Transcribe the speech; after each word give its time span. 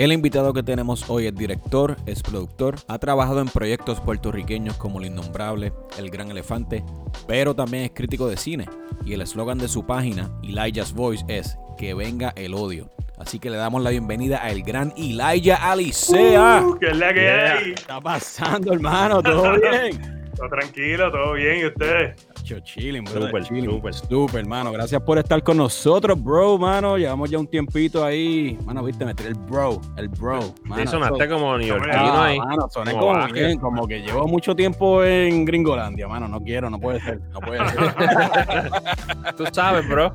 El 0.00 0.12
invitado 0.12 0.54
que 0.54 0.62
tenemos 0.62 1.10
hoy 1.10 1.26
es 1.26 1.34
director, 1.34 1.94
es 2.06 2.22
productor, 2.22 2.76
ha 2.88 2.98
trabajado 2.98 3.42
en 3.42 3.48
proyectos 3.48 4.00
puertorriqueños 4.00 4.78
como 4.78 4.98
El 4.98 5.08
Innombrable, 5.08 5.74
El 5.98 6.08
Gran 6.08 6.30
Elefante, 6.30 6.82
pero 7.28 7.54
también 7.54 7.84
es 7.84 7.90
crítico 7.90 8.26
de 8.26 8.38
cine. 8.38 8.66
Y 9.04 9.12
el 9.12 9.20
eslogan 9.20 9.58
de 9.58 9.68
su 9.68 9.84
página, 9.84 10.30
Elijah's 10.42 10.94
Voice, 10.94 11.22
es 11.28 11.58
Que 11.76 11.92
venga 11.92 12.32
el 12.34 12.54
odio. 12.54 12.88
Así 13.18 13.38
que 13.38 13.50
le 13.50 13.58
damos 13.58 13.82
la 13.82 13.90
bienvenida 13.90 14.38
al 14.38 14.62
gran 14.62 14.94
Elijah 14.96 15.70
Alicea. 15.70 16.64
Uh, 16.64 16.78
¿Qué 16.78 16.86
es 16.86 16.96
la 16.96 17.12
que 17.12 17.30
hay? 17.30 17.64
¿Qué 17.64 17.72
está 17.72 18.00
pasando, 18.00 18.72
hermano? 18.72 19.22
¿Todo 19.22 19.52
bien? 19.60 20.30
Todo 20.34 20.48
tranquilo, 20.48 21.12
todo 21.12 21.34
bien. 21.34 21.58
¿Y 21.58 21.66
ustedes? 21.66 22.26
Chilling, 22.60 23.04
bro. 23.04 23.26
Súper, 23.26 23.44
chilling. 23.44 23.64
súper. 23.70 23.94
Súper, 23.94 24.40
hermano. 24.40 24.72
Gracias 24.72 25.00
por 25.02 25.18
estar 25.18 25.40
con 25.42 25.56
nosotros, 25.58 26.20
bro, 26.22 26.58
mano. 26.58 26.98
Llevamos 26.98 27.30
ya 27.30 27.38
un 27.38 27.46
tiempito 27.46 28.04
ahí. 28.04 28.58
Mano, 28.64 28.82
viste, 28.82 29.04
meter 29.04 29.26
el 29.28 29.34
bro, 29.34 29.80
el 29.96 30.08
bro. 30.08 30.40
Mano, 30.64 30.82
Sí, 30.82 30.88
sonaste 30.88 31.28
como 31.28 31.56
neoyorquino 31.58 31.94
Ah, 31.94 32.24
ahí. 32.26 32.38
mano, 32.38 32.68
soné 32.68 32.92
Como 32.92 33.06
como, 33.12 33.26
bien, 33.32 33.58
como 33.58 33.86
que 33.86 34.00
llevo 34.00 34.26
mucho 34.26 34.56
tiempo 34.56 35.04
en 35.04 35.44
Gringolandia, 35.44 36.08
mano. 36.08 36.26
No 36.26 36.40
quiero, 36.40 36.68
no 36.70 36.80
puede 36.80 37.00
ser. 37.00 37.20
No 37.32 37.40
puede 37.40 37.60
ser. 37.68 37.92
Tú 39.36 39.44
sabes, 39.52 39.86
bro. 39.88 40.12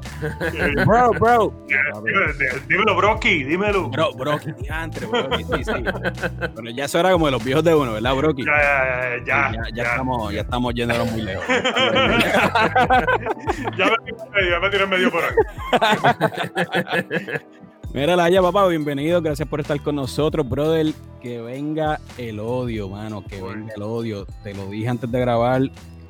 bro, 0.85 1.11
bro. 1.11 1.53
Dímelo, 1.67 2.33
dímelo, 2.67 2.95
Brocky, 2.97 3.43
dímelo. 3.43 3.89
Bro, 3.89 4.13
bro, 4.13 4.39
qué 4.39 4.51
diantre, 4.53 5.05
bro. 5.05 5.27
Sí, 5.37 5.43
sí, 5.43 5.63
sí. 5.63 5.71
Pero 6.55 6.69
ya 6.71 6.85
eso 6.85 6.99
era 6.99 7.11
como 7.11 7.25
de 7.27 7.31
los 7.31 7.43
viejos 7.43 7.63
de 7.63 7.75
uno, 7.75 7.93
¿verdad, 7.93 8.15
Broki? 8.15 8.43
Ya, 8.43 8.51
ya, 8.51 9.25
ya, 9.25 9.25
ya, 9.25 9.51
ya. 9.69 9.75
ya 9.75 9.83
estamos, 9.83 10.33
ya 10.33 10.41
estamos 10.41 10.73
yéndonos 10.73 11.11
muy 11.11 11.21
lejos. 11.21 11.45
Ya 13.77 13.85
me 13.85 13.97
tiré 14.03 14.17
medio, 14.33 14.49
ya 14.49 14.59
me 14.59 14.69
tiré 14.69 14.85
medio 14.87 15.11
por 15.11 15.23
ahí. 15.23 15.35
Mira, 17.93 18.15
Laya, 18.15 18.41
papá, 18.41 18.67
bienvenido. 18.67 19.21
Gracias 19.21 19.47
por 19.47 19.61
estar 19.61 19.81
con 19.81 19.95
nosotros, 19.95 20.47
brother. 20.47 20.87
Que 21.21 21.39
venga 21.41 21.99
el 22.17 22.39
odio, 22.39 22.89
mano. 22.89 23.23
Que 23.23 23.41
venga 23.41 23.73
el 23.75 23.81
odio. 23.81 24.25
Te 24.43 24.53
lo 24.53 24.67
dije 24.67 24.89
antes 24.89 25.09
de 25.09 25.19
grabar. 25.19 25.61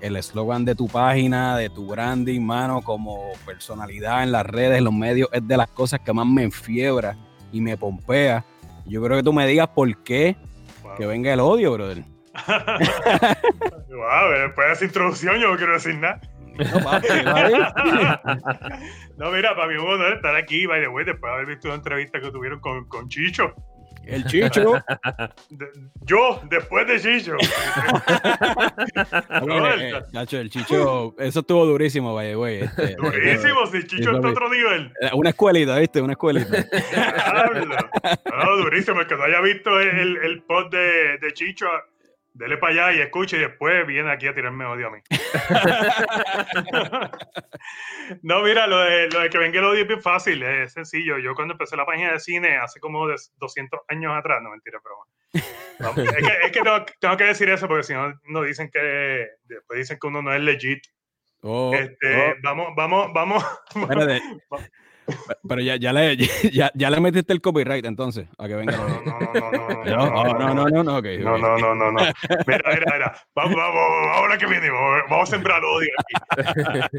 El 0.02 0.16
eslogan 0.16 0.66
de 0.66 0.75
tu 0.75 0.88
página, 0.88 1.58
de 1.58 1.70
tu 1.70 1.88
branding, 1.88 2.42
mano, 2.42 2.81
como 2.81 3.31
personalidad 3.45 4.23
en 4.23 4.31
las 4.31 4.45
redes, 4.45 4.78
en 4.78 4.84
los 4.84 4.94
medios, 4.94 5.30
es 5.31 5.47
de 5.47 5.58
las 5.58 5.70
cosas 5.70 6.00
que 6.02 6.14
más 6.14 6.28
me 6.28 6.44
enfiebra 6.44 7.16
y 7.52 7.62
me 7.62 7.78
pompea. 7.78 8.45
Yo 8.86 9.02
creo 9.03 9.18
que 9.18 9.23
tú 9.23 9.34
me 9.34 9.47
digas 9.47 9.68
por 9.70 10.03
qué 10.03 10.36
que 10.97 11.06
venga 11.06 11.34
el 11.34 11.40
odio, 11.40 11.73
brother. 11.73 12.03
Wow, 13.89 14.30
después 14.31 14.67
de 14.67 14.73
esa 14.73 14.86
introducción 14.86 15.38
yo 15.39 15.52
no 15.52 15.58
quiero 15.58 15.73
decir 15.73 15.95
nada. 15.97 16.19
No. 16.58 16.64
No, 19.17 19.31
mira, 19.31 19.55
para 19.55 19.67
mí 19.67 19.75
es 19.75 19.80
un 19.80 19.88
honor 19.88 20.14
estar 20.14 20.36
aquí, 20.36 20.66
by 20.66 20.81
the 20.81 20.88
way, 20.89 21.06
después 21.06 21.30
de 21.30 21.33
haber 21.36 21.45
visto 21.47 21.67
una 21.69 21.75
entrevista 21.75 22.19
que 22.19 22.31
tuvieron 22.31 22.59
con, 22.59 22.86
con 22.88 23.08
Chicho. 23.08 23.53
El 24.06 24.23
chicho. 24.25 24.73
De- 25.50 25.67
yo, 26.02 26.39
después 26.50 26.86
de 26.86 27.00
Chicho. 27.00 27.36
Oye, 29.41 29.88
eh, 29.88 29.89
eh, 29.97 30.02
Nacho, 30.13 30.38
el 30.38 30.50
chicho, 30.52 31.16
eso 31.17 31.39
estuvo 31.39 31.66
durísimo, 31.66 32.13
vaya, 32.13 32.36
güey. 32.36 32.59
Este, 32.66 32.95
Durísimo, 32.95 33.66
si 33.67 33.83
Chicho 33.88 34.11
está 34.16 34.28
otro 34.30 34.47
nivel. 34.50 34.94
eh, 35.02 35.09
Una 35.13 35.30
escuelita, 35.30 35.80
¿viste? 35.80 36.02
Una 36.02 36.13
escuelita. 36.13 36.66
No, 38.31 38.58
durísimo. 38.58 39.02
El 39.02 39.08
que 39.08 39.16
no 39.16 39.23
haya 39.23 39.41
visto 39.41 39.80
el, 39.80 40.17
el 40.17 40.44
pod 40.44 40.69
de, 40.72 41.17
de 41.17 41.33
Chicho, 41.33 41.66
dele 42.36 42.58
para 42.58 42.73
allá 42.73 42.97
y 42.97 43.02
escuche 43.02 43.38
y 43.38 43.39
después 43.39 43.88
viene 43.88 44.11
aquí 44.11 44.28
a 44.28 44.36
tirarme 44.36 44.66
odio 44.66 44.88
a 44.88 44.91
mí. 44.91 45.00
no, 48.23 48.41
mira, 48.44 48.67
lo 48.67 48.80
de, 48.80 49.09
lo 49.09 49.22
de 49.22 49.30
que 49.30 49.38
venga 49.38 49.59
el 49.59 49.66
odio 49.66 49.81
es 49.81 49.88
bien 49.88 50.02
fácil, 50.02 50.44
es 50.44 50.73
sencillo. 50.73 51.17
Yo 51.17 51.33
cuando 51.33 51.53
empecé 51.53 51.78
la 51.78 51.86
página 51.86 52.11
de 52.11 52.19
cine 52.19 52.58
hace 52.58 52.79
como 52.79 53.07
de 53.07 53.16
200 53.38 53.79
años 53.88 54.13
atrás, 54.16 54.41
no 54.41 54.50
mentira, 54.50 54.79
broma. 54.84 55.06
Vamos, 55.79 55.97
es 55.97 56.28
que, 56.28 56.45
es 56.45 56.51
que 56.51 56.62
tengo, 56.62 56.85
tengo 57.00 57.18
que 57.18 57.24
decir 57.25 57.50
eso 57.50 57.68
porque 57.68 57.84
si 57.84 57.94
no, 57.94 58.13
no 58.25 58.44
dicen 58.44 58.69
que 58.69 59.28
después 59.44 59.79
dicen 59.79 59.97
que 60.00 60.07
uno 60.07 60.22
no 60.22 60.34
es 60.34 60.41
legit. 60.41 60.84
Oh, 61.41 61.74
Este, 61.74 62.16
oh, 62.16 62.34
vamos, 62.44 62.74
vamos, 62.75 63.13
vamos. 63.13 63.44
espérate. 63.75 64.22
Pero 65.48 65.62
ya, 65.62 65.76
ya, 65.76 65.94
le, 65.94 66.18
ya, 66.52 66.72
ya 66.74 66.90
le 66.90 67.00
metiste 67.00 67.34
el 67.34 67.42
copyright 67.42 67.86
entonces, 67.86 68.28
a 68.38 68.48
que 68.48 68.56
venga. 68.56 68.76
No, 68.76 68.88
no, 68.88 69.20
no, 69.20 69.52
no, 69.52 69.52
no, 69.52 69.86
No, 69.86 70.04
oh, 70.04 70.24
no, 70.34 70.54
no, 70.54 70.70
no, 70.70 70.84
no, 70.84 70.98
ok, 70.98 71.06
No, 71.20 71.38
no, 71.38 71.58
no, 71.58 71.76
no, 71.76 71.92
no. 71.92 72.00
Mira, 72.48 72.72
mira, 72.74 72.92
mira. 72.94 73.16
Vamos, 73.36 73.56
vamos, 73.56 73.82
ahora 74.14 74.38
que 74.38 74.46
viene, 74.48 74.70
vamos, 74.70 75.04
vamos 75.10 75.30
a 75.30 75.32
sembrar 75.36 75.62
odio 75.64 75.92
aquí. 76.00 76.98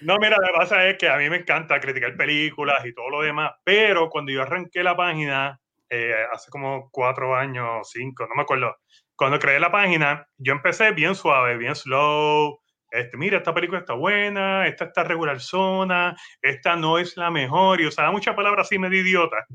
No, 0.00 0.18
mira, 0.18 0.36
lo 0.40 0.46
que 0.48 0.58
pasa 0.58 0.88
es 0.88 0.98
que 0.98 1.08
a 1.08 1.16
mí 1.16 1.30
me 1.30 1.36
encanta 1.36 1.78
criticar 1.80 2.16
películas 2.16 2.84
y 2.84 2.92
todo 2.92 3.08
lo 3.10 3.22
demás, 3.22 3.52
pero 3.64 4.10
cuando 4.10 4.32
yo 4.32 4.42
arranqué 4.42 4.82
la 4.82 4.96
página, 4.96 5.60
eh, 5.88 6.14
hace 6.32 6.50
como 6.50 6.88
cuatro 6.90 7.36
años, 7.36 7.88
cinco, 7.92 8.26
no 8.28 8.34
me 8.34 8.42
acuerdo, 8.42 8.76
cuando 9.14 9.38
creé 9.38 9.60
la 9.60 9.70
página, 9.70 10.26
yo 10.36 10.52
empecé 10.52 10.90
bien 10.92 11.14
suave, 11.14 11.56
bien 11.56 11.74
slow. 11.74 12.60
Este, 12.96 13.16
mira, 13.16 13.38
esta 13.38 13.52
película 13.52 13.80
está 13.80 13.92
buena, 13.92 14.66
esta 14.66 14.86
está 14.86 15.04
regular 15.04 15.40
zona, 15.40 16.16
esta 16.40 16.76
no 16.76 16.98
es 16.98 17.16
la 17.16 17.30
mejor, 17.30 17.80
y 17.80 17.86
usaba 17.86 18.10
muchas 18.10 18.34
palabras 18.34 18.66
así 18.66 18.78
medio 18.78 19.02
idiota. 19.02 19.46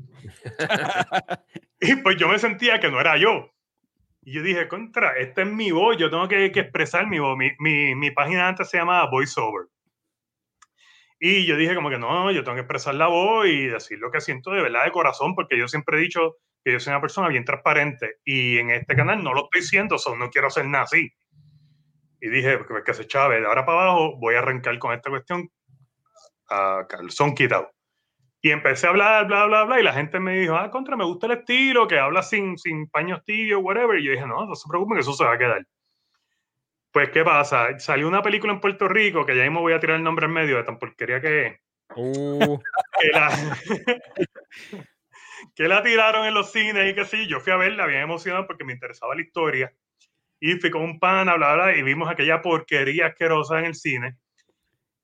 y 1.80 1.96
pues 1.96 2.16
yo 2.16 2.28
me 2.28 2.38
sentía 2.38 2.78
que 2.78 2.90
no 2.90 3.00
era 3.00 3.16
yo. 3.16 3.50
Y 4.22 4.34
yo 4.34 4.42
dije, 4.42 4.68
contra, 4.68 5.16
esta 5.16 5.42
es 5.42 5.48
mi 5.48 5.72
voz, 5.72 5.96
yo 5.96 6.08
tengo 6.08 6.28
que, 6.28 6.52
que 6.52 6.60
expresar 6.60 7.08
mi 7.08 7.18
voz. 7.18 7.36
Mi, 7.36 7.50
mi, 7.58 7.96
mi 7.96 8.12
página 8.12 8.46
antes 8.46 8.70
se 8.70 8.78
llamaba 8.78 9.10
VoiceOver. 9.10 9.66
Y 11.18 11.46
yo 11.46 11.56
dije 11.56 11.74
como 11.74 11.90
que 11.90 11.98
no, 11.98 12.30
yo 12.30 12.42
tengo 12.42 12.56
que 12.56 12.62
expresar 12.62 12.94
la 12.94 13.06
voz 13.06 13.46
y 13.46 13.66
decir 13.66 13.98
lo 13.98 14.10
que 14.10 14.20
siento 14.20 14.50
de 14.50 14.62
verdad 14.62 14.84
de 14.84 14.90
corazón, 14.90 15.34
porque 15.34 15.56
yo 15.56 15.68
siempre 15.68 15.96
he 15.96 16.00
dicho 16.00 16.36
que 16.64 16.72
yo 16.72 16.80
soy 16.80 16.92
una 16.92 17.00
persona 17.00 17.28
bien 17.28 17.44
transparente 17.44 18.16
y 18.24 18.58
en 18.58 18.70
este 18.70 18.94
canal 18.94 19.22
no 19.22 19.32
lo 19.32 19.44
estoy 19.44 19.62
siendo, 19.62 19.98
so 19.98 20.16
no 20.16 20.30
quiero 20.30 20.50
ser 20.50 20.66
nada 20.66 20.84
así. 20.84 21.12
Y 22.24 22.30
dije, 22.30 22.60
que 22.86 22.94
se 22.94 23.08
chave, 23.08 23.40
de 23.40 23.46
ahora 23.46 23.66
para 23.66 23.82
abajo 23.82 24.16
voy 24.16 24.36
a 24.36 24.38
arrancar 24.38 24.78
con 24.78 24.92
esta 24.92 25.10
cuestión 25.10 25.50
a 26.48 26.86
calzón 26.88 27.34
quitado. 27.34 27.68
Y 28.40 28.52
empecé 28.52 28.86
a 28.86 28.90
hablar, 28.90 29.26
bla, 29.26 29.46
bla, 29.46 29.64
bla, 29.64 29.80
y 29.80 29.82
la 29.82 29.92
gente 29.92 30.20
me 30.20 30.38
dijo, 30.38 30.54
ah, 30.54 30.70
contra, 30.70 30.96
me 30.96 31.04
gusta 31.04 31.26
el 31.26 31.32
estilo, 31.32 31.88
que 31.88 31.98
habla 31.98 32.22
sin, 32.22 32.56
sin 32.56 32.88
paños 32.88 33.24
tibios, 33.24 33.60
whatever. 33.60 33.98
Y 33.98 34.04
yo 34.04 34.12
dije, 34.12 34.24
no, 34.24 34.46
no 34.46 34.54
se 34.54 34.68
preocupen, 34.68 34.98
que 34.98 35.00
eso 35.00 35.12
se 35.12 35.24
va 35.24 35.32
a 35.32 35.38
quedar. 35.38 35.66
Pues, 36.92 37.10
¿qué 37.10 37.24
pasa? 37.24 37.76
Salió 37.80 38.06
una 38.06 38.22
película 38.22 38.52
en 38.52 38.60
Puerto 38.60 38.86
Rico, 38.86 39.26
que 39.26 39.36
ya 39.36 39.42
mismo 39.42 39.60
voy 39.60 39.72
a 39.72 39.80
tirar 39.80 39.96
el 39.96 40.04
nombre 40.04 40.26
en 40.26 40.32
medio 40.32 40.58
de 40.58 40.62
tan 40.62 40.78
porquería 40.78 41.20
que 41.20 41.46
es, 41.46 41.60
Uh, 41.96 42.58
que 43.00 43.08
la, 43.08 43.58
que 45.54 45.68
la 45.68 45.82
tiraron 45.82 46.26
en 46.26 46.34
los 46.34 46.52
cines 46.52 46.90
y 46.90 46.94
que 46.94 47.04
sí, 47.04 47.26
yo 47.26 47.40
fui 47.40 47.52
a 47.52 47.56
verla 47.56 47.86
bien 47.86 48.02
emocionado 48.02 48.46
porque 48.46 48.64
me 48.64 48.72
interesaba 48.72 49.14
la 49.14 49.22
historia. 49.22 49.72
Y 50.44 50.56
fui 50.56 50.70
con 50.70 50.82
un 50.82 50.98
pana, 50.98 51.36
bla, 51.36 51.54
bla, 51.54 51.76
y 51.76 51.84
vimos 51.84 52.10
aquella 52.10 52.42
porquería 52.42 53.06
asquerosa 53.06 53.60
en 53.60 53.66
el 53.66 53.76
cine. 53.76 54.16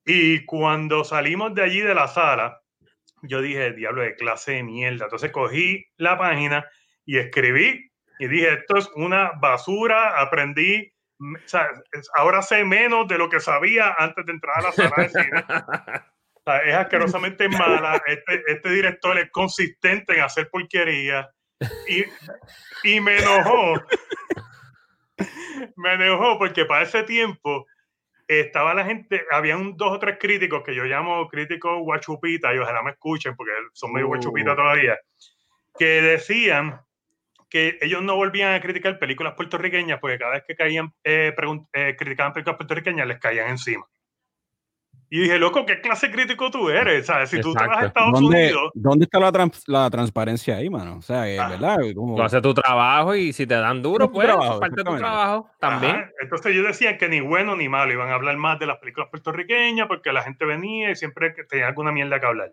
Y 0.05 0.45
cuando 0.47 1.05
salimos 1.05 1.55
de 1.55 1.63
allí 1.63 1.81
de 1.81 1.95
la 1.95 2.09
sala, 2.09 2.61
yo 3.23 3.41
dije, 3.41 3.73
diablo 3.73 4.03
de 4.03 4.17
clase 4.17 4.55
de 4.55 4.65
mierda. 4.65 5.05
Entonces 5.05 5.31
cogí 5.31 5.87
la 5.97 6.19
página 6.19 6.67
y 7.05 7.19
escribí 7.19 7.89
y 8.19 8.27
dije, 8.27 8.53
esto 8.53 8.79
es 8.79 8.91
una 8.97 9.31
basura, 9.41 10.21
aprendí, 10.21 10.93
mm, 11.19 11.37
o 11.37 11.49
sea, 11.49 11.69
ahora 12.17 12.43
sé 12.43 12.65
menos 12.65 13.07
de 13.07 13.17
lo 13.17 13.29
que 13.29 13.39
sabía 13.39 13.95
antes 13.97 14.27
de 14.27 14.33
entrar 14.33 14.59
a 14.59 14.63
la 14.63 14.73
sala 14.73 14.97
de 14.97 15.09
cine. 15.09 15.45
O 16.35 16.51
sea, 16.51 16.63
es 16.63 16.75
asquerosamente 16.75 17.47
mala. 17.47 18.03
Este, 18.07 18.43
este 18.47 18.71
director 18.71 19.19
es 19.19 19.31
consistente 19.31 20.15
en 20.15 20.23
hacer 20.23 20.49
porquería. 20.49 21.31
Y, 21.87 22.05
y 22.85 23.01
me 23.01 23.19
enojó. 23.19 23.75
Me 25.77 25.95
enojó 25.95 26.39
porque 26.39 26.65
para 26.65 26.85
ese 26.85 27.03
tiempo 27.03 27.67
estaba 28.27 28.75
la 28.75 28.85
gente, 28.85 29.25
habían 29.31 29.77
dos 29.77 29.93
o 29.93 29.99
tres 29.99 30.19
críticos 30.21 30.63
que 30.63 30.75
yo 30.75 30.85
llamo 30.85 31.29
críticos 31.29 31.79
guachupita, 31.81 32.55
y 32.55 32.59
ojalá 32.59 32.83
me 32.83 32.91
escuchen 32.91 33.35
porque 33.35 33.53
son 33.73 33.93
medio 33.93 34.07
Uh. 34.07 34.11
guachupita 34.11 34.55
todavía, 34.55 34.99
que 35.79 36.03
decían 36.03 36.81
que 37.49 37.79
ellos 37.81 38.03
no 38.03 38.17
volvían 38.17 38.55
a 38.55 38.61
criticar 38.61 38.99
películas 38.99 39.35
puertorriqueñas 39.35 39.99
porque 40.01 40.19
cada 40.19 40.33
vez 40.33 40.45
que 40.47 40.55
caían, 40.55 40.93
eh, 41.03 41.35
eh, 41.73 41.97
criticaban 41.99 42.35
películas 42.35 42.59
puertorriqueñas 42.59 43.07
les 43.07 43.19
caían 43.19 43.49
encima. 43.49 43.87
Y 45.11 45.21
dije, 45.21 45.39
loco, 45.39 45.65
¿qué 45.65 45.81
clase 45.81 46.11
crítico 46.11 46.51
tú 46.51 46.69
eres? 46.69 47.07
¿Sabes? 47.07 47.31
Si 47.31 47.41
tú 47.41 47.55
te 47.55 47.67
vas 47.67 47.79
a. 47.83 47.87
Estados 47.87 48.13
¿Dónde, 48.21 48.27
Unidos, 48.45 48.71
¿Dónde 48.75 49.05
está 49.05 49.19
la, 49.19 49.33
trans- 49.33 49.65
la 49.67 49.89
transparencia 49.89 50.57
ahí, 50.57 50.69
mano? 50.69 50.99
O 50.99 51.03
sea, 51.03 51.27
eh, 51.31 51.39
Ah. 51.41 51.49
¿verdad? 51.49 51.79
Como- 51.95 52.15
tú 52.15 52.23
haces 52.23 52.43
tu 52.43 52.53
trabajo 52.53 53.15
y 53.15 53.33
si 53.33 53.47
te 53.47 53.55
dan 53.55 53.81
duro, 53.81 54.11
pues, 54.13 54.27
trabajo, 54.27 54.61
parte 54.61 54.77
de 54.77 54.85
tu 54.85 54.97
trabajo 54.99 55.51
también. 55.59 55.97
Ajá, 55.97 56.11
Entonces 56.21 56.55
yo 56.55 56.63
decía 56.63 56.99
que 56.99 57.09
ni 57.09 57.21
bueno 57.21 57.57
ni 57.57 57.71
malo 57.71 57.91
iban 57.93 58.11
a 58.11 58.15
hablar 58.17 58.37
más 58.37 58.59
de 58.59 58.67
las 58.67 58.77
películas 58.79 59.09
puertorriqueñas 59.11 59.87
porque 59.89 60.13
la 60.13 60.23
gente 60.23 60.45
venía 60.45 60.91
y 60.91 60.97
siempre 60.97 61.31
tenía 61.49 61.69
alguna 61.69 61.91
mierda 61.91 62.21
que 62.21 62.27
hablar. 62.27 62.53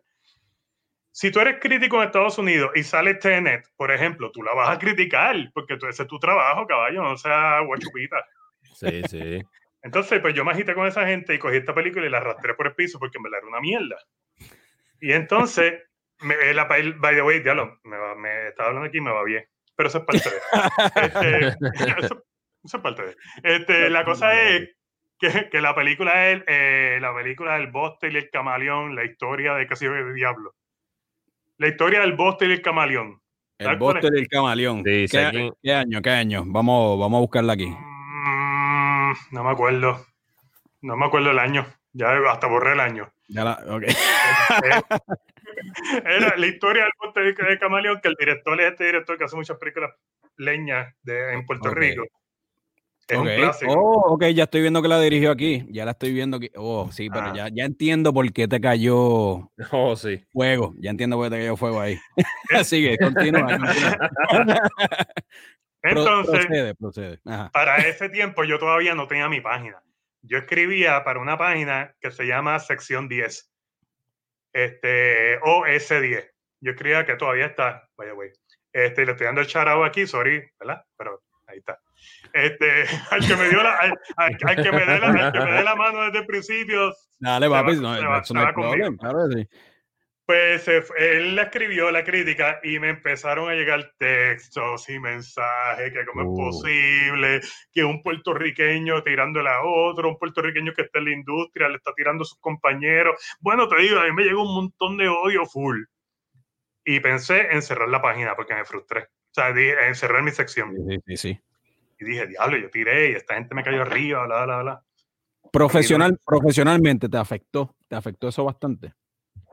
Si 1.11 1.31
tú 1.31 1.39
eres 1.41 1.57
crítico 1.61 1.97
en 1.97 2.03
Estados 2.07 2.37
Unidos 2.37 2.71
y 2.75 2.83
sale 2.83 3.15
Tenet, 3.15 3.65
por 3.77 3.91
ejemplo, 3.91 4.31
tú 4.31 4.43
la 4.43 4.53
vas 4.53 4.69
a 4.69 4.79
criticar 4.79 5.35
porque 5.53 5.77
tú, 5.77 5.87
ese 5.87 6.03
es 6.03 6.07
tu 6.09 6.19
trabajo, 6.19 6.65
caballo, 6.67 7.03
no 7.03 7.17
sea 7.17 7.59
guachupita. 7.61 8.17
Sí, 8.73 9.01
sí. 9.09 9.41
Entonces, 9.85 10.19
pues 10.19 10.33
yo 10.33 10.43
me 10.43 10.51
agité 10.51 10.73
con 10.73 10.87
esa 10.87 11.05
gente 11.07 11.33
y 11.33 11.39
cogí 11.39 11.57
esta 11.57 11.73
película 11.75 12.05
y 12.05 12.09
la 12.09 12.17
arrastré 12.17 12.55
por 12.55 12.67
el 12.67 12.73
piso 12.75 12.97
porque 12.99 13.17
en 13.17 13.23
verdad 13.23 13.39
era 13.39 13.47
una 13.47 13.61
mierda. 13.61 13.95
Y 14.99 15.11
entonces 15.13 15.75
Me, 16.21 16.33
eh, 16.33 16.53
la, 16.53 16.63
by 16.65 17.15
the 17.15 17.21
way, 17.21 17.39
diablo, 17.41 17.77
me, 17.83 17.97
va- 17.97 18.15
me 18.15 18.47
estaba 18.47 18.69
hablando 18.69 18.87
aquí 18.87 18.97
y 18.97 19.01
me 19.01 19.11
va 19.11 19.23
bien. 19.23 19.45
Pero 19.75 19.89
eso 19.89 19.97
es 19.99 20.05
parte 20.05 20.29
de. 20.29 20.37
Este, 21.05 21.47
eso, 22.05 22.23
eso 22.63 22.77
es 22.77 22.83
parte 22.83 23.01
de. 23.03 23.15
Este, 23.43 23.89
la 23.89 24.05
cosa 24.05 24.41
es 24.41 24.69
que, 25.19 25.49
que 25.51 25.61
la 25.61 25.75
película 25.75 26.29
es 26.31 26.41
eh, 26.47 26.97
la 27.01 27.13
película 27.13 27.55
del 27.57 27.67
Boston 27.67 28.11
y 28.13 28.15
el 28.15 28.29
camaleón, 28.29 28.95
la 28.95 29.03
historia 29.03 29.53
de 29.55 29.67
casi 29.67 29.87
de 29.87 30.13
diablo. 30.13 30.55
La 31.57 31.67
historia 31.67 31.99
del 32.01 32.13
Boston 32.13 32.49
y 32.49 32.53
el 32.53 32.61
camaleón. 32.61 33.21
El. 33.57 33.75
Buster 33.77 34.11
y 34.15 34.19
el 34.19 34.27
camaleón. 34.27 34.83
Sí, 34.85 35.05
¿Qué, 35.11 35.51
qué 35.61 35.73
año? 35.73 36.01
¿Qué 36.01 36.09
año? 36.09 36.43
Vamos, 36.45 36.99
vamos 36.99 37.17
a 37.17 37.21
buscarla 37.21 37.53
aquí. 37.53 37.73
No 39.31 39.43
me 39.43 39.51
acuerdo. 39.51 40.05
No 40.81 40.95
me 40.97 41.05
acuerdo 41.05 41.31
el 41.31 41.39
año. 41.39 41.65
Ya 41.93 42.09
hasta 42.31 42.47
borré 42.47 42.73
el 42.73 42.79
año. 42.79 43.11
Ya 43.27 43.43
la, 43.43 43.63
ok. 43.67 43.83
Eh, 44.63 46.01
Era 46.05 46.35
la 46.37 46.47
historia 46.47 46.83
del 46.83 46.91
Monte 47.01 47.21
de 47.21 47.33
de 47.33 47.59
Camaleón, 47.59 47.99
que 48.01 48.07
el 48.09 48.15
director 48.19 48.59
es 48.61 48.71
este 48.71 48.85
director 48.85 49.17
que 49.17 49.23
hace 49.25 49.35
muchas 49.35 49.57
películas 49.57 49.91
leñas 50.37 50.93
de, 51.03 51.33
en 51.33 51.45
Puerto. 51.45 51.69
Rico. 51.73 52.03
Es 53.07 53.17
un 53.17 53.25
clásico. 53.27 53.71
Oh, 53.73 54.13
ok, 54.13 54.25
ya 54.33 54.43
estoy 54.45 54.61
viendo 54.61 54.81
que 54.81 54.87
la 54.87 54.99
dirigió 54.99 55.31
aquí. 55.31 55.65
Ya 55.69 55.85
la 55.85 55.91
estoy 55.91 56.11
viendo 56.13 56.37
aquí. 56.37 56.49
Oh, 56.55 56.91
sí, 56.91 57.09
pero 57.09 57.27
Ah. 57.27 57.33
ya, 57.35 57.47
ya 57.53 57.63
entiendo 57.65 58.11
por 58.13 58.31
qué 58.33 58.47
te 58.47 58.59
cayó 58.59 59.51
Oh, 59.71 59.95
sí. 59.95 60.23
fuego. 60.33 60.73
Ya 60.79 60.89
entiendo 60.91 61.15
por 61.17 61.27
qué 61.27 61.35
te 61.35 61.41
cayó 61.41 61.55
fuego 61.55 61.81
ahí. 61.81 61.99
Sigue, 62.63 62.97
continúa. 62.97 63.45
continúa. 63.45 63.97
Entonces, 65.89 66.45
procede, 66.47 66.75
procede. 66.75 67.19
Para 67.51 67.77
ese 67.77 68.09
tiempo 68.09 68.43
yo 68.43 68.59
todavía 68.59 68.95
no 68.95 69.07
tenía 69.07 69.29
mi 69.29 69.41
página. 69.41 69.81
Yo 70.21 70.37
escribía 70.39 71.03
para 71.03 71.19
una 71.19 71.37
página 71.37 71.93
que 71.99 72.11
se 72.11 72.25
llama 72.25 72.59
Sección 72.59 73.07
10. 73.07 73.51
Este, 74.53 75.37
o 75.43 75.65
S10. 75.65 76.29
Yo 76.61 76.71
escribía 76.71 77.05
que 77.05 77.15
todavía 77.15 77.47
está. 77.47 77.87
Vaya, 77.97 78.13
güey. 78.13 78.31
Este, 78.73 79.05
le 79.05 79.11
estoy 79.11 79.25
dando 79.25 79.41
el 79.41 79.47
charao 79.47 79.83
aquí, 79.83 80.07
sorry, 80.07 80.43
¿verdad? 80.59 80.83
Pero 80.97 81.21
ahí 81.47 81.59
está. 81.59 81.79
Este, 82.33 82.85
al 83.11 83.25
que 83.27 83.35
me 83.35 83.49
dio 83.49 83.61
la, 83.63 83.75
al, 83.75 83.91
al- 84.17 84.37
al 84.45 84.55
que 84.63 84.71
me 84.71 84.85
dé 84.85 84.99
la, 84.99 85.07
al 85.07 85.31
que 85.33 85.39
me 85.39 85.51
dé 85.51 85.63
la 85.63 85.75
mano 85.75 86.03
desde 86.05 86.19
el 86.19 86.25
principio, 86.25 86.93
Dale, 87.19 87.49
papi. 87.49 87.75
No, 87.75 87.89
va- 88.09 88.17
eso 88.17 88.25
se 88.25 88.33
no 88.33 88.39
hay 88.41 88.53
Pues 90.25 90.67
él 90.67 91.35
la 91.35 91.43
escribió 91.43 91.91
la 91.91 92.03
crítica 92.03 92.59
y 92.63 92.79
me 92.79 92.89
empezaron 92.89 93.47
a 93.47 93.53
llegar 93.53 93.93
textos 93.99 94.89
y 94.89 94.99
mensajes 94.99 95.93
que 95.93 96.05
cómo 96.05 96.23
Uh. 96.23 96.49
es 96.49 96.55
posible 96.55 97.41
que 97.71 97.83
un 97.83 98.01
puertorriqueño 98.01 99.03
tirándole 99.03 99.49
a 99.49 99.61
otro, 99.63 100.09
un 100.09 100.17
puertorriqueño 100.17 100.73
que 100.73 100.81
está 100.81 100.97
en 100.97 101.05
la 101.05 101.11
industria 101.11 101.69
le 101.69 101.75
está 101.75 101.93
tirando 101.93 102.23
a 102.23 102.25
sus 102.25 102.39
compañeros. 102.39 103.23
Bueno, 103.39 103.67
te 103.67 103.79
digo, 103.81 103.99
a 103.99 104.05
mí 104.05 104.13
me 104.13 104.23
llegó 104.23 104.41
un 104.41 104.55
montón 104.55 104.97
de 104.97 105.07
odio 105.07 105.45
full. 105.45 105.83
Y 106.83 106.99
pensé 106.99 107.47
en 107.51 107.61
cerrar 107.61 107.89
la 107.89 108.01
página 108.01 108.35
porque 108.35 108.55
me 108.55 108.65
frustré. 108.65 109.01
O 109.01 109.33
sea, 109.33 109.53
dije, 109.53 109.87
en 109.87 109.95
cerrar 109.95 110.23
mi 110.23 110.31
sección. 110.31 110.73
Sí, 110.87 110.97
sí, 111.05 111.17
sí. 111.17 111.39
Y 111.99 112.05
dije, 112.05 112.27
diablo, 112.27 112.57
yo 112.57 112.69
tiré 112.71 113.11
y 113.11 113.13
esta 113.13 113.35
gente 113.35 113.53
me 113.53 113.63
cayó 113.63 113.83
arriba, 113.83 114.25
bla, 114.25 114.45
bla, 114.45 114.61
bla. 114.61 114.83
Profesional, 115.51 116.17
profesionalmente 116.25 117.09
te 117.09 117.17
afectó, 117.17 117.75
te 117.87 117.95
afectó 117.95 118.27
eso 118.27 118.43
bastante. 118.43 118.93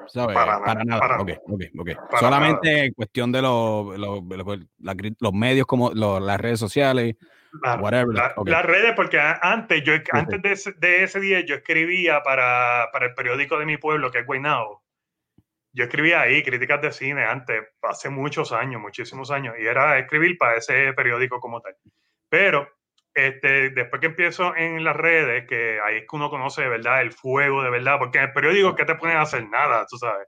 ¿Sabes? 0.08 0.34
Para 0.34 0.84
nada, 0.84 1.00
para 1.00 1.20
ok, 1.20 1.30
ok, 1.46 1.62
ok. 1.78 1.88
Para 2.10 2.20
Solamente 2.20 2.84
en 2.86 2.92
cuestión 2.94 3.32
de 3.32 3.42
los, 3.42 3.98
los, 3.98 4.22
los- 4.24 4.58
la 4.78 4.96
los 5.20 5.32
medios 5.32 5.66
como 5.66 5.90
las 5.92 6.40
redes 6.40 6.58
sociales, 6.60 7.16
Claro. 7.60 7.82
whatever. 7.82 8.14
La-. 8.14 8.34
Las 8.46 8.64
redes, 8.64 8.92
porque 8.96 9.20
antes, 9.20 9.82
yo, 9.84 9.92
antes 10.12 10.40
de 10.40 10.52
ese, 10.52 10.72
de 10.72 11.04
ese 11.04 11.20
día 11.20 11.40
yo 11.40 11.54
escribía 11.56 12.22
para, 12.22 12.88
para 12.92 13.06
el 13.06 13.14
periódico 13.14 13.58
de 13.58 13.66
mi 13.66 13.76
pueblo, 13.76 14.10
que 14.10 14.20
es 14.20 14.26
Guaynabo. 14.26 14.82
Yo 15.74 15.84
escribía 15.84 16.20
ahí 16.22 16.42
críticas 16.42 16.80
de 16.82 16.92
cine 16.92 17.24
antes, 17.24 17.62
hace 17.82 18.10
muchos 18.10 18.52
años, 18.52 18.80
muchísimos 18.80 19.30
años, 19.30 19.54
y 19.58 19.66
era 19.66 19.98
escribir 19.98 20.36
para 20.38 20.56
ese 20.56 20.92
periódico 20.94 21.40
como 21.40 21.60
tal. 21.60 21.76
Pero 22.28 22.68
este, 23.14 23.70
después 23.70 24.00
que 24.00 24.06
empiezo 24.06 24.54
en 24.56 24.82
las 24.84 24.96
redes, 24.96 25.46
que 25.48 25.78
ahí 25.84 25.96
es 25.96 26.02
que 26.02 26.16
uno 26.16 26.30
conoce 26.30 26.62
de 26.62 26.68
verdad 26.68 27.02
el 27.02 27.12
fuego 27.12 27.62
de 27.62 27.70
verdad, 27.70 27.98
porque 27.98 28.18
en 28.18 28.24
el 28.24 28.32
periódico, 28.32 28.74
¿qué 28.74 28.84
te 28.84 28.94
ponen 28.94 29.16
a 29.18 29.22
hacer? 29.22 29.46
Nada, 29.48 29.86
tú 29.88 29.96
sabes. 29.98 30.26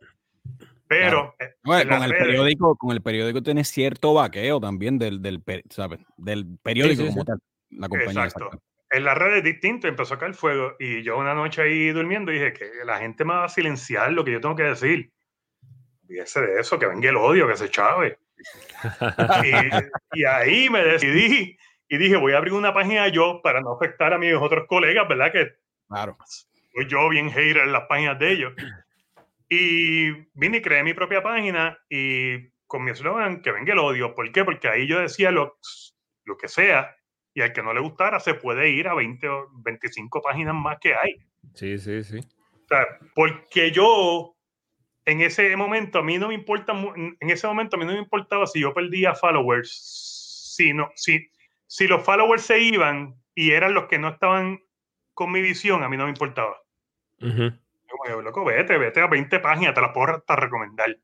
Pero 0.87 1.35
eh, 1.39 1.55
Bueno, 1.65 1.95
con 1.95 2.05
el 2.05 2.11
redes- 2.11 2.27
periódico, 2.27 2.77
con 2.77 2.91
el 2.93 3.01
periódico 3.03 3.43
tiene 3.43 3.65
cierto 3.65 4.13
vaqueo 4.15 4.61
también 4.61 4.99
del, 4.99 5.23
del, 5.23 5.43
¿sabes? 5.71 6.01
del 6.17 6.59
periódico 6.63 7.03
sí, 7.03 7.09
como 7.09 7.23
sí. 7.23 7.27
tal. 7.27 7.39
La 7.71 7.89
compañía. 7.89 8.25
Exacto. 8.25 8.45
exacto. 8.45 8.63
en 8.91 9.05
las 9.05 9.19
redes 9.19 9.43
distinto 9.43 9.89
empezó 9.89 10.15
a 10.15 10.19
caer 10.19 10.35
fuego 10.35 10.77
y 10.79 11.03
yo 11.03 11.19
una 11.19 11.35
noche 11.35 11.63
ahí 11.63 11.89
durmiendo 11.89 12.31
dije 12.31 12.53
que 12.53 12.71
la 12.85 12.99
gente 12.99 13.25
me 13.25 13.33
va 13.35 13.45
a 13.47 13.49
silenciar 13.49 14.13
lo 14.13 14.25
que 14.25 14.33
yo 14.33 14.41
tengo 14.41 14.55
que 14.55 14.63
decir. 14.65 15.11
Fíjese 16.07 16.43
de 16.43 16.61
eso, 16.61 16.79
que 16.79 16.87
venga 16.87 17.09
el 17.09 17.17
odio, 17.17 17.49
que 17.49 17.57
se 17.57 17.71
chave. 17.71 18.19
y, 20.15 20.21
y 20.21 20.25
ahí 20.25 20.69
me 20.69 20.85
decidí 20.85 21.57
y 21.89 21.99
dije, 21.99 22.17
voy 22.17 22.33
a 22.33 22.39
abrir 22.39 22.53
una 22.55 22.73
página 22.73 23.09
yo 23.09 23.41
para 23.43 23.61
no 23.61 23.73
afectar 23.73 24.13
a 24.13 24.19
mis 24.19 24.35
otros 24.35 24.67
colegas, 24.67 25.07
¿verdad? 25.09 25.33
Que 25.33 25.53
Claro. 25.89 26.17
soy 26.75 26.89
yo 26.89 27.09
bien 27.09 27.31
hater 27.31 27.59
en 27.59 27.73
las 27.73 27.85
páginas 27.87 28.19
de 28.19 28.33
ellos. 28.33 28.53
Y 29.49 30.11
vine 30.33 30.59
y 30.59 30.63
creé 30.63 30.83
mi 30.83 30.95
propia 30.95 31.23
página 31.23 31.79
y 31.89 32.49
con 32.67 32.83
mi 32.83 32.91
eslogan, 32.91 33.43
que 33.43 33.53
venga 33.53 33.73
el 33.73 33.79
odio. 33.79 34.15
¿Por 34.15 34.33
qué? 34.33 34.45
Porque 34.45 34.69
ahí 34.69 34.87
yo 34.87 34.99
decía 34.99 35.31
lo, 35.31 35.59
lo 36.25 36.37
que 36.37 36.49
sea 36.49 36.97
y 37.35 37.43
al 37.43 37.53
que 37.53 37.63
no 37.63 37.75
le 37.75 37.81
gustara 37.81 38.19
se 38.21 38.35
puede 38.35 38.71
ir 38.71 38.89
a 38.89 38.95
20 38.95 39.29
o 39.29 39.49
25 39.65 40.23
páginas 40.23 40.55
más 40.55 40.79
que 40.81 40.95
hay. 40.95 41.17
Sí, 41.53 41.79
sí, 41.79 42.03
sí. 42.03 42.19
O 42.19 42.67
sea, 42.69 42.87
porque 43.15 43.71
yo 43.71 44.35
en 45.05 45.21
ese 45.21 45.55
momento 45.57 45.99
a 45.99 46.03
mí 46.03 46.17
no 46.19 46.29
me 46.29 46.35
importa, 46.35 46.73
en 46.73 47.31
ese 47.31 47.47
momento 47.47 47.77
a 47.77 47.79
mí 47.79 47.85
no 47.85 47.93
me 47.93 47.99
importaba 47.99 48.47
si 48.47 48.61
yo 48.61 48.73
perdía 48.73 49.15
followers, 49.15 50.53
si, 50.57 50.73
no, 50.73 50.91
si, 50.95 51.29
si 51.75 51.89
los 51.89 52.05
followers 52.05 52.45
se 52.45 52.61
iban 52.61 53.17
y 53.35 53.51
eran 53.51 53.75
los 53.75 53.87
que 53.87 53.99
no 53.99 54.07
estaban 54.11 54.61
con 55.13 55.33
mi 55.33 55.43
visión, 55.43 55.83
a 55.83 55.89
mí 55.89 55.97
no 55.97 56.05
me 56.05 56.11
importaba. 56.11 56.57
Ujú. 57.21 57.51
Como 57.91 58.05
yo, 58.09 58.23
loco, 58.23 58.45
vete, 58.45 58.79
vete 58.79 59.01
a 59.01 59.09
20 59.09 59.41
páginas, 59.41 59.75
te 59.75 59.81
las 59.81 59.91
puedo 59.93 60.15
hasta 60.15 60.37
recomendar. 60.37 60.97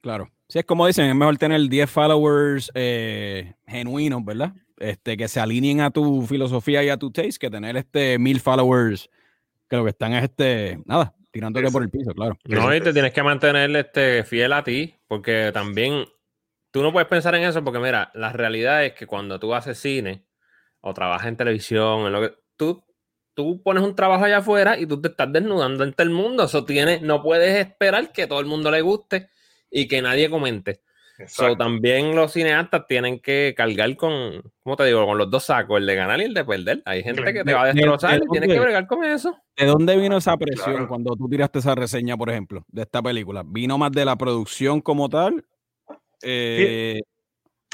Claro. 0.00 0.30
Sí, 0.48 0.60
es 0.60 0.64
como 0.64 0.86
dicen, 0.86 1.10
es 1.10 1.14
mejor 1.14 1.36
tener 1.36 1.60
10 1.68 1.90
followers 1.90 2.70
eh, 2.74 3.52
genuinos, 3.66 4.24
¿verdad? 4.24 4.54
Este, 4.78 5.14
que 5.18 5.28
se 5.28 5.40
alineen 5.40 5.82
a 5.82 5.90
tu 5.90 6.22
filosofía 6.22 6.82
y 6.82 6.88
a 6.88 6.96
tu 6.96 7.10
taste, 7.10 7.38
que 7.38 7.50
tener 7.50 7.76
este 7.76 8.18
mil 8.18 8.40
followers 8.40 9.10
que 9.68 9.76
lo 9.76 9.84
que 9.84 9.90
están 9.90 10.14
es 10.14 10.22
este, 10.22 10.78
nada, 10.86 11.14
tirándote 11.30 11.70
por 11.70 11.82
el 11.82 11.90
piso, 11.90 12.14
claro. 12.14 12.38
No, 12.46 12.74
y 12.74 12.80
te 12.80 12.88
es- 12.88 12.94
tienes 12.94 13.12
que 13.12 13.22
mantener 13.22 13.76
este, 13.76 14.24
fiel 14.24 14.54
a 14.54 14.64
ti, 14.64 14.94
porque 15.06 15.50
también 15.52 16.06
tú 16.76 16.82
no 16.82 16.92
puedes 16.92 17.08
pensar 17.08 17.34
en 17.34 17.44
eso, 17.44 17.64
porque 17.64 17.78
mira, 17.78 18.10
la 18.12 18.32
realidad 18.34 18.84
es 18.84 18.92
que 18.92 19.06
cuando 19.06 19.40
tú 19.40 19.54
haces 19.54 19.78
cine 19.78 20.26
o 20.82 20.92
trabajas 20.92 21.26
en 21.28 21.36
televisión, 21.38 22.00
en 22.06 22.12
lo 22.12 22.20
que 22.20 22.34
tú, 22.54 22.84
tú 23.32 23.62
pones 23.62 23.82
un 23.82 23.94
trabajo 23.96 24.24
allá 24.26 24.38
afuera 24.38 24.78
y 24.78 24.84
tú 24.84 25.00
te 25.00 25.08
estás 25.08 25.32
desnudando 25.32 25.84
ante 25.84 26.02
el 26.02 26.10
mundo. 26.10 26.44
Eso 26.44 26.66
tiene, 26.66 27.00
no 27.00 27.22
puedes 27.22 27.56
esperar 27.56 28.12
que 28.12 28.26
todo 28.26 28.40
el 28.40 28.46
mundo 28.46 28.70
le 28.70 28.82
guste 28.82 29.30
y 29.70 29.88
que 29.88 30.02
nadie 30.02 30.28
comente. 30.28 30.82
So, 31.16 31.22
Exacto. 31.22 31.56
también 31.56 32.14
los 32.14 32.34
cineastas 32.34 32.86
tienen 32.86 33.20
que 33.20 33.54
cargar 33.56 33.96
con, 33.96 34.42
¿cómo 34.62 34.76
te 34.76 34.84
digo? 34.84 35.06
Con 35.06 35.16
los 35.16 35.30
dos 35.30 35.44
sacos, 35.44 35.78
el 35.80 35.86
de 35.86 35.94
ganar 35.94 36.20
y 36.20 36.24
el 36.24 36.34
de 36.34 36.44
perder. 36.44 36.82
Hay 36.84 37.02
gente 37.02 37.32
que 37.32 37.42
te 37.42 37.54
va 37.54 37.62
a 37.62 37.66
De- 37.68 37.72
de- 37.72 37.76
destrozar 37.80 38.18
de 38.20 38.26
y 38.26 38.30
tienes 38.32 38.50
que 38.50 38.60
bregar 38.60 38.86
con 38.86 39.02
eso. 39.02 39.34
¿De 39.56 39.64
dónde 39.64 39.96
vino 39.96 40.18
esa 40.18 40.36
presión 40.36 40.72
Claro. 40.72 40.88
cuando 40.88 41.16
tú 41.16 41.26
tiraste 41.26 41.60
esa 41.60 41.74
reseña, 41.74 42.18
por 42.18 42.28
ejemplo, 42.28 42.66
de 42.68 42.82
esta 42.82 43.00
película? 43.00 43.42
¿Vino 43.46 43.78
más 43.78 43.92
de 43.92 44.04
la 44.04 44.14
producción 44.16 44.82
como 44.82 45.08
tal? 45.08 45.42
Eh, 46.22 47.00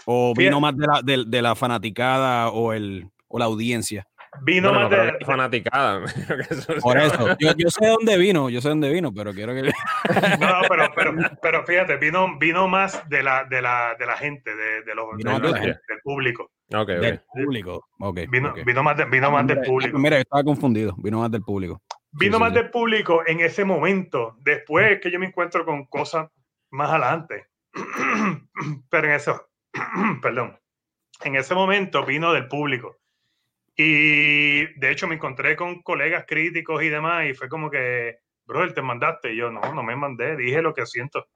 ¿O 0.04 0.34
vino 0.34 0.60
más 0.60 0.76
de 0.76 0.86
la, 0.86 1.00
de, 1.02 1.24
de 1.26 1.42
la 1.42 1.54
fanaticada 1.54 2.50
o, 2.50 2.72
el, 2.72 3.08
o 3.28 3.38
la 3.38 3.44
audiencia? 3.44 4.06
Vino 4.40 4.72
no 4.72 4.80
más 4.80 4.90
de, 4.90 5.08
es 5.20 5.26
fanaticada. 5.26 6.00
Por 6.82 6.98
eso, 6.98 7.36
yo, 7.38 7.52
yo 7.54 7.68
sé 7.68 7.86
dónde 7.86 8.16
vino, 8.16 8.48
yo 8.48 8.62
sé 8.62 8.70
dónde 8.70 8.90
vino, 8.90 9.12
pero 9.12 9.34
quiero 9.34 9.52
que... 9.52 9.62
No, 10.40 10.62
pero, 10.68 10.90
pero, 10.96 11.14
pero 11.42 11.66
fíjate, 11.66 11.96
vino, 11.98 12.38
vino 12.38 12.66
más 12.66 13.06
de 13.10 13.22
la, 13.22 13.44
de 13.44 13.60
la, 13.60 13.94
de 13.98 14.06
la 14.06 14.16
gente, 14.16 14.54
de, 14.56 14.82
de 14.82 14.94
los, 14.94 15.16
Vino 15.16 15.38
de 15.38 15.50
la 15.50 15.60
del 15.60 15.78
público. 16.02 16.50
Ok, 16.72 16.80
ok. 16.80 16.88
del 16.88 17.20
público. 17.20 17.84
Ok, 18.00 18.20
Vino, 18.30 18.82
más, 18.82 18.96
de- 18.96 19.04
vino 19.04 19.30
más 19.30 19.46
del 19.46 19.60
público. 19.60 19.98
Mira, 19.98 20.16
yo 20.16 20.22
estaba 20.22 20.42
confundido, 20.42 20.94
vino 20.96 21.18
más 21.18 21.30
del 21.30 21.42
público. 21.42 21.82
Vino 22.12 22.38
sí, 22.38 22.40
más 22.40 22.52
sí. 22.52 22.58
del 22.58 22.70
público 22.70 23.22
en 23.26 23.40
ese 23.40 23.64
momento. 23.66 24.36
Después 24.40 24.98
que 25.00 25.10
yo 25.10 25.18
me 25.18 25.26
encuentro 25.26 25.64
con 25.66 25.84
cosas 25.86 26.28
más 26.70 26.90
adelante. 26.90 27.48
Pero 28.90 29.06
en 29.06 29.14
eso, 29.14 29.48
perdón, 30.22 30.58
en 31.22 31.36
ese 31.36 31.54
momento 31.54 32.04
vino 32.04 32.32
del 32.32 32.48
público. 32.48 32.98
Y 33.76 34.66
de 34.78 34.90
hecho 34.90 35.06
me 35.06 35.14
encontré 35.14 35.56
con 35.56 35.82
colegas 35.82 36.24
críticos 36.26 36.82
y 36.82 36.88
demás 36.88 37.26
y 37.26 37.34
fue 37.34 37.48
como 37.48 37.70
que, 37.70 38.18
brother, 38.44 38.74
te 38.74 38.82
mandaste. 38.82 39.32
Y 39.32 39.36
yo, 39.36 39.50
no, 39.50 39.60
no 39.72 39.82
me 39.82 39.96
mandé, 39.96 40.36
dije 40.36 40.60
lo 40.60 40.74
que 40.74 40.86
siento. 40.86 41.26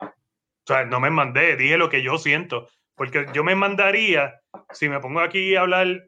O 0.00 0.66
sea, 0.66 0.84
no 0.84 1.00
me 1.00 1.10
mandé, 1.10 1.56
dije 1.56 1.76
lo 1.76 1.88
que 1.88 2.02
yo 2.02 2.16
siento. 2.18 2.68
Porque 2.94 3.26
yo 3.32 3.42
me 3.42 3.56
mandaría, 3.56 4.40
si 4.70 4.88
me 4.88 5.00
pongo 5.00 5.20
aquí 5.20 5.56
a 5.56 5.62
hablar 5.62 6.04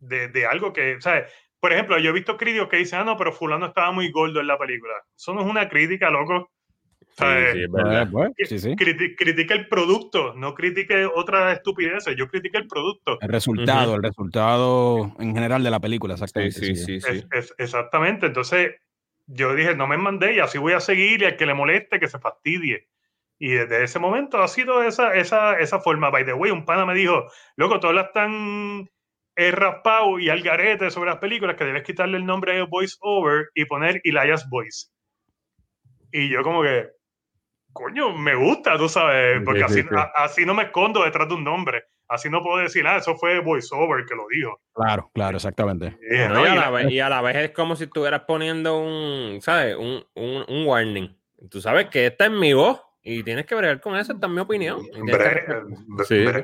de, 0.00 0.28
de 0.28 0.46
algo 0.46 0.72
que, 0.72 1.00
¿sabes? 1.00 1.30
Por 1.58 1.72
ejemplo, 1.72 1.98
yo 1.98 2.10
he 2.10 2.12
visto 2.12 2.36
críticos 2.36 2.68
que 2.68 2.76
dicen, 2.76 3.00
ah, 3.00 3.04
no, 3.04 3.16
pero 3.16 3.32
fulano 3.32 3.66
estaba 3.66 3.90
muy 3.90 4.10
gordo 4.12 4.38
en 4.38 4.46
la 4.46 4.58
película. 4.58 4.94
Eso 5.16 5.34
no 5.34 5.40
es 5.40 5.46
una 5.46 5.68
crítica, 5.68 6.10
loco. 6.10 6.50
Critica 8.76 9.54
el 9.54 9.68
producto, 9.68 10.34
no 10.34 10.54
critique 10.54 11.06
otra 11.06 11.52
estupidez. 11.52 12.04
Yo 12.16 12.28
critiqué 12.28 12.58
el 12.58 12.66
producto. 12.66 13.18
El 13.20 13.28
resultado, 13.28 13.94
el 13.96 14.02
resultado 14.02 15.14
en 15.18 15.34
general 15.34 15.62
de 15.62 15.70
la 15.70 15.80
película, 15.80 16.14
exactamente. 16.14 16.74
Sí, 16.74 17.00
sí, 17.00 17.00
exactamente. 17.58 18.26
Entonces, 18.26 18.74
yo 19.26 19.54
dije, 19.54 19.74
no 19.74 19.86
me 19.86 19.96
mandé 19.96 20.34
y 20.34 20.40
así 20.40 20.58
voy 20.58 20.72
a 20.72 20.80
seguir 20.80 21.22
y 21.22 21.24
al 21.24 21.36
que 21.36 21.46
le 21.46 21.54
moleste, 21.54 22.00
que 22.00 22.08
se 22.08 22.18
fastidie. 22.18 22.88
Y 23.38 23.48
desde 23.48 23.84
ese 23.84 23.98
momento 23.98 24.42
ha 24.42 24.48
sido 24.48 24.82
esa, 24.82 25.14
esa, 25.14 25.58
esa 25.58 25.80
forma. 25.80 26.10
By 26.10 26.24
the 26.24 26.34
way, 26.34 26.50
un 26.50 26.64
pana 26.64 26.86
me 26.86 26.94
dijo, 26.94 27.24
loco, 27.56 27.80
todas 27.80 27.96
las 27.96 28.12
tan 28.12 28.88
eh, 29.36 29.50
raspado 29.50 30.18
y 30.18 30.28
al 30.28 30.42
garete 30.42 30.90
sobre 30.90 31.10
las 31.10 31.18
películas 31.18 31.56
que 31.56 31.64
debes 31.64 31.82
quitarle 31.82 32.16
el 32.16 32.26
nombre 32.26 32.54
de 32.54 32.62
voice 32.62 32.96
over 33.00 33.48
y 33.54 33.64
poner 33.64 34.00
Elias 34.04 34.48
Voice. 34.48 34.88
Y 36.12 36.28
yo 36.28 36.42
como 36.42 36.62
que, 36.62 36.88
coño, 37.74 38.16
me 38.16 38.34
gusta, 38.34 38.78
tú 38.78 38.88
sabes, 38.88 39.42
porque 39.44 39.64
así, 39.64 39.84
así 40.16 40.46
no 40.46 40.54
me 40.54 40.62
escondo 40.62 41.04
detrás 41.04 41.28
de 41.28 41.34
un 41.34 41.44
nombre. 41.44 41.84
Así 42.08 42.30
no 42.30 42.42
puedo 42.42 42.58
decir, 42.58 42.86
ah, 42.86 42.96
eso 42.96 43.16
fue 43.16 43.40
voiceover 43.40 44.04
que 44.06 44.14
lo 44.14 44.26
dijo. 44.28 44.60
Claro, 44.72 45.10
claro, 45.12 45.36
exactamente. 45.36 45.98
y, 46.10 46.16
a 46.16 46.28
la 46.28 46.70
vez, 46.70 46.90
y, 46.90 47.00
a 47.00 47.08
la 47.08 47.20
vez, 47.20 47.36
es 47.36 47.50
como 47.50 47.76
si 47.76 47.84
estuvieras 47.84 48.22
poniendo 48.22 48.78
un, 48.78 49.40
¿sabes? 49.42 49.76
Un, 49.76 50.04
un, 50.14 50.44
un 50.48 50.66
warning. 50.66 51.14
Tú 51.50 51.60
sabes 51.60 51.88
que 51.88 52.06
esta 52.06 52.26
es 52.26 52.30
mi 52.30 52.52
voz 52.52 52.80
y 53.02 53.22
tienes 53.22 53.44
que 53.46 53.54
bregar 53.54 53.80
con 53.80 53.96
eso, 53.96 54.12
esta 54.12 54.26
es 54.26 54.32
mi 54.32 54.40
opinión. 54.40 54.82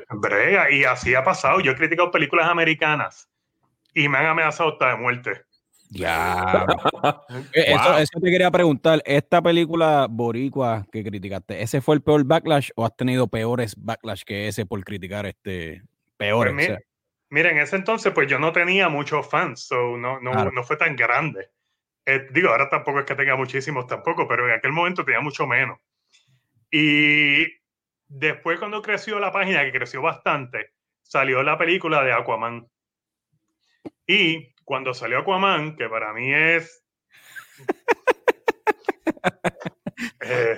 Brega, 0.09 0.71
y 0.71 0.83
así 0.83 1.15
ha 1.15 1.23
pasado. 1.23 1.59
Yo 1.59 1.71
he 1.71 1.75
criticado 1.75 2.11
películas 2.11 2.47
americanas 2.47 3.29
y 3.93 4.07
me 4.07 4.19
han 4.19 4.27
amenazado 4.27 4.73
hasta 4.73 4.89
de 4.89 4.97
muerte. 4.97 5.41
Ya. 5.91 6.65
Eh, 7.53 7.75
eso, 7.99 8.19
te 8.19 8.31
quería 8.31 8.51
preguntar. 8.51 9.01
Esta 9.05 9.41
película 9.41 10.07
boricua 10.09 10.85
que 10.91 11.03
criticaste, 11.03 11.61
¿ese 11.61 11.81
fue 11.81 11.95
el 11.95 12.01
peor 12.01 12.23
backlash 12.23 12.69
o 12.75 12.85
has 12.85 12.95
tenido 12.95 13.27
peores 13.27 13.75
backlash 13.75 14.23
que 14.23 14.47
ese 14.47 14.65
por 14.65 14.83
criticar 14.83 15.25
este 15.25 15.81
peores? 16.17 16.53
Pues 16.53 16.79
mira, 17.29 17.49
en 17.49 17.57
ese 17.57 17.75
entonces, 17.75 18.13
pues 18.13 18.29
yo 18.29 18.37
no 18.39 18.51
tenía 18.51 18.89
muchos 18.89 19.27
fans, 19.27 19.61
so 19.67 19.97
no, 19.97 20.19
no, 20.19 20.51
no 20.51 20.63
fue 20.63 20.77
tan 20.77 20.95
grande. 20.95 21.49
Eh, 22.05 22.27
digo, 22.31 22.49
ahora 22.49 22.69
tampoco 22.69 22.99
es 22.99 23.05
que 23.05 23.15
tenga 23.15 23.35
muchísimos 23.35 23.87
tampoco, 23.87 24.27
pero 24.27 24.47
en 24.47 24.55
aquel 24.55 24.71
momento 24.71 25.03
tenía 25.03 25.21
mucho 25.21 25.47
menos. 25.47 25.79
Y 26.69 27.45
después 28.07 28.59
cuando 28.59 28.81
creció 28.81 29.19
la 29.19 29.31
página, 29.31 29.63
que 29.63 29.71
creció 29.71 30.01
bastante, 30.01 30.73
salió 31.01 31.41
la 31.43 31.57
película 31.57 32.03
de 32.03 32.13
Aquaman. 32.13 32.67
Y 34.05 34.50
cuando 34.63 34.93
salió 34.93 35.19
Aquaman, 35.19 35.75
que 35.75 35.89
para 35.89 36.13
mí 36.13 36.33
es... 36.33 36.83
Eh, 40.23 40.57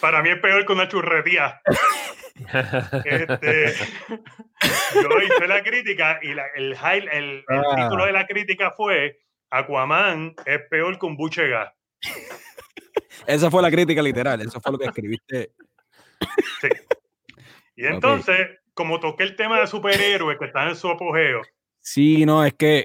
para 0.00 0.22
mí 0.22 0.30
es 0.30 0.38
peor 0.40 0.66
que 0.66 0.72
una 0.72 0.88
churrería. 0.88 1.60
Este, 3.04 3.74
yo 4.94 5.08
hice 5.22 5.48
la 5.48 5.62
crítica 5.62 6.18
y 6.22 6.30
el, 6.30 6.40
el, 7.12 7.44
ah. 7.48 7.74
título 7.76 8.06
de 8.06 8.12
la 8.12 8.26
crítica 8.26 8.72
fue 8.72 9.18
Aquaman 9.50 10.34
es 10.44 10.60
peor 10.68 10.98
que 10.98 11.06
un 11.06 11.16
buche 11.16 11.48
gas. 11.48 11.72
Esa 13.26 13.50
fue 13.50 13.62
la 13.62 13.70
crítica 13.70 14.02
literal, 14.02 14.40
eso 14.40 14.60
fue 14.60 14.72
lo 14.72 14.78
que 14.78 14.86
escribiste. 14.86 15.52
Sí. 16.60 16.68
Y 17.76 17.86
entonces, 17.86 18.58
como 18.74 19.00
toqué 19.00 19.24
el 19.24 19.36
tema 19.36 19.60
de 19.60 19.66
superhéroes 19.66 20.38
que 20.38 20.46
están 20.46 20.68
en 20.68 20.76
su 20.76 20.88
apogeo. 20.88 21.42
Sí, 21.86 22.26
no, 22.26 22.44
es 22.44 22.52
que 22.54 22.84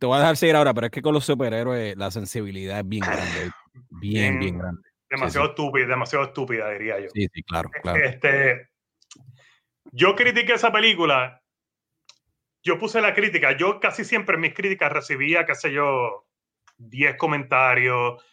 te 0.00 0.06
voy 0.06 0.16
a 0.16 0.20
dejar 0.20 0.38
seguir 0.38 0.56
ahora, 0.56 0.72
pero 0.72 0.86
es 0.86 0.90
que 0.90 1.02
con 1.02 1.12
los 1.12 1.26
superhéroes 1.26 1.94
la 1.94 2.10
sensibilidad 2.10 2.78
es 2.78 2.88
bien 2.88 3.02
grande. 3.02 3.50
Bien, 3.90 4.38
bien, 4.38 4.56
grande. 4.56 4.80
Demasiado 5.10 5.48
estúpida, 5.48 5.86
demasiado 5.86 6.24
estúpida, 6.24 6.70
diría 6.70 7.00
yo. 7.00 7.08
Sí, 7.12 7.28
sí, 7.30 7.42
claro, 7.42 7.68
claro. 7.82 8.02
Este, 8.02 8.70
yo 9.92 10.16
critiqué 10.16 10.54
esa 10.54 10.72
película. 10.72 11.42
Yo 12.62 12.78
puse 12.78 13.02
la 13.02 13.12
crítica. 13.12 13.54
Yo 13.58 13.78
casi 13.78 14.06
siempre 14.06 14.36
en 14.36 14.40
mis 14.40 14.54
críticas 14.54 14.90
recibía, 14.90 15.44
qué 15.44 15.54
sé 15.54 15.70
yo, 15.70 16.26
10 16.78 17.14
comentarios, 17.16 18.24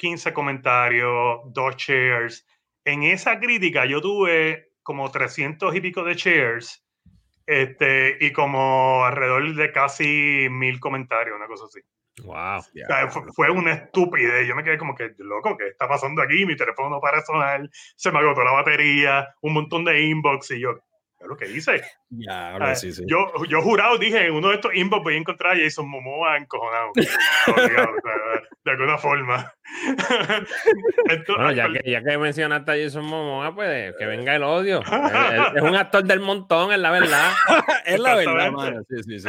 15 0.00 0.28
eh, 0.28 0.32
comentarios, 0.32 1.38
dos 1.52 1.76
shares. 1.76 2.48
En 2.84 3.04
esa 3.04 3.38
crítica 3.38 3.86
yo 3.86 4.00
tuve 4.00 4.72
como 4.82 5.08
300 5.08 5.72
y 5.72 5.80
pico 5.80 6.02
de 6.02 6.14
shares 6.14 6.83
este, 7.46 8.16
y 8.20 8.32
como 8.32 9.04
alrededor 9.04 9.54
de 9.54 9.72
casi 9.72 10.48
mil 10.50 10.80
comentarios, 10.80 11.36
una 11.36 11.46
cosa 11.46 11.64
así. 11.66 11.80
Wow. 12.22 12.62
fue, 13.34 13.50
una 13.50 13.72
estupidez. 13.72 14.46
Yo 14.46 14.54
me 14.54 14.62
quedé 14.62 14.78
como 14.78 14.94
que, 14.94 15.14
loco, 15.18 15.56
¿qué 15.56 15.68
está 15.68 15.88
pasando 15.88 16.22
aquí? 16.22 16.46
Mi 16.46 16.56
teléfono 16.56 16.88
no 16.88 17.00
para 17.00 17.20
sonar, 17.22 17.68
se 17.96 18.12
me 18.12 18.20
agotó 18.20 18.44
la 18.44 18.52
batería, 18.52 19.34
un 19.42 19.54
montón 19.54 19.84
de 19.84 20.00
inbox 20.00 20.52
y 20.52 20.60
yo, 20.60 20.78
lo 21.26 21.36
que 21.36 21.46
dice. 21.46 21.82
Ya, 22.10 22.56
ah, 22.56 22.74
sí, 22.74 22.92
sí. 22.92 23.04
Yo, 23.06 23.26
yo 23.48 23.60
jurado 23.62 23.98
dije, 23.98 24.26
en 24.26 24.34
uno 24.34 24.48
de 24.48 24.56
estos 24.56 24.74
inbox 24.74 25.04
voy 25.04 25.14
a 25.14 25.18
encontrar 25.18 25.56
a 25.56 25.60
Jason 25.60 25.88
Momoa 25.88 26.36
encojonado. 26.36 26.92
de 28.64 28.70
alguna 28.70 28.98
forma. 28.98 29.54
bueno, 31.36 31.52
ya 31.52 31.68
que, 31.70 31.90
ya 31.90 32.02
que 32.02 32.18
mencionaste 32.18 32.72
a 32.72 32.76
Jason 32.76 33.04
Momoa, 33.04 33.54
pues 33.54 33.94
que 33.96 34.06
venga 34.06 34.34
el 34.34 34.42
odio. 34.42 34.80
es, 35.54 35.62
un 35.62 35.76
actor 35.76 36.04
del 36.04 36.20
montón, 36.20 36.72
es 36.72 36.78
la 36.78 36.90
verdad. 36.90 37.32
es 37.84 38.00
la 38.00 38.14
verdad, 38.14 38.50
mano. 38.52 38.82
Sí, 38.88 39.02
sí, 39.02 39.20
sí. 39.20 39.28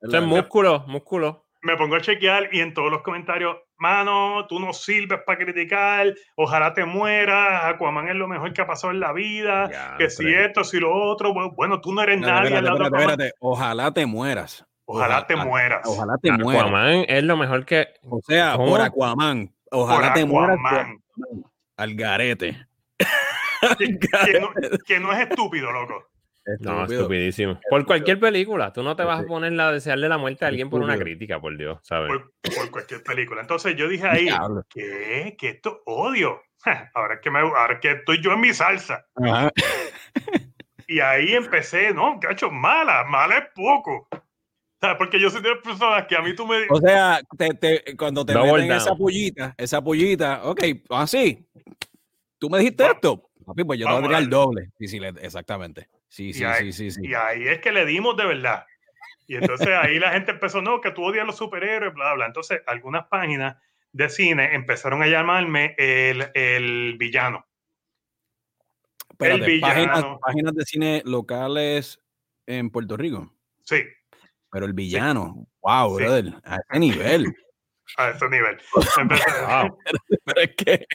Es, 0.00 0.14
es 0.14 0.22
músculo, 0.22 0.84
músculo 0.86 1.47
me 1.62 1.76
pongo 1.76 1.96
a 1.96 2.00
chequear 2.00 2.48
y 2.52 2.60
en 2.60 2.74
todos 2.74 2.90
los 2.90 3.02
comentarios, 3.02 3.56
mano, 3.76 4.46
tú 4.48 4.60
no 4.60 4.72
sirves 4.72 5.20
para 5.26 5.38
criticar, 5.38 6.14
ojalá 6.36 6.72
te 6.74 6.84
mueras, 6.84 7.64
Aquaman 7.64 8.08
es 8.08 8.14
lo 8.14 8.28
mejor 8.28 8.52
que 8.52 8.62
ha 8.62 8.66
pasado 8.66 8.92
en 8.92 9.00
la 9.00 9.12
vida, 9.12 9.96
que 9.98 10.10
si 10.10 10.32
esto, 10.32 10.64
si 10.64 10.78
lo 10.78 10.94
otro, 10.94 11.32
bueno, 11.54 11.80
tú 11.80 11.92
no 11.92 12.02
eres 12.02 12.20
nadie. 12.20 12.54
Espérate, 12.54 12.68
espérate, 12.68 12.96
espérate. 12.98 13.32
Ojalá 13.40 13.92
te 13.92 14.06
mueras. 14.06 14.64
Ojalá, 14.90 15.26
te 15.26 15.36
mueras. 15.36 15.86
Ojalá 15.86 16.16
te 16.16 16.32
mueras. 16.32 16.62
Aquaman 16.62 17.04
es 17.08 17.22
lo 17.22 17.36
mejor 17.36 17.66
que... 17.66 17.88
O 18.02 18.20
sea, 18.22 18.56
por 18.56 18.80
Aquaman. 18.80 19.54
Ojalá 19.70 20.14
te 20.14 20.24
mueras. 20.24 20.58
Al 21.76 21.94
garete. 21.94 22.66
que 24.86 24.98
no 24.98 25.12
es 25.12 25.28
estúpido, 25.28 25.70
loco. 25.72 26.08
No, 26.60 26.84
estupidísimo. 26.84 27.60
Por 27.68 27.84
cualquier 27.86 28.18
película. 28.18 28.72
Tú 28.72 28.82
no 28.82 28.96
te 28.96 29.04
vas 29.04 29.20
a 29.20 29.26
poner 29.26 29.58
a 29.60 29.72
desearle 29.72 30.08
la 30.08 30.18
muerte 30.18 30.44
a 30.44 30.48
alguien 30.48 30.70
por 30.70 30.80
una 30.80 30.98
crítica, 30.98 31.40
por 31.40 31.56
Dios, 31.56 31.78
¿sabes? 31.82 32.10
Por, 32.42 32.70
cualquier 32.70 33.02
película. 33.02 33.40
Entonces 33.40 33.76
yo 33.76 33.88
dije 33.88 34.06
ahí, 34.06 34.28
¿qué? 34.68 35.36
¿Qué 35.38 35.48
esto 35.50 35.82
odio? 35.86 36.40
Ahora 36.94 37.14
es 37.14 37.20
que, 37.20 37.30
me, 37.30 37.38
ahora 37.38 37.78
que 37.80 37.92
estoy 37.92 38.20
yo 38.22 38.32
en 38.32 38.40
mi 38.40 38.52
salsa. 38.52 39.06
Y 40.90 41.00
ahí 41.00 41.34
empecé, 41.34 41.92
no, 41.92 42.18
cacho, 42.18 42.50
mala, 42.50 43.04
mala 43.04 43.36
es 43.36 43.44
poco. 43.54 44.08
Porque 44.96 45.20
yo 45.20 45.28
soy 45.28 45.42
de 45.42 45.50
las 45.50 45.58
personas 45.58 46.06
que 46.06 46.16
a 46.16 46.22
mí 46.22 46.34
tú 46.34 46.46
me... 46.46 46.66
O 46.70 46.80
sea, 46.80 47.20
cuando 47.98 48.24
te 48.24 48.34
meten 48.34 48.72
esa 48.72 48.94
pollita, 48.94 49.54
esa 49.58 49.82
pollita, 49.82 50.44
ok, 50.44 50.62
así, 50.90 51.46
tú 52.38 52.48
me 52.48 52.58
dijiste 52.58 52.86
esto, 52.86 53.28
papi, 53.44 53.64
pues 53.64 53.78
yo 53.78 53.86
te 53.86 54.06
voy 54.06 54.14
el 54.14 54.30
doble. 54.30 54.70
Sí, 54.78 54.88
sí, 54.88 55.00
exactamente. 55.20 55.88
Sí, 56.08 56.32
sí, 56.32 56.44
sí, 56.58 56.72
sí, 56.72 56.90
sí. 56.90 57.00
Y 57.04 57.14
ahí 57.14 57.46
es 57.48 57.60
que 57.60 57.72
le 57.72 57.84
dimos 57.84 58.16
de 58.16 58.26
verdad. 58.26 58.66
Y 59.26 59.36
entonces 59.36 59.68
ahí 59.68 59.98
la 59.98 60.12
gente 60.12 60.30
empezó, 60.30 60.62
no, 60.62 60.80
que 60.80 60.90
tú 60.90 61.04
odias 61.04 61.24
a 61.24 61.26
los 61.26 61.36
superhéroes, 61.36 61.92
bla, 61.94 62.14
bla. 62.14 62.26
Entonces 62.26 62.62
algunas 62.66 63.06
páginas 63.08 63.56
de 63.92 64.08
cine 64.08 64.54
empezaron 64.54 65.02
a 65.02 65.06
llamarme 65.06 65.74
el, 65.76 66.30
el 66.34 66.96
villano. 66.98 67.46
el 69.18 69.40
villano. 69.42 70.18
Páginas, 70.20 70.54
de 70.54 70.64
cine 70.64 71.02
locales 71.04 72.00
en 72.46 72.70
Puerto 72.70 72.96
Rico. 72.96 73.30
Sí. 73.64 73.84
Pero 74.50 74.64
el 74.64 74.72
villano, 74.72 75.46
wow, 75.60 75.94
brother, 75.94 76.34
a 76.44 76.56
ese 76.56 76.80
nivel 76.80 77.34
a 77.96 78.10
ese 78.10 78.28
nivel. 78.28 78.58
Pero 80.24 80.40
es 80.40 80.54
que. 80.56 80.86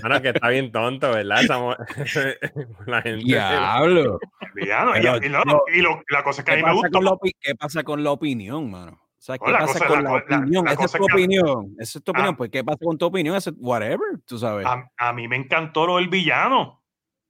Bueno, 0.00 0.22
que 0.22 0.28
está 0.28 0.48
bien 0.48 0.72
tonto, 0.72 1.10
¿verdad? 1.10 1.42
la 2.86 3.02
gente. 3.02 3.24
Diablo. 3.24 4.18
y, 4.56 4.64
y, 4.64 5.28
la 5.28 6.22
cosa 6.22 6.42
es 6.42 6.44
que 6.44 6.52
a 6.52 6.56
mí 6.56 6.62
me 6.62 6.72
gusta. 6.72 7.00
¿Qué 7.40 7.54
pasa 7.54 7.82
con 7.82 8.04
la 8.04 8.12
opinión, 8.12 8.70
mano? 8.70 8.92
O 8.92 9.22
sea, 9.22 9.36
¿qué 9.36 9.52
pasa 9.52 9.86
con 9.86 10.02
la, 10.02 10.14
opinión? 10.14 10.66
esa 10.66 10.84
es 10.84 10.92
tu 10.92 11.04
opinión. 11.04 11.76
Esa 11.78 11.98
es 11.98 12.04
tu 12.04 12.10
opinión. 12.12 12.36
pues, 12.36 12.50
¿qué 12.50 12.64
pasa 12.64 12.78
con 12.82 12.96
tu 12.96 13.06
opinión? 13.06 13.36
Ese, 13.36 13.50
whatever, 13.58 14.18
tú 14.24 14.38
sabes. 14.38 14.66
A, 14.96 15.12
mí 15.12 15.28
me 15.28 15.36
encantó 15.36 15.86
lo 15.86 15.96
del 15.96 16.08
villano. 16.08 16.82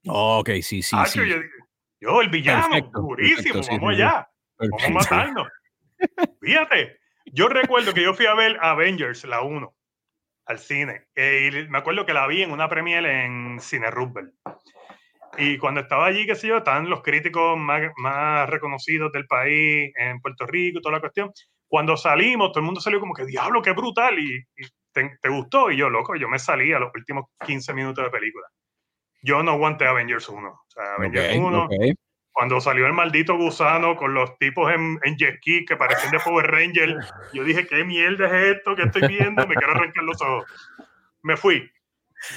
ok, 0.06 0.50
sí, 0.62 0.82
sí, 0.82 0.96
sí. 1.06 1.20
Yo, 2.00 2.22
el 2.22 2.30
villano, 2.30 2.80
durísimo, 2.92 3.60
vamos 3.68 3.90
allá. 3.90 4.28
Vamos 4.58 4.84
a 4.84 4.90
matarnos. 4.90 5.48
Fíjate, 6.40 6.99
yo 7.32 7.48
recuerdo 7.48 7.94
que 7.94 8.02
yo 8.02 8.14
fui 8.14 8.26
a 8.26 8.34
ver 8.34 8.58
Avengers, 8.60 9.24
la 9.24 9.42
1, 9.42 9.74
al 10.46 10.58
cine. 10.58 11.06
Eh, 11.14 11.50
y 11.52 11.68
me 11.68 11.78
acuerdo 11.78 12.06
que 12.06 12.14
la 12.14 12.26
vi 12.26 12.42
en 12.42 12.50
una 12.50 12.68
premiere 12.68 13.24
en 13.24 13.60
Cine 13.60 13.90
Rubel. 13.90 14.32
Y 15.38 15.58
cuando 15.58 15.80
estaba 15.80 16.06
allí, 16.06 16.26
qué 16.26 16.34
sé 16.34 16.48
yo, 16.48 16.58
estaban 16.58 16.90
los 16.90 17.02
críticos 17.02 17.56
más, 17.56 18.50
reconocidos 18.50 19.12
del 19.12 19.26
país, 19.26 19.92
en 19.96 20.20
Puerto 20.20 20.46
Rico, 20.46 20.80
toda 20.80 20.96
la 20.96 21.00
cuestión. 21.00 21.30
Cuando 21.68 21.96
salimos, 21.96 22.50
todo 22.50 22.60
el 22.60 22.66
mundo 22.66 22.80
salió 22.80 22.98
como 22.98 23.14
que, 23.14 23.24
diablo, 23.24 23.62
qué 23.62 23.72
brutal. 23.72 24.18
Y, 24.18 24.44
¿te, 24.92 25.18
te 25.20 25.28
gustó? 25.28 25.70
Y 25.70 25.76
yo, 25.76 25.88
loco, 25.88 26.16
yo 26.16 26.28
me 26.28 26.38
salí 26.38 26.72
a 26.72 26.80
los 26.80 26.90
últimos 26.94 27.26
15 27.46 27.72
minutos 27.72 28.04
de 28.04 28.10
película. 28.10 28.46
Yo 29.22 29.42
no 29.42 29.52
aguanté 29.52 29.86
Avengers 29.86 30.28
1. 30.28 30.48
O 30.48 30.64
sea, 30.66 30.94
Avengers 30.94 31.36
Ok, 31.36 31.44
1, 31.44 31.64
ok. 31.64 31.72
Cuando 32.32 32.60
salió 32.60 32.86
el 32.86 32.92
maldito 32.92 33.36
gusano 33.36 33.96
con 33.96 34.14
los 34.14 34.38
tipos 34.38 34.72
en, 34.72 34.98
en 35.04 35.16
jet 35.16 35.36
ski 35.38 35.64
que 35.64 35.76
parecían 35.76 36.12
de 36.12 36.20
Power 36.20 36.46
Ranger, 36.46 36.98
yo 37.32 37.44
dije, 37.44 37.66
¿qué 37.66 37.84
mierda 37.84 38.26
es 38.26 38.56
esto 38.56 38.76
que 38.76 38.82
estoy 38.82 39.08
viendo? 39.08 39.46
Me 39.46 39.54
quiero 39.54 39.72
arrancar 39.72 40.04
los 40.04 40.20
ojos. 40.22 40.44
Me 41.22 41.36
fui. 41.36 41.70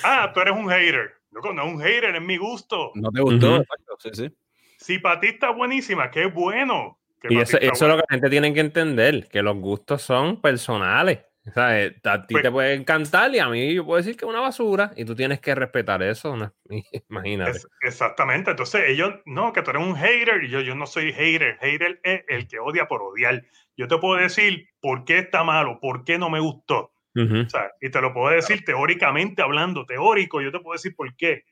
Ah, 0.03 0.31
tú 0.33 0.39
eres 0.41 0.55
un 0.55 0.69
hater. 0.69 1.13
Loco, 1.31 1.53
no 1.53 1.65
es 1.65 1.73
un 1.73 1.81
hater, 1.81 2.15
es 2.15 2.21
mi 2.21 2.37
gusto. 2.37 2.91
¿No 2.95 3.11
te 3.11 3.21
gustó? 3.21 3.63
Sí, 3.99 4.09
sí. 4.13 4.31
Si 4.77 4.99
para 4.99 5.19
ti 5.19 5.27
está 5.27 5.51
buenísima, 5.51 6.11
qué 6.11 6.25
bueno. 6.25 6.99
que 7.21 7.33
Y 7.33 7.39
eso, 7.39 7.57
es 7.57 7.81
lo 7.81 7.95
que 7.95 8.01
la 8.01 8.05
gente 8.09 8.29
tiene 8.29 8.53
que 8.53 8.59
entender, 8.59 9.27
que 9.29 9.41
los 9.41 9.57
gustos 9.57 10.01
son 10.01 10.41
personales. 10.41 11.19
Eh, 11.55 11.93
a 12.05 12.25
ti 12.25 12.33
Pues- 12.35 12.43
te 12.43 12.51
puede 12.51 12.73
encantar 12.73 13.33
y 13.35 13.39
a 13.39 13.49
mí 13.49 13.73
yo 13.73 13.85
puedo 13.85 13.97
decir 13.97 14.15
que 14.15 14.23
es 14.25 14.29
una 14.29 14.39
basura 14.39 14.91
y 14.95 15.03
tú 15.03 15.13
tienes 15.15 15.41
que 15.41 15.53
respetar 15.53 16.01
eso. 16.01 16.35
¿no? 16.37 16.53
Imagínate. 17.09 17.51
Es- 17.51 17.67
exactamente. 17.81 18.51
Entonces 18.51 18.83
ellos, 18.87 19.13
no, 19.25 19.51
que 19.51 19.61
tú 19.61 19.71
eres 19.71 19.83
un 19.85 19.95
hater. 19.95 20.43
Y 20.43 20.49
yo, 20.49 20.61
yo 20.61 20.73
no 20.75 20.87
soy 20.87 21.11
hater. 21.11 21.57
Hater 21.59 21.99
es 22.03 22.21
el 22.29 22.47
que 22.47 22.59
odia 22.59 22.87
por 22.87 23.01
odiar. 23.03 23.43
Yo 23.75 23.87
te 23.87 23.97
puedo 23.97 24.19
decir 24.21 24.67
por 24.79 25.03
qué 25.03 25.19
está 25.19 25.43
malo, 25.43 25.79
por 25.81 26.03
qué 26.05 26.17
no 26.17 26.29
me 26.29 26.39
gustó. 26.39 26.93
Ujú. 27.15 27.41
O 27.45 27.49
sea, 27.49 27.71
y 27.81 27.91
te 27.91 28.01
lo 28.01 28.13
puedo 28.13 28.33
decir 28.33 28.63
teóricamente 28.65 29.41
hablando, 29.41 29.85
teórico, 29.85 30.41
yo 30.41 30.51
te 30.51 30.59
puedo 30.59 30.73
decir 30.73 30.95
por 30.95 31.15
qué. 31.15 31.43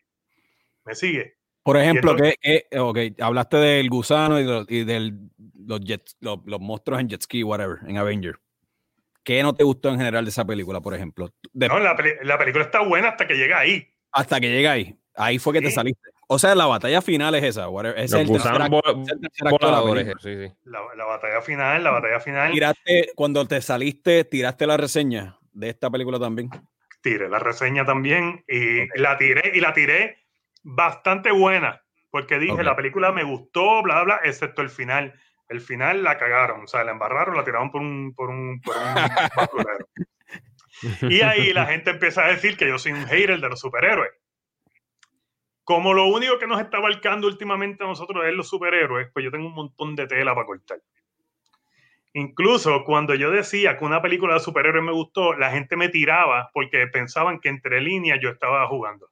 ¿Me 0.85 0.95
sigue? 0.95 1.35
Por 1.63 1.77
ejemplo, 1.77 2.11
entonces- 2.11 2.35
que, 2.41 2.65
que- 2.71 2.79
ok, 2.79 2.97
hablaste 3.19 3.57
del 3.57 3.89
gusano 3.89 4.39
y, 4.39 4.45
de, 4.45 4.65
y 4.69 4.83
del, 4.83 5.19
los, 5.67 5.81
jets- 5.81 6.15
los, 6.21 6.39
los 6.45 6.59
monstruos 6.59 6.99
en 7.01 7.09
jet 7.09 7.21
ski, 7.21 7.43
whatever, 7.43 7.77
en 7.87 7.97
Avenger. 7.97 8.39
¿Qué 9.23 9.43
no 9.43 9.53
te 9.53 9.63
gustó 9.63 9.89
en 9.89 9.97
general 9.97 10.25
de 10.25 10.29
esa 10.31 10.45
película, 10.45 10.81
por 10.81 10.93
ejemplo? 10.95 11.29
De- 11.53 11.67
No, 11.67 11.79
la, 11.79 11.95
peli- 11.95 12.15
la 12.23 12.37
película 12.37 12.63
está 12.65 12.81
buena 12.81 13.09
hasta 13.09 13.27
que 13.27 13.35
llega 13.35 13.59
ahí. 13.59 13.87
hasta 14.11 14.39
que 14.39 14.49
llega 14.49 14.71
ahí. 14.73 14.95
Ahí 15.15 15.39
fue 15.39 15.53
que 15.53 15.61
te 15.61 15.67
Sí. 15.69 15.75
saliste. 15.75 16.09
O 16.27 16.39
sea, 16.39 16.55
la 16.55 16.65
batalla 16.65 17.01
final 17.01 17.35
es 17.35 17.43
esa. 17.43 17.67
es 17.97 18.13
el 18.13 18.27
tercer 18.31 19.49
voladores. 19.49 20.05
película. 20.05 20.21
Sí, 20.21 20.47
sí. 20.47 20.53
La, 20.63 20.79
la 20.95 21.05
batalla 21.05 21.41
final, 21.41 21.83
la 21.83 21.91
batalla 21.91 22.19
final. 22.21 22.51
Tiraste, 22.51 23.11
cuando 23.15 23.45
te 23.47 23.61
saliste, 23.61 24.23
tiraste 24.23 24.65
la 24.65 24.77
reseña 24.77 25.37
de 25.51 25.69
esta 25.69 25.89
película 25.89 26.17
también. 26.19 26.49
tiré 27.01 27.27
la 27.29 27.39
reseña 27.39 27.83
también 27.85 28.43
y 28.47 28.87
la 28.99 29.17
tiré 29.17 29.51
y 29.55 29.59
la 29.59 29.73
tiré 29.73 30.19
bastante 30.63 31.31
buena 31.31 31.81
porque 32.11 32.37
dije 32.39 32.53
Ok. 32.53 32.61
la 32.63 32.75
película 32.75 33.11
me 33.11 33.23
gustó 33.23 33.81
bla 33.81 34.03
bla 34.03 34.21
excepto 34.23 34.61
el 34.61 34.69
final 34.69 35.13
el 35.51 35.61
final 35.61 36.01
la 36.01 36.17
cagaron 36.17 36.63
o 36.63 36.67
sea 36.67 36.83
la 36.83 36.91
embarraron 36.91 37.35
la 37.35 37.43
tiraron 37.43 37.69
por 37.69 37.81
un 37.81 38.13
por 38.15 38.29
un, 38.29 38.61
por 38.61 38.75
un 38.75 38.83
basurero. 39.35 39.87
Y 41.09 41.21
ahí 41.21 41.53
la 41.53 41.67
gente 41.67 41.91
empieza 41.91 42.25
a 42.25 42.29
decir 42.29 42.57
que 42.57 42.67
yo 42.67 42.79
soy 42.79 42.93
un 42.93 43.05
hater 43.05 43.39
de 43.39 43.49
los 43.49 43.59
superhéroes. 43.59 44.09
Como 45.63 45.93
lo 45.93 46.07
único 46.07 46.39
que 46.39 46.47
nos 46.47 46.59
está 46.59 46.77
abarcando 46.77 47.27
últimamente 47.27 47.83
a 47.83 47.87
nosotros 47.87 48.25
es 48.25 48.33
los 48.33 48.49
superhéroes 48.49 49.09
pues 49.13 49.23
yo 49.23 49.31
tengo 49.31 49.47
un 49.47 49.53
montón 49.53 49.95
de 49.95 50.07
tela 50.07 50.33
para 50.33 50.47
cortar. 50.47 50.79
Incluso 52.13 52.83
cuando 52.83 53.13
yo 53.13 53.29
decía 53.29 53.77
que 53.77 53.85
una 53.85 54.01
película 54.01 54.33
de 54.33 54.39
superhéroes 54.39 54.83
me 54.83 54.91
gustó, 54.91 55.33
la 55.33 55.51
gente 55.51 55.75
me 55.75 55.89
tiraba 55.89 56.49
porque 56.53 56.87
pensaban 56.87 57.39
que 57.39 57.49
entre 57.49 57.81
líneas 57.81 58.19
yo 58.21 58.29
estaba 58.29 58.67
jugando. 58.67 59.10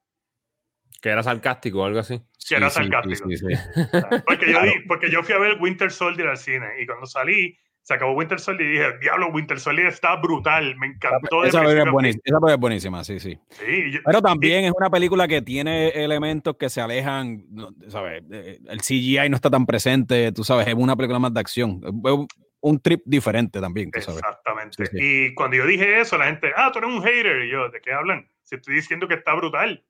Que 1.02 1.10
era 1.10 1.24
sarcástico 1.24 1.82
o 1.82 1.86
algo 1.86 2.00
así. 2.00 2.22
Que 2.48 2.56
era 2.56 2.70
sarcástico. 2.70 3.30
sí, 3.30 3.38
sí. 3.38 3.46
Porque, 4.28 4.52
yo, 4.52 4.62
di- 4.64 4.80
porque 4.88 5.10
yo 5.12 5.24
fui 5.24 5.34
a 5.34 5.40
ver 5.40 5.58
Winter 5.60 5.92
Soldier 5.92 6.28
al 6.28 6.38
cine 6.38 6.66
y 6.82 6.86
cuando 6.86 7.06
salí, 7.06 7.58
se 7.82 7.94
acabó 7.94 8.12
Winter 8.14 8.40
Soldier 8.40 8.68
y 8.70 8.72
dije, 8.74 8.98
diablo, 9.02 9.28
Winter 9.30 9.60
Soldier 9.60 9.88
está 9.88 10.16
brutal, 10.18 10.76
me 10.78 10.88
encantó. 10.88 11.44
Esa 11.46 11.62
película 11.62 11.84
es 11.86 11.92
buenísima, 11.92 12.22
esa 12.26 12.34
película 12.36 12.54
es 12.54 12.60
buenísima, 12.60 13.04
sí, 13.04 13.20
sí. 13.20 13.30
fin". 13.50 13.66
Sí, 13.68 13.72
y 13.88 13.92
yo- 13.94 14.00
Pero 14.06 14.22
también 14.22 14.66
es 14.66 14.72
una 14.78 14.90
película 14.90 15.28
que 15.28 15.42
tiene 15.42 15.88
elementos 15.90 16.56
que 16.58 16.70
se 16.70 16.82
alejan, 16.82 17.46
¿sabes? 17.88 18.24
Eh, 18.32 18.60
El 18.68 18.82
CGI 18.82 19.30
no 19.30 19.36
está 19.38 19.50
tan 19.50 19.66
presente, 19.66 20.32
tú 20.34 20.44
sabes, 20.44 20.68
es 20.68 20.74
una 20.76 20.96
película 20.96 21.20
más 21.20 21.34
de 21.34 21.40
acción. 21.40 21.82
Es 21.84 22.12
un- 22.12 22.28
un 22.62 22.80
trip 22.82 23.02
diferente 23.06 23.62
también, 23.62 23.90
tú 23.90 24.02
sabes. 24.02 24.20
Exactamente. 24.20 24.86
Sí, 24.86 24.92
sí. 24.92 24.98
Y 25.30 25.34
cuando 25.34 25.56
yo 25.56 25.66
dije 25.66 26.02
eso, 26.02 26.18
la 26.18 26.26
gente, 26.26 26.52
ah, 26.58 26.70
tú 26.74 26.80
eres 26.80 26.92
un 26.92 27.02
hater. 27.02 27.46
Y 27.46 27.50
yo, 27.52 27.70
¿de 27.70 27.80
qué 27.80 27.94
hablan? 27.94 28.30
Si 28.44 28.56
estoy 28.56 28.76
diciendo 28.76 29.08
que 29.08 29.14
está 29.14 29.34
brutal. 29.34 29.84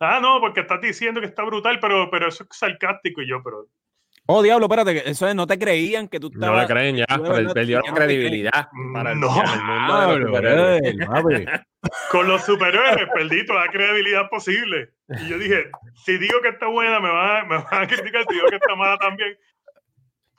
Ah, 0.00 0.18
no, 0.20 0.40
porque 0.40 0.60
estás 0.60 0.80
diciendo 0.80 1.20
que 1.20 1.26
está 1.26 1.42
brutal, 1.44 1.78
pero, 1.80 2.10
pero 2.10 2.28
eso 2.28 2.44
es 2.44 2.56
sarcástico. 2.56 3.22
Y 3.22 3.28
yo, 3.28 3.42
pero 3.42 3.66
Oh, 4.30 4.42
diablo, 4.42 4.66
espérate, 4.66 5.08
eso 5.08 5.26
es, 5.26 5.34
no 5.34 5.46
te 5.46 5.58
creían 5.58 6.06
que 6.06 6.20
tú 6.20 6.28
No 6.34 6.40
estabas... 6.40 6.68
le 6.68 6.74
creen 6.74 6.96
ya, 6.96 7.06
pero 7.08 7.22
verdad- 7.32 7.54
perdió 7.54 7.80
la 7.80 7.88
no 7.90 7.94
credibilidad 7.96 8.68
para 8.92 9.14
No. 9.14 9.28
para 10.30 10.78
papi. 11.06 11.46
con 12.10 12.28
los 12.28 12.44
superhéroes 12.44 13.08
perdí 13.14 13.46
toda 13.46 13.64
la 13.64 13.72
credibilidad 13.72 14.28
posible. 14.28 14.90
Y 15.08 15.28
yo 15.28 15.38
dije, 15.38 15.70
si 16.04 16.18
digo 16.18 16.42
que 16.42 16.48
está 16.48 16.66
buena, 16.66 17.00
me 17.00 17.08
van 17.10 17.36
a, 17.36 17.44
me 17.44 17.56
van 17.56 17.84
a 17.84 17.86
criticar, 17.86 18.24
si 18.28 18.34
digo 18.34 18.48
que 18.48 18.56
está 18.56 18.74
mala 18.76 18.98
también. 18.98 19.34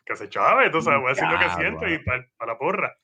Que 0.06 0.16
se 0.16 0.30
chave, 0.30 0.66
entonces 0.68 0.94
voy 0.96 1.06
a 1.08 1.10
decir 1.10 1.28
lo 1.28 1.40
que 1.40 1.50
siento 1.50 1.88
y 1.88 1.98
para 2.00 2.26
la 2.46 2.58
porra. 2.60 2.96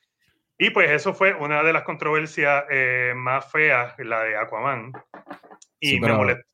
Y 0.57 0.69
pues 0.69 0.89
eso 0.91 1.13
fue 1.13 1.33
una 1.33 1.63
de 1.63 1.73
las 1.73 1.83
controversias 1.83 2.63
eh, 2.69 3.13
más 3.15 3.51
feas, 3.51 3.93
la 3.99 4.23
de 4.23 4.37
Aquaman. 4.37 4.93
Y 5.79 5.89
Sí, 5.91 5.99
me 5.99 6.13
molestó. 6.13 6.47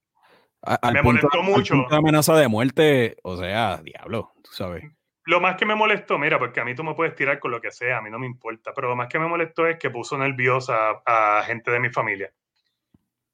A- 0.63 0.75
al 0.81 0.93
Me 0.93 1.01
punto- 1.03 1.27
molestó 1.27 1.39
al 1.41 1.45
mucho. 1.45 1.73
punto 1.75 1.89
de 1.89 1.97
amenaza 1.97 2.35
de 2.35 2.47
muerte, 2.47 3.17
o 3.23 3.37
sea, 3.37 3.77
diablo, 3.83 4.31
tú 4.43 4.51
sabes. 4.51 4.83
Lo 5.25 5.39
más 5.39 5.55
que 5.55 5.65
me 5.65 5.75
molestó, 5.75 6.17
mira, 6.17 6.39
porque 6.39 6.59
a 6.61 6.65
mí 6.65 6.73
tú 6.73 6.83
me 6.83 6.95
puedes 6.95 7.15
tirar 7.15 7.39
con 7.39 7.51
lo 7.51 7.61
que 7.61 7.71
sea, 7.71 7.97
a 7.97 8.01
mí 8.01 8.09
no 8.09 8.17
me 8.17 8.25
importa, 8.25 8.73
pero 8.73 8.89
lo 8.89 8.95
más 8.95 9.07
que 9.07 9.19
me 9.19 9.27
molestó 9.27 9.67
es 9.67 9.77
que 9.77 9.91
puso 9.91 10.17
nerviosa 10.17 11.01
a, 11.05 11.43
gente 11.45 11.69
de 11.69 11.79
mi 11.79 11.89
familia. 11.89 12.31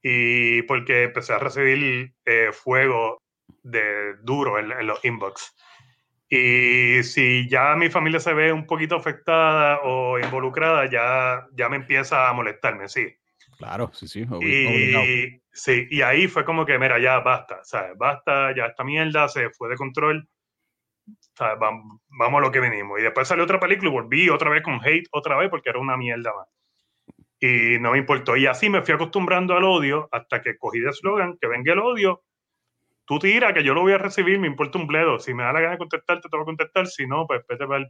Y 0.01 0.62
porque 0.63 1.03
empecé 1.03 1.34
a 1.34 1.39
recibir 1.39 2.13
eh, 2.25 2.49
fuego 2.51 3.21
de 3.63 4.15
duro 4.21 4.60
en, 4.60 4.71
en 4.71 4.86
los 4.88 5.03
inbox. 5.03 5.56
Y 6.30 7.04
si 7.04 7.48
ya 7.48 7.76
mi 7.76 7.90
familia 7.90 8.20
se 8.20 8.34
ve 8.34 8.52
un 8.52 8.66
poquito 8.66 8.96
afectada 8.96 9.80
o 9.84 10.20
involucrada, 10.20 10.90
ya, 10.90 11.48
ya 11.54 11.70
me 11.70 11.78
empieza 11.78 12.28
a 12.28 12.34
molestarme, 12.34 12.90
sí. 12.90 13.16
Claro, 13.58 13.90
sí, 13.94 14.08
sí, 14.08 14.24
obli- 14.26 14.68
obligado. 14.68 15.06
Y, 15.06 15.42
sí, 15.52 15.88
y 15.90 16.02
ahí 16.02 16.28
fue 16.28 16.44
como 16.46 16.66
que, 16.66 16.78
mira, 16.78 17.00
ya 17.00 17.20
basta, 17.20 17.63
¿sabes? 17.63 17.98
Basta, 17.98 18.54
ya 18.56 18.66
esta 18.68 18.84
mierda 18.84 19.28
se 19.30 19.50
fue 19.52 19.70
de 19.70 19.76
control. 19.78 20.28
¿sabes? 21.36 21.58
Vam- 21.60 22.00
Vamos 22.10 22.40
a 22.40 22.42
lo 22.42 22.52
que 22.52 22.60
venimos. 22.60 23.00
Y 23.00 23.04
después 23.04 23.28
salió 23.28 23.44
otra 23.46 23.60
película 23.60 23.90
y 23.90 23.94
volví 23.94 24.30
otra 24.30 24.50
vez 24.50 24.62
con 24.63 24.80
hate, 24.84 25.08
otra 25.12 25.38
vez, 25.38 25.50
porque 25.50 25.70
era 25.70 25.80
una 25.80 25.96
mierda 25.96 26.34
más. 26.36 26.48
Y 27.40 27.80
no 27.80 27.92
me 27.92 28.00
importó. 28.00 28.36
Y 28.36 28.48
así 28.48 28.70
me 28.70 28.82
fui 28.82 28.94
acostumbrando 28.96 29.56
al 29.56 29.63
odio 29.63 30.10
hasta 30.12 30.42
que 30.42 30.58
cogí 30.58 30.80
de 30.80 30.90
eslogan, 30.90 31.38
que 31.40 31.48
venga 31.48 31.74
el 31.74 31.80
odio. 31.80 32.24
Tú 33.08 33.20
tira, 33.20 33.54
que 33.54 33.63
yo 33.63 33.74
lo 33.74 33.82
voy 33.82 33.93
a 33.93 33.98
recibir, 33.98 34.38
me 34.38 34.48
importa 34.48 34.78
un 34.78 34.86
bledo. 34.86 35.17
Si 35.17 35.34
me 35.34 35.43
da 35.43 35.54
la 35.54 35.62
gana 35.62 35.72
de 35.72 35.78
contestarte, 35.78 36.28
te 36.28 36.36
voy 36.36 36.43
a 36.43 36.46
contestar. 36.46 36.88
Si 36.88 37.08
no, 37.08 37.26
pues 37.26 37.41
vete 37.48 37.65
para 37.65 37.80
el... 37.80 37.88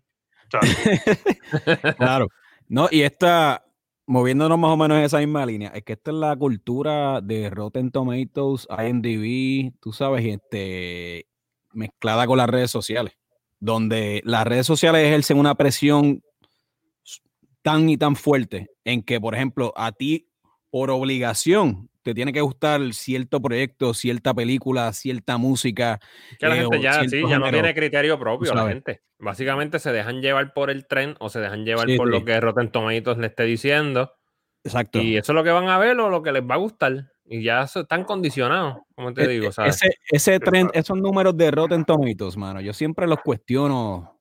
Claro. 1.97 2.27
No, 2.67 2.87
y 2.91 3.01
esta, 3.01 3.65
moviéndonos 4.05 4.59
más 4.59 4.71
o 4.71 4.77
menos 4.77 4.99
en 4.99 5.05
esa 5.05 5.17
misma 5.17 5.45
línea, 5.45 5.69
es 5.69 5.83
que 5.83 5.93
esta 5.93 6.11
es 6.11 6.17
la 6.17 6.35
cultura 6.35 7.19
de 7.21 7.49
Rotten 7.49 7.91
Tomatoes, 7.91 8.67
IMDb, 8.69 9.73
tú 9.79 9.91
sabes, 9.91 10.23
este, 10.23 11.27
mezclada 11.73 12.27
con 12.27 12.37
las 12.37 12.49
redes 12.49 12.69
sociales, 12.69 13.17
donde 13.59 14.21
las 14.23 14.45
redes 14.45 14.67
sociales 14.67 15.03
ejercen 15.03 15.39
una 15.39 15.55
presión 15.55 16.21
tan 17.63 17.89
y 17.89 17.97
tan 17.97 18.15
fuerte 18.15 18.69
en 18.83 19.01
que, 19.01 19.19
por 19.19 19.33
ejemplo, 19.33 19.73
a 19.75 19.91
ti, 19.91 20.29
por 20.69 20.91
obligación, 20.91 21.89
te 22.07 22.13
tiene 22.13 22.31
que 22.31 22.39
gustar 22.39 22.79
cierto 22.93 23.41
proyecto, 23.41 23.93
cierta 23.93 24.33
película, 24.33 24.93
cierta 24.93 25.37
música. 25.37 25.99
Que 26.39 26.47
la 26.47 26.55
eh, 26.55 26.59
gente 26.61 26.77
o 26.77 26.79
ya, 26.79 27.03
sí, 27.03 27.21
ya 27.27 27.37
no 27.37 27.49
tiene 27.51 27.73
criterio 27.73 28.17
propio, 28.17 28.53
la 28.53 28.65
gente. 28.69 29.01
Básicamente 29.19 29.77
se 29.79 29.91
dejan 29.91 30.21
llevar 30.21 30.53
por 30.53 30.69
el 30.69 30.87
tren 30.87 31.15
o 31.19 31.27
se 31.27 31.41
dejan 31.41 31.65
llevar 31.65 31.89
Sí, 31.89 31.97
por 31.97 32.07
sí. 32.07 32.13
lo 32.13 32.23
que 32.23 32.39
Rotten 32.39 32.71
Tomatoes 32.71 33.17
le 33.17 33.27
esté 33.27 33.43
diciendo. 33.43 34.13
Exacto. 34.63 35.01
Y 35.01 35.17
eso 35.17 35.33
es 35.33 35.35
lo 35.35 35.43
que 35.43 35.49
van 35.49 35.67
a 35.67 35.77
ver 35.77 35.99
o 35.99 36.09
lo 36.09 36.23
que 36.23 36.31
les 36.31 36.43
va 36.43 36.55
a 36.55 36.59
gustar. 36.59 37.11
Y 37.25 37.43
ya 37.43 37.63
están 37.63 38.05
condicionados, 38.05 38.77
como 38.95 39.13
te 39.13 39.23
E- 39.23 39.27
digo, 39.27 39.49
e- 39.49 39.51
¿sabes? 39.51 39.75
Ese, 39.75 39.95
ese 40.09 40.39
trend, 40.39 40.69
esos 40.73 40.97
números 40.97 41.35
de 41.35 41.51
Rotten 41.51 41.83
Tomatoes, 41.83 42.37
mano, 42.37 42.61
yo 42.61 42.71
siempre 42.71 43.05
los 43.05 43.19
cuestiono 43.19 44.17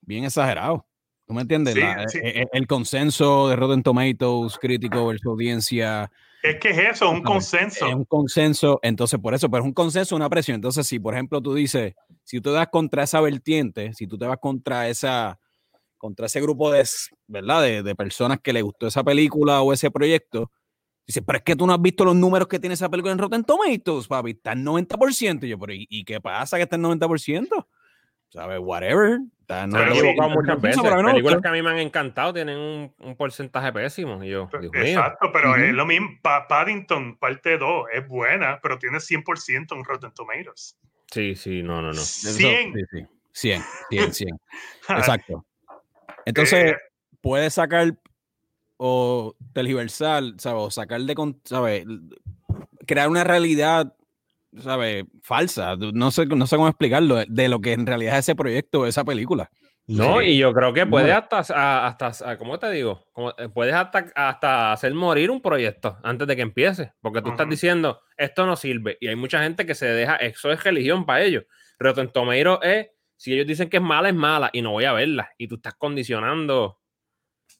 bien 0.00 0.24
exagerados. 0.24 0.80
¿Tú 1.24 1.34
me 1.34 1.42
entiendes? 1.42 1.74
Sí, 1.74 1.80
La- 1.80 2.08
sí. 2.08 2.18
e- 2.20 2.46
El, 2.52 2.66
consenso 2.66 3.48
de 3.48 3.54
Rotten 3.54 3.84
Tomatoes, 3.84 4.58
crítico 4.58 5.06
versus 5.06 5.26
audiencia, 5.26 6.10
Es 6.48 6.60
que 6.60 6.70
es 6.70 6.78
eso, 6.78 7.10
un 7.10 7.22
consenso. 7.22 7.86
es 7.86 7.94
un 7.94 8.04
consenso. 8.04 8.78
Entonces, 8.82 9.20
por 9.20 9.34
eso, 9.34 9.50
pero 9.50 9.62
es 9.62 9.66
un 9.66 9.74
consenso, 9.74 10.16
una 10.16 10.30
presión. 10.30 10.56
Entonces, 10.56 10.86
si 10.86 10.98
por 10.98 11.14
ejemplo 11.14 11.40
tú 11.42 11.54
dices, 11.54 11.94
si 12.24 12.40
tú 12.40 12.50
te 12.50 12.56
das 12.56 12.68
contra 12.68 13.02
esa 13.02 13.20
vertiente, 13.20 13.92
si 13.94 14.06
tú 14.06 14.16
te 14.16 14.26
vas 14.26 14.38
contra 14.38 14.88
esa, 14.88 15.38
contra 15.96 16.26
ese 16.26 16.40
grupo 16.40 16.70
de, 16.70 16.86
¿verdad? 17.26 17.62
De, 17.62 17.82
de 17.82 17.94
personas 17.94 18.38
que 18.42 18.52
le 18.52 18.62
gustó 18.62 18.86
esa 18.86 19.04
película 19.04 19.62
o 19.62 19.72
ese 19.72 19.90
proyecto, 19.90 20.50
dices, 21.06 21.22
pero 21.26 21.38
es 21.38 21.44
que 21.44 21.56
tú 21.56 21.66
no 21.66 21.72
has 21.72 21.82
visto 21.82 22.04
los 22.04 22.16
números 22.16 22.48
que 22.48 22.58
tiene 22.58 22.74
esa 22.74 22.88
película 22.88 23.12
en 23.12 23.18
Rotten 23.18 23.44
Tomatoes, 23.44 24.06
papi, 24.06 24.30
está 24.32 24.52
en 24.52 24.64
90%. 24.64 25.44
Y 25.44 25.48
yo, 25.48 25.58
pero 25.58 25.72
¿y, 25.72 25.86
y 25.88 26.04
qué 26.04 26.20
pasa 26.20 26.56
que 26.56 26.64
está 26.64 26.76
en 26.76 26.82
90%? 26.82 27.66
¿Sabes? 28.30 28.58
Whatever. 28.62 29.20
Está, 29.48 29.66
no 29.66 29.80
he 29.80 29.88
equivocado 29.88 30.28
muchas 30.28 30.60
veces. 30.60 30.82
Películas 30.82 31.40
que 31.40 31.48
a 31.48 31.52
mí 31.52 31.62
me 31.62 31.70
han 31.70 31.78
encantado 31.78 32.34
tienen 32.34 32.58
un, 32.58 32.94
un 32.98 33.16
porcentaje 33.16 33.72
pésimo. 33.72 34.22
Y 34.22 34.28
yo, 34.28 34.46
Exacto, 34.74 35.32
pero 35.32 35.56
es 35.56 35.72
lo 35.72 35.86
mismo. 35.86 36.10
Paddington, 36.22 37.16
parte 37.16 37.56
2, 37.56 37.86
es 37.94 38.06
buena, 38.06 38.60
pero 38.62 38.78
tiene 38.78 38.98
100% 38.98 39.74
en 39.74 39.84
Rotten 39.84 40.12
Tomatoes. 40.12 40.78
Sí, 41.10 41.34
sí, 41.34 41.62
no, 41.62 41.80
no, 41.80 41.88
no. 41.88 41.94
100. 41.94 42.74
Sí, 42.74 42.80
sí. 42.90 43.06
100, 43.32 43.62
100, 43.88 44.12
100. 44.12 44.40
Exacto. 44.90 45.46
Entonces, 46.26 46.72
eh, 46.72 46.76
puedes 47.22 47.54
sacar 47.54 47.96
o 48.76 49.34
tergiversar, 49.54 50.24
¿sabes? 50.36 50.62
O 50.62 50.70
sacar 50.70 51.00
de, 51.00 51.34
¿sabes? 51.44 51.86
Crear 52.86 53.08
una 53.08 53.24
realidad 53.24 53.94
¿sabes? 54.60 55.04
Falsa. 55.22 55.76
No 55.76 56.10
sé, 56.10 56.26
no 56.26 56.46
sé 56.46 56.56
cómo 56.56 56.68
explicarlo, 56.68 57.24
de 57.26 57.48
lo 57.48 57.60
que 57.60 57.72
en 57.72 57.86
realidad 57.86 58.14
es 58.14 58.26
ese 58.26 58.34
proyecto, 58.34 58.86
esa 58.86 59.04
película. 59.04 59.50
No, 59.88 60.20
y 60.20 60.36
yo 60.36 60.52
creo 60.52 60.74
que 60.74 60.84
puede 60.84 61.12
hasta, 61.12 61.38
hasta, 61.86 62.36
¿cómo 62.36 62.58
te 62.58 62.70
digo? 62.70 63.06
Como, 63.12 63.30
eh, 63.38 63.48
puedes 63.48 63.74
hasta, 63.74 64.04
hasta 64.14 64.72
hacer 64.72 64.92
morir 64.92 65.30
un 65.30 65.40
proyecto 65.40 65.96
antes 66.02 66.28
de 66.28 66.36
que 66.36 66.42
empiece, 66.42 66.92
porque 67.00 67.22
tú 67.22 67.30
estás 67.30 67.48
diciendo, 67.48 68.02
esto 68.18 68.44
no 68.44 68.54
sirve, 68.54 68.98
y 69.00 69.08
hay 69.08 69.16
mucha 69.16 69.42
gente 69.42 69.64
que 69.64 69.74
se 69.74 69.86
deja, 69.86 70.16
eso 70.16 70.52
es 70.52 70.62
religión 70.62 71.06
para 71.06 71.22
ellos. 71.22 71.44
Rotten 71.78 72.10
Tomeiro 72.10 72.60
es, 72.60 72.88
si 73.16 73.32
ellos 73.32 73.46
dicen 73.46 73.70
que 73.70 73.78
es 73.78 73.82
mala, 73.82 74.10
es 74.10 74.14
mala, 74.14 74.50
y 74.52 74.60
no 74.60 74.72
voy 74.72 74.84
a 74.84 74.92
verla, 74.92 75.30
y 75.38 75.48
tú 75.48 75.54
estás 75.54 75.74
condicionando 75.78 76.77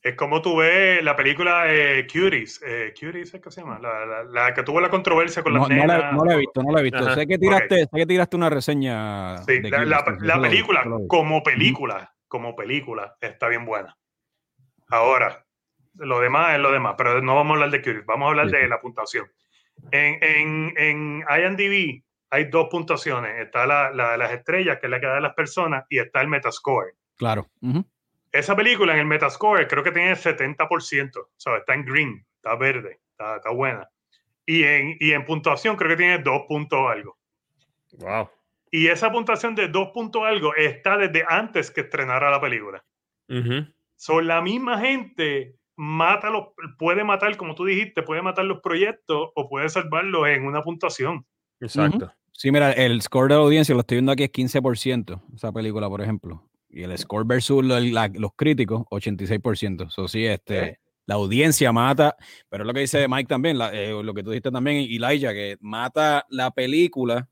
es 0.08 0.14
como 0.16 0.40
tú 0.42 0.56
ves 0.56 1.02
la 1.02 1.16
película 1.16 1.64
eh, 1.66 2.06
Cuties. 2.06 2.62
Eh, 2.64 2.94
Cuties 2.98 3.34
es 3.34 3.40
que 3.40 3.50
se 3.50 3.60
llama. 3.60 3.78
La, 3.78 4.54
que 4.54 4.62
tuvo 4.62 4.80
la 4.80 4.90
controversia 4.90 5.42
con 5.42 5.54
las 5.54 5.62
no, 5.62 5.68
nenas. 5.68 6.12
No 6.12 6.24
la, 6.24 6.34
he 6.34 6.38
visto, 6.38 6.62
no 6.62 6.72
la 6.72 6.80
he 6.80 6.82
visto. 6.82 7.14
Sé 7.14 7.26
que, 7.26 7.38
tiraste, 7.38 7.80
sé 7.80 7.90
que 7.92 8.06
tiraste 8.06 8.36
una 8.36 8.50
reseña. 8.50 9.38
Sí, 9.38 9.60
la, 9.60 10.40
película, 10.40 10.84
como 11.08 11.42
película, 11.42 12.14
como 12.26 12.54
película, 12.56 13.16
está 13.20 13.48
bien 13.48 13.64
buena. 13.64 13.96
Ahora, 14.88 15.44
lo 15.94 16.20
demás 16.20 16.54
es 16.54 16.60
lo 16.60 16.72
demás, 16.72 16.94
pero 16.96 17.20
no 17.20 17.34
vamos 17.34 17.52
a 17.52 17.54
hablar 17.54 17.70
de 17.70 17.82
Cuties, 17.82 18.06
vamos 18.06 18.26
a 18.26 18.30
hablar 18.30 18.48
de 18.48 18.68
la 18.68 18.80
puntuación. 18.80 19.26
En, 19.92 20.18
en, 20.22 20.74
en 20.76 21.24
IMDb 21.28 22.02
hay 22.30 22.44
dos 22.44 22.68
puntuaciones. 22.70 23.38
Está 23.40 23.66
la, 23.66 23.90
de 23.90 24.18
las 24.18 24.32
estrellas, 24.32 24.78
que 24.80 24.86
es 24.86 24.90
la 24.90 25.00
que 25.00 25.06
da 25.06 25.20
las 25.20 25.34
personas, 25.34 25.84
y 25.88 25.98
está 25.98 26.20
el 26.20 26.28
Metascore. 26.28 26.92
Claro. 27.16 27.48
Esa 28.32 28.54
película 28.54 28.92
en 28.92 29.00
el 29.00 29.06
Metascore 29.06 29.66
creo 29.66 29.82
que 29.82 29.92
tiene 29.92 30.12
70%, 30.12 31.16
o 31.16 31.28
sea, 31.36 31.56
está 31.56 31.74
en 31.74 31.84
green, 31.84 32.26
está 32.36 32.56
verde, 32.56 33.00
está, 33.10 33.50
buena. 33.50 33.88
Y 34.44 34.64
en, 34.64 34.96
y 35.00 35.12
en 35.12 35.24
puntuación 35.24 35.76
creo 35.76 35.90
que 35.90 35.96
tiene 35.96 36.18
2 36.18 36.42
puntos 36.48 36.78
algo. 36.90 37.18
Wow. 37.92 38.28
Y 38.70 38.88
esa 38.88 39.10
puntuación 39.10 39.54
de 39.54 39.68
2 39.68 39.88
puntos 39.94 40.22
algo 40.24 40.54
está 40.54 40.96
desde 40.96 41.24
antes 41.26 41.70
que 41.70 41.82
estrenara 41.82 42.30
la 42.30 42.40
película. 42.40 42.84
Son 43.96 44.26
la 44.26 44.40
misma 44.40 44.78
gente 44.78 45.56
mata 45.76 46.28
los, 46.30 46.48
puede 46.78 47.04
matar, 47.04 47.36
como 47.36 47.54
tú 47.54 47.64
dijiste, 47.64 48.02
puede 48.02 48.20
matar 48.20 48.44
los 48.44 48.60
proyectos 48.60 49.30
o 49.34 49.48
puede 49.48 49.68
salvarlos 49.68 50.26
en 50.28 50.44
una 50.44 50.62
puntuación. 50.62 51.24
Exacto. 51.60 52.12
Sí, 52.32 52.52
mira, 52.52 52.72
el 52.72 53.00
score 53.02 53.28
de 53.28 53.34
la 53.34 53.42
audiencia 53.42 53.74
lo 53.74 53.80
estoy 53.80 53.96
viendo 53.96 54.12
aquí 54.12 54.24
es 54.24 54.32
15%, 54.32 55.20
esa 55.34 55.52
película, 55.52 55.88
por 55.88 56.00
ejemplo. 56.00 56.42
Y 56.70 56.82
el 56.82 56.96
score 56.98 57.24
versus 57.26 57.64
los 57.64 58.30
críticos, 58.36 58.82
86%. 58.90 59.88
Eso 59.88 60.08
sí, 60.08 60.26
este, 60.26 60.78
la 61.08 61.14
audiencia 61.14 61.72
mata, 61.72 62.14
pero 62.50 62.64
es 62.64 62.66
lo 62.66 62.74
que 62.74 62.80
dice 62.80 63.08
Mike 63.08 63.28
también, 63.28 63.58
eh, 63.72 63.98
lo 64.02 64.12
que 64.12 64.22
tú 64.22 64.30
dijiste 64.30 64.50
también, 64.50 64.76
Elijah, 64.76 65.32
que 65.32 65.56
mata 65.60 66.26
la 66.28 66.50
película. 66.50 67.26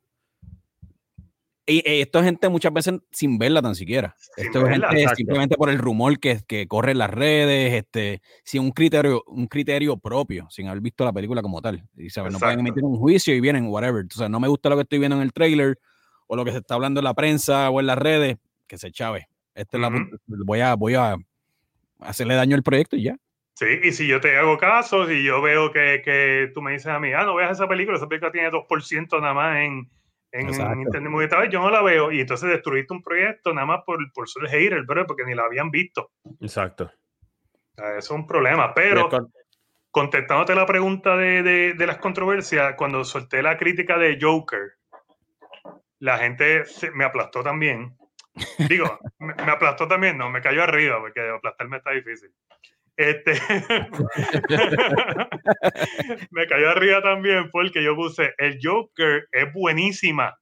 Y, 1.67 1.79
eh, 1.81 2.01
esto 2.01 2.21
es 2.21 2.25
gente 2.25 2.49
muchas 2.49 2.73
veces 2.73 2.95
sin 3.11 3.37
verla 3.37 3.61
tan 3.61 3.75
siquiera. 3.75 4.17
esto 4.39 4.67
es 4.67 4.73
gente 4.73 5.15
simplemente 5.15 5.57
por 5.57 5.69
el 5.69 5.77
rumor 5.77 6.19
que, 6.19 6.41
que 6.47 6.67
corre 6.67 6.93
en 6.93 6.99
las 6.99 7.11
redes, 7.11 7.75
este, 7.75 8.23
sin 8.45 8.63
un 8.63 8.71
criterio, 8.71 9.23
un 9.27 9.47
criterio 9.47 9.99
propio, 9.99 10.47
sin 10.49 10.69
haber 10.69 10.81
visto 10.81 11.05
la 11.05 11.13
película 11.13 11.43
como 11.43 11.61
tal. 11.61 11.87
Y 11.99 12.09
¿sabes? 12.09 12.33
no 12.33 12.39
pueden 12.39 12.61
emitir 12.61 12.83
un 12.83 12.97
juicio 12.97 13.35
y 13.35 13.41
vienen, 13.41 13.67
whatever. 13.67 14.07
O 14.07 14.17
sea, 14.17 14.31
no 14.31 14.41
me 14.41 14.49
gusta 14.49 14.71
lo 14.71 14.77
que 14.77 14.83
estoy 14.83 15.01
viendo 15.01 15.17
en 15.17 15.23
el 15.23 15.35
trailer 15.35 15.79
o 16.29 16.35
lo 16.35 16.47
que 16.47 16.53
se 16.53 16.59
está 16.59 16.77
hablando 16.77 17.01
en 17.01 17.05
la 17.05 17.15
prensa 17.15 17.69
o 17.69 17.81
en 17.81 17.87
las 17.87 17.99
redes 17.99 18.39
que 18.67 18.79
se 18.79 18.91
chave. 18.91 19.29
Este 19.55 19.79
la, 19.79 19.91
voy, 20.27 20.61
a, 20.61 20.75
voy 20.75 20.95
a 20.95 21.17
hacerle 22.01 22.35
daño 22.35 22.57
al 22.57 22.63
proyecto 22.63 22.97
y 22.97 23.05
ya. 23.05 23.17
Sí, 23.55 23.81
y 23.83 23.93
si 23.93 24.07
yo 24.07 24.21
te 24.21 24.37
hago 24.37 24.59
caso, 24.59 25.07
si 25.07 25.23
yo 25.23 25.41
veo 25.41 25.73
que, 25.73 26.03
que 26.05 26.51
tú 26.53 26.61
me 26.61 26.73
dices 26.73 26.89
a 26.89 27.01
mí, 27.01 27.13
ah, 27.15 27.25
no 27.25 27.35
veas 27.35 27.53
esa 27.53 27.67
película, 27.67 27.97
esa 27.97 28.07
película 28.07 28.31
tiene 28.31 28.51
2% 28.51 29.21
nada 29.21 29.33
más 29.33 29.57
en, 29.57 29.91
en 30.33 30.81
Internet 30.81 31.11
Movie 31.11 31.51
yo 31.51 31.61
no 31.61 31.71
la 31.71 31.83
veo, 31.83 32.13
y 32.13 32.21
entonces 32.21 32.51
destruiste 32.51 32.93
un 32.93 33.03
proyecto 33.03 33.55
nada 33.55 33.67
más 33.67 33.83
por, 33.85 33.99
por 34.13 34.29
ser 34.29 34.47
hater, 34.49 34.83
bro, 34.83 35.07
porque 35.07 35.25
ni 35.25 35.35
la 35.35 35.45
habían 35.45 35.71
visto. 35.71 36.11
Exacto. 36.41 36.91
Eso 37.77 37.97
es 37.97 38.11
un 38.11 38.27
problema, 38.27 38.75
pero 38.75 39.09
contestándote 39.91 40.55
la 40.55 40.67
pregunta 40.67 41.17
de, 41.17 41.43
de, 41.43 41.75
de, 41.75 41.87
las 41.87 41.97
controversias, 41.99 42.75
cuando 42.77 43.05
solté 43.05 43.43
la 43.43 43.57
crítica 43.57 43.97
de 43.97 44.19
Joker, 44.21 44.73
la 45.99 46.19
gente 46.19 46.65
me 46.93 47.05
aplastó 47.05 47.43
también. 47.43 47.97
Digo, 48.69 48.99
me, 49.19 49.33
aplastó 49.51 49.89
también, 49.89 50.19
no, 50.19 50.29
me 50.31 50.43
cayó 50.43 50.63
arriba, 50.63 51.01
porque 51.01 51.21
aplastarme 51.21 51.79
está 51.79 51.93
difícil. 51.93 52.31
Este, 52.97 53.33
me 56.31 56.47
cayó 56.47 56.71
arriba 56.71 57.03
también 57.03 57.51
porque 57.51 57.83
yo 57.83 57.95
puse, 57.95 58.35
el 58.39 58.59
Joker 58.63 59.29
es 59.33 59.53
buenísima, 59.53 60.39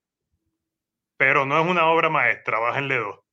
pero 1.16 1.46
no 1.46 1.61
es 1.61 1.66
una 1.66 1.87
obra 1.87 2.11
maestra, 2.11 2.61
bájenle 2.61 2.98
dos. 2.98 3.23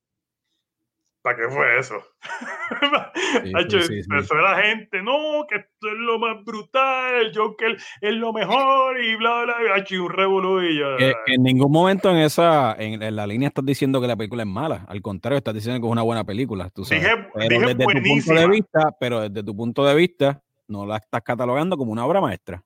¿Para 1.22 1.36
qué 1.36 1.48
fue 1.48 1.78
eso? 1.78 1.94
eso 4.18 4.34
la 4.34 4.62
gente, 4.62 5.02
no, 5.02 5.46
que 5.48 5.56
esto 5.56 5.88
es 5.88 5.94
lo 5.94 6.18
más 6.18 6.44
brutal, 6.44 7.14
el 7.14 7.32
Joker 7.32 7.76
es 8.00 8.12
lo 8.14 8.32
mejor 8.32 9.00
y 9.00 9.14
bla, 9.14 9.44
bla, 9.44 9.54
bla, 9.60 10.02
un 10.02 10.10
revolú 10.10 10.62
y 10.62 10.80
ya. 10.80 11.14
en 11.26 11.42
ningún 11.44 11.70
momento 11.70 12.10
en 12.10 12.16
esa, 12.16 12.74
en, 12.76 13.14
la 13.14 13.26
línea 13.26 13.48
estás 13.48 13.64
diciendo 13.64 14.00
que 14.00 14.08
la 14.08 14.16
película 14.16 14.42
es 14.42 14.48
mala, 14.48 14.84
al 14.88 15.00
contrario, 15.00 15.38
estás 15.38 15.54
diciendo 15.54 15.80
que 15.80 15.86
es 15.86 15.92
una 15.92 16.02
buena 16.02 16.24
película, 16.24 16.70
tú 16.70 16.84
sabes. 16.84 17.04
Dije, 17.04 17.28
pero 17.34 17.60
desde 17.60 17.84
tu 17.84 18.02
punto 18.02 18.34
de 18.34 18.48
vista, 18.48 18.96
pero 18.98 19.20
desde 19.20 19.42
tu 19.44 19.56
punto 19.56 19.84
de 19.84 19.94
vista, 19.94 20.42
no 20.66 20.86
la 20.86 20.96
estás 20.96 21.22
catalogando 21.22 21.76
como 21.76 21.92
una 21.92 22.04
obra 22.04 22.20
maestra. 22.20 22.64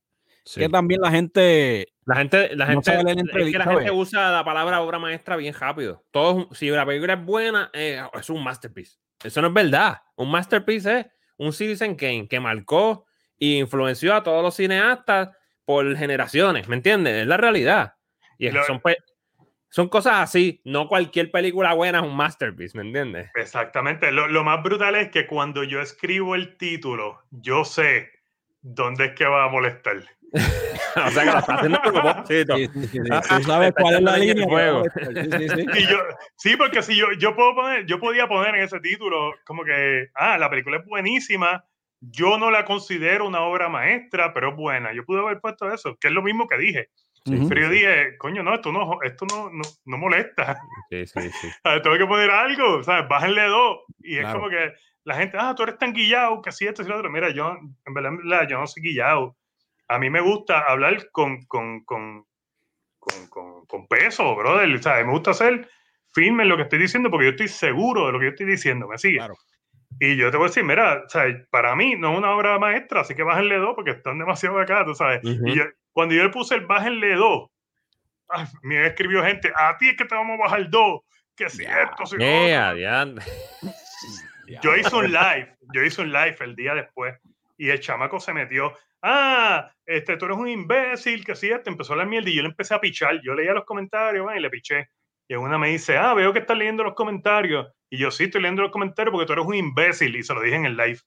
Que 0.55 0.69
también 0.69 1.01
la 1.01 1.11
gente. 1.11 1.89
La 2.07 2.15
gente, 2.15 2.55
la 2.55 2.67
gente, 2.67 2.93
es 2.93 3.51
que 3.51 3.59
la 3.59 3.65
gente 3.65 3.91
usa 3.91 4.31
la 4.31 4.45
palabra 4.45 4.81
obra 4.81 5.01
maestra 5.01 5.35
bien 5.35 5.53
rápido. 5.53 6.05
Todos, 6.13 6.57
si 6.57 6.71
la 6.71 6.87
película 6.87 7.15
es 7.15 7.25
buena, 7.25 7.69
eh, 7.73 8.01
es 8.15 8.31
un 8.31 8.45
masterpiece. 8.45 8.97
Eso 9.25 9.43
no 9.43 9.49
es 9.49 9.55
verdad. 9.55 10.03
Un 10.15 10.31
masterpiece 10.31 11.01
es 11.01 11.07
un 11.37 11.53
Citizen 11.53 11.97
Kane 11.97 12.29
que 12.29 12.39
marcó 12.39 13.07
e 13.41 13.59
influenció 13.59 14.15
a 14.15 14.23
todos 14.23 14.41
los 14.41 14.55
cineastas 14.55 15.31
por 15.65 15.97
generaciones, 15.97 16.69
¿me 16.69 16.77
entiendes? 16.77 17.23
Es 17.23 17.27
la 17.27 17.39
realidad. 17.39 17.95
Y 18.39 18.51
son, 18.53 18.81
son 19.69 19.89
cosas 19.89 20.15
así. 20.21 20.61
No 20.65 20.87
cualquier 20.87 21.33
película 21.33 21.75
buena 21.75 21.99
es 21.99 22.05
un 22.05 22.15
masterpiece, 22.15 22.79
¿me 22.79 22.85
entiendes? 22.85 23.33
Exactamente. 23.35 24.13
Lo, 24.13 24.29
lo 24.29 24.45
más 24.45 24.63
brutal 24.63 24.95
es 24.95 25.11
que 25.11 25.27
cuando 25.27 25.65
yo 25.65 25.81
escribo 25.81 26.37
el 26.37 26.57
título, 26.57 27.25
yo 27.33 27.65
sé 27.65 28.11
dónde 28.63 29.07
es 29.07 29.13
que 29.15 29.25
va 29.25 29.47
a 29.47 29.49
molestar. 29.49 30.05
o 30.97 31.11
sea 31.11 31.25
que 31.25 31.31
lo 31.31 31.39
está 31.39 31.55
haciendo 31.55 31.81
como 31.83 32.01
propósito. 32.01 32.57
Sí, 32.57 32.69
sí, 32.89 32.99
Tú 33.01 33.43
sabes 33.43 33.73
cuál 33.79 33.95
es 33.95 34.03
la 34.03 34.17
línea. 34.17 34.47
Juego. 34.47 34.83
Sí, 36.37 36.57
porque 36.57 36.83
si 36.83 36.97
yo, 36.97 37.07
yo 37.19 37.35
puedo 37.35 37.55
poner, 37.55 37.87
yo 37.87 37.99
podía 37.99 38.27
poner 38.27 38.55
en 38.55 38.63
ese 38.63 38.81
título 38.81 39.35
como 39.45 39.65
que, 39.65 40.09
ah, 40.15 40.39
la 40.39 40.51
película 40.51 40.79
es 40.79 40.87
buenísima, 40.87 41.65
yo 42.01 42.39
no 42.39 42.51
la 42.51 42.65
considero 42.65 43.27
una 43.27 43.43
obra 43.43 43.69
maestra, 43.69 44.33
pero 44.33 44.51
es 44.51 44.57
buena. 44.57 44.93
Yo 44.93 45.05
pude 45.05 45.21
haber 45.21 45.41
puesto 45.41 45.73
eso, 45.73 45.97
que 45.97 46.09
es 46.09 46.15
lo 46.15 46.23
mismo 46.23 46.47
que 46.47 46.59
dije. 46.59 46.89
Pero 47.25 47.63
yo 47.63 47.69
dije, 47.71 48.17
coño, 48.19 48.45
no, 48.45 48.55
esto 48.55 48.71
no, 48.71 48.99
esto 49.03 49.27
no, 49.27 49.51
no, 49.51 49.63
no 49.85 49.99
molesta. 49.99 50.59
Sí, 50.91 51.07
sí, 51.07 51.31
sí. 51.41 51.49
Tengo 51.83 51.99
que 51.99 52.07
poner 52.07 52.31
algo, 52.31 52.85
¿sabes? 52.85 53.09
Bájenle 53.09 53.43
dos. 53.49 53.79
Y 53.99 54.19
es 54.19 54.27
como 54.27 54.49
que 54.49 54.75
la 55.03 55.17
gente, 55.17 55.37
ah, 55.41 55.53
tú 55.57 55.65
eres 55.65 55.79
tan 55.79 55.93
guillado 55.93 56.41
que 56.41 56.53
si 56.53 56.67
esto 56.67 56.83
y 56.83 56.87
lo 56.87 56.97
otro. 56.97 57.11
Mira, 57.11 57.31
yo, 57.31 57.57
en 57.85 57.95
verdad, 57.95 58.47
yo 58.49 58.59
no 58.59 58.67
soy 58.67 58.83
guillado 58.83 59.37
a 59.89 59.99
mí 59.99 60.11
me 60.11 60.21
gusta 60.21 60.61
hablar 60.61 61.11
con, 61.11 61.43
con, 61.47 61.85
con, 61.85 62.27
con, 62.99 63.87
peso, 63.89 64.35
brother. 64.35 64.75
O 64.75 64.83
sea, 64.83 65.05
me 65.05 65.13
gusta 65.13 65.35
ser 65.35 65.69
firme 66.13 66.43
en 66.43 66.49
lo 66.49 66.57
que 66.57 66.65
estoy 66.65 66.79
diciendo 66.79 67.11
porque 67.11 67.27
yo 67.27 67.31
estoy 67.31 67.49
seguro 67.49 68.07
de 68.07 68.13
lo 68.13 68.19
que 68.19 68.27
yo 68.27 68.31
estoy 68.31 68.47
diciendo, 68.47 68.89
¿me 68.89 68.99
sigue? 68.99 69.21
Y 70.01 70.17
yo 70.17 70.31
te 70.31 70.37
voy 70.37 70.47
a 70.47 70.49
decir, 70.49 70.65
mira, 70.65 71.05
o 71.07 71.09
sea, 71.09 71.25
para 71.51 71.75
mí 71.77 71.95
no 71.97 72.13
es 72.13 72.19
una 72.19 72.33
obra 72.33 72.59
maestra, 72.59 73.01
así 73.01 73.15
que 73.15 73.23
bájenle 73.23 73.57
dos 73.57 73.75
porque 73.75 73.93
están 73.93 74.19
demasiado 74.19 74.59
acá, 74.59 74.85
tú 74.85 74.95
sabes. 74.95 75.21
Y 75.25 75.61
cuando 75.93 76.15
yo 76.15 76.25
le 76.25 76.31
puse 76.31 76.55
el 76.55 76.67
bájenle 76.67 77.15
dos, 77.15 77.51
me 78.63 78.87
escribió 78.87 79.23
gente, 79.23 79.53
a 79.55 79.77
ti 79.79 79.91
es 79.91 79.97
que 79.97 80.05
te 80.05 80.15
vamos 80.15 80.39
a 80.39 80.43
bajar 80.43 80.69
dos, 80.69 81.01
que 81.37 81.49
si 81.49 81.65
esto, 81.65 82.07
si 82.07 82.17
Yo 84.63 84.77
hice 84.77 84.95
un 84.95 85.13
live, 85.13 85.57
yo 85.73 85.83
hice 85.83 86.03
un 86.03 86.13
live 86.13 86.37
el 86.41 86.57
día 86.57 86.75
después 86.75 87.15
y 87.57 87.71
el 87.71 87.81
chamaco 87.81 88.21
se 88.21 88.33
metió, 88.33 88.77
ah, 89.03 89.71
este, 89.85 90.17
tú 90.17 90.27
eres 90.27 90.37
un 90.37 90.49
imbécil, 90.49 91.25
que 91.25 91.37
sí, 91.37 91.51
te 91.63 91.71
empezó 91.71 91.95
la 91.95 92.05
mierda 92.05 92.31
y 92.31 92.37
yo 92.37 92.43
le 92.43 92.49
empecé 92.49 92.75
a 92.75 92.81
pichar. 92.81 93.21
Yo 93.23 93.35
leía 93.35 93.53
los 93.53 93.65
comentarios 93.65 94.27
y 94.37 94.41
le 94.41 94.51
piché. 94.51 94.89
Y 95.29 95.35
una 95.35 95.59
me 95.59 95.69
dice, 95.69 95.97
ah, 95.97 96.15
veo 96.15 96.33
que 96.33 96.41
estás 96.41 96.57
leyendo 96.57 96.85
los 96.85 96.95
comentarios. 96.95 97.67
Y 97.91 97.99
yo 97.99 98.11
sí 98.11 98.25
estoy 98.25 98.43
leyendo 98.43 98.63
los 98.63 98.71
comentarios 98.71 99.13
porque 99.13 99.27
tú 99.27 99.33
eres 99.33 99.47
un 99.47 99.55
imbécil 99.55 100.15
y 100.17 100.23
se 100.23 100.35
lo 100.35 100.41
dije 100.41 100.57
en 100.57 100.67
el 100.67 100.77
live. 100.77 101.01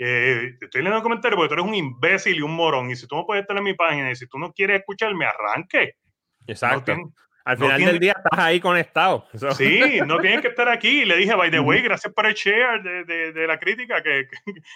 Eh, 0.00 0.54
estoy 0.60 0.80
leyendo 0.80 0.96
los 0.96 1.02
comentarios 1.02 1.36
porque 1.36 1.48
tú 1.48 1.60
eres 1.60 1.66
un 1.66 1.74
imbécil 1.74 2.36
y 2.36 2.42
un 2.42 2.54
morón. 2.54 2.90
Y 2.90 2.96
si 2.96 3.06
tú 3.06 3.16
no 3.16 3.26
puedes 3.26 3.42
estar 3.42 3.56
en 3.56 3.64
mi 3.64 3.74
página 3.74 4.10
y 4.10 4.16
si 4.16 4.26
tú 4.28 4.38
no 4.38 4.52
quieres 4.52 4.80
escucharme, 4.80 5.26
arranque. 5.26 5.94
Exacto. 6.46 6.94
Al 7.48 7.56
final 7.56 7.82
del 7.82 7.98
día 7.98 8.14
estás 8.14 8.38
ahí 8.38 8.60
conectado. 8.60 9.26
Sí, 9.56 10.00
no 10.06 10.18
tienes 10.18 10.42
que 10.42 10.48
estar 10.48 10.68
aquí. 10.68 11.06
Le 11.06 11.16
dije, 11.16 11.34
by 11.34 11.50
the 11.50 11.60
way, 11.60 11.80
gracias 11.80 12.12
por 12.12 12.26
el 12.26 12.34
share 12.34 12.82
de, 12.82 13.04
de, 13.04 13.32
de 13.32 13.46
la 13.46 13.58
crítica 13.58 14.02
que, 14.02 14.28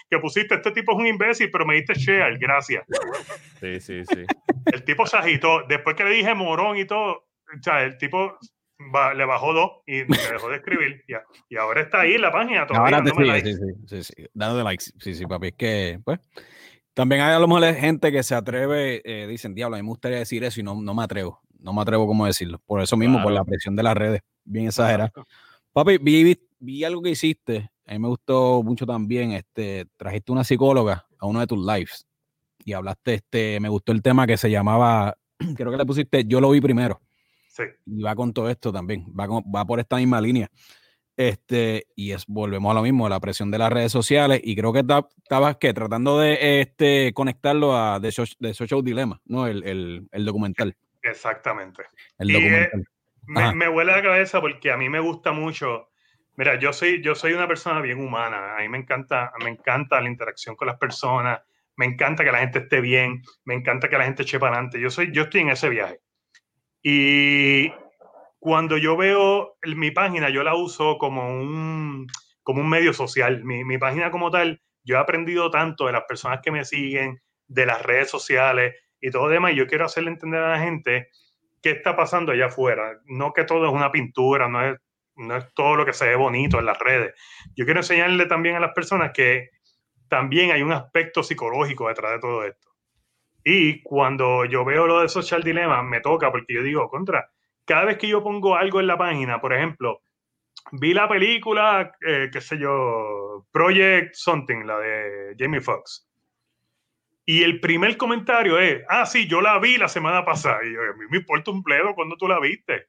que, 0.09 0.17
pusiste. 0.17 0.55
Este 0.55 0.71
tipo 0.71 0.93
es 0.93 0.97
un 0.97 1.05
imbécil, 1.05 1.51
pero 1.51 1.67
me 1.67 1.75
diste 1.75 1.93
share. 1.93 2.35
Gracias. 2.39 2.83
Sí, 3.59 3.79
sí, 3.79 4.03
sí. 4.05 4.25
El 4.65 4.83
tipo 4.83 5.05
se 5.05 5.17
agitó. 5.17 5.67
Después 5.67 5.95
que 5.95 6.03
le 6.03 6.15
dije 6.15 6.33
morón 6.33 6.75
y 6.77 6.85
todo, 6.85 7.11
o 7.11 7.61
sea, 7.61 7.83
el 7.83 7.95
tipo 7.99 8.39
le 9.15 9.25
bajó 9.25 9.53
dos 9.53 9.71
y 9.85 10.05
me 10.05 10.17
dejó 10.31 10.49
de 10.49 10.55
escribir. 10.55 11.05
Y 11.49 11.55
ahora 11.57 11.81
está 11.81 12.01
ahí 12.01 12.15
en 12.15 12.21
la 12.21 12.31
página. 12.31 12.65
Todavía 12.65 12.97
ahora 12.97 13.11
te 13.11 13.15
sigue, 13.15 13.41
sí, 13.41 13.53
sí, 13.53 13.73
sí, 13.85 14.03
sí. 14.03 14.25
Dando 14.33 14.63
likes. 14.63 14.85
Sí, 14.97 15.13
sí, 15.13 15.27
papi. 15.27 15.49
Es 15.49 15.53
que, 15.55 15.99
pues. 16.03 16.19
También 16.95 17.21
hay 17.21 17.33
a 17.33 17.39
lo 17.39 17.47
mejor 17.47 17.73
gente 17.75 18.11
que 18.11 18.23
se 18.23 18.33
atreve, 18.35 19.01
eh, 19.03 19.27
dicen, 19.27 19.53
diablo, 19.53 19.75
a 19.75 19.79
mí 19.79 19.83
me 19.83 19.89
gustaría 19.89 20.19
decir 20.19 20.43
eso 20.43 20.59
y 20.59 20.63
no, 20.63 20.79
no 20.81 20.93
me 20.95 21.03
atrevo. 21.03 21.41
No 21.63 21.73
me 21.73 21.81
atrevo 21.81 22.05
cómo 22.05 22.25
decirlo. 22.25 22.59
Por 22.65 22.81
eso 22.81 22.95
mismo, 22.95 23.23
por 23.23 23.31
la 23.31 23.43
presión 23.43 23.75
de 23.75 23.83
las 23.83 23.95
redes. 23.95 24.21
Bien 24.43 24.67
exagerada. 24.67 25.11
Papi, 25.71 25.97
vi, 25.97 26.37
vi, 26.59 26.83
algo 26.83 27.01
que 27.01 27.09
hiciste. 27.09 27.71
A 27.87 27.93
mí 27.93 27.99
me 27.99 28.09
gustó 28.09 28.61
mucho 28.61 28.85
también. 28.85 29.31
Este, 29.31 29.85
trajiste 29.97 30.31
una 30.31 30.43
psicóloga 30.43 31.07
a 31.17 31.25
uno 31.25 31.39
de 31.39 31.47
tus 31.47 31.65
lives 31.65 32.05
y 32.65 32.73
hablaste, 32.73 33.15
este, 33.15 33.59
me 33.59 33.69
gustó 33.69 33.91
el 33.91 34.01
tema 34.01 34.27
que 34.27 34.37
se 34.37 34.49
llamaba, 34.49 35.17
creo 35.55 35.71
que 35.71 35.77
le 35.77 35.85
pusiste, 35.85 36.25
yo 36.25 36.39
lo 36.39 36.49
vi 36.51 36.61
primero. 36.61 37.01
Sí. 37.49 37.63
Y 37.85 38.01
va 38.01 38.15
con 38.15 38.33
todo 38.33 38.49
esto 38.49 38.71
también, 38.71 39.05
va, 39.17 39.27
va 39.27 39.65
por 39.65 39.79
esta 39.79 39.97
misma 39.97 40.19
línea. 40.19 40.49
Este, 41.15 41.85
y 41.95 42.11
es, 42.11 42.25
volvemos 42.25 42.71
a 42.71 42.73
lo 42.73 42.81
mismo, 42.81 43.07
la 43.07 43.19
presión 43.19 43.51
de 43.51 43.59
las 43.59 43.71
redes 43.71 43.91
sociales. 43.91 44.41
Y 44.43 44.55
creo 44.55 44.73
que 44.73 44.79
estabas 44.79 45.57
que 45.57 45.73
tratando 45.73 46.17
de 46.17 46.61
este, 46.61 47.13
conectarlo 47.13 47.77
a 47.77 48.01
The, 48.01 48.11
Social 48.53 48.83
Dilemma, 48.83 49.21
¿no? 49.25 49.45
El, 49.45 49.63
el, 49.63 50.07
el 50.11 50.25
documental. 50.25 50.75
Exactamente. 51.03 51.83
El 52.17 52.31
y 52.31 52.33
documental. 52.33 52.87
me, 53.27 53.55
me, 53.55 53.69
huele 53.69 53.91
la 53.91 54.01
cabeza 54.01 54.39
porque 54.41 54.71
a 54.71 54.77
mí 54.77 54.89
me 54.89 54.99
gusta 54.99 55.33
mucho. 55.33 55.89
Mira, 56.35 56.57
yo 56.57 56.73
soy, 56.73 57.01
yo 57.03 57.13
soy 57.13 57.33
una 57.33 57.47
persona 57.47 57.81
bien 57.81 57.99
humana. 57.99 58.55
A 58.57 58.61
mí 58.61 58.69
me 58.69 58.79
encanta, 58.79 59.31
me 59.43 59.49
encanta 59.49 60.01
la 60.01 60.09
interacción 60.09 60.55
con 60.55 60.67
las 60.67 60.77
personas. 60.77 61.41
Me 61.75 61.85
encanta 61.85 62.23
que 62.23 62.31
la 62.31 62.39
gente 62.39 62.59
esté 62.59 62.81
bien. 62.81 63.21
Me 63.43 63.53
encanta 63.53 63.89
que 63.89 63.97
la 63.97 64.05
gente 64.05 64.23
eche 64.23 64.39
para 64.39 64.53
adelante. 64.53 64.79
Yo, 64.79 64.89
soy, 64.89 65.11
yo 65.11 65.23
estoy 65.23 65.41
en 65.41 65.49
ese 65.49 65.69
viaje. 65.69 65.99
Y 66.81 67.71
cuando 68.39 68.77
yo 68.77 68.97
veo 68.97 69.57
mi 69.75 69.91
página, 69.91 70.29
yo 70.29 70.43
la 70.43 70.55
uso 70.55 70.97
como 70.97 71.27
un, 71.27 72.07
como 72.41 72.61
un 72.61 72.69
medio 72.69 72.93
social. 72.93 73.43
Mi, 73.43 73.63
mi, 73.63 73.77
página 73.77 74.09
como 74.09 74.31
tal, 74.31 74.61
yo 74.83 74.95
he 74.95 74.99
aprendido 74.99 75.51
tanto 75.51 75.85
de 75.85 75.93
las 75.93 76.03
personas 76.03 76.39
que 76.41 76.51
me 76.51 76.65
siguen, 76.65 77.21
de 77.47 77.65
las 77.65 77.81
redes 77.81 78.09
sociales 78.09 78.75
y 79.03 79.11
todo 79.11 79.27
demás. 79.27 79.51
Y 79.51 79.57
yo 79.57 79.67
quiero 79.67 79.85
hacerle 79.85 80.11
entender 80.11 80.41
a 80.41 80.51
la 80.51 80.59
gente 80.59 81.09
qué 81.61 81.71
está 81.71 81.95
pasando 81.95 82.31
allá 82.31 82.45
afuera. 82.45 82.99
No 83.05 83.33
que 83.33 83.43
todo 83.43 83.67
es 83.67 83.73
una 83.73 83.91
pintura, 83.91 84.47
no 84.47 84.65
es, 84.65 84.79
no 85.17 85.35
es 85.35 85.53
todo 85.53 85.75
lo 85.75 85.85
que 85.85 85.91
se 85.93 86.07
ve 86.07 86.15
bonito 86.15 86.57
en 86.57 86.65
las 86.65 86.79
redes. 86.79 87.13
Yo 87.55 87.65
quiero 87.65 87.81
enseñarle 87.81 88.25
también 88.27 88.55
a 88.55 88.61
las 88.61 88.71
personas 88.71 89.11
que 89.13 89.49
también 90.07 90.51
hay 90.51 90.61
un 90.61 90.71
aspecto 90.71 91.21
psicológico 91.21 91.89
detrás 91.89 92.13
de 92.13 92.19
todo 92.19 92.45
esto. 92.45 92.69
Y 93.43 93.81
cuando 93.81 94.45
yo 94.45 94.63
veo 94.63 94.87
lo 94.87 95.01
de 95.01 95.09
Social 95.09 95.43
Dilemma, 95.43 95.83
me 95.83 95.99
toca 95.99 96.31
porque 96.31 96.53
yo 96.53 96.63
digo, 96.63 96.87
contra, 96.87 97.29
cada 97.65 97.83
vez 97.83 97.97
que 97.97 98.07
yo 98.07 98.23
pongo 98.23 98.55
algo 98.55 98.79
en 98.79 98.87
la 98.87 98.97
página, 98.97 99.41
por 99.41 99.53
ejemplo, 99.53 100.01
vi 100.71 100.93
la 100.93 101.09
película, 101.09 101.91
eh, 102.07 102.29
qué 102.31 102.39
sé 102.39 102.57
yo, 102.57 103.45
Project 103.51 104.13
Something, 104.13 104.63
la 104.65 104.77
de 104.79 105.35
Jamie 105.37 105.59
Foxx. 105.59 106.07
Y 107.25 107.43
el 107.43 107.59
primer 107.59 107.95
comentario 107.97 108.59
es, 108.59 108.83
ah, 108.89 109.05
sí, 109.05 109.27
yo 109.27 109.41
la 109.41 109.57
vi 109.59 109.77
la 109.77 109.87
semana 109.87 110.25
pasada. 110.25 110.59
Y 110.65 110.73
yo, 110.73 110.81
a 110.81 110.93
mí 110.93 111.05
me 111.09 111.17
importa 111.17 111.51
un 111.51 111.63
pledo 111.63 111.95
cuando 111.95 112.17
tú 112.17 112.27
la 112.27 112.39
viste. 112.39 112.87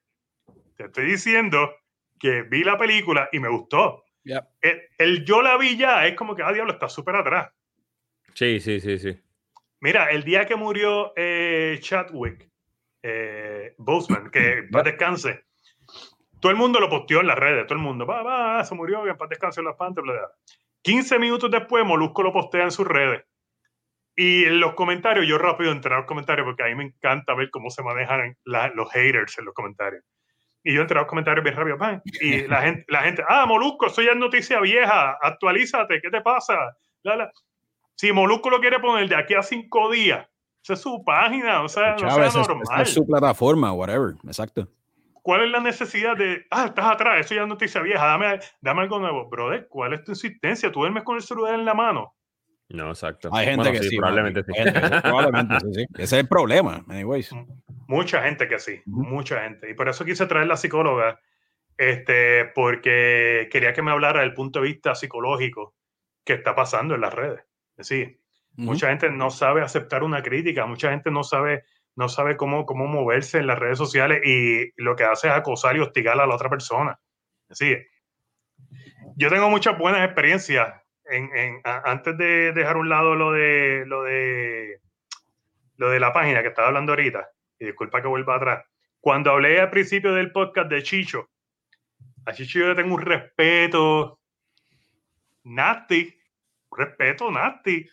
Te 0.77 0.85
estoy 0.85 1.07
diciendo 1.07 1.75
que 2.19 2.43
vi 2.43 2.65
la 2.65 2.77
película 2.77 3.29
y 3.31 3.39
me 3.39 3.49
gustó. 3.49 4.05
El, 4.99 5.25
yo 5.25 5.43
la 5.43 5.57
vi 5.57 5.77
ya 5.77 6.07
es 6.07 6.15
como 6.15 6.35
que, 6.35 6.43
ah, 6.43 6.53
diablo, 6.53 6.73
está 6.73 6.89
súper 6.89 7.17
atrás. 7.17 7.53
Sí, 8.35 8.59
sí, 8.59 8.81
sí, 8.81 8.99
sí. 8.99 9.17
Mira, 9.81 10.11
el 10.11 10.25
día 10.25 10.47
que 10.47 10.57
murió 10.57 11.13
eh, 11.15 11.79
Chadwick, 11.81 12.49
eh, 13.03 13.75
Boseman, 13.79 14.31
que 14.31 14.67
paz 14.73 14.85
descanse. 14.85 15.45
Todo 16.41 16.51
el 16.51 16.59
mundo 16.59 16.81
lo 16.81 16.89
posteó 16.89 17.21
en 17.21 17.27
las 17.27 17.39
redes, 17.39 17.67
todo 17.67 17.77
el 17.79 17.85
mundo, 17.85 18.07
va, 18.07 18.23
va, 18.23 18.65
se 18.65 18.75
murió, 18.75 19.05
que 19.05 19.15
paz 19.15 19.29
descanse 19.29 19.61
en 19.61 19.67
las 19.67 19.77
pantas, 19.77 20.05
15 20.83 21.19
minutos 21.19 21.51
después, 21.51 21.85
Molusco 21.85 22.23
lo 22.23 22.33
postea 22.33 22.65
en 22.65 22.71
sus 22.71 22.87
redes. 22.87 23.25
Y 24.17 24.45
en 24.45 24.61
los 24.61 24.75
comentarios, 24.75 25.27
yo 25.27 25.39
rápido 25.39 25.73
entré 25.73 25.93
a 25.93 25.99
los 25.99 26.07
comentarios 26.07 26.45
porque 26.45 26.63
a 26.63 26.67
mí 26.67 26.75
me 26.77 26.85
encanta 26.85 27.35
ver 27.35 27.51
cómo 27.51 27.71
se 27.71 27.83
manejan 27.83 28.37
los 28.45 28.91
haters 28.93 29.39
en 29.39 29.45
los 29.45 29.55
comentarios. 29.55 30.05
Y 30.63 30.75
yo 30.75 30.81
entré 30.81 30.97
a 30.99 31.03
los 31.03 31.09
comentarios 31.09 31.43
bien 31.43 31.57
rápido. 31.57 32.03
Y 32.21 32.47
la 32.47 32.63
gente, 32.63 32.85
la 32.89 33.03
gente, 33.03 33.23
ah, 33.29 33.45
Molusco, 33.47 33.87
eso 33.87 34.03
ya 34.03 34.13
es 34.13 34.17
noticia 34.17 34.61
vieja, 34.61 35.19
actualízate, 35.21 36.01
¿qué 36.01 36.11
te 36.11 36.21
pasa? 36.21 36.77
Si 37.97 38.13
Molusco 38.13 38.51
lo 38.51 38.61
quiere 38.61 38.79
poner 38.79 39.09
de 39.09 39.17
aquí 39.17 39.35
a 39.35 39.43
cinco 39.43 39.91
días, 39.91 40.27
esa 40.63 40.73
es 40.73 40.81
su 40.81 41.05
página, 41.05 41.63
o 41.63 41.69
sea, 41.69 41.93
no 41.93 42.11
sea 42.11 42.43
normal. 42.43 42.83
Es, 42.83 42.95
su 42.95 43.07
plataforma, 43.07 43.73
whatever, 43.73 44.15
exacto. 44.25 44.67
¿Cuál 45.21 45.45
es 45.45 45.51
la 45.51 45.61
necesidad 45.61 46.17
de, 46.17 46.47
ah, 46.51 46.67
estás 46.67 46.87
atrás, 46.87 47.21
eso 47.21 47.35
ya 47.35 47.43
es 47.43 47.49
noticia 47.49 47.83
vieja, 47.83 48.07
dame, 48.07 48.41
dame 48.61 48.83
algo 48.83 48.99
nuevo? 48.99 49.29
Brother, 49.29 49.67
¿cuál 49.69 49.95
es 49.95 50.05
tu 50.05 50.13
insistencia? 50.13 50.73
¿Tú 50.73 50.81
duermes 50.81 51.03
con 51.03 51.17
el 51.17 51.23
celular 51.23 51.55
en 51.55 51.65
la 51.65 51.75
mano? 51.75 52.15
No, 52.69 52.89
exacto. 52.89 53.29
Hay 53.33 53.47
gente 53.47 53.73
que 53.73 53.83
sí, 53.83 53.97
probablemente 53.97 54.43
sí. 54.43 54.53
probablemente 55.03 55.61
sí, 55.61 55.75
sí. 55.75 55.87
Ese 55.95 56.03
es 56.03 56.13
el 56.13 56.29
problema, 56.29 56.85
anyways. 56.89 57.31
Mucha 57.87 58.23
gente 58.23 58.49
que 58.49 58.59
sí, 58.59 58.81
mucha 58.87 59.43
gente. 59.43 59.71
Y 59.71 59.75
por 59.75 59.89
eso 59.89 60.05
quise 60.05 60.27
traer 60.27 60.47
la 60.47 60.57
psicóloga, 60.57 61.21
este, 61.77 62.47
porque 62.55 63.49
quería 63.51 63.73
que 63.73 63.83
me 63.83 63.91
hablara 63.91 64.21
del 64.21 64.35
punto 64.35 64.61
de 64.61 64.69
vista 64.69 64.95
psicológico 64.95 65.75
que 66.25 66.33
está 66.35 66.55
pasando 66.55 66.95
en 66.95 67.03
las 67.03 67.13
redes. 67.13 67.45
Sí, 67.79 68.19
Mucha 68.57 68.89
gente 68.89 69.11
no 69.11 69.31
sabe 69.31 69.63
aceptar 69.63 70.05
una 70.05 70.23
crítica, 70.23 70.67
mucha 70.67 70.91
gente 70.91 71.11
no 71.11 71.25
sabe, 71.25 71.65
no 71.97 72.09
sabe 72.09 72.37
cómo, 72.37 72.67
cómo 72.67 72.87
moverse 72.87 73.39
en 73.39 73.49
las 73.49 73.59
redes 73.59 73.79
sociales 73.79 74.21
y 74.25 74.71
lo 74.77 74.95
que 74.95 75.05
hace 75.05 75.29
es 75.29 75.35
acosar 75.35 75.77
y 75.77 75.81
hostigar 75.81 76.21
a 76.21 76.27
la 76.27 76.35
otra 76.35 76.49
persona. 76.49 76.99
Sí. 77.51 77.77
Yo 79.17 79.29
tengo 79.29 79.51
muchas 79.51 79.77
buenas 79.77 80.05
experiencias 80.05 80.73
en, 81.11 81.61
antes 81.65 82.17
de 82.17 82.53
dejar 82.53 82.77
un 82.77 82.89
lado 82.89 83.15
lo 83.15 83.33
de, 83.33 83.85
lo 83.87 84.03
de 84.05 84.81
lo 85.77 85.91
de 85.91 86.01
la 86.01 86.13
página 86.13 86.43
que 86.43 86.49
estaba 86.49 86.69
hablando 86.69 86.93
ahorita, 86.93 87.29
y 87.59 87.67
disculpa 87.67 88.01
que 88.01 88.09
vuelva 88.09 88.37
atrás. 88.37 88.65
Cuando 89.01 89.31
hablé 89.31 89.61
al 89.61 89.71
principio 89.71 90.15
del 90.15 90.33
podcast 90.33 90.71
de 90.71 90.83
Chicho, 90.83 91.29
a 92.27 92.33
Chicho 92.33 92.61
yo 92.61 92.69
le 92.69 92.75
tengo 92.75 92.95
un 92.95 93.03
respeto 93.03 94.21
nasty, 95.45 96.15
un 96.71 96.79
respeto 96.79 97.31
nasty. 97.31 97.87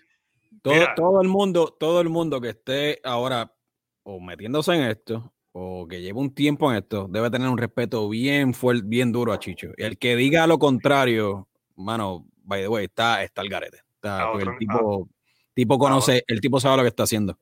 Todo, 0.61 1.21
el 1.21 1.27
mundo, 1.27 1.75
todo 1.79 2.01
el 2.01 2.09
mundo 2.09 2.39
que 2.39 2.49
esté 2.49 2.99
ahora 3.03 3.53
o 4.03 4.19
metiéndose 4.19 4.73
en 4.73 4.83
esto 4.83 5.33
o 5.53 5.87
que 5.87 6.01
lleve 6.01 6.19
un 6.19 6.33
tiempo 6.33 6.71
en 6.71 6.77
esto, 6.77 7.07
debe 7.09 7.29
tener 7.29 7.49
un 7.49 7.57
respeto 7.57 8.07
bien 8.07 8.53
fuerte, 8.53 8.83
bien 8.85 9.11
duro 9.11 9.33
a 9.33 9.39
Chicho. 9.39 9.71
Y 9.75 9.83
el 9.83 9.97
que 9.97 10.15
diga 10.15 10.47
lo 10.47 10.59
contrario, 10.59 11.49
mano, 11.75 12.25
by 12.41 12.61
the 12.61 12.67
way, 12.67 12.85
está, 12.85 13.23
está 13.23 13.41
el 13.41 13.49
garete. 13.49 13.81
el 14.03 14.57
tipo, 14.57 15.09
tipo 15.53 15.77
conoce, 15.77 16.23
el 16.27 16.41
tipo 16.41 16.59
sabe 16.59 16.77
lo 16.77 16.83
que 16.83 16.89
está 16.89 17.03
haciendo. 17.03 17.37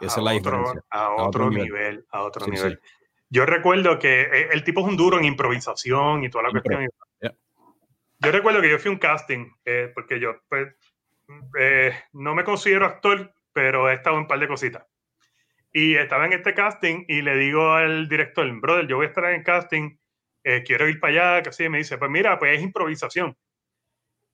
Esa 0.00 0.20
es 0.20 0.24
la 0.24 0.32
diferencia. 0.32 0.82
A 0.90 1.14
otro, 1.14 1.50
nivel, 1.50 2.04
a 2.10 2.22
otro 2.22 2.46
nivel. 2.46 2.80
Yo 3.28 3.46
recuerdo 3.46 3.98
que 3.98 4.22
eh, 4.22 4.48
el 4.52 4.64
tipo 4.64 4.80
es 4.80 4.86
un 4.86 4.96
duro 4.96 5.18
en 5.18 5.24
improvisación 5.24 6.24
y 6.24 6.30
toda 6.30 6.44
la 6.44 6.50
cuestión. 6.50 6.88
Yo 8.18 8.30
recuerdo 8.30 8.60
que 8.60 8.70
yo 8.70 8.78
fui 8.78 8.88
a 8.88 8.92
un 8.92 8.98
casting, 8.98 9.50
eh, 9.64 9.90
porque 9.92 10.20
yo, 10.20 10.42
pues, 10.48 10.68
eh, 11.58 11.92
no 12.12 12.34
me 12.34 12.44
considero 12.44 12.86
actor, 12.86 13.34
pero 13.52 13.90
he 13.90 13.94
estado 13.94 14.16
en 14.16 14.22
un 14.22 14.28
par 14.28 14.38
de 14.38 14.46
cositas. 14.46 14.86
Y 15.72 15.96
estaba 15.96 16.26
en 16.26 16.34
este 16.34 16.54
casting 16.54 17.04
y 17.08 17.22
le 17.22 17.36
digo 17.36 17.72
al 17.72 18.08
director, 18.08 18.48
brother, 18.60 18.86
yo 18.86 18.96
voy 18.96 19.06
a 19.06 19.08
estar 19.08 19.24
en 19.32 19.42
casting, 19.42 19.96
eh, 20.44 20.62
quiero 20.64 20.88
ir 20.88 21.00
para 21.00 21.34
allá, 21.34 21.42
que 21.42 21.48
así, 21.48 21.68
me 21.68 21.78
dice, 21.78 21.98
pues 21.98 22.10
mira, 22.10 22.38
pues 22.38 22.58
es 22.58 22.62
improvisación. 22.62 23.36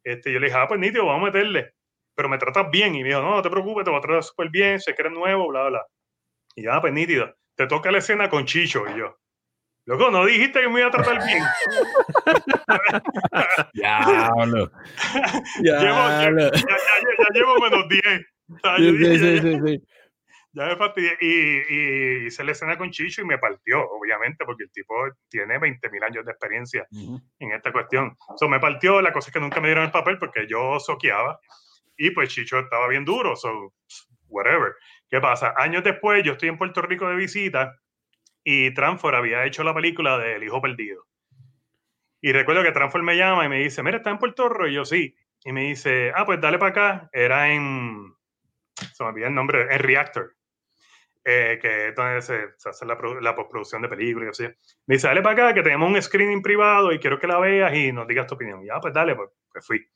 Este, 0.09 0.33
yo 0.33 0.40
le 0.40 0.47
dije, 0.47 0.59
ah, 0.59 0.66
pues 0.66 0.81
nítido, 0.81 1.05
vamos 1.05 1.23
a 1.23 1.27
meterle, 1.27 1.75
pero 2.14 2.31
me 2.31 2.38
tratas 2.38 2.71
bien. 2.71 2.94
Y 2.94 3.03
me 3.03 3.09
dijo, 3.09 3.21
no, 3.21 3.37
no 3.37 3.42
te 3.42 3.51
preocupes, 3.51 3.85
te 3.85 3.90
voy 3.90 3.99
a 3.99 4.03
tratar 4.03 4.23
súper 4.23 4.49
bien, 4.49 4.81
sé 4.81 4.94
que 4.94 5.03
eres 5.03 5.12
nuevo, 5.12 5.49
bla, 5.49 5.68
bla. 5.68 5.87
Y 6.57 6.62
ya, 6.62 6.81
pues 6.81 6.94
nítido, 6.94 7.37
te 7.55 7.66
toca 7.66 7.90
la 7.90 7.99
escena 7.99 8.31
con 8.31 8.47
Chicho 8.47 8.85
y 8.88 8.97
yo. 8.99 9.18
Loco, 9.85 10.11
no 10.11 10.25
dijiste 10.25 10.61
que 10.61 10.68
me 10.68 10.81
iba 10.81 10.88
a 10.88 10.90
tratar 10.90 11.23
bien. 11.27 11.42
ya, 13.83 14.31
ya, 15.62 15.81
llevo, 15.81 16.09
ya, 16.09 16.31
ya, 16.31 16.51
llevo 17.35 17.59
menos 17.59 17.87
10. 17.88 18.03
sí, 18.79 19.18
sí, 19.18 19.40
sí, 19.64 19.83
Ya 20.59 20.66
me 20.66 20.77
fastidié. 20.77 21.16
Y, 21.21 21.75
y 21.75 22.27
hice 22.27 22.42
la 22.42 22.51
escena 22.51 22.77
con 22.77 22.90
Chicho 22.90 23.23
y 23.23 23.25
me 23.25 23.38
partió, 23.38 23.88
obviamente, 23.90 24.44
porque 24.44 24.64
el 24.64 24.73
tipo 24.73 24.92
tiene 25.29 25.57
20 25.57 25.88
mil 25.88 26.03
años 26.03 26.25
de 26.25 26.33
experiencia 26.33 26.85
en 26.90 27.53
esta 27.53 27.71
cuestión. 27.71 28.16
So, 28.37 28.49
me 28.49 28.59
partió, 28.59 29.01
la 29.01 29.12
cosa 29.12 29.29
es 29.29 29.33
que 29.35 29.38
nunca 29.38 29.61
me 29.61 29.68
dieron 29.68 29.85
el 29.85 29.92
papel 29.92 30.18
porque 30.18 30.49
yo 30.49 30.81
soqueaba 30.81 31.38
y 31.97 32.11
pues 32.11 32.31
Chicho 32.31 32.59
estaba 32.59 32.88
bien 32.88 33.05
duro, 33.05 33.37
so 33.37 33.73
whatever. 34.27 34.75
¿Qué 35.09 35.21
pasa? 35.21 35.55
Años 35.57 35.85
después, 35.85 36.25
yo 36.25 36.33
estoy 36.33 36.49
en 36.49 36.59
Puerto 36.59 36.83
Rico 36.83 37.09
de 37.09 37.14
visita 37.14 37.77
y 38.42 38.75
Transfor 38.75 39.14
había 39.14 39.44
hecho 39.44 39.62
la 39.62 39.75
película 39.75 40.18
del 40.18 40.42
Hijo 40.42 40.61
Perdido. 40.61 41.05
Y 42.21 42.33
recuerdo 42.33 42.64
que 42.64 42.73
Transfor 42.73 43.05
me 43.05 43.16
llama 43.16 43.44
y 43.44 43.49
me 43.49 43.61
dice, 43.61 43.85
mira, 43.85 43.99
¿está 43.99 44.11
en 44.11 44.18
Puerto 44.18 44.49
Rico? 44.49 44.66
Y 44.66 44.75
yo 44.75 44.85
sí. 44.85 45.14
Y 45.44 45.53
me 45.53 45.68
dice, 45.68 46.11
ah, 46.16 46.27
pues 46.27 46.40
dale 46.40 46.59
para 46.59 46.71
acá. 46.71 47.11
Era 47.12 47.53
en, 47.53 48.12
se 48.75 49.05
me 49.05 49.11
olvidó 49.11 49.29
el 49.29 49.35
nombre, 49.35 49.73
en 49.73 49.79
Reactor. 49.79 50.38
Eh, 51.30 51.58
que 51.60 51.88
es 51.88 51.94
donde 51.94 52.22
se, 52.22 52.54
hace 52.64 52.86
la, 52.86 52.96
la, 53.20 53.34
postproducción 53.34 53.82
de 53.82 53.88
películas 53.90 54.40
y 54.40 54.44
así. 54.44 54.54
Me 54.86 54.94
dice, 54.94 55.08
dale 55.08 55.20
para 55.20 55.48
acá, 55.48 55.54
que 55.54 55.62
tenemos 55.62 55.90
un 55.90 56.00
screening 56.00 56.40
privado 56.40 56.90
y 56.90 56.98
quiero 56.98 57.18
que 57.18 57.26
la 57.26 57.38
veas 57.38 57.74
y 57.74 57.92
nos 57.92 58.08
digas 58.08 58.26
tu 58.26 58.34
opinión. 58.34 58.64
Y 58.64 58.70
ah, 58.70 58.80
pues 58.80 58.94
dale, 58.94 59.14
pues, 59.14 59.28
pues 59.52 59.66
fui. 59.66 59.86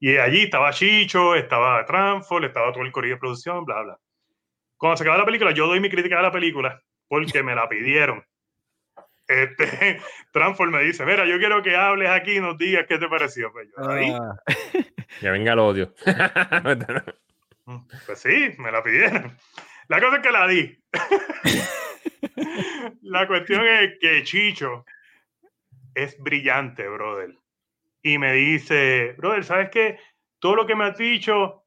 Y 0.00 0.16
allí 0.16 0.44
estaba 0.44 0.72
Chicho, 0.72 1.34
estaba 1.34 1.84
Transfor, 1.84 2.46
estaba 2.46 2.72
todo 2.72 2.84
el 2.84 2.90
corrido 2.90 3.16
de 3.16 3.20
producción, 3.20 3.66
bla, 3.66 3.82
bla. 3.82 3.98
Cuando 4.78 4.96
se 4.96 5.02
acaba 5.02 5.18
la 5.18 5.26
película, 5.26 5.52
yo 5.52 5.66
doy 5.66 5.78
mi 5.78 5.90
crítica 5.90 6.16
de 6.16 6.22
la 6.22 6.32
película 6.32 6.82
porque 7.06 7.42
me 7.42 7.54
la 7.54 7.68
pidieron. 7.68 8.24
Este, 9.28 10.00
Transform 10.32 10.72
me 10.72 10.84
dice, 10.84 11.04
mira, 11.04 11.26
yo 11.26 11.36
quiero 11.36 11.62
que 11.62 11.76
hables 11.76 12.08
aquí 12.08 12.38
y 12.38 12.40
nos 12.40 12.56
digas 12.56 12.86
qué 12.88 12.96
te 12.96 13.08
pareció. 13.08 13.52
Pues 13.52 13.68
yo, 13.76 13.90
ahí. 13.90 14.10
Ah. 14.10 14.36
Ya 15.20 15.32
venga 15.32 15.52
el 15.52 15.58
odio. 15.58 15.92
Mm, 17.64 17.86
pues 18.06 18.18
sí, 18.18 18.56
me 18.58 18.72
la 18.72 18.82
pidieron. 18.82 19.38
La 19.88 20.00
cosa 20.00 20.16
es 20.16 20.22
que 20.22 20.30
la 20.30 20.46
di. 20.46 20.78
la 23.02 23.26
cuestión 23.26 23.66
es 23.66 23.98
que 24.00 24.22
Chicho 24.22 24.84
es 25.94 26.18
brillante, 26.18 26.88
brother. 26.88 27.36
Y 28.02 28.18
me 28.18 28.32
dice, 28.32 29.14
brother, 29.18 29.44
¿sabes 29.44 29.70
qué? 29.70 29.98
Todo 30.38 30.56
lo 30.56 30.66
que 30.66 30.74
me 30.74 30.84
has 30.84 30.96
dicho 30.96 31.64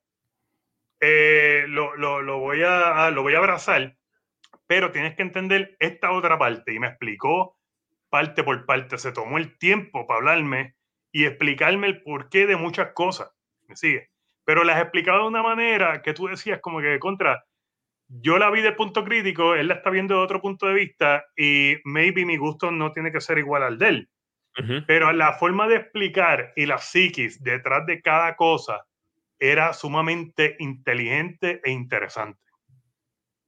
eh, 1.00 1.66
lo, 1.68 1.96
lo, 1.96 2.40
voy 2.40 2.64
a, 2.64 3.10
lo 3.12 3.22
voy 3.22 3.36
a 3.36 3.38
abrazar 3.38 3.96
pero 4.68 4.92
tienes 4.92 5.16
que 5.16 5.22
entender 5.22 5.76
esta 5.80 6.12
otra 6.12 6.38
parte. 6.38 6.74
Y 6.74 6.80
me 6.80 6.88
explicó 6.88 7.58
parte 8.10 8.44
por 8.44 8.66
parte, 8.66 8.98
se 8.98 9.12
tomó 9.12 9.38
el 9.38 9.58
tiempo 9.58 10.08
para 10.08 10.20
hablarme 10.20 10.76
y 11.12 11.26
explicarme 11.26 11.88
el 11.88 12.02
porqué 12.02 12.48
de 12.48 12.56
muchas 12.56 12.94
cosas. 12.94 13.30
¿Me 13.68 13.76
sigue? 13.76 14.10
Pero 14.44 14.64
las 14.64 14.82
explicado 14.82 15.22
de 15.22 15.28
una 15.28 15.44
manera 15.44 16.02
que 16.02 16.14
tú 16.14 16.28
decías 16.28 16.60
como 16.62 16.80
que 16.82 17.00
contra, 17.00 17.46
yo 18.08 18.38
la 18.38 18.50
vi 18.50 18.62
del 18.62 18.76
punto 18.76 19.04
crítico, 19.04 19.56
él 19.56 19.68
la 19.68 19.76
está 19.76 19.90
viendo 19.90 20.16
de 20.16 20.22
otro 20.22 20.42
punto 20.42 20.68
de 20.68 20.74
vista 20.74 21.26
y 21.36 21.76
maybe 21.84 22.26
mi 22.26 22.38
gusto 22.38 22.72
no 22.72 22.92
tiene 22.92 23.12
que 23.12 23.22
ser 23.22 23.38
igual 23.38 23.64
al 23.64 23.78
de 23.78 23.88
él. 23.88 24.10
Pero 24.88 25.12
la 25.12 25.34
forma 25.34 25.68
de 25.68 25.76
explicar 25.76 26.54
y 26.56 26.66
la 26.66 26.78
psiquis 26.78 27.44
detrás 27.44 27.86
de 27.86 28.02
cada 28.02 28.38
cosa 28.38 28.86
era 29.38 29.74
sumamente 29.74 30.56
inteligente 30.60 31.60
e 31.62 31.72
interesante. 31.72 32.40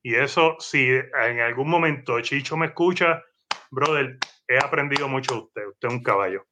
Y 0.03 0.15
eso, 0.15 0.57
si 0.59 0.89
en 0.89 1.39
algún 1.39 1.69
momento 1.69 2.19
Chicho 2.19 2.57
me 2.57 2.67
escucha, 2.67 3.23
brother, 3.71 4.17
he 4.47 4.57
aprendido 4.57 5.07
mucho 5.07 5.33
de 5.33 5.39
usted. 5.39 5.67
Usted 5.67 5.87
es 5.87 5.93
un 5.93 6.03
caballo. 6.03 6.45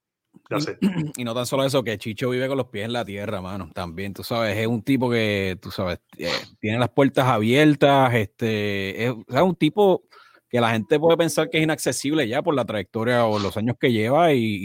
Y, 1.18 1.24
no 1.24 1.34
tan 1.34 1.46
solo 1.46 1.64
eso, 1.64 1.84
que 1.84 1.98
Chicho 1.98 2.30
vive 2.30 2.48
con 2.48 2.58
los 2.58 2.68
pies 2.68 2.86
en 2.86 2.94
la 2.94 3.06
tierra, 3.06 3.42
mano. 3.42 3.70
También, 3.74 4.14
tú 4.14 4.24
sabes, 4.24 4.58
es 4.58 4.68
un 4.68 4.82
tipo 4.84 5.10
que, 5.10 5.58
tú 5.62 5.72
sabes, 5.72 6.00
eh, 6.18 6.30
tiene 6.60 6.80
las 6.80 6.90
puertas 6.90 7.26
abiertas. 7.28 8.14
Este, 8.14 9.06
es, 9.06 9.14
un 9.30 9.56
tipo 9.56 10.04
que 10.50 10.62
la 10.62 10.72
gente 10.72 11.00
puede 11.00 11.18
pensar 11.18 11.50
que 11.50 11.58
es 11.58 11.64
inaccesible 11.64 12.28
ya 12.28 12.42
por 12.42 12.56
la 12.56 12.66
trayectoria 12.66 13.26
o 13.26 13.40
los 13.40 13.58
años 13.58 13.76
que 13.80 13.92
lleva 13.92 14.34
y, 14.34 14.64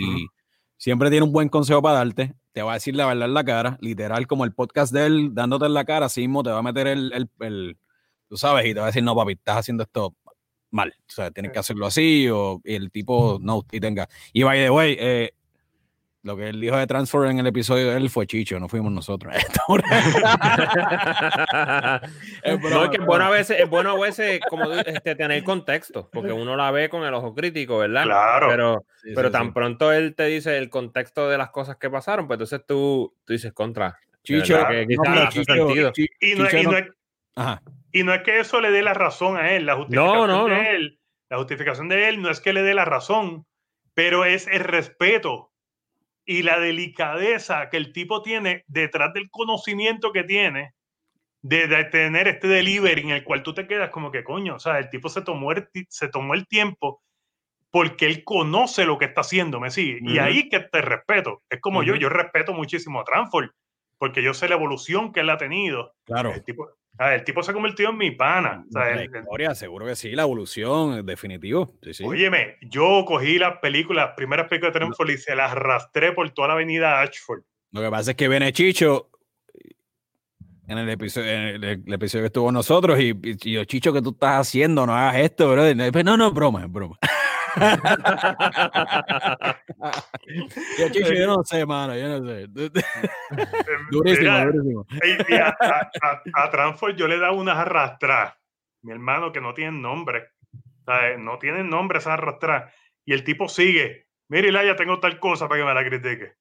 siempre 0.76 1.10
tiene 1.10 1.26
un 1.26 1.32
buen 1.32 1.48
consejo 1.48 1.82
para 1.82 1.98
darte. 1.98 2.34
Te 2.52 2.62
va 2.62 2.72
a 2.72 2.74
decir 2.74 2.96
la 2.96 3.06
verdad 3.06 3.28
en 3.28 3.34
la 3.34 3.44
cara, 3.44 3.78
literal, 3.80 4.26
como 4.26 4.44
el 4.44 4.52
podcast 4.52 4.92
de 4.92 5.06
él, 5.06 5.30
dándote 5.34 5.66
en 5.66 5.74
la 5.74 5.84
cara, 5.84 6.06
así 6.06 6.22
mismo 6.22 6.42
te 6.42 6.50
va 6.50 6.58
a 6.58 6.62
meter 6.62 6.86
el 6.86 7.28
tú 8.30 8.36
sabes, 8.36 8.64
y 8.64 8.72
te 8.72 8.78
va 8.78 8.86
a 8.86 8.86
decir, 8.86 9.02
no, 9.02 9.14
papi, 9.14 9.32
estás 9.32 9.58
haciendo 9.58 9.82
esto 9.82 10.14
mal. 10.70 10.94
O 10.96 11.12
sea, 11.12 11.32
tienes 11.32 11.52
que 11.52 11.58
hacerlo 11.58 11.86
así, 11.86 12.28
o 12.28 12.60
el 12.64 12.92
tipo 12.92 13.38
no, 13.42 13.66
y 13.72 13.80
tenga. 13.80 14.08
Y 14.32 14.44
by 14.44 14.58
the 14.58 14.70
way, 14.70 14.96
eh, 14.98 15.34
lo 16.22 16.36
que 16.36 16.50
él 16.50 16.60
dijo 16.60 16.76
de 16.76 16.86
Transfer 16.86 17.30
en 17.30 17.38
el 17.38 17.46
episodio 17.46 17.90
de 17.90 17.96
él 17.96 18.10
fue 18.10 18.26
Chicho, 18.26 18.60
no 18.60 18.68
fuimos 18.68 18.92
nosotros. 18.92 19.34
es, 22.42 22.60
no, 22.60 22.84
es 22.84 22.90
que 22.90 22.98
bueno 22.98 23.24
a 23.24 23.30
veces, 23.30 23.58
es 23.60 23.68
bueno 23.68 23.90
a 23.92 23.98
veces 23.98 24.40
como 24.48 24.70
este, 24.70 25.14
tener 25.14 25.42
contexto, 25.44 26.10
porque 26.12 26.32
uno 26.32 26.56
la 26.56 26.70
ve 26.70 26.90
con 26.90 27.04
el 27.04 27.14
ojo 27.14 27.34
crítico, 27.34 27.78
¿verdad? 27.78 28.04
Claro. 28.04 28.48
Pero, 28.48 28.84
pero 29.14 29.30
tan 29.30 29.54
pronto 29.54 29.92
él 29.92 30.14
te 30.14 30.26
dice 30.26 30.58
el 30.58 30.68
contexto 30.68 31.28
de 31.28 31.38
las 31.38 31.50
cosas 31.50 31.76
que 31.76 31.88
pasaron, 31.88 32.26
pues 32.26 32.36
entonces 32.36 32.60
tú, 32.66 33.14
tú 33.24 33.32
dices 33.32 33.52
contra. 33.52 33.98
Chicho, 34.22 34.58
que, 34.68 34.86
Chicho, 35.30 35.54
y 36.20 36.34
no, 36.34 36.50
y 36.50 36.64
no 36.64 36.76
es, 36.76 36.88
Ajá. 37.34 37.62
Y 37.92 38.02
no 38.02 38.12
es 38.12 38.22
que 38.22 38.40
eso 38.40 38.60
le 38.60 38.70
dé 38.70 38.82
la 38.82 38.92
razón 38.92 39.36
a 39.38 39.52
él, 39.52 39.64
la 39.66 39.76
justificación 39.76 40.50
de 40.50 40.70
él, 40.76 41.00
la 41.30 41.38
justificación 41.38 41.88
de 41.88 42.08
él 42.08 42.20
no 42.20 42.30
es 42.30 42.40
que 42.40 42.52
le 42.52 42.62
dé 42.62 42.74
la 42.74 42.84
razón, 42.84 43.46
pero 43.94 44.26
es 44.26 44.46
el 44.46 44.60
respeto 44.60 45.49
y 46.24 46.42
la 46.42 46.58
delicadeza 46.58 47.68
que 47.70 47.76
el 47.76 47.92
tipo 47.92 48.22
tiene 48.22 48.64
detrás 48.66 49.12
del 49.12 49.30
conocimiento 49.30 50.12
que 50.12 50.24
tiene 50.24 50.74
de, 51.42 51.84
tener 51.84 52.28
este 52.28 52.48
delivery 52.48 53.02
en 53.02 53.10
el 53.10 53.24
cual 53.24 53.42
tú 53.42 53.54
te 53.54 53.66
quedas 53.66 53.90
como 53.90 54.10
que 54.10 54.24
coño, 54.24 54.56
o 54.56 54.58
sea, 54.58 54.78
el 54.78 54.90
tipo 54.90 55.08
se 55.08 55.22
tomó 55.22 55.52
el, 55.52 55.68
se 55.88 56.08
tomó 56.08 56.34
el 56.34 56.46
tiempo 56.46 57.02
porque 57.70 58.06
él 58.06 58.24
conoce 58.24 58.84
lo 58.84 58.98
que 58.98 59.06
está 59.06 59.20
haciendo, 59.20 59.60
me 59.60 59.70
sigue. 59.70 60.00
Y 60.02 60.18
ahí 60.18 60.48
que 60.48 60.58
te 60.58 60.82
respeto. 60.82 61.42
Es 61.48 61.60
como 61.60 61.84
yo, 61.84 61.94
yo 61.94 62.08
respeto 62.08 62.52
muchísimo 62.52 63.00
a 63.00 63.04
Transform 63.04 63.48
porque 64.00 64.22
yo 64.22 64.32
sé 64.32 64.48
la 64.48 64.54
evolución 64.54 65.12
que 65.12 65.20
él 65.20 65.28
ha 65.28 65.36
tenido. 65.36 65.94
Claro. 66.04 66.32
El 66.32 66.42
tipo, 66.42 66.70
el 66.98 67.24
tipo 67.24 67.42
se 67.42 67.50
ha 67.50 67.54
convertido 67.54 67.90
en 67.90 67.96
mi 67.96 68.10
pana. 68.10 68.64
la 68.70 69.04
historia, 69.04 69.54
seguro 69.54 69.86
que 69.86 69.96
sí, 69.96 70.10
la 70.12 70.22
evolución, 70.22 71.04
definitivo. 71.06 71.74
Sí, 71.92 72.04
Óyeme, 72.04 72.56
yo 72.62 73.04
cogí 73.06 73.38
las 73.38 73.58
películas, 73.58 74.08
las 74.08 74.16
primeras 74.16 74.48
películas 74.48 74.74
de 74.74 74.80
Trump 74.80 74.94
y 75.08 75.16
se 75.16 75.34
las 75.34 75.52
arrastré 75.52 76.12
por 76.12 76.28
toda 76.30 76.48
la 76.48 76.54
avenida 76.54 77.00
Ashford. 77.00 77.42
Lo 77.72 77.80
que 77.80 77.90
pasa 77.90 78.10
es 78.10 78.16
que 78.16 78.28
viene 78.28 78.52
Chicho 78.52 79.10
en 80.70 80.78
el 80.78 80.88
episodio, 80.88 81.30
en 81.30 81.64
el, 81.64 81.92
episodio 81.92 82.22
que 82.22 82.26
estuvo 82.26 82.52
nosotros 82.52 83.00
y, 83.00 83.12
y, 83.22 83.52
yo, 83.52 83.64
Chicho, 83.64 83.92
¿qué 83.92 84.00
tú 84.00 84.10
estás 84.10 84.46
haciendo? 84.46 84.86
No 84.86 84.94
hagas 84.94 85.16
esto, 85.16 85.50
bro. 85.50 85.74
No, 86.04 86.16
no, 86.16 86.30
broma, 86.32 86.66
broma. 86.66 86.96
Yo, 90.78 91.12
yo 91.12 91.26
no 91.26 91.42
sé, 91.44 91.66
mano, 91.66 91.96
yo 91.96 92.08
no 92.08 92.26
sé. 92.26 92.46
durísimo, 93.90 94.30
durísimo. 94.46 94.86
a, 95.40 95.90
a, 96.44 96.90
yo 96.96 97.08
le 97.08 97.16
he 97.16 97.20
dado 97.20 97.34
unas 97.34 97.56
arrastras, 97.56 98.34
mi 98.82 98.92
hermano, 98.92 99.32
que 99.32 99.40
no 99.40 99.54
tienen 99.54 99.80
nombre. 99.82 100.30
No 101.18 101.38
tienen 101.38 101.70
nombre 101.70 101.98
esas 101.98 102.14
arrastras. 102.14 102.72
Y 103.04 103.12
el 103.12 103.24
tipo 103.24 103.48
sigue. 103.48 104.06
Mire, 104.28 104.52
ya 104.52 104.76
tengo 104.76 105.00
tal 105.00 105.18
cosa 105.18 105.48
para 105.48 105.60
que 105.60 105.66
me 105.66 105.74
la 105.74 105.84
critique. 105.84 106.34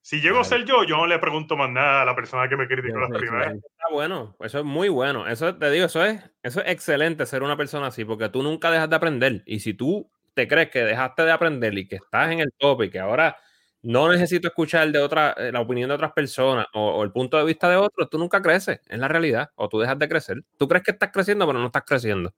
Si 0.00 0.20
llego 0.20 0.38
a 0.38 0.44
ser 0.44 0.64
yo, 0.64 0.84
yo 0.84 0.96
no 0.96 1.06
le 1.06 1.18
pregunto 1.18 1.56
más 1.56 1.70
nada 1.70 2.02
a 2.02 2.04
la 2.04 2.14
persona 2.14 2.48
que 2.48 2.56
me 2.56 2.66
criticó 2.66 2.98
la 2.98 3.08
primera 3.08 3.50
vez. 3.50 3.56
Está 3.56 3.92
bueno, 3.92 4.36
eso 4.40 4.60
es 4.60 4.64
muy 4.64 4.88
bueno. 4.88 5.26
Eso 5.28 5.54
te 5.56 5.70
digo, 5.70 5.86
eso 5.86 6.04
es, 6.04 6.22
eso 6.42 6.62
es 6.62 6.72
excelente 6.72 7.26
ser 7.26 7.42
una 7.42 7.56
persona 7.56 7.88
así, 7.88 8.04
porque 8.04 8.28
tú 8.28 8.42
nunca 8.42 8.70
dejas 8.70 8.88
de 8.88 8.96
aprender. 8.96 9.42
Y 9.44 9.60
si 9.60 9.74
tú 9.74 10.10
te 10.38 10.46
crees 10.46 10.70
que 10.70 10.84
dejaste 10.84 11.24
de 11.24 11.32
aprender 11.32 11.76
y 11.76 11.88
que 11.88 11.96
estás 11.96 12.30
en 12.30 12.38
el 12.38 12.52
top 12.56 12.84
y 12.84 12.90
que 12.90 13.00
ahora 13.00 13.36
no 13.82 14.08
necesito 14.08 14.46
escuchar 14.46 14.88
de 14.92 15.00
otra, 15.00 15.34
eh, 15.36 15.50
la 15.50 15.60
opinión 15.60 15.88
de 15.88 15.96
otras 15.96 16.12
personas 16.12 16.68
o, 16.74 17.02
el 17.02 17.10
punto 17.10 17.36
de 17.38 17.44
vista 17.44 17.68
de 17.68 17.74
otros, 17.74 18.08
tú 18.08 18.18
nunca 18.18 18.40
creces, 18.40 18.80
es 18.86 18.98
la 19.00 19.08
realidad, 19.08 19.50
o 19.56 19.68
tú 19.68 19.80
dejas 19.80 19.98
de 19.98 20.08
crecer. 20.08 20.44
Tú 20.56 20.68
crees 20.68 20.84
que 20.84 20.92
estás 20.92 21.10
creciendo, 21.12 21.44
pero 21.44 21.58
no 21.58 21.66
estás 21.66 21.82
creciendo. 21.84 22.32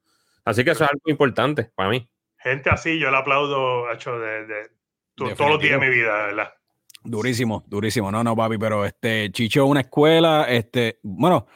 Así 0.46 0.64
que 0.64 0.70
eso 0.70 0.84
es 0.84 0.90
algo 0.90 1.02
importante 1.10 1.70
para 1.74 1.90
mí. 1.90 2.08
Gente 2.38 2.70
así, 2.70 2.98
yo 2.98 3.10
le 3.10 3.18
aplaudo, 3.18 3.92
hecho, 3.92 4.18
de, 4.18 4.46
de, 4.46 4.70
todos 5.36 5.50
los 5.50 5.60
días 5.60 5.78
de 5.78 5.86
mi 5.86 5.94
vida, 5.94 6.24
¿verdad? 6.24 6.54
Durísimo, 7.04 7.64
durísimo. 7.66 8.10
No, 8.10 8.24
no, 8.24 8.34
papi, 8.34 8.56
pero 8.56 8.86
este 8.86 9.30
Chicho, 9.30 9.66
una 9.66 9.80
escuela, 9.80 10.46
este, 10.48 11.00
bueno, 11.02 11.48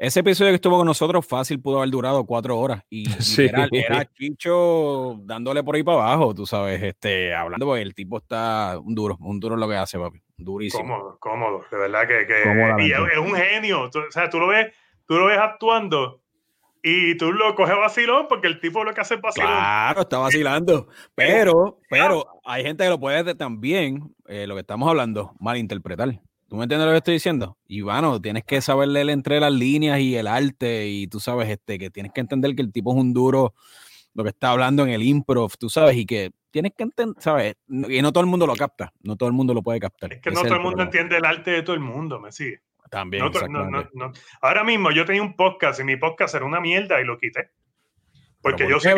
ese 0.00 0.20
episodio 0.20 0.52
que 0.52 0.54
estuvo 0.54 0.78
con 0.78 0.86
nosotros 0.86 1.26
fácil 1.26 1.60
pudo 1.60 1.76
haber 1.76 1.90
durado 1.90 2.24
cuatro 2.24 2.58
horas 2.58 2.82
y, 2.88 3.04
era, 3.38 4.06
Chicho 4.06 5.16
dándole 5.24 5.62
por 5.62 5.76
ahí 5.76 5.82
para 5.82 5.98
abajo, 5.98 6.34
tú 6.34 6.46
sabes, 6.46 6.82
este, 6.82 7.34
hablando, 7.34 7.66
porque 7.66 7.82
el 7.82 7.94
tipo 7.94 8.16
está 8.16 8.78
un 8.82 8.94
duro, 8.94 9.18
un 9.20 9.38
duro 9.38 9.56
lo 9.56 9.68
que 9.68 9.76
hace, 9.76 9.98
papi, 9.98 10.22
durísimo. 10.38 10.82
Cómodo, 10.82 11.18
cómodo, 11.20 11.64
de 11.70 11.76
verdad 11.76 12.08
que, 12.08 12.26
que 12.26 12.86
y 12.86 12.92
es, 12.92 13.18
un 13.18 13.34
genio, 13.34 13.82
o 13.82 14.10
sea, 14.10 14.30
tú 14.30 14.38
lo 14.38 14.46
ves, 14.46 14.72
tú 15.06 15.18
lo 15.18 15.26
ves 15.26 15.38
actuando 15.38 16.22
y 16.82 17.18
tú 17.18 17.30
lo 17.34 17.54
coges 17.54 17.76
vacilón 17.76 18.26
porque 18.26 18.46
el 18.46 18.58
tipo 18.58 18.82
lo 18.82 18.94
que 18.94 19.02
hace 19.02 19.16
es 19.16 19.20
vacilón. 19.20 19.50
Claro, 19.50 20.00
está 20.00 20.16
vacilando, 20.16 20.88
pero, 21.14 21.78
pero 21.90 22.40
hay 22.46 22.62
gente 22.62 22.84
que 22.84 22.90
lo 22.90 22.98
puede 22.98 23.34
también, 23.34 24.14
eh, 24.28 24.46
lo 24.46 24.54
que 24.54 24.62
estamos 24.62 24.88
hablando, 24.88 25.34
malinterpretar. 25.40 26.22
¿Tú 26.50 26.56
me 26.56 26.64
entiendes 26.64 26.86
lo 26.86 26.92
que 26.92 26.98
estoy 26.98 27.14
diciendo? 27.14 27.56
Y 27.68 27.82
bueno, 27.82 28.20
tienes 28.20 28.42
que 28.42 28.60
saber 28.60 28.88
leer 28.88 29.08
entre 29.10 29.38
las 29.38 29.52
líneas 29.52 30.00
y 30.00 30.16
el 30.16 30.26
arte 30.26 30.88
y 30.88 31.06
tú 31.06 31.20
sabes 31.20 31.48
este, 31.48 31.78
que 31.78 31.90
tienes 31.90 32.10
que 32.12 32.20
entender 32.20 32.56
que 32.56 32.62
el 32.62 32.72
tipo 32.72 32.90
es 32.90 32.98
un 32.98 33.14
duro, 33.14 33.54
lo 34.14 34.24
que 34.24 34.30
está 34.30 34.50
hablando 34.50 34.82
en 34.82 34.88
el 34.88 35.04
improv, 35.04 35.56
tú 35.56 35.70
sabes, 35.70 35.96
y 35.96 36.04
que 36.06 36.32
tienes 36.50 36.72
que 36.76 36.82
entender, 36.82 37.22
¿sabes? 37.22 37.54
Y 37.68 38.02
no 38.02 38.10
todo 38.10 38.22
el 38.22 38.26
mundo 38.26 38.48
lo 38.48 38.56
capta, 38.56 38.92
no 39.00 39.14
todo 39.14 39.28
el 39.28 39.32
mundo 39.32 39.54
lo 39.54 39.62
puede 39.62 39.78
captar. 39.78 40.12
Es 40.12 40.20
que 40.20 40.32
no 40.32 40.42
todo 40.42 40.56
el 40.56 40.60
mundo 40.60 40.82
entiende 40.82 41.18
el 41.18 41.24
arte 41.24 41.52
de 41.52 41.62
todo 41.62 41.74
el 41.74 41.80
mundo, 41.82 42.18
me 42.18 42.32
sigue. 42.32 42.62
También. 42.90 43.30
Ahora 44.40 44.64
mismo 44.64 44.90
yo 44.90 45.04
tenía 45.04 45.22
un 45.22 45.36
podcast 45.36 45.78
y 45.78 45.84
mi 45.84 45.98
podcast 45.98 46.34
era 46.34 46.44
una 46.44 46.60
mierda 46.60 47.00
y 47.00 47.04
lo 47.04 47.16
quité. 47.16 47.52
Porque 48.42 48.68
yo 48.68 48.80
sé. 48.80 48.92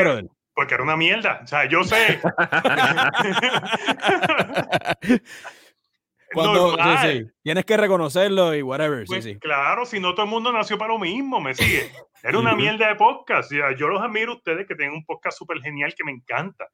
porque 0.54 0.72
era 0.72 0.82
una 0.82 0.96
mierda. 0.96 1.40
O 1.44 1.46
sea, 1.46 1.68
yo 1.68 1.84
sé. 1.84 2.18
Cuando, 6.32 6.76
Tienes 7.42 7.64
que 7.64 7.76
reconocerlo 7.76 8.54
y 8.54 8.62
whatever. 8.62 9.04
Pues 9.06 9.26
claro, 9.40 9.84
si 9.84 10.00
no 10.00 10.14
todo 10.14 10.24
el 10.24 10.30
mundo 10.30 10.52
nació 10.52 10.78
para 10.78 10.92
lo 10.92 10.98
mismo, 10.98 11.40
me 11.40 11.54
sigue. 11.54 11.90
Era 12.22 12.38
una 12.38 12.54
mierda 12.54 12.88
de 12.88 12.94
podcast. 12.94 13.52
Yo 13.52 13.88
los 13.88 14.00
admiro 14.00 14.32
a 14.32 14.36
ustedes 14.36 14.66
que 14.66 14.74
tienen 14.74 14.94
un 14.94 15.04
podcast 15.04 15.36
súper 15.36 15.60
genial 15.60 15.94
que 15.96 16.04
me 16.04 16.12
encanta. 16.12 16.68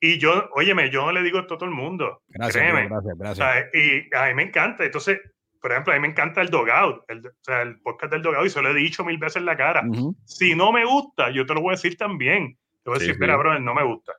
Y 0.00 0.18
yo, 0.18 0.50
óyeme, 0.54 0.90
yo 0.90 1.04
no 1.04 1.12
le 1.12 1.22
digo 1.22 1.38
esto 1.38 1.54
a 1.54 1.58
todo 1.58 1.68
el 1.68 1.74
mundo. 1.74 2.22
Gracias, 2.28 2.62
gracias, 2.88 3.18
gracias. 3.18 3.66
y 3.72 4.14
a 4.14 4.26
mí 4.26 4.34
me 4.34 4.42
encanta. 4.44 4.84
Entonces, 4.84 5.18
por 5.64 5.72
ejemplo, 5.72 5.94
a 5.94 5.96
mí 5.96 6.02
me 6.02 6.08
encanta 6.08 6.42
el 6.42 6.50
Dogout, 6.50 7.04
el, 7.08 7.26
o 7.26 7.30
sea, 7.40 7.62
el 7.62 7.80
podcast 7.80 8.12
del 8.12 8.20
Dogout, 8.20 8.46
y 8.46 8.50
se 8.50 8.60
lo 8.60 8.70
he 8.70 8.74
dicho 8.74 9.02
mil 9.02 9.16
veces 9.16 9.36
en 9.36 9.46
la 9.46 9.56
cara. 9.56 9.82
Si 10.26 10.54
no 10.54 10.72
me 10.72 10.84
gusta, 10.84 11.30
yo 11.30 11.46
te 11.46 11.54
lo 11.54 11.62
voy 11.62 11.70
a 11.70 11.76
decir 11.76 11.96
también. 11.96 12.58
Te 12.82 12.90
voy 12.90 12.96
a 12.96 12.98
decir, 12.98 13.16
mira, 13.18 13.34
bro, 13.38 13.58
no 13.58 13.74
me 13.74 13.82
gusta. 13.82 14.12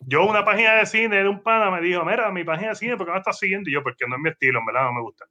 Yo 0.00 0.24
una 0.24 0.44
página 0.44 0.74
de 0.74 0.86
cine 0.86 1.22
de 1.22 1.28
un 1.28 1.42
pana 1.42 1.70
me 1.70 1.80
dijo, 1.80 2.04
mira, 2.04 2.30
mi 2.30 2.44
página 2.44 2.70
de 2.70 2.74
cine, 2.76 2.96
¿por 2.96 3.06
qué 3.06 3.12
me 3.12 3.18
estás 3.18 3.38
siguiendo? 3.38 3.68
Y 3.68 3.72
yo, 3.72 3.82
porque 3.82 4.06
no 4.06 4.16
es 4.16 4.22
mi 4.22 4.30
estilo, 4.30 4.60
en 4.60 4.66
verdad 4.66 4.84
no 4.84 4.92
me 4.92 5.00
gusta. 5.00 5.24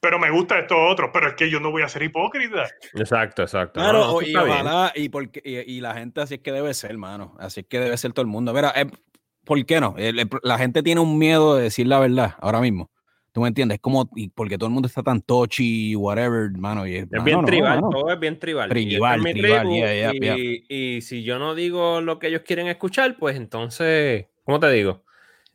pero 0.00 0.18
me 0.18 0.30
gusta 0.30 0.58
esto 0.58 0.80
otro, 0.80 1.10
pero 1.12 1.28
es 1.28 1.34
que 1.34 1.50
yo 1.50 1.58
no 1.58 1.70
voy 1.70 1.82
a 1.82 1.88
ser 1.88 2.02
hipócrita. 2.02 2.68
Exacto, 2.94 3.42
exacto. 3.42 3.80
Claro, 3.80 4.22
y 4.22 4.36
ojalá, 4.36 4.92
y, 4.94 5.08
porque, 5.08 5.42
y, 5.44 5.80
la 5.80 5.94
gente 5.94 6.20
así 6.20 6.34
es 6.34 6.40
que 6.40 6.52
debe 6.52 6.72
ser, 6.74 6.92
hermano, 6.92 7.34
así 7.40 7.60
es 7.60 7.66
que 7.66 7.80
debe 7.80 7.96
ser 7.96 8.12
todo 8.12 8.22
el 8.22 8.28
mundo. 8.28 8.52
Mira, 8.52 8.72
eh, 8.76 8.86
¿por 9.44 9.64
qué 9.66 9.80
no? 9.80 9.96
la 10.42 10.58
gente 10.58 10.82
tiene 10.82 11.00
un 11.00 11.18
miedo 11.18 11.56
de 11.56 11.64
decir 11.64 11.86
la 11.86 11.98
verdad 11.98 12.34
ahora 12.40 12.60
mismo. 12.60 12.90
¿Tú 13.36 13.42
me 13.42 13.48
entiendes? 13.48 13.80
Como, 13.82 14.08
y 14.16 14.28
porque 14.28 14.56
todo 14.56 14.68
el 14.68 14.72
mundo 14.72 14.86
está 14.86 15.02
tan 15.02 15.20
touchy, 15.20 15.94
whatever, 15.94 16.44
hermano. 16.44 16.86
Y, 16.86 16.96
es 16.96 17.22
bien 17.22 17.44
tribal, 17.44 17.80
todo 17.80 18.10
es 18.10 18.18
bien 18.18 18.38
tribal. 18.38 18.70
Tribal, 18.70 19.20
tribal, 19.20 19.66
y, 19.68 21.02
si 21.02 21.22
yo 21.22 21.38
no 21.38 21.54
digo 21.54 22.00
lo 22.00 22.18
que 22.18 22.28
ellos 22.28 22.40
quieren 22.46 22.66
escuchar, 22.66 23.18
pues 23.18 23.36
entonces, 23.36 24.24
¿cómo 24.42 24.58
te 24.58 24.70
digo? 24.70 25.04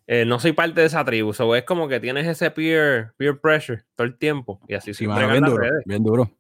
Eh, 0.05 0.25
no 0.25 0.39
soy 0.39 0.51
parte 0.51 0.81
de 0.81 0.85
esa 0.85 1.03
tribu. 1.03 1.31
O 1.35 1.55
es 1.55 1.63
como 1.63 1.87
que 1.87 1.99
tienes 1.99 2.27
ese 2.27 2.51
peer, 2.51 3.13
peer 3.17 3.41
pressure 3.41 3.81
todo 3.95 4.05
el 4.05 4.15
tiempo. 4.15 4.61
Y 4.67 4.75
así 4.75 4.93
sí, 4.93 5.07
bien 5.07 5.43
duro, 5.43 5.67
bien 5.83 6.03
duro. 6.03 6.31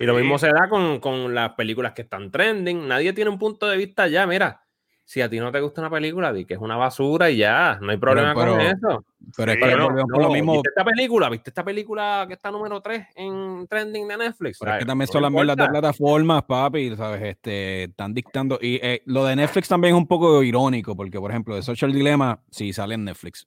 Y 0.00 0.06
lo 0.06 0.16
mismo 0.16 0.40
se 0.40 0.48
da 0.48 0.68
con, 0.68 0.98
con, 0.98 1.36
las 1.36 1.50
películas 1.50 1.92
que 1.92 2.02
están 2.02 2.32
trending. 2.32 2.88
Nadie 2.88 3.12
tiene 3.12 3.30
un 3.30 3.38
punto 3.38 3.68
de 3.68 3.76
vista 3.76 4.08
ya. 4.08 4.26
Mira, 4.26 4.63
si 5.04 5.20
a 5.20 5.28
ti 5.28 5.38
no 5.38 5.52
te 5.52 5.60
gusta 5.60 5.82
una 5.82 5.90
película, 5.90 6.32
di 6.32 6.46
que 6.46 6.54
es 6.54 6.60
una 6.60 6.76
basura 6.76 7.30
y 7.30 7.36
ya, 7.36 7.78
no 7.80 7.90
hay 7.90 7.98
problema 7.98 8.32
con 8.32 8.58
eso. 8.60 9.04
Pero 9.36 9.52
es 9.52 9.58
que 9.58 9.76
lo 9.76 10.30
mismo. 10.30 10.54
¿Viste 10.54 10.70
esta 10.70 10.84
película? 10.84 11.28
¿Viste 11.28 11.50
esta 11.50 11.64
película 11.64 12.24
que 12.26 12.34
está 12.34 12.50
número 12.50 12.80
3 12.80 13.08
en 13.16 13.66
trending 13.68 14.08
de 14.08 14.16
Netflix? 14.16 14.58
Pero 14.58 14.72
es 14.72 14.78
que 14.78 14.86
también 14.86 15.08
son 15.08 15.22
las 15.22 15.30
mierdas 15.30 15.56
de 15.56 15.68
plataformas, 15.68 16.44
papi, 16.44 16.96
¿sabes? 16.96 17.22
Este, 17.22 17.84
están 17.84 18.14
dictando. 18.14 18.58
Y 18.60 18.76
eh, 18.76 19.02
lo 19.04 19.26
de 19.26 19.36
Netflix 19.36 19.68
también 19.68 19.94
es 19.94 19.98
un 19.98 20.06
poco 20.06 20.42
irónico, 20.42 20.96
porque, 20.96 21.20
por 21.20 21.30
ejemplo, 21.30 21.54
de 21.54 21.62
Social 21.62 21.92
Dilemma, 21.92 22.40
sí 22.50 22.72
sale 22.72 22.94
en 22.94 23.04
Netflix. 23.04 23.46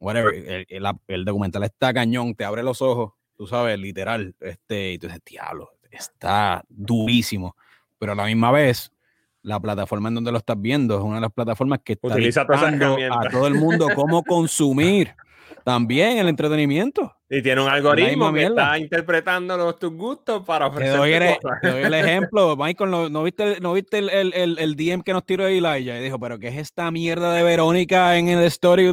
Whatever, 0.00 0.66
el, 0.68 0.86
el, 1.06 1.24
documental 1.24 1.62
está 1.62 1.94
cañón, 1.94 2.34
te 2.34 2.44
abre 2.44 2.62
los 2.62 2.82
ojos, 2.82 3.12
tú 3.36 3.46
sabes, 3.46 3.78
literal. 3.78 4.34
Este, 4.40 4.92
y 4.92 4.98
tú 4.98 5.06
dices, 5.06 5.22
diablo, 5.24 5.70
está 5.90 6.64
durísimo. 6.68 7.56
Pero 7.98 8.12
a 8.12 8.16
la 8.16 8.26
misma 8.26 8.50
vez, 8.50 8.92
la 9.44 9.60
plataforma 9.60 10.08
en 10.08 10.16
donde 10.16 10.32
lo 10.32 10.38
estás 10.38 10.60
viendo 10.60 10.96
es 10.96 11.04
una 11.04 11.16
de 11.16 11.20
las 11.20 11.32
plataformas 11.32 11.80
que 11.84 11.92
está 11.92 12.08
Utiliza 12.08 12.42
a 12.42 13.28
todo 13.30 13.46
el 13.46 13.54
mundo 13.54 13.88
cómo 13.94 14.24
consumir 14.24 15.14
también 15.64 16.18
el 16.18 16.28
entretenimiento. 16.28 17.16
Y 17.28 17.40
tiene 17.42 17.62
un 17.62 17.68
algoritmo 17.68 18.32
que 18.32 18.44
está 18.44 18.78
interpretando 18.78 19.56
los, 19.56 19.78
tus 19.78 19.92
gustos 19.92 20.44
para 20.44 20.66
ofrecer. 20.66 20.92
Te 20.92 20.98
doy, 21.70 21.82
el, 21.82 21.94
ejemplo, 21.94 22.54
Michael, 22.56 22.90
¿no, 22.90 23.22
viste, 23.24 23.58
no 23.60 23.72
viste 23.72 23.98
el, 23.98 24.10
el, 24.10 24.58
el, 24.58 24.76
DM 24.76 25.02
que 25.02 25.12
nos 25.14 25.24
tiró 25.24 25.46
Elijah? 25.46 25.98
Y 25.98 26.02
dijo, 26.04 26.20
pero 26.20 26.38
¿qué 26.38 26.48
es 26.48 26.58
esta 26.58 26.90
mierda 26.90 27.32
de 27.32 27.42
Verónica 27.42 28.16
en 28.16 28.28
el 28.28 28.44
story? 28.44 28.84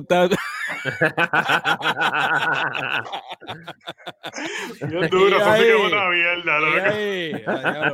Bien 4.88 5.09
duro, 5.09 5.38
que 5.38 5.76
una 5.76 6.09
mierda, 6.09 6.59
loco. 6.59 6.86
Ahí, 6.95 7.34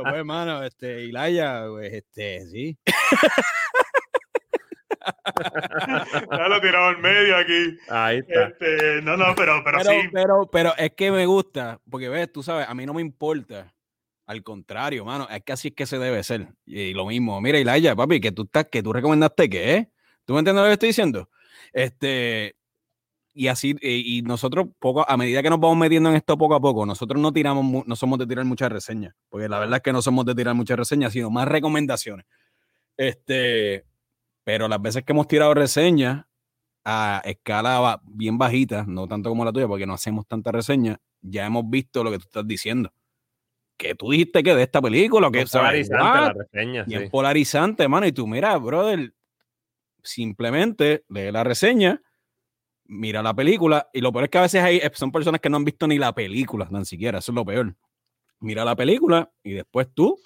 pues, 0.02 0.14
hermano, 0.14 0.62
este, 0.62 1.04
Elijah, 1.04 1.66
pues, 1.68 1.92
este, 1.92 2.46
sí. 2.46 2.78
ya 6.30 6.48
lo 6.48 6.60
tirado 6.60 6.92
en 6.92 7.00
medio 7.00 7.36
aquí. 7.36 7.78
Ahí 7.88 8.18
está. 8.18 8.48
Este, 8.48 9.02
no, 9.02 9.16
no, 9.16 9.34
pero, 9.36 9.62
pero, 9.64 9.80
sí. 9.84 10.08
Pero, 10.12 10.48
pero 10.50 10.76
es 10.76 10.92
que 10.92 11.10
me 11.10 11.26
gusta, 11.26 11.80
porque 11.90 12.08
ves, 12.08 12.32
tú 12.32 12.42
sabes, 12.42 12.68
a 12.68 12.74
mí 12.74 12.86
no 12.86 12.94
me 12.94 13.02
importa. 13.02 13.74
Al 14.26 14.42
contrario, 14.42 15.06
mano, 15.06 15.26
es 15.30 15.42
que 15.42 15.52
así 15.52 15.68
es 15.68 15.74
que 15.74 15.86
se 15.86 15.98
debe 15.98 16.22
ser. 16.22 16.48
Y, 16.66 16.92
lo 16.92 17.06
mismo, 17.06 17.40
mira, 17.40 17.58
Ilaya, 17.58 17.96
papi, 17.96 18.20
que 18.20 18.30
tú 18.30 18.42
estás, 18.42 18.66
que 18.66 18.82
tú 18.82 18.92
recomendaste 18.92 19.48
que, 19.48 19.88
¿Tú 20.28 20.34
me 20.34 20.40
entiendes 20.40 20.62
lo 20.62 20.68
que 20.68 20.74
estoy 20.74 20.88
diciendo? 20.90 21.30
Este, 21.72 22.54
y 23.32 23.48
así, 23.48 23.74
y, 23.80 24.20
nosotros 24.20 24.66
poco, 24.78 25.08
a 25.08 25.16
medida 25.16 25.42
que 25.42 25.48
nos 25.48 25.58
vamos 25.58 25.78
metiendo 25.78 26.10
en 26.10 26.16
esto 26.16 26.36
poco 26.36 26.54
a 26.54 26.60
poco, 26.60 26.84
nosotros 26.84 27.18
no 27.18 27.32
tiramos, 27.32 27.86
no 27.86 27.96
somos 27.96 28.18
de 28.18 28.26
tirar 28.26 28.44
muchas 28.44 28.70
reseñas, 28.70 29.14
porque 29.30 29.48
la 29.48 29.58
verdad 29.58 29.76
es 29.76 29.82
que 29.82 29.90
no 29.90 30.02
somos 30.02 30.26
de 30.26 30.34
tirar 30.34 30.54
muchas 30.54 30.76
reseñas, 30.76 31.14
sino 31.14 31.30
más 31.30 31.48
recomendaciones. 31.48 32.26
Este, 32.98 33.86
pero 34.48 34.66
las 34.66 34.80
veces 34.80 35.04
que 35.04 35.12
hemos 35.12 35.28
tirado 35.28 35.52
reseñas 35.52 36.24
a 36.82 37.20
escala 37.26 38.00
bien 38.02 38.38
bajita, 38.38 38.86
no 38.88 39.06
tanto 39.06 39.28
como 39.28 39.44
la 39.44 39.52
tuya, 39.52 39.68
porque 39.68 39.84
no 39.84 39.92
hacemos 39.92 40.26
tanta 40.26 40.50
reseña, 40.50 40.98
ya 41.20 41.44
hemos 41.44 41.68
visto 41.68 42.02
lo 42.02 42.10
que 42.10 42.16
tú 42.16 42.24
estás 42.24 42.48
diciendo. 42.48 42.90
Que 43.76 43.94
tú 43.94 44.10
dijiste 44.10 44.42
que 44.42 44.54
de 44.54 44.62
esta 44.62 44.80
película, 44.80 45.30
que 45.30 45.42
es 45.42 45.50
polarizante 45.50 46.02
la 46.02 46.32
reseña. 46.32 46.84
Bien 46.84 47.10
polarizante, 47.10 47.86
mano. 47.88 48.06
Y 48.06 48.12
tú, 48.12 48.26
mira, 48.26 48.56
brother, 48.56 49.12
simplemente 50.02 51.04
lee 51.10 51.30
la 51.30 51.44
reseña, 51.44 52.00
mira 52.86 53.22
la 53.22 53.34
película, 53.34 53.90
y 53.92 54.00
lo 54.00 54.10
peor 54.12 54.24
es 54.24 54.30
que 54.30 54.38
a 54.38 54.42
veces 54.42 54.62
hay, 54.62 54.80
son 54.94 55.12
personas 55.12 55.42
que 55.42 55.50
no 55.50 55.58
han 55.58 55.64
visto 55.66 55.86
ni 55.86 55.98
la 55.98 56.14
película, 56.14 56.66
ni 56.70 56.86
siquiera, 56.86 57.18
eso 57.18 57.32
es 57.32 57.36
lo 57.36 57.44
peor. 57.44 57.76
Mira 58.40 58.64
la 58.64 58.74
película 58.74 59.30
y 59.42 59.52
después 59.52 59.88
tú 59.92 60.18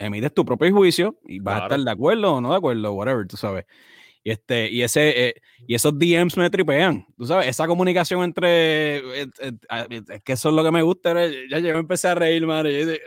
emites 0.00 0.34
tu 0.34 0.44
propio 0.44 0.72
juicio 0.72 1.16
y 1.26 1.38
vas 1.38 1.60
a 1.60 1.64
estar 1.64 1.80
de 1.80 1.90
acuerdo 1.90 2.34
o 2.34 2.40
no 2.40 2.50
de 2.50 2.56
acuerdo, 2.56 2.92
whatever, 2.92 3.26
tú 3.26 3.36
sabes. 3.36 3.66
Y, 4.22 4.32
este, 4.32 4.70
y, 4.70 4.82
ese, 4.82 5.28
eh, 5.28 5.34
y 5.66 5.74
esos 5.74 5.98
DMs 5.98 6.36
me 6.36 6.50
tripean, 6.50 7.06
tú 7.16 7.26
sabes, 7.26 7.48
esa 7.48 7.66
comunicación 7.66 8.22
entre, 8.22 8.98
eh, 8.98 9.26
eh, 9.40 10.02
es 10.10 10.22
que 10.22 10.32
eso 10.32 10.50
es 10.50 10.54
lo 10.54 10.62
que 10.62 10.70
me 10.70 10.82
gusta, 10.82 11.14
ya 11.50 11.58
yo 11.58 11.70
empecé 11.70 12.08
a 12.08 12.14
reír, 12.14 12.46
madre, 12.46 13.00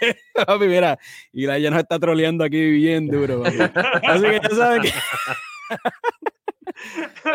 mira, 0.60 0.98
y 1.32 1.46
la 1.46 1.58
ya 1.58 1.70
nos 1.70 1.80
está 1.80 1.98
troleando 1.98 2.44
aquí 2.44 2.60
bien 2.72 3.06
duro, 3.06 3.42
así 3.44 3.56
que 3.56 4.40
ya 4.42 4.50
saben 4.50 4.82
que... 4.82 4.92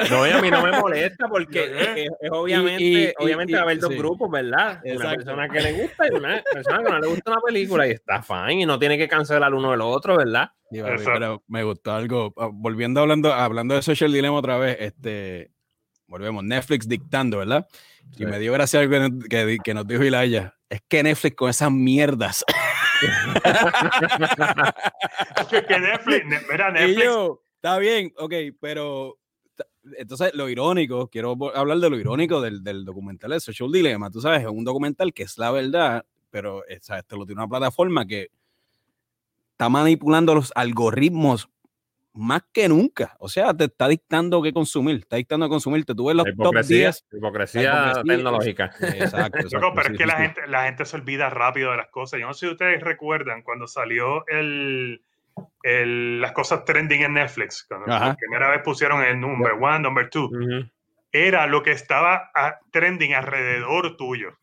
No, 0.09 0.23
a 0.23 0.41
mí 0.41 0.51
no 0.51 0.61
me 0.61 0.71
molesta 0.71 1.27
porque 1.27 1.63
es, 2.21 2.31
obviamente, 2.31 3.13
obviamente 3.17 3.53
va 3.53 3.59
a 3.59 3.63
haber 3.63 3.79
dos 3.79 3.91
grupos, 3.91 4.29
¿verdad? 4.29 4.81
Una 4.83 5.11
persona 5.11 5.49
que 5.49 5.61
le 5.61 5.73
gusta 5.73 6.07
y 6.07 6.15
una 6.15 6.43
persona 6.51 6.83
que 6.83 6.91
no 6.91 6.99
le 6.99 7.07
gusta 7.07 7.31
una 7.31 7.41
película 7.41 7.87
y 7.87 7.91
está 7.91 8.21
fine 8.21 8.61
y 8.61 8.65
no 8.65 8.79
tiene 8.79 8.97
que 8.97 9.07
cancelar 9.07 9.53
uno 9.53 9.71
del 9.71 9.81
otro, 9.81 10.17
¿verdad? 10.17 10.51
pero 10.71 11.43
me 11.47 11.63
gustó 11.63 11.93
algo. 11.93 12.33
Ah, 12.37 12.49
volviendo 12.51 13.01
hablando, 13.01 13.33
hablando 13.33 13.75
de 13.75 13.81
Social 13.81 14.11
Dilemma 14.11 14.37
otra 14.37 14.57
vez, 14.57 14.77
este, 14.79 15.51
volvemos, 16.07 16.43
Netflix 16.43 16.87
dictando, 16.87 17.39
¿verdad? 17.39 17.67
Y 18.17 18.25
me 18.25 18.39
dio 18.39 18.53
gracia 18.53 18.79
algo 18.79 18.95
que, 19.29 19.57
que, 19.63 19.73
nos 19.73 19.87
dijo 19.87 20.03
Ilaya. 20.03 20.55
Es 20.69 20.81
que 20.87 21.03
Netflix 21.03 21.35
con 21.35 21.49
esas 21.49 21.71
mierdas. 21.71 22.45
que 25.49 25.79
Netflix, 25.79 26.25
mira, 26.51 26.71
Netflix. 26.71 27.07
está 27.55 27.77
bien, 27.77 28.13
ok, 28.17 28.33
pero 28.59 29.17
entonces, 29.97 30.33
lo 30.33 30.49
irónico, 30.49 31.07
quiero 31.07 31.37
hablar 31.55 31.79
de 31.79 31.89
lo 31.89 31.97
irónico 31.97 32.41
del, 32.41 32.63
del 32.63 32.85
documental 32.85 33.31
de 33.31 33.39
Social 33.39 33.71
Dilemma. 33.71 34.09
Tú 34.09 34.21
sabes, 34.21 34.41
es 34.41 34.47
un 34.47 34.63
documental 34.63 35.13
que 35.13 35.23
es 35.23 35.37
la 35.37 35.51
verdad, 35.51 36.05
pero 36.29 36.65
esto 36.67 37.17
lo 37.17 37.25
tiene 37.25 37.41
una 37.41 37.49
plataforma 37.49 38.05
que 38.05 38.29
está 39.51 39.69
manipulando 39.69 40.35
los 40.35 40.51
algoritmos 40.55 41.49
más 42.13 42.43
que 42.51 42.67
nunca. 42.67 43.15
O 43.19 43.29
sea, 43.29 43.53
te 43.53 43.65
está 43.65 43.87
dictando 43.87 44.41
qué 44.41 44.51
consumir, 44.51 44.97
está 44.97 45.17
dictando 45.17 45.45
qué 45.45 45.49
consumir. 45.49 45.85
Te 45.85 45.95
tuve 45.95 46.13
los 46.13 46.25
top 46.35 46.65
10. 46.65 47.05
Hipocresía, 47.13 48.01
tecnológica. 48.05 48.71
Exacto. 48.81 49.37
pero 49.75 49.91
es 49.91 49.97
que 49.97 50.05
la, 50.05 50.17
gente, 50.17 50.47
la 50.47 50.65
gente 50.65 50.85
se 50.85 50.95
olvida 50.97 51.29
rápido 51.29 51.71
de 51.71 51.77
las 51.77 51.89
cosas. 51.89 52.19
Yo 52.19 52.27
no 52.27 52.33
sé 52.33 52.47
si 52.47 52.51
ustedes 52.51 52.81
recuerdan 52.81 53.41
cuando 53.43 53.67
salió 53.67 54.25
el 54.27 55.01
las 55.63 56.31
cosas 56.33 56.63
trending 56.65 57.01
en 57.03 57.13
Netflix. 57.13 57.65
Cuando 57.67 57.87
la 57.87 58.15
primera 58.15 58.49
vez 58.49 58.61
pusieron 58.63 59.01
el 59.03 59.19
number 59.19 59.53
one, 59.59 59.79
number 59.79 60.09
two. 60.09 60.29
era 61.11 61.47
lo 61.47 61.63
que 61.63 61.71
estaba 61.71 62.29
a- 62.35 62.59
trending 62.71 63.13
alrededor 63.15 63.97
tuyo. 63.97 64.37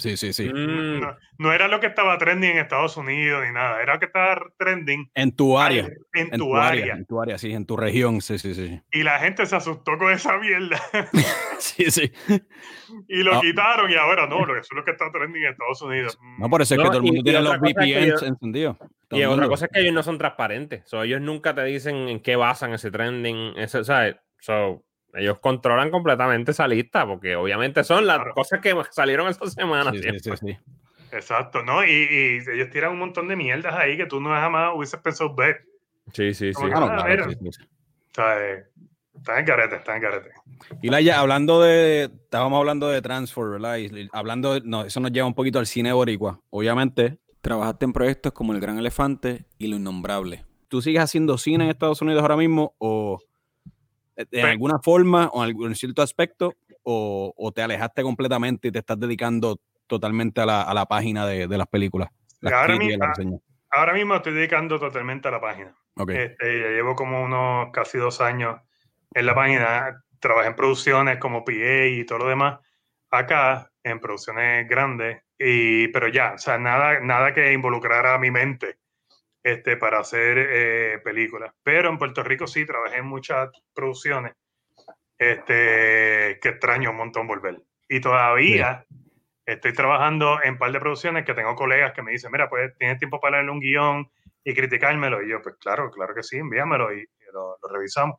Sí, 0.00 0.16
sí, 0.16 0.32
sí. 0.32 0.48
Mm, 0.52 1.00
No, 1.00 1.16
no 1.38 1.52
era 1.52 1.68
lo 1.68 1.78
que 1.80 1.86
estaba 1.86 2.18
trending 2.18 2.50
en 2.52 2.58
Estados 2.58 2.96
Unidos 2.96 3.44
ni 3.46 3.52
nada, 3.52 3.80
era 3.82 3.94
lo 3.94 4.00
que 4.00 4.06
estaba 4.06 4.40
trending 4.58 5.10
En 5.14 5.36
tu 5.36 5.58
área. 5.58 5.86
en 6.14 6.28
En 6.34 6.38
tu 6.40 6.56
área. 6.56 6.94
En 6.94 7.06
tu 7.06 7.20
área, 7.22 7.38
sí, 7.38 7.52
en 7.52 7.66
tu 7.66 7.76
región. 7.76 8.20
Sí, 8.20 8.38
sí, 8.38 8.54
sí. 8.54 8.80
Y 8.90 9.02
la 9.02 9.18
gente 9.20 9.46
se 9.46 9.54
asustó 9.56 9.96
con 9.98 10.10
esa 10.12 10.36
mierda 10.38 10.80
Sí, 11.58 11.90
sí. 11.90 12.10
y 13.08 13.22
lo 13.22 13.34
Ah. 13.36 13.40
quitaron 13.40 13.90
y 13.90 13.94
ahora 13.94 14.26
no, 14.26 14.44
lo- 14.44 14.54
eso 14.54 14.68
es 14.72 14.76
lo 14.76 14.84
que 14.84 14.90
está 14.92 15.10
trending 15.12 15.44
en 15.44 15.50
Estados 15.52 15.82
Unidos. 15.82 16.18
No, 16.38 16.48
por 16.48 16.62
eso 16.62 16.74
es 16.74 16.78
No, 16.78 16.84
que 16.84 16.88
todo 16.88 16.98
el 16.98 17.02
mundo 17.04 17.20
y 17.20 17.22
tiene 17.22 17.40
los 17.40 17.56
cosa 17.58 17.66
es 17.68 17.74
que 17.74 17.80
VPNs 17.80 18.22
encendidos. 18.22 18.76
Y 19.10 19.24
otra 19.24 19.48
cosa 19.48 19.64
es 19.66 19.70
que 19.72 19.80
ellos 19.80 19.92
no 19.92 20.02
son 20.02 20.18
transparentes. 20.18 20.82
So, 20.86 21.02
ellos 21.02 21.20
nunca 21.20 21.54
te 21.54 21.64
dicen 21.64 22.08
en 22.08 22.20
qué 22.20 22.36
basan 22.36 22.72
ese 22.72 22.90
trending. 22.90 23.54
Ese, 23.58 23.82
¿sabes? 23.84 24.16
So, 24.38 24.84
ellos 25.14 25.38
controlan 25.40 25.90
completamente 25.90 26.50
esa 26.52 26.66
lista 26.68 27.06
porque 27.06 27.36
obviamente 27.36 27.82
son 27.84 28.06
las 28.06 28.16
Claro. 28.18 28.34
cosas 28.34 28.60
que 28.60 28.74
salieron 28.90 29.28
esta 29.28 29.46
semana. 29.50 29.92
Sí, 29.92 30.00
sí, 30.20 30.30
sí. 30.40 30.56
Exacto, 31.12 31.62
¿no? 31.62 31.84
Y, 31.84 31.90
y 31.90 32.50
ellos 32.52 32.70
tiran 32.70 32.92
un 32.92 32.98
montón 33.00 33.26
de 33.28 33.34
mierdas 33.36 33.74
ahí 33.74 33.96
que 33.96 34.06
tú 34.06 34.20
no 34.20 34.30
jamás 34.30 34.72
hubieses 34.74 35.00
pensado 35.00 35.34
ver. 35.34 35.64
Sí, 36.12 36.34
sí, 36.34 36.52
sí. 36.54 36.60
Como 36.60 36.66
Ah, 36.88 37.04
claro, 37.04 37.30
sí, 37.30 37.36
eh, 38.18 38.64
está 39.16 39.38
en 39.38 39.44
carete, 39.46 39.76
está 39.76 39.96
en 39.96 40.02
carete. 40.02 40.30
Y 40.82 40.88
Laia, 40.88 41.18
hablando 41.20 41.60
de, 41.62 42.04
estábamos 42.04 42.58
hablando 42.58 42.88
de 42.88 43.02
Transfer, 43.02 43.44
¿verdad? 43.44 43.76
Y 43.78 44.08
hablando, 44.12 44.54
de- 44.54 44.62
no, 44.64 44.84
eso 44.84 45.00
nos 45.00 45.10
lleva 45.12 45.26
un 45.26 45.34
poquito 45.34 45.58
al 45.58 45.66
cine 45.66 45.92
boricua. 45.92 46.40
Obviamente, 46.50 47.18
trabajaste 47.40 47.84
en 47.86 47.92
proyectos 47.92 48.32
como 48.32 48.52
El 48.52 48.60
Gran 48.60 48.78
Elefante 48.78 49.46
y 49.58 49.66
Lo 49.68 49.76
Innombrable. 49.76 50.44
¿Tú 50.68 50.80
sigues 50.82 51.02
haciendo 51.02 51.38
cine 51.38 51.64
en 51.64 51.70
Estados 51.70 52.00
Unidos 52.02 52.22
ahora 52.22 52.36
mismo 52.36 52.74
o 52.78 53.18
de 54.30 54.38
de 54.38 54.42
alguna 54.42 54.78
forma 54.78 55.28
o 55.32 55.42
en 55.42 55.48
algún- 55.50 55.68
en 55.68 55.74
cierto 55.74 56.02
aspecto 56.02 56.54
o, 56.82 57.32
o 57.36 57.52
te 57.52 57.62
alejaste 57.62 58.02
completamente 58.02 58.68
y 58.68 58.72
te 58.72 58.78
estás 58.80 58.98
dedicando 58.98 59.60
totalmente 59.86 60.40
a 60.40 60.46
la, 60.46 60.62
a 60.62 60.74
la 60.74 60.86
página 60.86 61.26
de, 61.26 61.46
de 61.48 61.58
las 61.58 61.66
películas? 61.66 62.08
Las 62.40 62.52
Ahora 62.54 62.76
mismo- 62.76 63.06
reseñas? 63.06 63.40
Ahora 63.72 63.92
mismo 63.94 64.14
estoy 64.16 64.32
dedicando 64.34 64.78
totalmente 64.80 65.28
a 65.28 65.30
la 65.30 65.40
página. 65.40 65.76
Ok. 65.96 66.10
Este, 66.10 66.60
ya 66.60 66.68
llevo 66.68 66.94
como 66.96 67.22
unos 67.22 67.70
casi 67.72 67.98
dos 67.98 68.20
años 68.20 68.60
en 69.14 69.26
la 69.26 69.34
página. 69.34 70.02
Trabajé 70.18 70.48
en 70.48 70.56
producciones 70.56 71.18
como 71.18 71.44
PA 71.44 71.86
y 71.86 72.04
todo 72.04 72.18
lo 72.18 72.28
demás. 72.28 72.58
Acá, 73.10 73.70
en 73.84 74.00
producciones 74.00 74.68
grandes. 74.68 75.22
Y, 75.38 75.88
pero 75.88 76.08
ya, 76.08 76.32
o 76.34 76.38
sea, 76.38 76.58
nada, 76.58 77.00
nada 77.00 77.32
que 77.32 77.52
involucrara 77.52 78.14
a 78.14 78.18
mi 78.18 78.30
mente 78.30 78.78
este, 79.42 79.76
para 79.76 80.00
hacer 80.00 80.36
eh, 80.38 80.98
películas. 81.02 81.52
Pero 81.62 81.88
en 81.88 81.98
Puerto 81.98 82.22
Rico 82.22 82.46
sí, 82.46 82.66
trabajé 82.66 82.98
en 82.98 83.06
muchas 83.06 83.50
producciones 83.74 84.34
este, 85.18 86.38
que 86.40 86.48
extraño 86.48 86.90
un 86.90 86.96
montón 86.96 87.26
volver. 87.26 87.60
Y 87.88 88.00
todavía 88.00 88.84
estoy 89.44 89.72
trabajando 89.72 90.42
en 90.42 90.52
un 90.52 90.58
par 90.58 90.72
de 90.72 90.80
producciones 90.80 91.24
que 91.24 91.34
tengo 91.34 91.54
colegas 91.54 91.92
que 91.92 92.02
me 92.02 92.12
dicen, 92.12 92.30
mira, 92.30 92.48
pues 92.48 92.76
tienes 92.78 92.98
tiempo 92.98 93.20
para 93.20 93.36
leerle 93.38 93.52
un 93.52 93.60
guion 93.60 94.10
y 94.44 94.54
criticármelo. 94.54 95.22
Y 95.22 95.30
yo, 95.30 95.42
pues 95.42 95.56
claro, 95.60 95.90
claro 95.90 96.14
que 96.14 96.22
sí, 96.22 96.36
envíamelo 96.36 96.92
y, 96.94 97.00
y 97.00 97.32
lo, 97.32 97.56
lo 97.62 97.68
revisamos. 97.68 98.18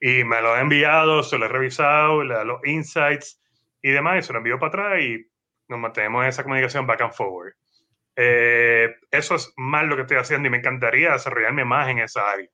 Y 0.00 0.24
me 0.24 0.42
lo 0.42 0.56
he 0.56 0.60
enviado, 0.60 1.22
se 1.22 1.38
lo 1.38 1.46
he 1.46 1.48
revisado, 1.48 2.24
le 2.24 2.34
da 2.34 2.44
los 2.44 2.64
insights 2.66 3.40
y 3.82 3.90
demás, 3.90 4.18
y 4.18 4.22
se 4.26 4.32
lo 4.32 4.38
envío 4.38 4.58
para 4.58 4.68
atrás 4.68 5.00
y 5.00 5.26
nos 5.68 5.78
mantenemos 5.78 6.22
en 6.22 6.28
esa 6.28 6.42
comunicación 6.42 6.86
back 6.86 7.02
and 7.02 7.12
forward. 7.12 7.54
Eh, 8.16 8.94
eso 9.10 9.34
es 9.36 9.52
más 9.56 9.84
lo 9.84 9.96
que 9.96 10.02
estoy 10.02 10.18
haciendo 10.18 10.48
y 10.48 10.50
me 10.50 10.58
encantaría 10.58 11.12
desarrollarme 11.12 11.64
más 11.64 11.88
en 11.88 11.98
esa 11.98 12.30
área. 12.30 12.48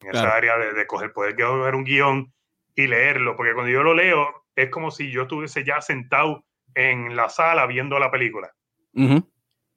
En 0.00 0.08
esa 0.10 0.22
Claro. 0.22 0.36
área 0.36 0.58
de, 0.58 0.72
de 0.72 0.86
coger, 0.86 1.12
poder 1.12 1.36
coger 1.36 1.74
un 1.74 1.84
guion 1.84 2.32
y 2.74 2.86
leerlo, 2.86 3.36
porque 3.36 3.52
cuando 3.54 3.70
yo 3.70 3.82
lo 3.82 3.94
leo 3.94 4.46
es 4.56 4.70
como 4.70 4.90
si 4.90 5.10
yo 5.10 5.22
estuviese 5.22 5.64
ya 5.64 5.80
sentado 5.80 6.44
en 6.74 7.16
la 7.16 7.28
sala 7.28 7.66
viendo 7.66 7.98
la 7.98 8.10
película. 8.10 8.52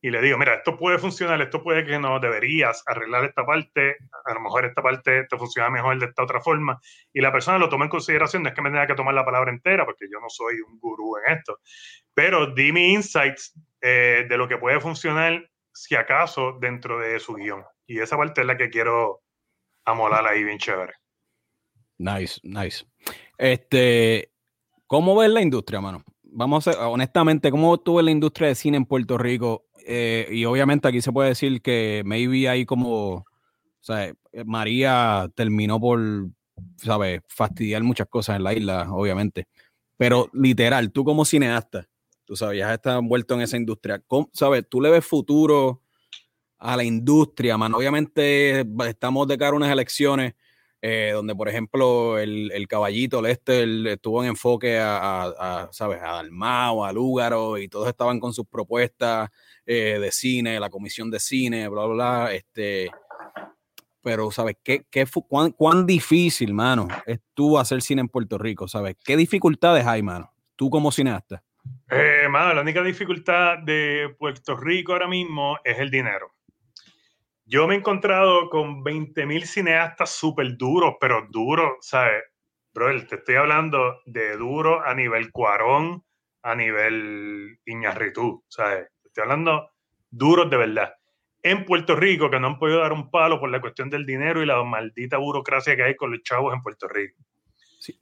Y 0.03 0.11
le 0.11 0.21
digo, 0.21 0.37
mira, 0.37 0.55
esto 0.55 0.77
puede 0.77 0.99
funcionar, 0.99 1.41
esto 1.41 1.63
puede 1.63 1.85
que 1.85 1.97
no, 1.97 2.19
deberías 2.19 2.83
arreglar 2.87 3.23
esta 3.23 3.45
parte, 3.45 3.95
a 4.25 4.33
lo 4.33 4.41
mejor 4.41 4.65
esta 4.65 4.81
parte 4.81 5.23
te 5.29 5.37
funciona 5.37 5.69
mejor 5.69 5.97
de 5.97 6.07
esta 6.07 6.23
otra 6.23 6.41
forma, 6.41 6.77
y 7.13 7.21
la 7.21 7.31
persona 7.31 7.57
lo 7.57 7.69
toma 7.69 7.85
en 7.85 7.89
consideración, 7.89 8.43
no 8.43 8.49
es 8.49 8.55
que 8.55 8.61
me 8.61 8.69
tenga 8.69 8.85
que 8.85 8.95
tomar 8.95 9.13
la 9.13 9.23
palabra 9.23 9.49
entera, 9.49 9.85
porque 9.85 10.07
yo 10.11 10.19
no 10.19 10.27
soy 10.27 10.55
un 10.59 10.77
gurú 10.77 11.13
en 11.25 11.37
esto, 11.37 11.57
pero 12.13 12.47
di 12.47 12.73
mis 12.73 12.95
insights 12.95 13.57
eh, 13.79 14.25
de 14.27 14.37
lo 14.37 14.45
que 14.45 14.57
puede 14.57 14.81
funcionar, 14.81 15.49
si 15.71 15.95
acaso, 15.95 16.57
dentro 16.59 16.99
de 16.99 17.17
su 17.21 17.35
guion, 17.35 17.63
y 17.87 18.01
esa 18.01 18.17
parte 18.17 18.41
es 18.41 18.47
la 18.47 18.57
que 18.57 18.69
quiero 18.69 19.21
amolar 19.85 20.27
ahí 20.27 20.43
bien 20.43 20.57
chévere. 20.57 20.95
Nice, 21.97 22.41
nice. 22.43 22.85
Este, 23.37 24.33
¿cómo 24.85 25.15
ves 25.15 25.29
la 25.29 25.41
industria, 25.41 25.79
mano? 25.79 26.03
Vamos 26.23 26.67
a 26.67 26.73
ser, 26.73 26.81
honestamente, 26.81 27.49
¿cómo 27.51 27.77
tú 27.77 27.95
ves 27.95 28.03
la 28.03 28.11
industria 28.11 28.49
de 28.49 28.55
cine 28.55 28.75
en 28.75 28.85
Puerto 28.85 29.17
Rico? 29.17 29.67
Eh, 29.85 30.27
y 30.31 30.45
obviamente 30.45 30.87
aquí 30.87 31.01
se 31.01 31.11
puede 31.11 31.29
decir 31.29 31.61
que 31.61 32.03
maybe 32.05 32.47
hay 32.49 32.65
como, 32.65 33.25
o 33.89 33.93
eh, 33.97 34.13
María 34.45 35.29
terminó 35.35 35.79
por, 35.79 35.99
¿sabes? 36.77 37.21
Fastidiar 37.27 37.83
muchas 37.83 38.07
cosas 38.07 38.37
en 38.37 38.43
la 38.43 38.53
isla, 38.53 38.87
obviamente. 38.91 39.47
Pero 39.97 40.29
literal, 40.33 40.91
tú 40.91 41.03
como 41.03 41.25
cineasta, 41.25 41.87
tú 42.25 42.35
sabes, 42.35 42.59
ya 42.59 42.73
estás 42.73 42.97
envuelto 42.99 43.35
en 43.35 43.41
esa 43.41 43.57
industria, 43.57 43.99
¿cómo- 44.07 44.29
¿sabes? 44.33 44.65
¿Tú 44.69 44.81
le 44.81 44.89
ves 44.89 45.05
futuro 45.05 45.81
a 46.59 46.77
la 46.77 46.83
industria, 46.83 47.57
mano? 47.57 47.77
Obviamente 47.77 48.63
va- 48.63 48.89
estamos 48.89 49.27
de 49.27 49.37
cara 49.37 49.51
a 49.51 49.55
unas 49.57 49.71
elecciones 49.71 50.33
eh, 50.85 51.11
donde, 51.13 51.33
por 51.33 51.47
ejemplo, 51.47 52.19
el, 52.19 52.51
el 52.51 52.67
caballito 52.67 53.21
Lester 53.21 53.67
estuvo 53.87 54.21
en 54.21 54.29
enfoque 54.29 54.77
a, 54.81 55.69
¿sabes? 55.71 56.01
A 56.01 56.15
Dalmao, 56.15 56.83
a 56.83 56.91
Lúgaro, 56.91 57.57
y 57.57 57.69
todos 57.69 57.87
estaban 57.87 58.19
con 58.19 58.33
sus 58.33 58.45
propuestas 58.47 59.29
eh, 59.65 59.97
de 59.99 60.11
cine, 60.11 60.59
la 60.59 60.69
comisión 60.69 61.09
de 61.09 61.19
cine, 61.19 61.67
bla, 61.67 61.85
bla, 61.85 61.93
bla. 61.93 62.33
Este, 62.33 62.89
pero, 64.01 64.29
¿sabes? 64.31 64.57
¿Qué, 64.63 64.85
qué 64.91 65.07
cuán, 65.27 65.51
cuán 65.51 65.85
difícil, 65.85 66.53
mano, 66.53 66.87
es 67.05 67.19
tú 67.33 67.57
hacer 67.57 67.81
cine 67.81 68.01
en 68.01 68.09
Puerto 68.09 68.37
Rico? 68.37 68.67
¿Sabes? 68.67 68.97
¿Qué 69.03 69.15
dificultades 69.15 69.85
hay, 69.85 70.01
mano? 70.01 70.33
Tú 70.55 70.69
como 70.69 70.91
cineasta. 70.91 71.41
Eh, 71.89 72.27
mano, 72.29 72.53
la 72.53 72.61
única 72.61 72.83
dificultad 72.83 73.59
de 73.59 74.13
Puerto 74.19 74.57
Rico 74.57 74.91
ahora 74.91 75.07
mismo 75.07 75.57
es 75.63 75.79
el 75.79 75.89
dinero. 75.89 76.33
Yo 77.45 77.67
me 77.67 77.75
he 77.75 77.77
encontrado 77.77 78.49
con 78.49 78.83
20.000 78.83 79.45
cineastas 79.45 80.11
súper 80.11 80.57
duros, 80.57 80.95
pero 80.99 81.27
duros, 81.29 81.73
¿sabes? 81.81 82.23
Bro, 82.73 83.05
te 83.05 83.15
estoy 83.15 83.35
hablando 83.35 84.01
de 84.05 84.35
duro 84.37 84.83
a 84.83 84.95
nivel 84.95 85.31
Cuarón, 85.31 86.03
a 86.41 86.55
nivel 86.55 87.59
Iñarritu, 87.65 88.43
¿sabes? 88.47 88.87
Estoy 89.13 89.23
hablando 89.29 89.69
duros 90.09 90.49
de 90.49 90.57
verdad. 90.57 90.95
En 91.43 91.65
Puerto 91.65 91.95
Rico, 91.95 92.31
que 92.31 92.39
no 92.39 92.47
han 92.47 92.57
podido 92.57 92.79
dar 92.79 92.93
un 92.93 93.11
palo 93.11 93.39
por 93.39 93.51
la 93.51 93.61
cuestión 93.61 93.87
del 93.91 94.07
dinero 94.07 94.41
y 94.41 94.47
la 94.47 94.63
maldita 94.63 95.17
burocracia 95.17 95.75
que 95.75 95.83
hay 95.83 95.95
con 95.95 96.09
los 96.11 96.23
chavos 96.23 96.51
en 96.51 96.63
Puerto 96.63 96.87
Rico. 96.87 97.21
Sí. 97.79 97.99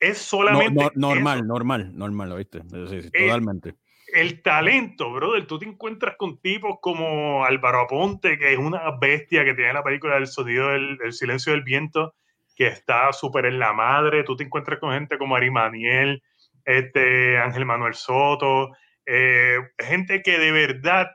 Es 0.00 0.16
solamente. 0.16 0.82
no- 0.82 0.90
normal, 0.94 1.46
normal, 1.46 1.90
normal, 1.94 2.28
¿lo 2.30 2.36
viste? 2.36 2.62
Sí, 2.62 3.02
sí, 3.02 3.10
Eh, 3.12 3.26
totalmente. 3.26 3.74
el 4.14 4.40
talento, 4.40 5.12
brother. 5.12 5.46
Tú 5.46 5.58
te 5.58 5.66
encuentras 5.66 6.16
con 6.16 6.38
tipos 6.40 6.76
como 6.80 7.44
Álvaro 7.44 7.80
Aponte, 7.80 8.38
que 8.38 8.54
es 8.54 8.58
una 8.58 8.80
bestia 8.98 9.44
que 9.44 9.52
tiene 9.52 9.74
la 9.74 9.82
película 9.84 10.14
del 10.14 10.26
sonido 10.26 10.70
del, 10.70 10.96
del 10.96 11.12
silencio 11.12 11.52
del 11.52 11.64
viento, 11.64 12.14
que 12.56 12.68
está 12.68 13.12
súper 13.12 13.44
en 13.44 13.58
la 13.58 13.74
madre. 13.74 14.24
Tú 14.24 14.36
te 14.36 14.44
encuentras 14.44 14.78
con 14.78 14.90
gente 14.94 15.18
como 15.18 15.36
Ari 15.36 15.50
Maniel, 15.50 16.22
este, 16.64 17.36
Ángel 17.36 17.66
Manuel 17.66 17.92
Soto, 17.94 18.70
eh, 19.06 19.58
gente 19.78 20.22
que 20.22 20.38
de 20.38 20.52
verdad 20.52 21.10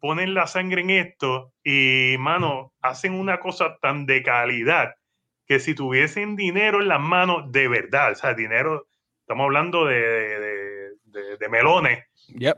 ponen 0.00 0.34
la 0.34 0.46
sangre 0.46 0.80
en 0.82 0.90
esto 0.90 1.52
y, 1.62 2.16
mano, 2.18 2.72
hacen 2.80 3.14
una 3.14 3.40
cosa 3.40 3.78
tan 3.80 4.06
de 4.06 4.22
calidad 4.22 4.94
que 5.46 5.60
si 5.60 5.74
tuviesen 5.74 6.36
dinero 6.36 6.80
en 6.80 6.88
las 6.88 7.00
manos, 7.00 7.52
de 7.52 7.68
verdad, 7.68 8.12
o 8.12 8.14
sea, 8.14 8.34
dinero, 8.34 8.86
estamos 9.20 9.44
hablando 9.44 9.84
de, 9.86 10.00
de- 10.00 10.90
de- 11.04 11.36
de 11.38 11.48
melones, 11.48 12.04
Yep. 12.28 12.56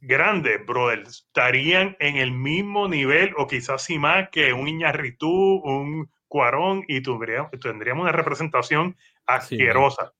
grandes, 0.00 0.64
brother, 0.66 1.00
estarían 1.00 1.96
en 1.98 2.16
el 2.16 2.30
mismo 2.32 2.88
nivel 2.88 3.32
o 3.36 3.46
quizás 3.46 3.82
sí 3.82 3.98
más 3.98 4.28
que 4.30 4.52
un 4.52 4.68
Iñarritu, 4.68 5.28
un 5.64 6.10
Cuarón 6.28 6.84
y 6.88 7.00
tendríamos, 7.00 7.50
tendríamos 7.60 8.02
una 8.02 8.12
representación 8.12 8.96
asquerosa. 9.26 10.12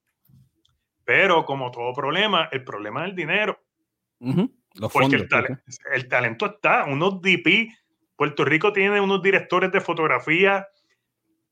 Pero 1.05 1.45
como 1.45 1.71
todo 1.71 1.93
problema, 1.93 2.49
el 2.53 2.65
problema 2.65 3.05
es 3.05 3.11
el 3.11 3.17
dinero. 3.17 3.59
Los 4.21 4.93
porque 4.93 5.19
fondos. 5.19 5.21
el, 5.23 5.29
tale- 5.29 5.59
el 5.93 6.09
talento 6.09 6.47
está, 6.47 6.85
unos 6.85 7.21
DP, 7.21 7.69
Puerto 8.17 8.45
Rico 8.45 8.73
tiene 8.73 9.01
unos 9.01 9.23
directores 9.23 9.71
de 9.73 9.81
fotografía 9.81 10.67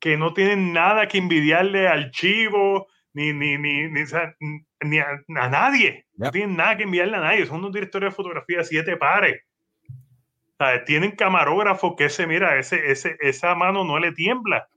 que 0.01 0.17
no 0.17 0.33
tienen 0.33 0.73
nada 0.73 1.07
que 1.07 1.19
envidiarle 1.19 1.87
al 1.87 2.11
Chivo, 2.11 2.89
ni, 3.13 3.33
ni, 3.33 3.59
ni, 3.59 3.89
ni, 3.89 4.03
o 4.03 4.07
sea, 4.07 4.35
ni 4.81 4.99
a, 4.99 5.07
a 5.37 5.49
nadie. 5.49 6.07
No 6.17 6.31
tienen 6.31 6.57
nada 6.57 6.77
que 6.77 6.85
enviarle 6.85 7.17
a 7.19 7.21
nadie. 7.21 7.47
Son 7.47 7.59
unos 7.59 7.73
directores 7.73 8.11
de 8.11 8.17
fotografía 8.17 8.65
siete 8.65 8.97
pares. 8.97 9.43
O 9.89 10.65
sea, 10.65 10.85
tienen 10.85 11.13
camarógrafos 11.13 11.95
que 11.97 12.07
ese, 12.07 12.27
mira, 12.27 12.59
ese, 12.59 12.91
ese, 12.91 13.17
esa 13.21 13.55
mano 13.55 13.85
no 13.85 13.99
le 13.99 14.13
tiembla. 14.13 14.69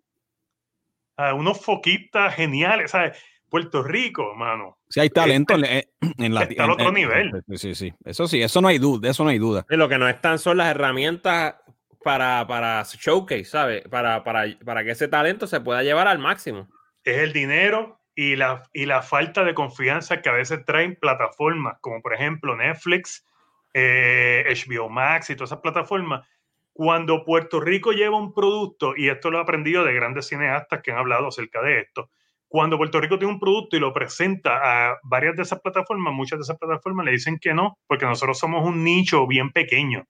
unos 1.36 1.64
foquistas 1.64 2.36
geniales, 2.36 2.92
¿sabes? 2.92 3.18
Puerto 3.56 3.84
Rico, 3.84 4.36
mano. 4.36 4.80
Sí, 4.90 5.00
hay 5.00 5.10
talento 5.10 5.54
en, 5.54 5.64
en, 5.64 6.34
la 6.34 6.44
Está 6.44 6.66
al 6.66 6.72
otro 6.72 6.92
nivel. 6.92 7.32
Sí, 7.52 7.58
sí, 7.58 7.76
sí. 7.76 7.94
Eso 8.04 8.28
sí, 8.28 8.42
eso 8.42 8.60
no 8.60 8.68
hay 8.68 8.80
duda, 8.80 9.10
eso 9.10 9.24
no 9.24 9.30
hay 9.30 9.40
duda. 9.40 9.66
lo 9.70 9.88
que 9.88 9.98
no 9.98 10.10
están 10.10 10.40
son 10.40 10.58
las 10.58 10.68
herramientas 10.68 11.56
para, 12.04 12.46
para 12.48 12.84
showcase, 12.84 13.46
¿sabes? 13.46 13.88
Para, 13.88 14.26
para, 14.26 14.44
para 14.66 14.84
que 14.84 14.92
ese 14.92 15.08
talento 15.08 15.48
se 15.48 15.62
pueda 15.62 15.84
llevar 15.84 16.10
al 16.10 16.20
máximo. 16.20 16.68
Es 17.06 17.20
el 17.20 17.32
dinero 17.32 18.02
y 18.14 18.36
la, 18.36 18.64
y 18.74 18.88
la 18.88 19.02
falta 19.02 19.46
de 19.46 19.54
confianza 19.54 20.22
que 20.22 20.28
a 20.28 20.34
veces 20.34 20.66
traen 20.66 20.98
plataformas, 20.98 21.78
como 21.80 22.02
por 22.02 22.14
ejemplo 22.14 22.58
Netflix, 22.58 23.26
HBO 23.74 23.74
eh, 23.74 24.90
Max 24.92 25.30
y 25.30 25.36
todas 25.38 25.52
esas 25.52 25.62
plataformas. 25.62 26.28
Cuando 26.74 27.24
Puerto 27.24 27.62
Rico 27.62 27.94
lleva 27.94 28.18
un 28.18 28.34
producto, 28.34 28.98
y 28.98 29.08
esto 29.08 29.32
lo 29.32 29.38
he 29.38 29.42
aprendido 29.42 29.86
de 29.86 29.94
grandes 29.94 30.28
cineastas 30.28 30.82
que 30.82 30.92
han 30.92 30.98
hablado 30.98 31.30
acerca 31.30 31.62
de 31.62 31.80
esto, 31.80 32.10
cuando 32.56 32.78
Puerto 32.78 33.02
Rico 33.02 33.20
tiene 33.20 33.34
un 33.34 33.40
producto 33.40 33.76
y 33.76 33.82
lo 33.82 33.92
presenta 33.92 34.60
a 34.64 34.98
varias 35.04 35.36
de 35.36 35.42
esas 35.44 35.60
plataformas, 35.60 36.14
muchas 36.14 36.40
de 36.40 36.44
esas 36.44 36.58
plataformas 36.58 37.06
le 37.06 37.12
dicen 37.12 37.38
que 37.38 37.54
no, 37.54 37.78
porque 37.86 38.06
nosotros 38.06 38.40
somos 38.40 38.66
un 38.66 38.82
nicho 38.82 39.28
bien 39.28 39.52
pequeño. 39.52 40.06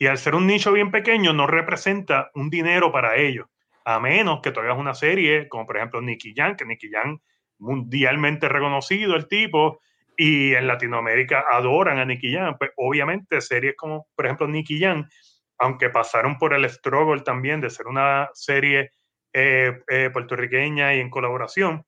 Y 0.00 0.06
al 0.06 0.18
ser 0.18 0.34
un 0.34 0.48
nicho 0.48 0.72
bien 0.72 0.90
pequeño, 0.90 1.32
no 1.32 1.46
representa 1.46 2.32
un 2.34 2.50
dinero 2.50 2.90
para 2.90 3.16
ellos 3.16 3.46
a 3.84 4.00
menos 4.00 4.40
que 4.42 4.50
tú 4.50 4.58
hagas 4.58 4.76
una 4.76 4.92
serie 4.92 5.48
como 5.48 5.66
por 5.66 5.76
ejemplo 5.76 6.00
Nicky 6.00 6.34
Jan, 6.36 6.56
que 6.56 6.64
Nicky 6.64 6.90
Jan 6.90 7.20
mundialmente 7.58 8.48
reconocido 8.48 9.14
el 9.14 9.28
tipo 9.28 9.80
y 10.16 10.52
en 10.54 10.66
Latinoamérica 10.66 11.44
adoran 11.48 11.98
a 11.98 12.04
Nicky 12.04 12.34
Jan. 12.34 12.58
Pues 12.58 12.72
obviamente 12.76 13.40
series 13.40 13.76
como 13.76 14.08
por 14.16 14.26
ejemplo 14.26 14.48
Nicky 14.48 14.80
Jan, 14.80 15.08
aunque 15.58 15.90
pasaron 15.90 16.38
por 16.38 16.54
el 16.54 16.68
struggle 16.68 17.22
también 17.22 17.60
de 17.60 17.70
ser 17.70 17.86
una 17.86 18.28
serie 18.34 18.90
eh, 19.32 19.82
eh, 19.88 20.10
puertorriqueña 20.12 20.94
y 20.94 21.00
en 21.00 21.10
colaboración, 21.10 21.84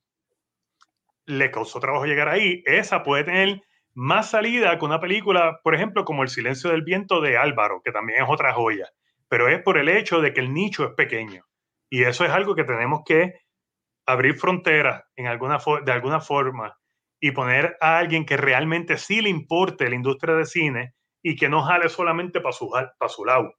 le 1.27 1.51
causó 1.51 1.81
trabajo 1.81 2.07
llegar 2.07 2.29
ahí. 2.29 2.63
Esa 2.67 3.03
puede 3.03 3.25
tener 3.25 3.63
más 3.95 4.31
salida 4.31 4.79
que 4.79 4.85
una 4.85 5.01
película, 5.01 5.61
por 5.63 5.75
ejemplo, 5.75 6.05
como 6.05 6.23
El 6.23 6.29
silencio 6.29 6.71
del 6.71 6.83
viento 6.83 7.21
de 7.21 7.37
Álvaro, 7.37 7.83
que 7.85 7.93
también 7.93 8.23
es 8.23 8.29
otra 8.29 8.53
joya, 8.53 8.89
pero 9.29 9.49
es 9.49 9.63
por 9.63 9.79
el 9.79 9.89
hecho 9.89 10.21
de 10.21 10.33
que 10.33 10.41
el 10.41 10.53
nicho 10.53 10.85
es 10.85 10.95
pequeño. 10.95 11.45
Y 11.89 12.05
eso 12.05 12.25
es 12.25 12.31
algo 12.31 12.55
que 12.55 12.65
tenemos 12.65 13.03
que 13.05 13.35
abrir 14.07 14.37
fronteras 14.37 15.05
de 15.17 15.93
alguna 15.93 16.21
forma 16.21 16.77
y 17.21 17.33
poner 17.33 17.77
a 17.81 17.99
alguien 17.99 18.25
que 18.25 18.37
realmente 18.37 18.97
sí 18.97 19.21
le 19.21 19.29
importe 19.29 19.89
la 19.89 19.95
industria 19.95 20.35
de 20.35 20.47
cine 20.47 20.95
y 21.23 21.37
que 21.37 21.49
no 21.49 21.63
jale 21.63 21.89
solamente 21.89 22.41
para 22.41 22.53
su, 22.53 22.71
para 22.71 23.09
su 23.09 23.25
lado. 23.25 23.55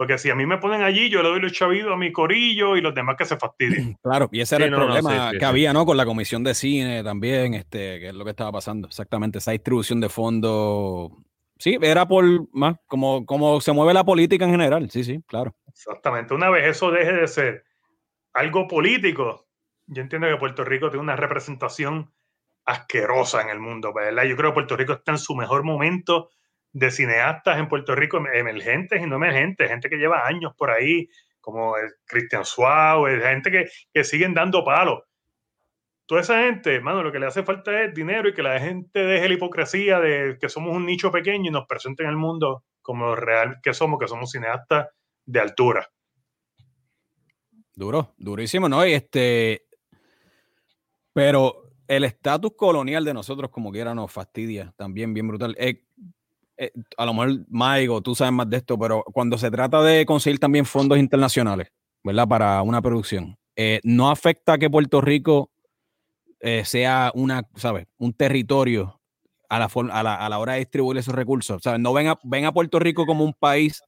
Porque 0.00 0.16
si 0.16 0.30
a 0.30 0.34
mí 0.34 0.46
me 0.46 0.56
ponen 0.56 0.80
allí, 0.80 1.10
yo 1.10 1.22
le 1.22 1.28
doy 1.28 1.40
los 1.42 1.52
chavidos 1.52 1.92
a 1.92 1.96
mi 1.96 2.10
corillo 2.10 2.74
y 2.74 2.80
los 2.80 2.94
demás 2.94 3.16
que 3.18 3.26
se 3.26 3.36
fastidien. 3.36 3.98
Claro, 4.02 4.30
y 4.32 4.40
ese 4.40 4.56
era 4.56 4.64
el 4.64 4.72
problema 4.72 5.32
que 5.38 5.44
había, 5.44 5.74
¿no? 5.74 5.84
Con 5.84 5.98
la 5.98 6.06
comisión 6.06 6.42
de 6.42 6.54
cine 6.54 7.04
también, 7.04 7.52
este, 7.52 8.00
que 8.00 8.08
es 8.08 8.14
lo 8.14 8.24
que 8.24 8.30
estaba 8.30 8.50
pasando. 8.50 8.88
Exactamente, 8.88 9.36
esa 9.36 9.50
distribución 9.50 10.00
de 10.00 10.08
fondos. 10.08 11.10
Sí, 11.58 11.76
era 11.82 12.08
por 12.08 12.24
más 12.54 12.76
como, 12.86 13.26
como 13.26 13.60
se 13.60 13.72
mueve 13.72 13.92
la 13.92 14.02
política 14.02 14.46
en 14.46 14.52
general. 14.52 14.90
Sí, 14.90 15.04
sí, 15.04 15.20
claro. 15.26 15.54
Exactamente. 15.68 16.32
Una 16.32 16.48
vez 16.48 16.66
eso 16.66 16.90
deje 16.90 17.12
de 17.12 17.28
ser 17.28 17.64
algo 18.32 18.66
político, 18.68 19.48
yo 19.86 20.00
entiendo 20.00 20.28
que 20.28 20.36
Puerto 20.38 20.64
Rico 20.64 20.88
tiene 20.88 21.02
una 21.02 21.16
representación 21.16 22.10
asquerosa 22.64 23.42
en 23.42 23.50
el 23.50 23.60
mundo, 23.60 23.92
¿verdad? 23.92 24.24
Yo 24.24 24.34
creo 24.34 24.52
que 24.52 24.54
Puerto 24.54 24.78
Rico 24.78 24.94
está 24.94 25.12
en 25.12 25.18
su 25.18 25.34
mejor 25.34 25.62
momento 25.62 26.30
de 26.72 26.90
cineastas 26.90 27.58
en 27.58 27.68
Puerto 27.68 27.94
Rico, 27.94 28.18
emergentes 28.18 29.02
y 29.02 29.06
no 29.06 29.16
emergentes, 29.16 29.68
gente 29.68 29.88
que 29.88 29.96
lleva 29.96 30.26
años 30.26 30.52
por 30.56 30.70
ahí, 30.70 31.08
como 31.40 31.74
Cristian 32.06 32.44
Suárez, 32.44 33.22
gente 33.22 33.50
que, 33.50 33.68
que 33.92 34.04
siguen 34.04 34.34
dando 34.34 34.64
palos. 34.64 35.00
Toda 36.06 36.22
esa 36.22 36.42
gente, 36.42 36.74
hermano, 36.74 37.02
lo 37.02 37.12
que 37.12 37.20
le 37.20 37.26
hace 37.26 37.44
falta 37.44 37.84
es 37.84 37.94
dinero 37.94 38.28
y 38.28 38.34
que 38.34 38.42
la 38.42 38.58
gente 38.58 38.98
deje 38.98 39.28
la 39.28 39.34
hipocresía 39.34 40.00
de 40.00 40.38
que 40.40 40.48
somos 40.48 40.74
un 40.74 40.84
nicho 40.84 41.12
pequeño 41.12 41.48
y 41.48 41.52
nos 41.52 41.66
presenten 41.66 42.08
al 42.08 42.16
mundo 42.16 42.64
como 42.82 43.14
real 43.14 43.60
que 43.62 43.72
somos, 43.72 43.98
que 44.00 44.08
somos 44.08 44.32
cineastas 44.32 44.88
de 45.24 45.40
altura. 45.40 45.88
Duro, 47.74 48.14
durísimo, 48.18 48.68
¿no? 48.68 48.84
Y 48.84 48.92
este, 48.92 49.66
pero 51.12 51.70
el 51.86 52.04
estatus 52.04 52.52
colonial 52.56 53.04
de 53.04 53.14
nosotros, 53.14 53.50
como 53.50 53.70
quiera, 53.72 53.94
nos 53.94 54.12
fastidia 54.12 54.72
también, 54.76 55.14
bien 55.14 55.28
brutal. 55.28 55.54
Eh, 55.58 55.84
eh, 56.60 56.72
a 56.96 57.06
lo 57.06 57.14
mejor, 57.14 57.44
Maigo, 57.48 58.00
tú 58.00 58.14
sabes 58.14 58.32
más 58.32 58.48
de 58.48 58.58
esto, 58.58 58.78
pero 58.78 59.02
cuando 59.12 59.38
se 59.38 59.50
trata 59.50 59.82
de 59.82 60.06
conseguir 60.06 60.38
también 60.38 60.64
fondos 60.64 60.98
internacionales, 60.98 61.72
¿verdad? 62.04 62.28
Para 62.28 62.62
una 62.62 62.80
producción, 62.80 63.36
eh, 63.56 63.80
no 63.82 64.10
afecta 64.10 64.58
que 64.58 64.70
Puerto 64.70 65.00
Rico 65.00 65.50
sea 66.64 67.12
una, 67.14 67.46
¿sabes? 67.54 67.86
Un 67.98 68.14
territorio 68.14 69.00
a 69.50 69.58
la, 69.58 69.68
a 69.92 70.02
la, 70.02 70.14
a 70.14 70.28
la 70.28 70.38
hora 70.38 70.54
de 70.54 70.60
distribuir 70.60 70.96
esos 70.98 71.14
recursos. 71.14 71.60
¿sabes? 71.62 71.80
No 71.80 71.92
ven 71.92 72.06
a, 72.06 72.18
ven 72.22 72.46
a 72.46 72.52
Puerto 72.52 72.78
Rico 72.78 73.04
como 73.04 73.24
un 73.24 73.34
país 73.34 73.82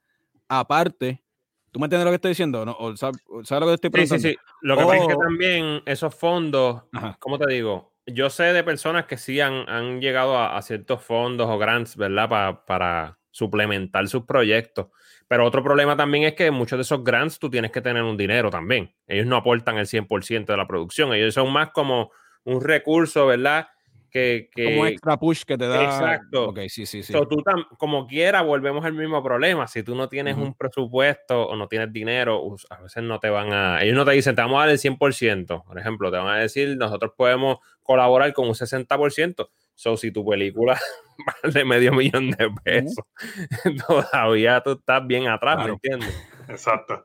aparte. 0.49 1.23
¿Tú 1.71 1.79
me 1.79 1.87
entiendes 1.87 2.05
lo 2.05 2.11
que 2.11 2.17
estoy 2.17 2.31
diciendo? 2.31 2.67
¿No? 2.67 2.77
¿Sabes, 2.97 3.19
lo 3.51 3.67
que 3.67 3.75
estoy 3.75 3.91
pensando? 3.91 4.21
Sí, 4.21 4.35
sí, 4.35 4.37
Lo 4.61 4.77
que 4.77 4.85
pasa 4.85 4.97
es 4.97 5.07
que 5.07 5.17
también 5.17 5.83
esos 5.87 6.15
fondos, 6.15 6.83
¿cómo 7.19 7.39
te 7.39 7.51
digo? 7.51 7.92
Yo 8.07 8.31
sé 8.31 8.45
de 8.53 8.65
personas 8.65 9.07
que 9.07 9.17
sí 9.17 9.41
han, 9.41 9.69
han 9.69 10.01
llegado 10.01 10.39
a, 10.39 10.61
ciertos 10.63 11.03
fondos 11.03 11.49
o 11.49 11.59
grants, 11.59 11.97
¿verdad? 11.97 12.61
para 12.67 13.19
suplementar 13.31 14.07
sus 14.09 14.25
proyectos. 14.25 14.89
Pero 15.27 15.47
otro 15.47 15.63
problema 15.63 15.97
también 15.97 16.25
es 16.25 16.35
que 16.35 16.51
muchos 16.51 16.77
de 16.77 16.83
esos 16.83 17.03
grants 17.03 17.39
tú 17.39 17.49
tienes 17.49 17.73
que 17.73 17.81
tener 17.81 18.03
un 18.03 18.17
dinero 18.17 18.51
también. 18.51 18.95
Ellos 19.07 19.27
no 19.27 19.37
aportan 19.37 19.79
el 19.79 19.87
100% 19.87 20.53
de 20.53 20.57
la 20.57 20.67
producción. 20.67 21.13
Ellos 21.15 21.35
son 21.35 21.51
más 21.51 21.71
como 21.71 22.13
un 22.45 22.61
recurso, 22.63 23.27
¿verdad? 23.27 23.69
Que, 24.13 24.51
como 24.55 24.87
extra 24.87 25.17
push 25.17 25.43
que 25.45 25.57
te 25.57 25.67
da. 25.67 25.83
Exacto. 25.83 26.51
Ok, 26.51 26.61
sí, 26.69 26.85
sí, 26.85 27.03
sí. 27.03 27.13
tú 27.13 27.43
como 27.79 28.07
quiera, 28.07 28.43
volvemos 28.43 28.85
al 28.85 28.93
mismo 28.93 29.23
problema. 29.23 29.67
Si 29.67 29.83
tú 29.83 29.95
no 29.95 30.09
tienes 30.09 30.37
un 30.37 30.55
presupuesto 30.55 31.47
o 31.47 31.57
no 31.57 31.67
tienes 31.67 31.93
dinero, 31.93 32.55
a 32.69 32.83
veces 32.83 33.03
no 33.03 33.19
te 33.19 33.31
van 33.31 33.53
a. 33.53 33.83
Ellos 33.83 33.97
no 33.97 34.05
te 34.05 34.13
dicen, 34.13 34.37
te 34.37 34.43
vamos 34.43 34.59
a 34.59 34.67
dar 34.67 34.71
el 34.71 34.79
100%. 34.79 35.65
Por 35.65 35.79
ejemplo, 35.79 36.11
te 36.11 36.19
van 36.19 36.29
a 36.29 36.37
decir, 36.37 36.77
nosotros 36.77 37.13
podemos 37.17 37.59
colaborar 37.83 38.33
con 38.35 38.47
un 38.47 38.55
60%. 38.55 39.49
So, 39.83 39.97
si 39.97 40.13
tu 40.13 40.25
película 40.25 40.79
vale 41.43 41.65
medio 41.65 41.93
millón 41.93 42.31
de 42.31 42.49
pesos, 42.63 43.05
todavía 43.89 44.61
tú 44.61 44.79
estás 44.79 45.05
bien 45.05 45.27
atrás, 45.27 45.59
¿me 45.65 45.73
entiendes? 45.73 46.31
Exacto. 46.49 47.05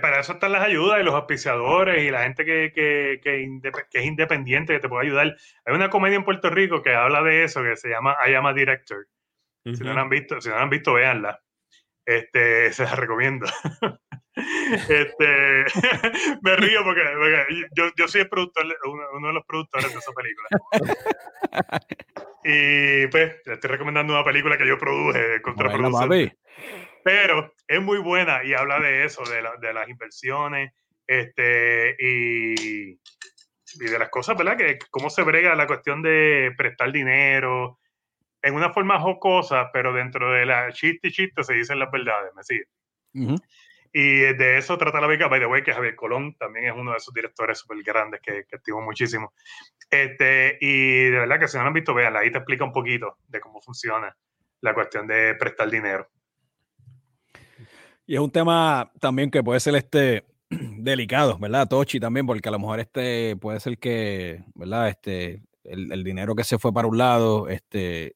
para, 0.00 0.18
eso 0.18 0.32
están 0.32 0.50
las 0.50 0.64
ayudas 0.64 0.98
y 1.00 1.04
los 1.04 1.14
auspiciadores 1.14 2.02
y 2.02 2.10
la 2.10 2.24
gente 2.24 2.44
que, 2.44 2.72
que, 2.74 3.20
que, 3.22 3.98
es 4.00 4.04
independiente 4.04 4.72
que 4.72 4.80
te 4.80 4.88
puede 4.88 5.06
ayudar. 5.06 5.36
Hay 5.64 5.74
una 5.76 5.88
comedia 5.88 6.16
en 6.16 6.24
Puerto 6.24 6.50
Rico 6.50 6.82
que 6.82 6.92
habla 6.92 7.22
de 7.22 7.44
eso, 7.44 7.62
que 7.62 7.76
se 7.76 7.88
llama 7.88 8.16
I 8.28 8.34
Am 8.34 8.46
a 8.46 8.52
Director. 8.52 9.06
Si 9.64 9.84
no 9.84 9.94
la 9.94 10.00
han 10.00 10.10
visto, 10.10 10.40
si 10.40 10.48
no 10.48 10.56
la 10.56 10.62
han 10.62 10.70
visto, 10.70 10.92
véanla. 10.94 11.40
Este, 12.04 12.72
se 12.72 12.82
la 12.82 12.96
recomiendo. 12.96 13.46
Este, 14.36 15.64
me 16.42 16.56
río 16.56 16.84
porque, 16.84 17.02
yo, 17.74 17.90
yo, 17.96 18.08
soy 18.08 18.22
el 18.22 18.28
productor, 18.28 18.66
uno, 19.14 19.28
de 19.28 19.34
los 19.34 19.44
productores 19.46 19.92
de 19.92 19.98
esa 19.98 20.12
película. 20.12 20.48
y 22.44 23.06
pues, 23.08 23.36
estoy 23.46 23.70
recomendando 23.70 24.12
una 24.12 24.24
película 24.24 24.58
que 24.58 24.66
yo 24.66 24.78
produje 24.78 25.40
contra 25.42 25.70
pero 27.02 27.54
es 27.68 27.80
muy 27.80 27.98
buena 27.98 28.42
y 28.44 28.52
habla 28.54 28.80
de 28.80 29.04
eso, 29.04 29.22
de, 29.24 29.40
de 29.60 29.72
las 29.72 29.88
inversiones 29.88 30.72
este, 31.06 31.94
y, 32.00 32.90
y, 32.90 32.98
de 33.78 33.98
las 33.98 34.08
cosas, 34.10 34.36
¿verdad? 34.36 34.56
Que 34.56 34.78
cómo 34.90 35.08
se 35.08 35.22
brega 35.22 35.54
la 35.54 35.68
cuestión 35.68 36.02
de 36.02 36.52
prestar 36.56 36.90
dinero 36.90 37.78
en 38.42 38.54
una 38.54 38.72
forma 38.72 38.98
jocosa, 38.98 39.70
pero 39.72 39.92
dentro 39.92 40.32
de 40.32 40.46
la 40.46 40.72
chiste 40.72 41.08
y 41.08 41.12
chiste 41.12 41.44
se 41.44 41.54
dicen 41.54 41.78
las 41.78 41.90
verdades, 41.90 42.32
¿me 42.34 42.42
sigue? 42.42 42.66
Y 43.92 44.20
de 44.34 44.58
eso 44.58 44.76
trata 44.78 45.00
la 45.00 45.06
beca, 45.06 45.28
by 45.28 45.40
the 45.40 45.46
way, 45.46 45.62
que 45.62 45.72
Javier 45.72 45.96
Colón 45.96 46.34
también 46.36 46.66
es 46.66 46.74
uno 46.74 46.92
de 46.92 46.98
esos 46.98 47.12
directores 47.14 47.58
súper 47.58 47.82
grandes 47.82 48.20
que, 48.20 48.44
que 48.48 48.56
estimo 48.56 48.80
muchísimo. 48.80 49.32
Este, 49.90 50.58
y 50.60 51.04
de 51.04 51.18
verdad 51.18 51.38
que 51.38 51.48
si 51.48 51.56
no 51.56 51.62
lo 51.62 51.68
han 51.68 51.74
visto, 51.74 51.94
véanla, 51.94 52.20
ahí 52.20 52.30
te 52.30 52.38
explica 52.38 52.64
un 52.64 52.72
poquito 52.72 53.18
de 53.28 53.40
cómo 53.40 53.60
funciona 53.60 54.14
la 54.60 54.74
cuestión 54.74 55.06
de 55.06 55.34
prestar 55.34 55.70
dinero. 55.70 56.08
Y 58.06 58.14
es 58.14 58.20
un 58.20 58.30
tema 58.30 58.90
también 59.00 59.30
que 59.30 59.42
puede 59.42 59.60
ser 59.60 59.74
este 59.74 60.24
delicado, 60.50 61.38
¿verdad? 61.38 61.68
Tochi 61.68 61.98
también, 61.98 62.26
porque 62.26 62.48
a 62.48 62.52
lo 62.52 62.58
mejor 62.58 62.80
este 62.80 63.36
puede 63.36 63.60
ser 63.60 63.78
que, 63.78 64.44
¿verdad? 64.54 64.88
Este, 64.88 65.42
el, 65.64 66.04
dinero 66.04 66.34
que 66.34 66.44
se 66.44 66.58
fue 66.58 66.72
para 66.72 66.86
un 66.86 66.98
lado, 66.98 67.48
este, 67.48 68.14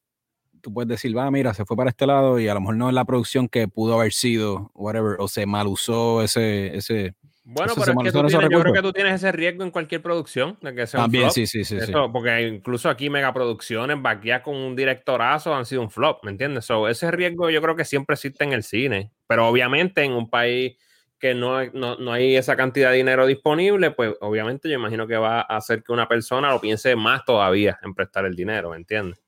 tú 0.61 0.73
puedes 0.73 0.89
decir, 0.89 1.17
va, 1.17 1.31
mira, 1.31 1.55
se 1.55 1.65
fue 1.65 1.77
para 1.77 1.91
este 1.91 2.07
lado 2.07 2.39
y 2.39 2.49
a 2.49 2.55
lo 2.55 2.61
mejor 2.61 2.77
no 2.77 2.89
es 2.89 2.95
la 2.95 3.05
producción 3.05 3.49
que 3.49 3.69
pudo 3.69 3.95
haber 3.95 4.13
sido, 4.13 4.71
whatever, 4.75 5.17
o 5.19 5.29
se 5.29 5.47
mal 5.47 5.67
usó 5.67 6.23
ese, 6.23 6.77
ese, 6.77 7.15
bueno, 7.53 7.73
pero 7.75 7.93
es 7.93 8.05
que 8.05 8.13
tú 8.13 8.27
tienes, 8.27 8.51
yo 8.51 8.61
creo 8.61 8.73
que 8.73 8.83
tú 8.83 8.93
tienes 8.93 9.15
ese 9.15 9.33
riesgo 9.33 9.65
en 9.65 9.73
cualquier 9.73 10.01
producción. 10.03 10.57
De 10.61 10.73
que 10.73 10.87
sea 10.87 11.01
También, 11.01 11.33
sí, 11.33 11.47
sí, 11.47 11.65
sí, 11.65 11.77
Porque 12.13 12.47
incluso 12.47 12.89
aquí 12.89 13.11
megaproducciones, 13.11 14.01
vaquía 14.01 14.43
con 14.43 14.55
un 14.55 14.77
directorazo 14.77 15.53
han 15.53 15.67
sido 15.67 15.83
un 15.83 15.91
flop, 15.91 16.23
¿me 16.23 16.31
entiendes? 16.31 16.67
So, 16.67 16.87
ese 16.87 17.11
riesgo 17.11 17.51
yo 17.51 17.61
creo 17.61 17.75
que 17.75 17.85
siempre 17.85 18.15
existe 18.15 18.45
en 18.45 18.53
el 18.53 18.63
cine, 18.63 19.11
pero 19.27 19.49
obviamente 19.49 20.05
en 20.05 20.13
un 20.13 20.31
país 20.31 20.77
que 21.19 21.35
no, 21.35 21.65
no, 21.73 21.97
no, 21.97 22.13
hay 22.13 22.37
esa 22.37 22.57
cantidad 22.57 22.93
de 22.93 22.99
dinero 22.99 23.27
disponible, 23.27 23.91
pues 23.91 24.15
obviamente 24.21 24.69
yo 24.69 24.77
imagino 24.77 25.07
que 25.07 25.17
va 25.17 25.41
a 25.41 25.57
hacer 25.57 25.83
que 25.83 25.93
una 25.93 26.09
persona 26.09 26.51
lo 26.51 26.61
piense 26.61 26.95
más 26.95 27.25
todavía 27.25 27.79
en 27.83 27.95
prestar 27.95 28.27
el 28.27 28.37
dinero, 28.37 28.71
¿me 28.71 28.77
entiendes? 28.77 29.21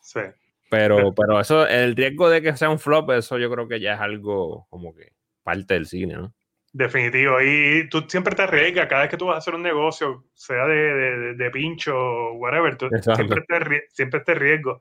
Sí. 0.00 0.20
Pero, 0.70 0.96
pero 1.14 1.40
eso, 1.40 1.66
el 1.66 1.94
riesgo 1.94 2.30
de 2.30 2.40
que 2.40 2.56
sea 2.56 2.70
un 2.70 2.78
flop, 2.78 3.10
eso 3.10 3.36
yo 3.36 3.50
creo 3.50 3.68
que 3.68 3.80
ya 3.80 3.94
es 3.94 4.00
algo 4.00 4.66
como 4.70 4.94
que 4.94 5.12
parte 5.42 5.74
del 5.74 5.86
cine, 5.86 6.14
¿no? 6.14 6.32
Definitivo. 6.72 7.40
Y 7.42 7.88
tú 7.90 8.04
siempre 8.08 8.34
te 8.34 8.42
arriesgas 8.42 8.86
cada 8.86 9.02
vez 9.02 9.10
que 9.10 9.16
tú 9.16 9.26
vas 9.26 9.34
a 9.34 9.38
hacer 9.38 9.54
un 9.54 9.62
negocio, 9.62 10.24
sea 10.34 10.66
de, 10.66 10.94
de, 10.94 11.34
de 11.34 11.50
pincho 11.50 11.94
o 11.94 12.34
whatever, 12.34 12.76
tú 12.76 12.88
siempre 13.02 13.42
te, 13.46 13.82
siempre 13.90 14.20
te 14.20 14.34
riesgo. 14.34 14.80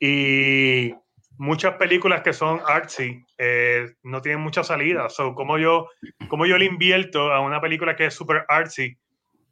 Y 0.00 0.92
muchas 1.38 1.74
películas 1.76 2.22
que 2.22 2.32
son 2.32 2.60
artsy 2.66 3.24
eh, 3.38 3.94
no 4.02 4.20
tienen 4.20 4.40
mucha 4.40 4.64
salida. 4.64 5.08
So, 5.08 5.34
como 5.34 5.58
yo, 5.58 5.88
como 6.28 6.44
yo 6.44 6.58
le 6.58 6.66
invierto 6.66 7.32
a 7.32 7.40
una 7.40 7.60
película 7.60 7.96
que 7.96 8.06
es 8.06 8.14
super 8.14 8.44
artsy, 8.48 8.98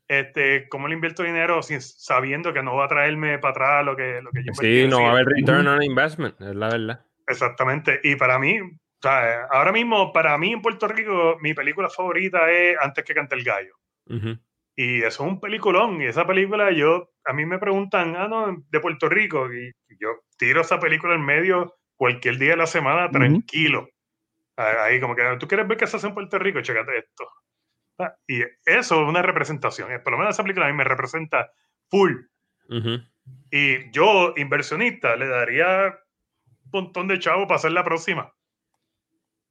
este, 0.08 0.68
¿cómo 0.68 0.88
le 0.88 0.94
invierto 0.94 1.22
dinero 1.22 1.62
sin, 1.62 1.80
sabiendo 1.80 2.52
que 2.52 2.62
no 2.62 2.76
va 2.76 2.84
a 2.84 2.88
traerme 2.88 3.38
para 3.38 3.50
atrás 3.50 3.84
lo 3.84 3.96
que, 3.96 4.20
lo 4.22 4.30
que 4.30 4.44
yo 4.44 4.52
Sí, 4.54 4.86
no 4.88 5.02
va 5.02 5.08
a 5.08 5.12
haber 5.12 5.26
return 5.26 5.66
on 5.66 5.82
investment, 5.82 6.40
es 6.40 6.54
la 6.54 6.68
verdad. 6.68 7.04
Exactamente. 7.26 8.00
Y 8.04 8.16
para 8.16 8.38
mí, 8.38 8.58
ahora 9.50 9.72
mismo, 9.72 10.12
para 10.12 10.38
mí 10.38 10.52
en 10.52 10.62
Puerto 10.62 10.88
Rico, 10.88 11.38
mi 11.40 11.54
película 11.54 11.88
favorita 11.90 12.50
es 12.50 12.76
Antes 12.80 13.04
que 13.04 13.14
cante 13.14 13.34
el 13.34 13.44
gallo. 13.44 13.74
Y 14.76 14.98
eso 14.98 15.24
es 15.24 15.30
un 15.30 15.40
peliculón. 15.40 16.00
Y 16.02 16.06
esa 16.06 16.26
película, 16.26 16.70
yo, 16.70 17.10
a 17.24 17.32
mí 17.32 17.46
me 17.46 17.58
preguntan, 17.58 18.14
ah, 18.14 18.28
no, 18.28 18.64
de 18.68 18.80
Puerto 18.80 19.08
Rico. 19.08 19.52
Y 19.52 19.72
yo 19.98 20.10
tiro 20.38 20.60
esa 20.60 20.78
película 20.78 21.14
en 21.14 21.24
medio 21.24 21.74
cualquier 21.96 22.38
día 22.38 22.50
de 22.50 22.58
la 22.58 22.66
semana, 22.66 23.10
tranquilo. 23.10 23.88
Ahí, 24.56 25.00
como 25.00 25.16
que, 25.16 25.22
¿tú 25.38 25.48
quieres 25.48 25.66
ver 25.66 25.78
qué 25.78 25.86
se 25.86 25.96
hace 25.96 26.06
en 26.06 26.14
Puerto 26.14 26.38
Rico? 26.38 26.60
Chécate 26.60 26.98
esto. 26.98 27.26
Y 28.26 28.42
eso 28.64 29.02
es 29.02 29.08
una 29.08 29.22
representación. 29.22 29.88
Por 30.02 30.12
lo 30.12 30.18
menos 30.18 30.34
esa 30.34 30.42
película 30.42 30.66
a 30.66 30.70
mí 30.70 30.76
me 30.76 30.84
representa 30.84 31.50
full. 31.88 32.12
Y 33.50 33.90
yo, 33.92 34.34
inversionista, 34.36 35.16
le 35.16 35.28
daría 35.28 35.98
un 36.64 36.70
montón 36.72 37.08
de 37.08 37.18
chavo 37.18 37.46
para 37.46 37.56
hacer 37.56 37.72
la 37.72 37.84
próxima. 37.84 38.32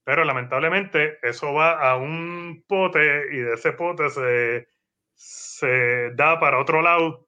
Pero 0.04 0.24
lamentablemente 0.24 1.18
eso 1.24 1.54
va 1.54 1.90
a 1.90 1.98
un 1.98 2.64
pote 2.68 3.24
y 3.32 3.38
de 3.38 3.54
ese 3.56 3.72
pote 3.74 4.10
se, 4.10 4.68
se 5.14 6.12
da 6.12 6.40
para 6.40 6.60
otro 6.60 6.82
lado. 6.82 7.28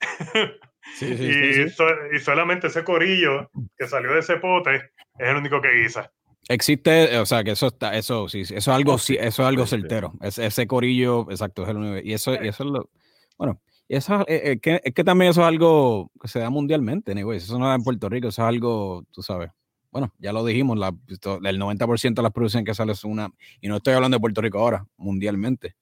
y, 1.00 1.62
y, 1.62 2.18
solamente 2.20 2.68
ese 2.68 2.84
corillo 2.84 3.50
que 3.76 3.86
salió 3.86 4.12
de 4.12 4.20
ese 4.20 4.36
pote 4.36 4.76
es 4.76 4.82
el 5.18 5.36
único 5.36 5.60
que 5.60 5.72
guisa. 5.72 6.12
Existe, 6.48 7.18
o 7.18 7.26
sea, 7.26 7.44
que 7.44 7.52
eso 7.52 7.68
está, 7.68 7.96
eso 7.96 8.28
sí, 8.28 8.40
eso 8.40 8.54
es 8.54 8.68
algo, 8.68 8.96
eso 8.96 9.12
es 9.18 9.40
algo 9.40 9.66
certero. 9.66 10.12
ese 10.20 10.66
corillo, 10.66 11.30
exacto, 11.30 11.62
es 11.62 11.68
el 11.68 11.76
único. 11.76 12.06
Y 12.06 12.12
eso, 12.12 12.34
y 12.34 12.48
eso 12.48 12.64
es 12.64 12.70
lo, 12.70 12.90
bueno, 13.38 13.60
eso, 13.88 14.26
es, 14.26 14.42
eh, 14.44 14.58
que, 14.60 14.80
es 14.82 14.94
que 14.94 15.04
también 15.04 15.30
eso 15.30 15.42
es 15.42 15.46
algo 15.46 16.10
que 16.20 16.28
se 16.28 16.40
da 16.40 16.50
mundialmente, 16.50 17.12
eso 17.12 17.58
no 17.58 17.70
es 17.70 17.76
en 17.76 17.84
Puerto 17.84 18.08
Rico, 18.08 18.28
eso 18.28 18.42
es 18.42 18.48
algo, 18.48 19.04
tú 19.12 19.22
sabes, 19.22 19.50
bueno, 19.90 20.12
ya 20.18 20.32
lo 20.32 20.44
dijimos, 20.44 20.78
la, 20.78 20.88
el 20.88 21.60
90% 21.60 22.14
de 22.14 22.22
las 22.22 22.32
producciones 22.32 22.66
que 22.66 22.74
salen 22.74 22.92
es 22.92 23.04
una, 23.04 23.30
y 23.60 23.68
no 23.68 23.76
estoy 23.76 23.94
hablando 23.94 24.16
de 24.16 24.20
Puerto 24.20 24.40
Rico 24.40 24.58
ahora, 24.58 24.86
mundialmente. 24.96 25.76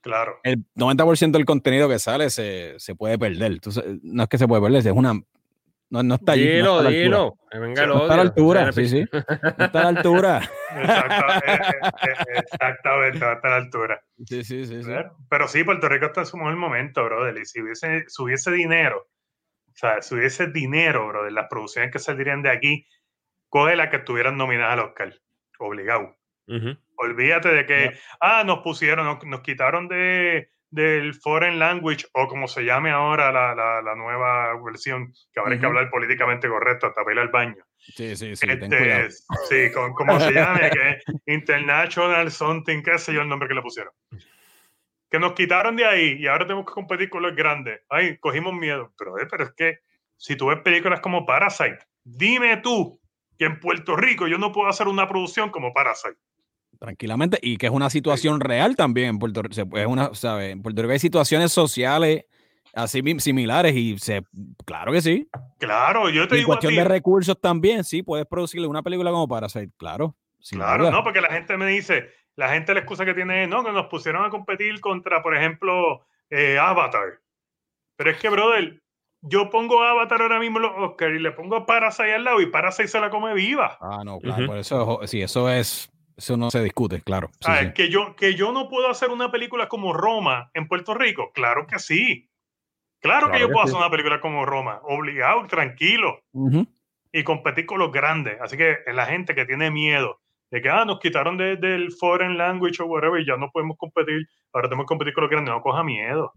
Claro. 0.00 0.38
El 0.44 0.64
90% 0.76 1.32
del 1.32 1.44
contenido 1.44 1.88
que 1.88 1.98
sale 1.98 2.30
se, 2.30 2.74
se, 2.78 2.94
puede 2.94 3.18
perder. 3.18 3.52
Entonces, 3.52 3.84
no 4.02 4.22
es 4.22 4.28
que 4.30 4.38
se 4.38 4.48
puede 4.48 4.62
perder, 4.62 4.86
es 4.86 4.92
una. 4.94 5.20
No, 5.90 6.04
no 6.04 6.14
está 6.14 6.32
allí. 6.32 6.48
Dilo, 6.48 6.82
dilo. 6.84 7.36
Venga, 7.52 7.86
no 7.86 8.02
está 8.02 8.14
a 8.14 8.16
la 8.16 8.22
altura, 8.22 8.72
sí, 8.72 8.88
sí. 8.88 9.04
No 9.12 9.64
está 9.64 9.80
a 9.80 9.82
la 9.82 9.88
altura. 9.88 10.50
Exactamente, 12.36 13.18
está 13.18 13.40
a 13.42 13.50
la 13.50 13.56
altura. 13.56 14.00
Sí, 14.24 14.44
sí, 14.44 14.66
sí, 14.66 14.82
sí. 14.84 14.90
Pero 15.28 15.48
sí, 15.48 15.64
Puerto 15.64 15.88
Rico 15.88 16.06
está 16.06 16.20
en 16.20 16.26
su 16.26 16.36
mejor 16.36 16.56
momento, 16.56 17.04
brother. 17.04 17.36
Y 17.36 17.44
si 17.44 17.60
hubiese, 17.60 18.04
si 18.06 18.22
hubiese 18.22 18.52
dinero, 18.52 18.98
o 19.00 19.72
sea, 19.74 20.00
si 20.00 20.14
hubiese 20.14 20.46
dinero, 20.46 21.08
brother, 21.08 21.32
las 21.32 21.48
producciones 21.48 21.90
que 21.90 21.98
saldrían 21.98 22.42
de 22.42 22.50
aquí, 22.50 22.86
coge 23.48 23.74
las 23.74 23.88
que 23.90 23.96
estuvieran 23.96 24.36
nominadas 24.36 24.74
al 24.74 24.80
Oscar. 24.86 25.14
Obligado. 25.58 26.16
Olvídate 26.96 27.48
de 27.48 27.66
que, 27.66 27.98
ah, 28.20 28.44
nos 28.44 28.60
pusieron, 28.60 29.18
nos, 29.24 29.40
quitaron 29.40 29.88
de, 29.88 30.50
del 30.70 31.14
foreign 31.14 31.58
language 31.58 32.06
o 32.12 32.28
como 32.28 32.46
se 32.46 32.62
llame 32.62 32.90
ahora 32.90 33.32
la, 33.32 33.54
la, 33.82 33.94
nueva 33.94 34.52
versión, 34.64 35.12
que 35.32 35.40
hay 35.44 35.58
que 35.58 35.66
hablar 35.66 35.90
políticamente 35.90 36.48
correcto 36.48 36.86
hasta 36.86 37.02
para 37.02 37.14
ir 37.14 37.20
al 37.20 37.28
baño. 37.28 37.64
Sí, 37.78 38.14
sí, 38.16 38.36
sí. 38.36 38.46
Este, 38.48 39.10
sí, 39.10 39.72
como 39.72 40.20
se 40.20 40.32
llame, 40.32 40.70
que 40.70 40.98
International 41.32 42.30
Something, 42.30 42.82
qué 42.82 42.98
sé 42.98 43.12
yo 43.12 43.22
el 43.22 43.28
nombre 43.28 43.48
que 43.48 43.54
le 43.54 43.62
pusieron. 43.62 43.92
Que 45.10 45.18
nos 45.18 45.32
quitaron 45.32 45.74
de 45.74 45.86
ahí 45.86 46.16
y 46.20 46.28
ahora 46.28 46.46
tenemos 46.46 46.66
que 46.66 46.72
competir 46.72 47.10
con 47.10 47.22
los 47.22 47.34
grandes. 47.34 47.80
Ay, 47.88 48.18
cogimos 48.18 48.54
miedo. 48.54 48.94
Pero, 48.96 49.18
eh, 49.18 49.26
pero 49.28 49.44
es 49.44 49.52
que 49.52 49.80
si 50.16 50.36
tú 50.36 50.46
ves 50.46 50.60
películas 50.60 51.00
como 51.00 51.26
Parasite, 51.26 51.80
dime 52.04 52.58
tú 52.58 53.00
que 53.36 53.46
en 53.46 53.58
Puerto 53.58 53.96
Rico 53.96 54.28
yo 54.28 54.38
no 54.38 54.52
puedo 54.52 54.68
hacer 54.68 54.86
una 54.86 55.08
producción 55.08 55.50
como 55.50 55.72
Parasite. 55.72 56.18
Tranquilamente, 56.80 57.38
y 57.42 57.58
que 57.58 57.66
es 57.66 57.72
una 57.72 57.90
situación 57.90 58.40
real 58.40 58.74
también 58.74 59.10
en 59.10 59.18
Puerto 59.18 59.42
Rico. 59.42 59.76
Es 59.76 59.86
una, 59.86 60.14
¿sabe? 60.14 60.50
En 60.50 60.62
Puerto 60.62 60.80
Rico 60.80 60.92
hay 60.92 60.98
situaciones 60.98 61.52
sociales 61.52 62.24
así 62.74 63.02
similares 63.18 63.74
y 63.74 63.98
se, 63.98 64.22
claro 64.64 64.92
que 64.92 65.02
sí. 65.02 65.28
Claro, 65.58 66.08
yo 66.08 66.26
te 66.26 66.36
y 66.36 66.40
En 66.40 66.46
cuestión 66.46 66.74
de 66.74 66.84
recursos 66.84 67.38
también, 67.40 67.84
sí, 67.84 68.02
puedes 68.02 68.26
producirle 68.26 68.66
una 68.66 68.82
película 68.82 69.10
como 69.10 69.28
Parasite, 69.28 69.70
claro. 69.76 70.16
Claro, 70.50 70.90
no, 70.90 71.04
porque 71.04 71.20
la 71.20 71.28
gente 71.28 71.56
me 71.58 71.66
dice, 71.66 72.08
la 72.34 72.48
gente 72.48 72.72
la 72.72 72.80
excusa 72.80 73.04
que 73.04 73.12
tiene 73.12 73.44
es, 73.44 73.48
no, 73.48 73.62
que 73.62 73.72
nos 73.72 73.86
pusieron 73.88 74.24
a 74.24 74.30
competir 74.30 74.80
contra, 74.80 75.22
por 75.22 75.36
ejemplo, 75.36 76.06
eh, 76.30 76.58
Avatar. 76.58 77.20
Pero 77.96 78.10
es 78.10 78.16
que, 78.18 78.30
brother, 78.30 78.82
yo 79.20 79.50
pongo 79.50 79.82
Avatar 79.82 80.22
ahora 80.22 80.40
mismo 80.40 80.58
los 80.58 80.72
Oscar 80.78 81.10
y 81.10 81.18
le 81.18 81.32
pongo 81.32 81.66
Parasite 81.66 82.14
al 82.14 82.24
lado 82.24 82.40
y 82.40 82.46
Parasite 82.46 82.88
se 82.88 83.00
la 83.00 83.10
come 83.10 83.34
viva. 83.34 83.76
Ah, 83.82 84.00
no, 84.02 84.18
claro, 84.18 84.46
por 84.46 84.56
eso, 84.56 85.00
sí, 85.04 85.20
eso 85.20 85.50
es, 85.50 85.90
eso 86.20 86.36
no 86.36 86.50
se 86.50 86.62
discute, 86.62 87.00
claro. 87.00 87.30
Que, 87.74 87.88
yo, 87.88 88.14
que 88.14 88.34
yo 88.34 88.52
no 88.52 88.68
puedo 88.68 88.90
hacer 88.90 89.08
una 89.08 89.32
película 89.32 89.68
como 89.68 89.94
Roma 89.94 90.50
en 90.52 90.68
Puerto 90.68 90.92
Rico, 90.92 91.32
claro 91.32 91.66
que 91.66 91.78
sí. 91.78 92.28
Claro, 93.00 93.30
que 93.30 93.40
yo 93.40 93.48
puedo 93.48 93.64
hacer 93.64 93.76
una 93.76 93.90
película 93.90 94.20
como 94.20 94.44
Roma, 94.44 94.80
obligado, 94.82 95.46
tranquilo, 95.46 96.20
y 97.10 97.24
competir 97.24 97.64
con 97.64 97.78
los 97.78 97.90
grandes. 97.90 98.38
Así 98.42 98.58
que 98.58 98.76
la 98.92 99.06
gente 99.06 99.34
que 99.34 99.46
tiene 99.46 99.70
miedo 99.70 100.20
de 100.50 100.60
que 100.60 100.68
ah, 100.68 100.84
nos 100.84 101.00
quitaron 101.00 101.38
del 101.38 101.90
foreign 101.92 102.36
language 102.36 102.82
o 102.82 102.86
whatever 102.86 103.18
y 103.18 103.26
ya 103.26 103.38
no 103.38 103.50
podemos 103.50 103.78
competir, 103.78 104.28
ahora 104.52 104.68
tenemos 104.68 104.84
que 104.84 104.88
competir 104.88 105.14
con 105.14 105.22
los 105.22 105.30
grandes, 105.30 105.54
no 105.54 105.62
coja 105.62 105.82
miedo. 105.82 106.34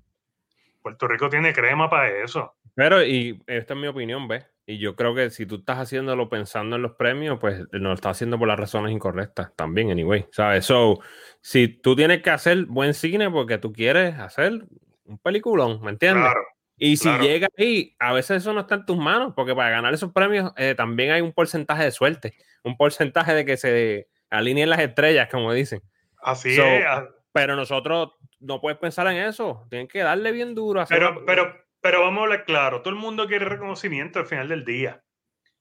Puerto 0.81 1.07
Rico 1.09 1.29
tiene 1.29 1.51
crema 1.51 1.89
para 1.89 2.09
eso. 2.23 2.53
Pero, 2.75 3.03
y 3.03 3.41
esta 3.47 3.73
es 3.73 3.79
mi 3.79 3.87
opinión, 3.87 4.29
¿ves? 4.29 4.45
Y 4.65 4.77
yo 4.77 4.95
creo 4.95 5.13
que 5.13 5.29
si 5.29 5.45
tú 5.45 5.55
estás 5.55 5.77
haciéndolo 5.79 6.29
pensando 6.29 6.77
en 6.77 6.81
los 6.81 6.93
premios, 6.93 7.37
pues 7.39 7.65
no 7.71 7.89
lo 7.89 7.93
estás 7.93 8.17
haciendo 8.17 8.39
por 8.39 8.47
las 8.47 8.59
razones 8.59 8.93
incorrectas 8.93 9.51
también, 9.55 9.91
anyway, 9.91 10.25
¿sabes? 10.31 10.65
So, 10.65 10.99
si 11.41 11.67
tú 11.67 11.95
tienes 11.95 12.21
que 12.21 12.29
hacer 12.29 12.65
buen 12.65 12.93
cine 12.93 13.29
porque 13.29 13.57
tú 13.57 13.73
quieres 13.73 14.17
hacer 14.19 14.65
un 15.05 15.17
peliculón, 15.19 15.81
¿me 15.81 15.91
entiendes? 15.91 16.23
Claro, 16.23 16.43
y 16.77 16.97
si 16.97 17.09
llega 17.19 17.47
ahí, 17.57 17.95
a 17.99 18.13
veces 18.13 18.37
eso 18.37 18.51
no 18.53 18.61
está 18.61 18.75
en 18.75 18.85
tus 18.85 18.97
manos, 18.97 19.33
porque 19.35 19.55
para 19.55 19.69
ganar 19.69 19.93
esos 19.93 20.11
premios 20.11 20.51
eh, 20.57 20.75
también 20.75 21.11
hay 21.11 21.21
un 21.21 21.31
porcentaje 21.31 21.83
de 21.83 21.91
suerte, 21.91 22.33
un 22.63 22.75
porcentaje 22.75 23.33
de 23.33 23.45
que 23.45 23.57
se 23.57 24.09
alineen 24.29 24.69
las 24.69 24.79
estrellas, 24.79 25.29
como 25.31 25.53
dicen. 25.53 25.81
Así 26.21 26.59
es. 26.59 26.85
Pero 27.31 27.55
nosotros 27.55 28.13
no 28.39 28.59
puedes 28.59 28.77
pensar 28.79 29.07
en 29.07 29.17
eso. 29.17 29.65
Tienen 29.69 29.87
que 29.87 29.99
darle 29.99 30.31
bien 30.31 30.53
duro. 30.55 30.81
A 30.81 30.85
pero, 30.85 31.23
pero, 31.25 31.55
pero 31.83 31.99
vamos 31.99 32.21
a 32.21 32.23
hablar 32.23 32.45
claro. 32.45 32.81
Todo 32.81 32.93
el 32.93 32.99
mundo 32.99 33.27
quiere 33.27 33.43
reconocimiento 33.43 34.17
al 34.17 34.25
final 34.25 34.47
del 34.47 34.63
día. 34.63 35.03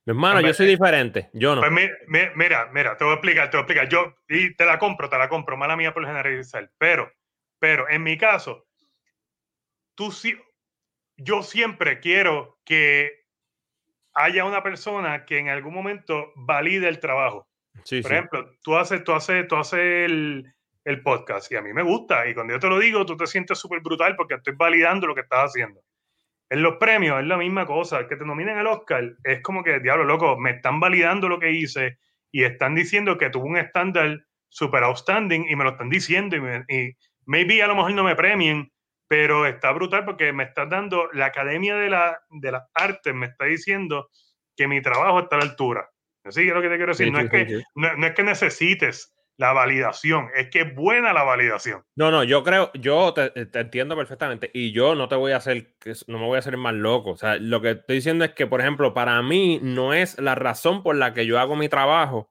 hermano, 0.06 0.40
yo 0.40 0.54
soy 0.54 0.68
diferente. 0.68 1.30
Yo 1.32 1.56
no. 1.56 1.60
Pues 1.60 1.72
mira, 2.36 2.70
mira, 2.72 2.96
te 2.96 3.02
voy 3.02 3.10
a 3.10 3.16
explicar, 3.16 3.50
te 3.50 3.56
voy 3.56 3.62
a 3.62 3.66
explicar. 3.66 3.88
Yo, 3.88 4.14
y 4.28 4.54
te 4.54 4.64
la 4.64 4.78
compro, 4.78 5.08
te 5.08 5.18
la 5.18 5.28
compro. 5.28 5.56
Mala 5.56 5.76
mía 5.76 5.92
por 5.92 6.06
generalizar. 6.06 6.70
Pero, 6.78 7.12
pero 7.58 7.88
en 7.88 8.04
mi 8.04 8.16
caso, 8.16 8.68
tú 9.96 10.12
sí, 10.12 10.38
yo 11.16 11.42
siempre 11.42 11.98
quiero 11.98 12.60
que 12.64 13.24
haya 14.14 14.44
una 14.44 14.62
persona 14.62 15.24
que 15.24 15.38
en 15.38 15.48
algún 15.48 15.74
momento 15.74 16.32
valide 16.36 16.86
el 16.86 17.00
trabajo. 17.00 17.48
por 17.74 18.12
ejemplo, 18.12 18.48
tú 18.62 18.76
haces, 18.76 19.02
tú 19.02 19.12
haces, 19.12 19.48
tú 19.48 19.56
haces 19.56 19.80
el, 19.80 20.54
el 20.84 21.02
podcast 21.02 21.50
y 21.50 21.56
a 21.56 21.62
mí 21.62 21.72
me 21.72 21.82
gusta 21.82 22.28
y 22.28 22.34
cuando 22.34 22.52
yo 22.52 22.60
te 22.60 22.68
lo 22.68 22.78
digo 22.78 23.06
tú 23.06 23.16
te 23.16 23.26
sientes 23.26 23.58
súper 23.58 23.80
brutal 23.80 24.14
porque 24.14 24.34
estoy 24.34 24.54
validando 24.56 25.08
lo 25.08 25.16
que 25.16 25.22
estás 25.22 25.46
haciendo. 25.46 25.80
En 26.52 26.60
los 26.60 26.76
premios 26.76 27.18
es 27.18 27.26
la 27.26 27.38
misma 27.38 27.64
cosa, 27.64 28.06
que 28.06 28.14
te 28.14 28.26
nominen 28.26 28.58
al 28.58 28.66
Oscar 28.66 29.14
es 29.24 29.40
como 29.40 29.64
que, 29.64 29.80
diablo, 29.80 30.04
loco, 30.04 30.38
me 30.38 30.50
están 30.50 30.80
validando 30.80 31.26
lo 31.26 31.40
que 31.40 31.50
hice 31.50 31.96
y 32.30 32.44
están 32.44 32.74
diciendo 32.74 33.16
que 33.16 33.30
tuvo 33.30 33.46
un 33.46 33.56
estándar 33.56 34.26
super 34.50 34.82
outstanding 34.82 35.48
y 35.48 35.56
me 35.56 35.64
lo 35.64 35.70
están 35.70 35.88
diciendo 35.88 36.36
y, 36.36 36.40
y 36.76 36.96
maybe 37.24 37.62
a 37.62 37.68
lo 37.68 37.74
mejor 37.74 37.94
no 37.94 38.04
me 38.04 38.14
premien, 38.14 38.70
pero 39.08 39.46
está 39.46 39.72
brutal 39.72 40.04
porque 40.04 40.30
me 40.34 40.42
está 40.42 40.66
dando, 40.66 41.08
la 41.14 41.24
Academia 41.24 41.74
de, 41.76 41.88
la, 41.88 42.20
de 42.28 42.52
las 42.52 42.64
Artes 42.74 43.14
me 43.14 43.28
está 43.28 43.46
diciendo 43.46 44.10
que 44.54 44.68
mi 44.68 44.82
trabajo 44.82 45.20
está 45.20 45.36
a 45.36 45.38
la 45.38 45.44
altura. 45.46 45.88
Así 46.22 46.46
es 46.46 46.52
lo 46.52 46.60
que 46.60 46.68
te 46.68 46.76
quiero 46.76 46.92
decir. 46.92 47.10
no, 47.10 47.20
es 47.20 47.30
que, 47.30 47.62
no, 47.76 48.06
es 48.06 48.12
que 48.12 48.22
necesites 48.22 49.10
la 49.36 49.52
validación. 49.52 50.28
Es 50.36 50.50
que 50.50 50.60
es 50.60 50.74
buena 50.74 51.12
la 51.12 51.24
validación. 51.24 51.84
No, 51.96 52.10
no, 52.10 52.24
yo 52.24 52.42
creo, 52.42 52.70
yo 52.74 53.12
te, 53.12 53.30
te 53.46 53.60
entiendo 53.60 53.96
perfectamente 53.96 54.50
y 54.52 54.72
yo 54.72 54.94
no 54.94 55.08
te 55.08 55.16
voy 55.16 55.32
a 55.32 55.38
hacer, 55.38 55.74
no 56.06 56.18
me 56.18 56.26
voy 56.26 56.36
a 56.36 56.40
hacer 56.40 56.56
más 56.56 56.74
loco. 56.74 57.10
O 57.10 57.16
sea, 57.16 57.36
lo 57.36 57.60
que 57.60 57.70
estoy 57.72 57.96
diciendo 57.96 58.24
es 58.24 58.32
que, 58.32 58.46
por 58.46 58.60
ejemplo, 58.60 58.94
para 58.94 59.20
mí 59.22 59.58
no 59.62 59.94
es 59.94 60.18
la 60.18 60.34
razón 60.34 60.82
por 60.82 60.96
la 60.96 61.14
que 61.14 61.26
yo 61.26 61.38
hago 61.38 61.56
mi 61.56 61.68
trabajo, 61.68 62.30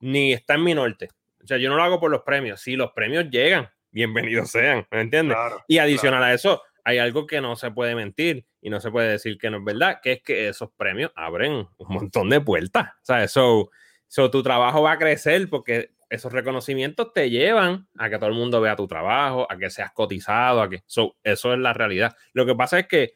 ni 0.00 0.32
está 0.32 0.54
en 0.54 0.64
mi 0.64 0.74
norte. 0.74 1.08
O 1.42 1.46
sea, 1.46 1.58
yo 1.58 1.70
no 1.70 1.76
lo 1.76 1.82
hago 1.82 2.00
por 2.00 2.10
los 2.10 2.22
premios. 2.22 2.60
Si 2.60 2.76
los 2.76 2.92
premios 2.92 3.30
llegan, 3.30 3.70
bienvenidos 3.90 4.50
sean, 4.50 4.86
¿me 4.90 5.00
entiendes? 5.00 5.36
Claro. 5.36 5.64
Y 5.68 5.78
adicional 5.78 6.22
a 6.22 6.34
eso, 6.34 6.62
hay 6.84 6.98
algo 6.98 7.26
que 7.26 7.40
no 7.40 7.56
se 7.56 7.70
puede 7.70 7.94
mentir 7.94 8.46
y 8.60 8.70
no 8.70 8.80
se 8.80 8.90
puede 8.90 9.10
decir 9.10 9.38
que 9.38 9.50
no 9.50 9.58
es 9.58 9.64
verdad, 9.64 10.00
que 10.02 10.12
es 10.12 10.22
que 10.22 10.48
esos 10.48 10.70
premios 10.76 11.10
abren 11.16 11.52
un 11.78 11.88
montón 11.88 12.30
de 12.30 12.40
puertas. 12.40 12.88
O 12.88 13.04
sea, 13.04 13.24
eso, 13.24 13.70
so, 14.06 14.30
tu 14.30 14.42
trabajo 14.42 14.82
va 14.82 14.92
a 14.92 14.98
crecer 14.98 15.48
porque 15.48 15.95
esos 16.08 16.32
reconocimientos 16.32 17.12
te 17.12 17.30
llevan 17.30 17.88
a 17.98 18.08
que 18.08 18.16
todo 18.18 18.28
el 18.28 18.34
mundo 18.36 18.60
vea 18.60 18.76
tu 18.76 18.86
trabajo, 18.86 19.46
a 19.50 19.56
que 19.56 19.70
seas 19.70 19.92
cotizado, 19.92 20.62
a 20.62 20.68
que 20.70 20.82
so, 20.86 21.16
eso 21.24 21.52
es 21.52 21.58
la 21.58 21.72
realidad. 21.72 22.16
Lo 22.32 22.46
que 22.46 22.54
pasa 22.54 22.78
es 22.78 22.86
que 22.86 23.14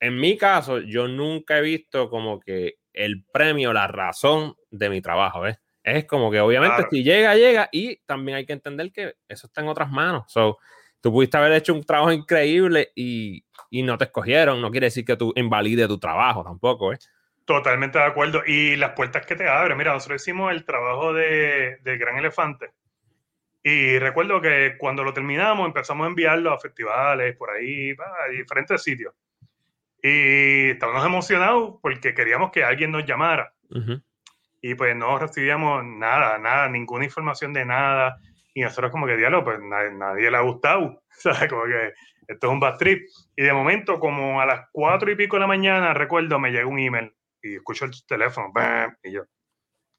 en 0.00 0.18
mi 0.18 0.36
caso, 0.36 0.80
yo 0.80 1.06
nunca 1.06 1.58
he 1.58 1.62
visto 1.62 2.10
como 2.10 2.40
que 2.40 2.74
el 2.92 3.24
premio, 3.32 3.72
la 3.72 3.86
razón 3.86 4.56
de 4.70 4.90
mi 4.90 5.00
trabajo, 5.00 5.42
¿ves? 5.42 5.58
Es 5.84 6.04
como 6.06 6.30
que 6.30 6.40
obviamente 6.40 6.76
Claro. 6.76 6.88
si 6.90 7.02
llega, 7.04 7.34
llega 7.36 7.68
y 7.72 7.96
también 8.04 8.38
hay 8.38 8.46
que 8.46 8.52
entender 8.52 8.92
que 8.92 9.14
eso 9.28 9.46
está 9.46 9.60
en 9.60 9.68
otras 9.68 9.90
manos. 9.90 10.24
So, 10.26 10.58
tú 11.00 11.12
pudiste 11.12 11.36
haber 11.36 11.52
hecho 11.52 11.72
un 11.72 11.84
trabajo 11.84 12.12
increíble 12.12 12.90
y, 12.94 13.44
y 13.70 13.82
no 13.82 13.96
te 13.96 14.04
escogieron. 14.04 14.60
No 14.60 14.70
quiere 14.70 14.86
decir 14.88 15.04
que 15.04 15.16
tú 15.16 15.32
invalides 15.36 15.88
tu 15.88 15.98
trabajo 15.98 16.44
tampoco, 16.44 16.92
¿eh? 16.92 16.98
Totalmente 17.44 17.98
de 17.98 18.04
acuerdo. 18.04 18.42
Y 18.46 18.76
las 18.76 18.92
puertas 18.92 19.26
que 19.26 19.34
te 19.34 19.48
abren. 19.48 19.76
Mira, 19.76 19.92
nosotros 19.92 20.22
hicimos 20.22 20.52
el 20.52 20.64
trabajo 20.64 21.12
de, 21.12 21.78
del 21.82 21.98
Gran 21.98 22.16
Elefante. 22.16 22.70
Y 23.62 23.98
recuerdo 23.98 24.40
que 24.40 24.76
cuando 24.78 25.04
lo 25.04 25.12
terminamos 25.12 25.66
empezamos 25.66 26.04
a 26.04 26.08
enviarlo 26.08 26.52
a 26.52 26.58
festivales, 26.58 27.36
por 27.36 27.50
ahí, 27.50 27.90
a 27.92 28.28
diferentes 28.30 28.82
sitios. 28.82 29.14
Y 30.02 30.70
estábamos 30.70 31.06
emocionados 31.06 31.78
porque 31.80 32.12
queríamos 32.12 32.50
que 32.50 32.64
alguien 32.64 32.90
nos 32.90 33.04
llamara. 33.04 33.52
Y 34.60 34.74
pues 34.74 34.96
no 34.96 35.18
recibíamos 35.18 35.84
nada, 35.84 36.38
nada, 36.38 36.68
ninguna 36.68 37.04
información 37.04 37.52
de 37.52 37.64
nada. 37.64 38.18
Y 38.54 38.62
nosotros 38.62 38.90
como 38.90 39.06
que, 39.06 39.16
diálogo, 39.16 39.44
pues 39.44 39.60
nadie, 39.60 39.92
nadie 39.92 40.30
le 40.30 40.36
ha 40.36 40.40
gustado. 40.40 41.02
¿Sabes? 41.10 41.48
Como 41.48 41.64
que 41.64 41.92
esto 42.26 42.46
es 42.46 42.52
un 42.52 42.60
bad 42.60 42.78
trip. 42.78 43.08
Y 43.36 43.42
de 43.42 43.52
momento, 43.52 44.00
como 44.00 44.40
a 44.40 44.46
las 44.46 44.68
cuatro 44.72 45.10
y 45.10 45.16
pico 45.16 45.36
de 45.36 45.40
la 45.40 45.46
mañana, 45.46 45.94
recuerdo, 45.94 46.38
me 46.38 46.50
llega 46.50 46.66
un 46.66 46.80
email 46.80 47.12
y 47.42 47.56
escucho 47.56 47.84
el 47.84 47.92
teléfono, 48.06 48.50
¡bam! 48.52 48.96
y 49.02 49.12
yo, 49.12 49.24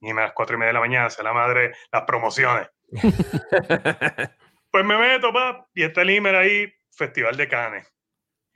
y 0.01 0.11
a 0.11 0.13
las 0.15 0.33
cuatro 0.33 0.55
y 0.55 0.59
media 0.59 0.69
de 0.69 0.73
la 0.73 0.79
mañana, 0.79 1.09
se 1.09 1.23
la 1.23 1.33
madre, 1.33 1.73
las 1.91 2.03
promociones. 2.03 2.69
Pues 4.71 4.83
me 4.85 4.97
meto, 4.97 5.31
pa, 5.31 5.67
y 5.75 5.83
está 5.83 6.01
el 6.01 6.09
email 6.09 6.35
ahí, 6.35 6.73
Festival 6.91 7.37
de 7.37 7.47
Cannes. 7.47 7.93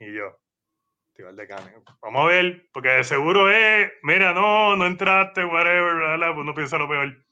Y 0.00 0.12
yo, 0.12 0.36
Festival 1.06 1.36
de 1.36 1.46
Cannes. 1.46 1.74
Vamos 2.02 2.24
a 2.24 2.26
ver, 2.26 2.66
porque 2.72 2.88
de 2.88 3.04
seguro 3.04 3.48
es, 3.48 3.92
mira, 4.02 4.32
no, 4.32 4.74
no 4.74 4.84
entraste, 4.86 5.44
whatever, 5.44 5.94
bla, 5.94 6.16
bla, 6.16 6.34
pues 6.34 6.44
no 6.44 6.54
piensa 6.54 6.76
lo 6.76 6.88
peor. 6.88 7.24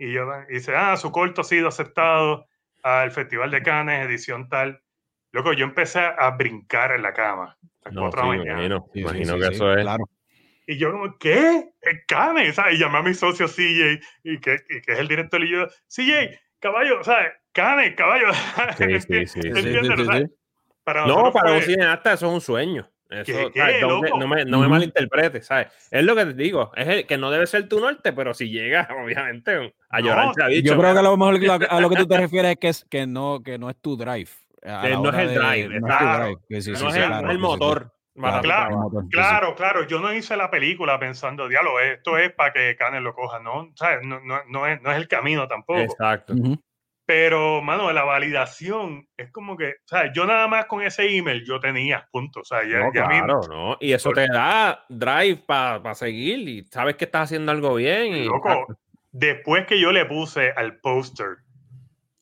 Y 0.00 0.12
yo, 0.12 0.24
y 0.48 0.54
dice, 0.54 0.74
ah, 0.74 0.96
su 0.96 1.12
corto 1.12 1.42
ha 1.42 1.44
sido 1.44 1.68
aceptado 1.68 2.48
al 2.82 3.12
Festival 3.12 3.52
de 3.52 3.62
Cannes, 3.62 4.04
edición 4.06 4.48
tal. 4.48 4.82
Loco, 5.30 5.52
yo 5.52 5.64
empecé 5.64 6.00
a 6.00 6.30
brincar 6.32 6.90
en 6.90 7.02
la 7.02 7.12
cama. 7.12 7.56
A 7.84 7.88
las 7.90 7.94
No, 7.94 8.00
cuatro 8.10 8.22
sí, 8.22 8.30
de 8.30 8.36
la 8.38 8.38
mañana. 8.54 8.64
imagino, 8.64 8.84
Sí, 8.86 8.90
sí, 8.94 9.00
imagino 9.00 9.34
sí, 9.34 9.38
que 9.38 9.46
sí, 9.46 9.54
eso 9.54 9.74
es. 9.74 9.82
Claro. 9.82 10.04
Y 10.70 10.76
yo 10.76 10.92
como, 10.92 11.16
¿qué? 11.18 11.70
¿En 11.80 12.02
Cannes? 12.06 12.54
¿sabes? 12.54 12.74
Y 12.74 12.78
llamé 12.78 12.98
a 12.98 13.02
mi 13.02 13.14
socio 13.14 13.48
CJ, 13.48 14.00
y 14.22 14.38
que, 14.38 14.58
y 14.68 14.82
que 14.82 14.92
es 14.92 14.98
el 14.98 15.08
director, 15.08 15.42
y 15.42 15.50
yo, 15.50 15.66
CJ, 15.88 16.38
caballo, 16.60 17.02
¿sabes? 17.02 17.32
Cannes, 17.52 17.94
caballo. 17.96 18.26
No, 21.06 21.32
para 21.32 21.52
un 21.52 21.62
cineasta 21.62 22.12
eso 22.12 22.26
es 22.26 22.32
un 22.34 22.40
sueño. 22.42 22.86
Eso, 23.08 23.50
no 24.18 24.28
me, 24.28 24.44
no 24.44 24.60
me 24.60 24.68
malinterpretes, 24.68 25.46
¿sabes? 25.46 25.68
Es 25.90 26.04
lo 26.04 26.14
que 26.14 26.26
te 26.26 26.34
digo, 26.34 26.70
es 26.76 26.86
el, 26.86 27.06
que 27.06 27.16
no 27.16 27.30
debe 27.30 27.46
ser 27.46 27.66
tu 27.66 27.80
norte, 27.80 28.12
pero 28.12 28.34
si 28.34 28.50
llega, 28.50 28.86
obviamente, 29.02 29.74
a 29.88 30.00
No, 30.00 30.06
llorar 30.06 30.34
te 30.34 30.44
ha 30.44 30.48
dicho. 30.48 30.74
Yo 30.74 30.78
creo 30.78 30.92
que 30.92 30.98
a 30.98 31.02
lo 31.02 31.16
mejor 31.16 31.42
lo- 31.42 31.52
a 31.70 31.80
lo 31.80 31.88
que 31.88 31.96
tú 31.96 32.06
te 32.06 32.18
refieres 32.18 32.50
es 32.50 32.58
que, 32.58 32.68
es, 32.68 32.84
que, 32.84 33.06
no, 33.06 33.42
que 33.42 33.56
no 33.56 33.70
es 33.70 33.76
tu 33.80 33.96
drive. 33.96 34.28
Que 34.60 34.90
no 34.90 35.08
es 35.08 35.18
el 35.18 35.34
drive, 35.34 35.80
no 35.80 35.88
es 36.50 36.68
no 36.68 36.90
el, 36.94 37.22
no 37.22 37.38
motor. 37.38 37.97
Claro, 38.18 38.90
sí. 38.90 39.08
Claro, 39.10 39.54
claro, 39.54 39.86
yo 39.86 40.00
no 40.00 40.12
hice 40.12 40.36
la 40.36 40.50
película 40.50 40.98
pensando, 40.98 41.48
diálogo, 41.48 41.80
esto 41.80 42.18
es 42.18 42.32
para 42.32 42.52
que 42.52 42.76
Cannes 42.76 43.02
lo 43.02 43.14
coja, 43.14 43.40
¿no? 43.40 43.70
¿Sabes? 43.74 44.00
No, 44.02 44.20
no, 44.20 44.40
no, 44.48 44.66
es, 44.66 44.80
no 44.82 44.90
es 44.90 44.96
el 44.96 45.08
camino 45.08 45.46
tampoco. 45.46 45.80
Exacto. 45.80 46.34
Pero, 47.06 47.62
mano, 47.62 47.90
la 47.90 48.04
validación 48.04 49.08
es 49.16 49.30
como 49.32 49.56
que, 49.56 49.68
o 49.70 49.86
sea, 49.88 50.12
yo 50.12 50.26
nada 50.26 50.46
más 50.46 50.66
con 50.66 50.82
ese 50.82 51.16
email 51.16 51.42
yo 51.42 51.58
tenía, 51.58 52.06
punto. 52.12 52.40
O 52.40 52.44
sea, 52.44 52.64
ya, 52.64 52.80
No, 52.80 52.92
ya 52.92 53.06
mí- 53.06 53.16
claro, 53.16 53.40
no. 53.48 53.76
Y 53.80 53.92
eso 53.92 54.10
te 54.10 54.26
da 54.26 54.84
drive 54.90 55.42
para 55.46 55.94
seguir 55.94 56.46
y 56.46 56.64
sabes 56.64 56.96
que 56.96 57.06
estás 57.06 57.22
haciendo 57.22 57.50
algo 57.50 57.76
bien. 57.76 58.14
Y, 58.14 58.24
Loco, 58.26 58.66
después 59.10 59.66
que 59.66 59.80
yo 59.80 59.90
le 59.90 60.04
puse 60.04 60.52
al 60.54 60.80
póster 60.80 61.38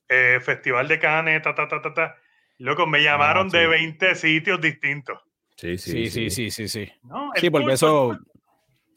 eh, 0.07 0.39
Festival 0.41 0.87
de 0.87 0.99
Cannes, 0.99 1.41
ta, 1.41 1.53
ta, 1.53 1.67
ta, 1.67 1.81
ta, 1.81 1.93
ta, 1.93 2.15
loco, 2.57 2.87
me 2.87 3.03
llamaron 3.03 3.51
sí. 3.51 3.57
de 3.57 3.67
20 3.67 4.15
sitios 4.15 4.61
distintos. 4.61 5.19
Sí, 5.57 5.77
sí, 5.77 5.91
Sí, 6.07 6.09
sí, 6.09 6.29
sí, 6.29 6.51
sí, 6.51 6.67
sí. 6.67 6.91
¿no? 7.03 7.31
Sí, 7.35 7.47
El 7.47 7.51
porque 7.51 7.73
eso, 7.73 8.17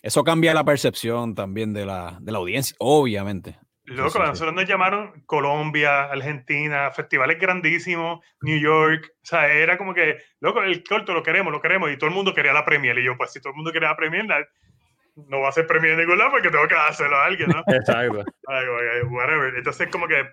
eso 0.03 0.23
cambia 0.25 0.55
la 0.55 0.63
percepción 0.65 1.35
también 1.35 1.73
de 1.73 1.87
la, 1.87 2.19
de 2.21 2.33
la 2.33 2.39
audiencia, 2.39 2.77
obviamente. 2.79 3.59
Loco, 3.87 4.11
sí, 4.11 4.19
sí. 4.19 4.23
a 4.23 4.27
nosotros 4.27 4.55
nos 4.55 4.69
llamaron 4.69 5.23
Colombia, 5.27 6.05
Argentina, 6.05 6.91
festivales 6.93 7.39
grandísimos, 7.41 8.21
New 8.43 8.61
York. 8.61 9.11
O 9.17 9.27
sea, 9.27 9.49
era 9.53 9.77
como 9.79 9.95
que, 9.95 10.19
loco, 10.41 10.63
el 10.63 10.85
corto 10.85 11.13
lo 11.13 11.23
queremos, 11.25 11.51
lo 11.51 11.61
queremos. 11.61 11.91
Y 11.91 11.97
todo 11.97 12.09
el 12.11 12.15
mundo 12.15 12.33
quería 12.35 12.53
la 12.53 12.65
premier. 12.65 12.97
Y 12.99 13.05
yo, 13.05 13.17
pues 13.17 13.33
si 13.33 13.41
todo 13.41 13.51
el 13.51 13.57
mundo 13.57 13.73
quería 13.73 13.89
la 13.89 13.97
premier, 13.97 14.27
la- 14.27 14.47
no 15.17 15.41
va 15.41 15.49
a 15.49 15.53
ser 15.53 15.67
premier 15.67 15.93
en 15.95 16.01
ningún 16.01 16.19
lado 16.19 16.31
porque 16.31 16.51
tengo 16.51 16.69
que 16.69 16.75
dárselo 16.75 17.17
a 17.17 17.25
alguien, 17.25 17.49
¿no? 17.51 17.63
Exacto. 17.67 18.25
Whatever. 19.11 19.55
Entonces, 19.57 19.89
como 19.89 20.07
que 20.07 20.25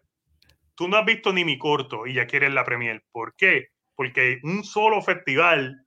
tú 0.75 0.87
no 0.87 0.97
has 0.97 1.05
visto 1.05 1.33
ni 1.33 1.43
mi 1.43 1.57
corto 1.57 2.05
y 2.05 2.13
ya 2.13 2.27
quieres 2.27 2.51
la 2.53 2.63
premier. 2.63 3.03
¿Por 3.11 3.33
qué? 3.35 3.69
Porque 3.95 4.39
un 4.43 4.63
solo 4.63 5.01
festival 5.01 5.83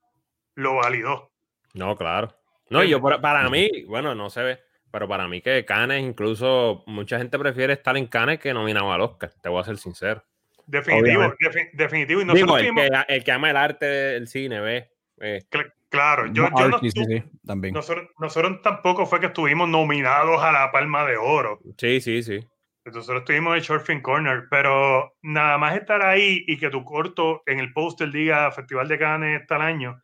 lo 0.60 0.76
validó. 0.76 1.30
No, 1.74 1.96
claro. 1.96 2.28
No, 2.68 2.84
yo 2.84 3.00
para, 3.02 3.20
para 3.20 3.48
mí, 3.50 3.68
bueno, 3.88 4.14
no 4.14 4.30
se 4.30 4.42
ve, 4.42 4.60
pero 4.92 5.08
para 5.08 5.26
mí 5.26 5.40
que 5.40 5.64
Canes, 5.64 6.02
incluso 6.02 6.84
mucha 6.86 7.18
gente 7.18 7.38
prefiere 7.38 7.72
estar 7.72 7.96
en 7.96 8.06
Canes 8.06 8.38
que 8.38 8.54
nominado 8.54 8.92
al 8.92 9.00
Oscar, 9.00 9.32
te 9.42 9.48
voy 9.48 9.60
a 9.60 9.64
ser 9.64 9.76
sincero. 9.76 10.22
Definitivo, 10.66 11.34
defi- 11.40 11.70
definitivo. 11.72 12.20
Y 12.20 12.24
Digo, 12.32 12.56
el 12.56 12.72
que, 12.74 12.88
el 13.08 13.24
que 13.24 13.32
ama 13.32 13.50
el 13.50 13.56
arte 13.56 13.86
del 13.86 14.28
cine, 14.28 14.60
ve. 14.60 14.90
eh, 15.20 15.40
cl- 15.50 15.72
claro, 15.88 16.26
yo, 16.26 16.48
yo 16.56 16.68
no, 16.68 16.78
sí, 16.78 16.90
sí, 16.92 17.22
también. 17.44 17.74
nosotros, 17.74 18.08
nosotros 18.18 18.62
tampoco 18.62 19.04
fue 19.04 19.18
que 19.18 19.26
estuvimos 19.26 19.68
nominados 19.68 20.40
a 20.40 20.52
la 20.52 20.70
Palma 20.70 21.04
de 21.04 21.16
Oro. 21.16 21.58
sí, 21.76 22.00
sí, 22.00 22.22
sí. 22.22 22.38
Nosotros 22.84 23.20
estuvimos 23.20 23.56
en 23.56 23.62
Short 23.62 23.84
Film 23.84 24.00
Corner, 24.00 24.44
pero 24.48 25.16
nada 25.22 25.58
más 25.58 25.76
estar 25.76 26.02
ahí 26.04 26.44
y 26.46 26.56
que 26.56 26.70
tu 26.70 26.84
corto 26.84 27.42
en 27.46 27.58
el 27.58 27.72
póster 27.72 28.10
diga 28.10 28.50
Festival 28.52 28.88
de 28.88 28.98
Cannes 28.98 29.46
tal 29.46 29.60
año, 29.60 30.00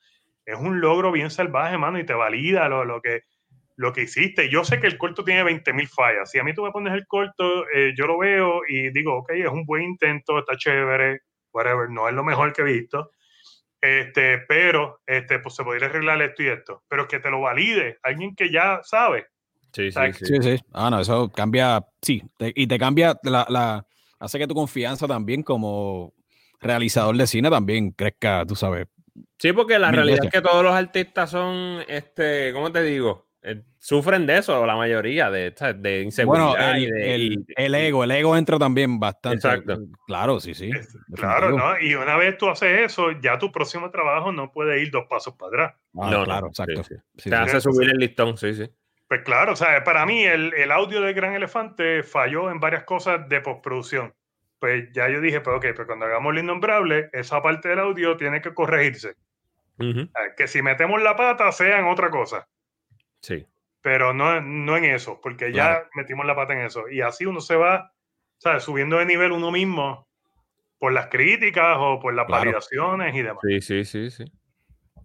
es 0.46 0.58
un 0.58 0.80
logro 0.80 1.12
bien 1.12 1.30
salvaje, 1.30 1.76
mano, 1.76 1.98
y 1.98 2.06
te 2.06 2.14
valida 2.14 2.68
lo, 2.68 2.84
lo 2.84 3.02
que, 3.02 3.22
lo 3.76 3.92
que 3.92 4.02
hiciste. 4.02 4.48
Yo 4.48 4.64
sé 4.64 4.80
que 4.80 4.86
el 4.86 4.96
corto 4.96 5.24
tiene 5.24 5.42
20.000 5.42 5.88
fallas. 5.88 6.30
Si 6.30 6.38
a 6.38 6.44
mí 6.44 6.54
tú 6.54 6.62
me 6.62 6.70
pones 6.70 6.94
el 6.94 7.06
corto, 7.06 7.68
eh, 7.68 7.92
yo 7.96 8.06
lo 8.06 8.18
veo 8.18 8.60
y 8.68 8.90
digo, 8.90 9.16
ok, 9.18 9.30
es 9.32 9.48
un 9.50 9.66
buen 9.66 9.82
intento, 9.82 10.38
está 10.38 10.56
chévere, 10.56 11.20
whatever, 11.52 11.90
no 11.90 12.08
es 12.08 12.14
lo 12.14 12.24
mejor 12.24 12.52
que 12.52 12.62
he 12.62 12.64
visto. 12.64 13.10
Este, 13.80 14.38
pero 14.48 15.00
este, 15.06 15.38
pues 15.40 15.54
se 15.54 15.62
podría 15.64 15.88
arreglar 15.88 16.20
esto 16.22 16.42
y 16.42 16.46
esto. 16.48 16.82
Pero 16.88 17.06
que 17.06 17.20
te 17.20 17.30
lo 17.30 17.40
valide 17.40 17.98
alguien 18.02 18.34
que 18.34 18.50
ya 18.50 18.80
sabe. 18.82 19.26
Sí, 19.72 19.90
sí. 19.92 20.00
Sí, 20.12 20.34
sí. 20.40 20.56
Ah, 20.72 20.88
no, 20.90 21.00
eso 21.00 21.30
cambia, 21.30 21.84
sí, 22.00 22.22
te- 22.38 22.52
y 22.54 22.66
te 22.66 22.78
cambia 22.78 23.18
la, 23.22 23.46
la, 23.50 23.86
hace 24.18 24.38
que 24.38 24.46
tu 24.46 24.54
confianza 24.54 25.06
también 25.06 25.42
como 25.42 26.14
realizador 26.60 27.14
de 27.16 27.26
cine 27.26 27.50
también 27.50 27.90
crezca, 27.90 28.44
tú 28.46 28.56
sabes. 28.56 28.86
Sí, 29.38 29.52
porque 29.52 29.78
la 29.78 29.90
realidad 29.90 30.16
veces. 30.18 30.26
es 30.34 30.40
que 30.42 30.46
todos 30.48 30.62
los 30.62 30.74
artistas 30.74 31.30
son, 31.30 31.80
este, 31.88 32.52
¿cómo 32.52 32.70
te 32.72 32.82
digo? 32.82 33.26
Eh, 33.42 33.62
sufren 33.78 34.26
de 34.26 34.38
eso, 34.38 34.66
la 34.66 34.74
mayoría, 34.74 35.30
de, 35.30 35.54
de 35.76 36.02
inseguridad 36.02 36.46
Bueno, 36.48 36.68
el, 36.74 36.82
y 36.82 36.90
de... 36.90 37.14
el- 37.14 37.22
y- 37.34 37.44
el 37.56 37.74
ego, 37.76 38.02
el 38.02 38.10
ego 38.10 38.36
entra 38.36 38.58
también 38.58 38.98
bastante. 38.98 39.36
Exacto. 39.36 39.78
Claro, 40.06 40.40
sí, 40.40 40.52
sí. 40.54 40.70
Es- 40.74 40.96
Claro. 41.14 41.56
¿no? 41.56 41.78
Y 41.80 41.94
una 41.94 42.16
vez 42.16 42.36
tú 42.38 42.48
haces 42.48 42.80
eso, 42.90 43.12
ya 43.22 43.38
tu 43.38 43.52
próximo 43.52 43.90
trabajo 43.90 44.32
no 44.32 44.50
puede 44.50 44.82
ir 44.82 44.90
dos 44.90 45.04
pasos 45.08 45.34
para 45.36 45.48
atrás. 45.48 45.74
Ah, 45.94 46.10
no, 46.10 46.18
no, 46.18 46.24
claro, 46.24 46.50
sí, 46.52 46.62
exacto. 46.62 46.82
sí. 46.82 46.94
Sí, 47.18 47.30
Te 47.30 47.36
sí. 47.36 47.42
hace 47.42 47.60
subir 47.60 47.88
el 47.90 47.98
listón, 47.98 48.36
sí, 48.36 48.52
sí. 48.54 48.68
Pues 49.08 49.22
claro, 49.22 49.52
o 49.52 49.56
sea, 49.56 49.84
para 49.84 50.04
mí 50.04 50.24
el, 50.24 50.52
el 50.54 50.72
audio 50.72 51.00
de 51.00 51.12
Gran 51.12 51.34
Elefante 51.34 52.02
falló 52.02 52.50
en 52.50 52.58
varias 52.58 52.82
cosas 52.82 53.28
de 53.28 53.40
postproducción. 53.40 54.12
Pues 54.58 54.90
ya 54.92 55.08
yo 55.08 55.20
dije, 55.20 55.40
pues 55.40 55.56
ok, 55.56 55.66
pues 55.74 55.86
cuando 55.86 56.06
hagamos 56.06 56.32
el 56.32 56.38
innombrable, 56.42 57.10
esa 57.12 57.42
parte 57.42 57.68
del 57.68 57.78
audio 57.80 58.16
tiene 58.16 58.40
que 58.40 58.54
corregirse. 58.54 59.14
Que 60.36 60.48
si 60.48 60.62
metemos 60.62 61.02
la 61.02 61.14
pata 61.16 61.52
sea 61.52 61.78
en 61.78 61.84
otra 61.86 62.08
cosa, 62.10 62.48
Sí. 63.20 63.46
pero 63.82 64.14
no, 64.14 64.40
no 64.40 64.76
en 64.78 64.84
eso, 64.86 65.20
porque 65.22 65.52
ya 65.52 65.86
metimos 65.94 66.24
la 66.24 66.34
pata 66.34 66.54
en 66.54 66.60
eso. 66.60 66.88
Y 66.88 67.02
así 67.02 67.26
uno 67.26 67.40
se 67.40 67.56
va 67.56 67.92
¿sabes? 68.38 68.64
Subiendo 68.64 68.98
de 68.98 69.06
nivel 69.06 69.32
uno 69.32 69.50
mismo 69.50 70.06
por 70.78 70.92
las 70.92 71.06
críticas 71.06 71.76
o 71.78 71.98
por 72.00 72.12
las 72.14 72.26
Claro. 72.26 72.40
validaciones 72.42 73.14
y 73.14 73.22
demás. 73.22 73.40
Sí, 73.46 73.60
sí, 73.62 73.84
sí, 73.84 74.10
sí. 74.10 74.24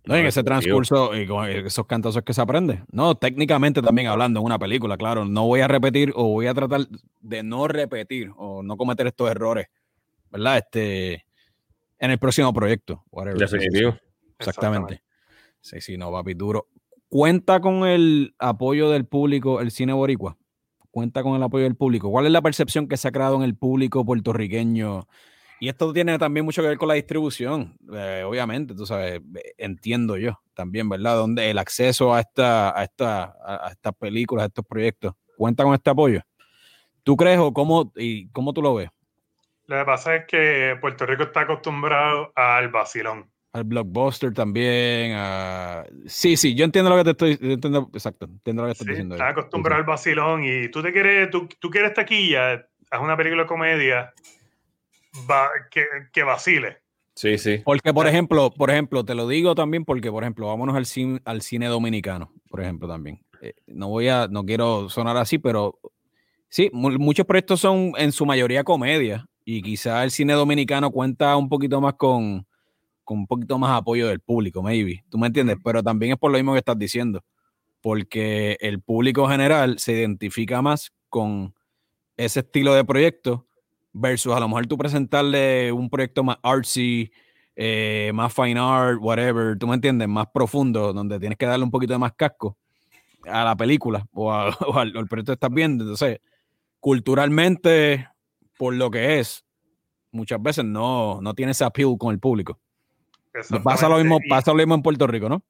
No, 0.06 0.16
en 0.16 0.26
ese 0.26 0.44
transcurso 0.44 1.16
y 1.16 1.28
con 1.28 1.48
esos 1.48 1.86
cantazos 1.86 2.24
que 2.24 2.34
se 2.34 2.42
aprende. 2.42 2.84
No, 2.92 3.16
técnicamente 3.16 3.82
también 3.82 4.08
hablando 4.08 4.40
en 4.40 4.46
una 4.46 4.58
película, 4.58 4.98
claro. 4.98 5.26
No 5.26 5.46
voy 5.46 5.62
a 5.62 5.68
repetir 5.68 6.12
o 6.16 6.28
voy 6.28 6.48
a 6.48 6.54
tratar 6.54 6.88
de 7.20 7.44
no 7.44 7.68
repetir 7.68 8.32
o 8.36 8.64
no 8.64 8.78
cometer 8.78 9.06
estos 9.06 9.30
errores, 9.30 9.68
¿verdad? 10.32 10.58
Este, 10.58 11.26
en 12.00 12.12
el 12.12 12.18
próximo 12.18 12.52
proyecto. 12.52 13.04
whatever. 13.12 13.38
Sí, 13.40 13.46
sí, 13.46 13.52
sí. 13.52 13.58
Definitivo. 13.58 13.98
Exactamente. 14.40 15.04
Sí, 15.62 15.80
sí, 15.82 15.98
no, 15.98 16.12
papi, 16.12 16.34
duro. 16.34 16.68
¿Cuenta 17.08 17.60
con 17.60 17.86
el 17.86 18.34
apoyo 18.40 18.90
del 18.90 19.06
público 19.06 19.62
el 19.62 19.70
cine 19.70 19.94
boricua? 19.94 20.38
¿Cuenta 20.90 21.22
con 21.24 21.36
el 21.36 21.44
apoyo 21.44 21.66
del 21.66 21.76
público? 21.76 22.10
¿Cuál 22.10 22.26
es 22.26 22.32
la 22.32 22.42
percepción 22.42 22.88
que 22.88 22.98
se 22.98 23.08
ha 23.08 23.12
creado 23.12 23.36
en 23.36 23.44
el 23.44 23.56
público 23.56 24.04
puertorriqueño? 24.04 25.08
Y 25.64 25.70
esto 25.70 25.94
tiene 25.94 26.18
también 26.18 26.44
mucho 26.44 26.64
que 26.64 26.70
ver 26.70 26.78
con 26.80 26.88
la 26.88 26.96
distribución, 26.96 27.78
eh, 27.94 28.24
obviamente, 28.26 28.74
tú 28.74 28.84
sabes, 28.88 29.22
eh, 29.36 29.54
entiendo 29.60 30.18
yo 30.18 30.42
también, 30.56 30.90
¿verdad? 30.90 31.18
Donde 31.18 31.52
el 31.52 31.60
acceso 31.60 32.16
a, 32.16 32.20
esta, 32.22 32.76
a, 32.76 32.84
esta, 32.84 33.36
a 33.46 33.70
estas 33.70 33.94
películas, 33.94 34.46
a 34.46 34.48
estos 34.48 34.66
proyectos, 34.66 35.14
¿cuenta 35.38 35.64
con 35.64 35.76
este 35.76 35.92
apoyo? 35.92 36.20
¿Tú 37.04 37.16
crees 37.16 37.38
o 37.38 37.54
cómo, 37.54 37.94
y 37.96 38.28
cómo 38.30 38.54
tú 38.54 38.64
lo 38.64 38.74
ves? 38.74 38.90
Lo 39.68 39.78
que 39.78 39.86
pasa 39.86 40.16
es 40.16 40.26
que 40.26 40.76
Puerto 40.82 41.06
Rico 41.06 41.24
está 41.24 41.42
acostumbrado 41.42 42.32
al 42.36 42.70
vacilón. 42.70 43.30
Al 43.54 43.64
blockbuster 43.64 44.34
también. 44.34 45.14
a- 45.16 45.86
Sí, 46.08 46.38
sí, 46.38 46.56
yo 46.56 46.66
entiendo 46.66 46.90
lo 46.90 46.98
que 46.98 47.04
te 47.04 47.12
estoy 47.12 47.38
yo 47.40 47.54
entiendo, 47.54 47.88
exacto, 47.94 48.26
entiendo 48.26 48.64
lo 48.64 48.68
que 48.70 48.72
estás 48.72 48.86
Sí, 48.86 48.92
diciendo. 48.94 49.14
está 49.14 49.28
ahí. 49.28 49.32
acostumbrado 49.34 49.78
al 49.80 49.86
vacilón 49.86 50.44
y 50.44 50.70
tú 50.70 50.82
te 50.82 50.92
quieres, 50.92 51.30
tú, 51.30 51.48
tú 51.60 51.70
quieres 51.70 51.94
taquilla, 51.94 52.54
haz 52.90 53.00
una 53.00 53.16
película 53.16 53.44
de 53.44 53.48
comedia 53.48 54.12
va, 55.30 55.50
que, 55.70 55.86
que 56.12 56.24
vacile. 56.24 56.78
Sí, 57.16 57.38
sí. 57.38 57.62
Porque, 57.64 57.94
por 57.94 58.08
ejemplo, 58.08 58.52
por 58.52 58.72
ejemplo, 58.72 59.04
te 59.04 59.16
lo 59.16 59.28
digo 59.28 59.54
también 59.54 59.84
porque, 59.86 60.10
por 60.10 60.24
ejemplo, 60.24 60.48
vámonos 60.48 60.76
al 60.76 60.86
cine, 60.86 61.20
al 61.26 61.42
cine 61.42 61.68
dominicano, 61.68 62.32
por 62.50 62.62
ejemplo, 62.62 62.88
también. 62.88 63.22
Eh, 63.42 63.54
no 63.68 63.90
voy 63.90 64.08
a, 64.08 64.28
no 64.28 64.46
quiero 64.46 64.90
sonar 64.90 65.18
así, 65.18 65.38
pero 65.38 65.80
sí, 66.48 66.70
mu- 66.74 66.98
muchos 66.98 67.26
proyectos 67.26 67.60
son 67.60 67.94
en 67.98 68.12
su 68.12 68.26
mayoría 68.26 68.64
comedia 68.64 69.28
y 69.44 69.62
quizá 69.62 70.04
el 70.04 70.12
cine 70.12 70.34
dominicano 70.34 70.90
cuenta 70.92 71.36
un 71.36 71.50
poquito 71.50 71.82
más 71.82 71.96
con, 71.96 72.48
con 73.04 73.20
un 73.20 73.28
poquito 73.28 73.60
más 73.60 73.78
apoyo 73.78 74.08
del 74.08 74.22
público, 74.22 74.64
maybe. 74.64 75.04
¿Tú 75.10 75.18
me 75.18 75.28
entiendes? 75.28 75.58
Pero 75.64 75.84
también 75.84 76.14
es 76.14 76.18
por 76.18 76.32
lo 76.32 76.38
mismo 76.38 76.54
que 76.54 76.60
estás 76.60 76.78
diciendo, 76.80 77.24
porque 77.82 78.58
el 78.62 78.80
público 78.82 79.28
general 79.28 79.80
se 79.80 79.94
identifica 79.94 80.62
más 80.62 80.92
con 81.10 81.54
ese 82.16 82.40
estilo 82.40 82.74
de 82.74 82.86
proyecto 82.86 83.48
versus 83.94 84.34
a 84.34 84.40
lo 84.40 84.48
mejor 84.48 84.68
tú 84.68 84.78
presentarle 84.78 85.72
un 85.72 85.90
proyecto 85.90 86.24
más 86.24 86.38
artsy, 86.44 87.12
eh, 87.56 88.12
más 88.14 88.34
fine 88.34 88.60
art, 88.60 88.98
whatever, 89.02 89.58
tú 89.58 89.68
me 89.68 89.76
entiendes, 89.76 90.08
más 90.08 90.28
profundo, 90.34 90.94
donde 90.94 91.20
tienes 91.20 91.38
que 91.38 91.46
darle 91.46 91.66
un 91.66 91.72
poquito 91.72 91.94
de 91.94 92.00
más 92.00 92.14
casco 92.14 92.58
a 93.28 93.44
la 93.44 93.56
película 93.56 94.06
o, 94.14 94.32
a- 94.32 94.50
o 94.68 94.80
al, 94.80 94.96
al 94.96 95.08
proyecto 95.08 95.32
que 95.32 95.36
estás 95.36 95.52
viendo. 95.52 95.84
Entonces, 95.84 96.20
culturalmente, 96.80 98.08
por 98.58 98.74
lo 98.74 98.90
que 98.92 99.20
es, 99.20 99.46
muchas 100.12 100.42
veces 100.42 100.66
no, 100.66 101.20
no 101.22 101.34
tiene 101.34 101.52
ese 101.52 101.64
appeal 101.64 101.96
con 101.98 102.14
el 102.14 102.20
público. 102.20 102.60
Pasa 103.64 103.88
lo, 103.88 103.98
mismo, 103.98 104.20
pasa 104.30 104.52
lo 104.52 104.58
mismo 104.58 104.76
en 104.76 104.82
Puerto 104.82 105.08
Rico, 105.08 105.30
¿no? 105.30 105.42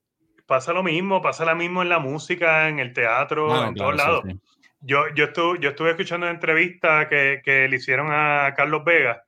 pasa 0.46 0.74
lo 0.74 0.84
mismo, 0.84 1.22
pasa 1.22 1.46
lo 1.46 1.56
mismo 1.56 1.82
en 1.82 1.88
la 1.90 2.00
música, 2.00 2.68
en 2.68 2.80
el 2.80 2.92
teatro, 2.94 3.54
Ah, 3.54 3.68
en 3.70 3.74
claro, 3.74 3.74
todos 3.74 3.92
sí, 3.92 3.98
lados. 3.98 4.24
sí. 4.28 4.61
Yo, 4.82 5.08
yo, 5.14 5.26
estuve, 5.26 5.60
yo 5.60 5.70
estuve 5.70 5.92
escuchando 5.92 6.26
una 6.26 6.34
entrevista 6.34 7.08
que, 7.08 7.42
que 7.44 7.68
le 7.68 7.76
hicieron 7.76 8.08
a 8.10 8.54
Carlos 8.56 8.84
Vega, 8.84 9.24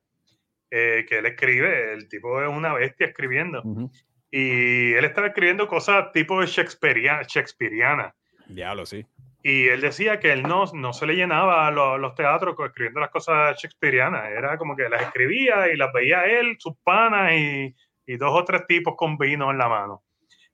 eh, 0.72 1.06
que 1.08 1.20
él 1.20 1.26
escribe, 1.28 1.94
el 1.94 2.10
tipo 2.10 2.42
es 2.42 2.50
una 2.50 2.74
bestia 2.74 3.08
escribiendo. 3.08 3.62
Ujú. 3.64 3.92
Y 4.32 4.94
él 4.94 5.06
estaba 5.06 5.28
escribiendo 5.28 5.68
cosas 5.68 6.12
tipo 6.12 6.42
shakespearia- 6.44 7.22
shakespeariana. 7.28 8.16
Diablo, 8.48 8.86
sí. 8.86 9.06
Y 9.44 9.68
él 9.68 9.82
decía 9.82 10.20
que 10.20 10.32
él 10.32 10.42
no, 10.44 10.66
no 10.74 10.94
se 10.94 11.06
le 11.06 11.14
llenaba 11.16 11.70
los, 11.70 12.00
los 12.00 12.16
teatros 12.16 12.56
escribiendo 12.66 13.00
las 13.02 13.12
cosas 13.12 13.56
shakespearianas. 13.62 14.32
Era 14.32 14.58
como 14.58 14.76
que 14.76 14.90
las 14.90 15.02
escribía 15.04 15.72
y 15.72 15.78
las 15.78 15.94
veía 15.94 16.24
él, 16.26 16.56
sus 16.58 16.74
panas 16.84 17.34
y, 17.34 17.76
y 18.08 18.18
dos 18.18 18.32
o 18.34 18.44
tres 18.44 18.66
tipos 18.66 18.96
con 18.98 19.18
vino 19.18 19.52
en 19.52 19.58
la 19.60 19.68
mano. 19.68 20.04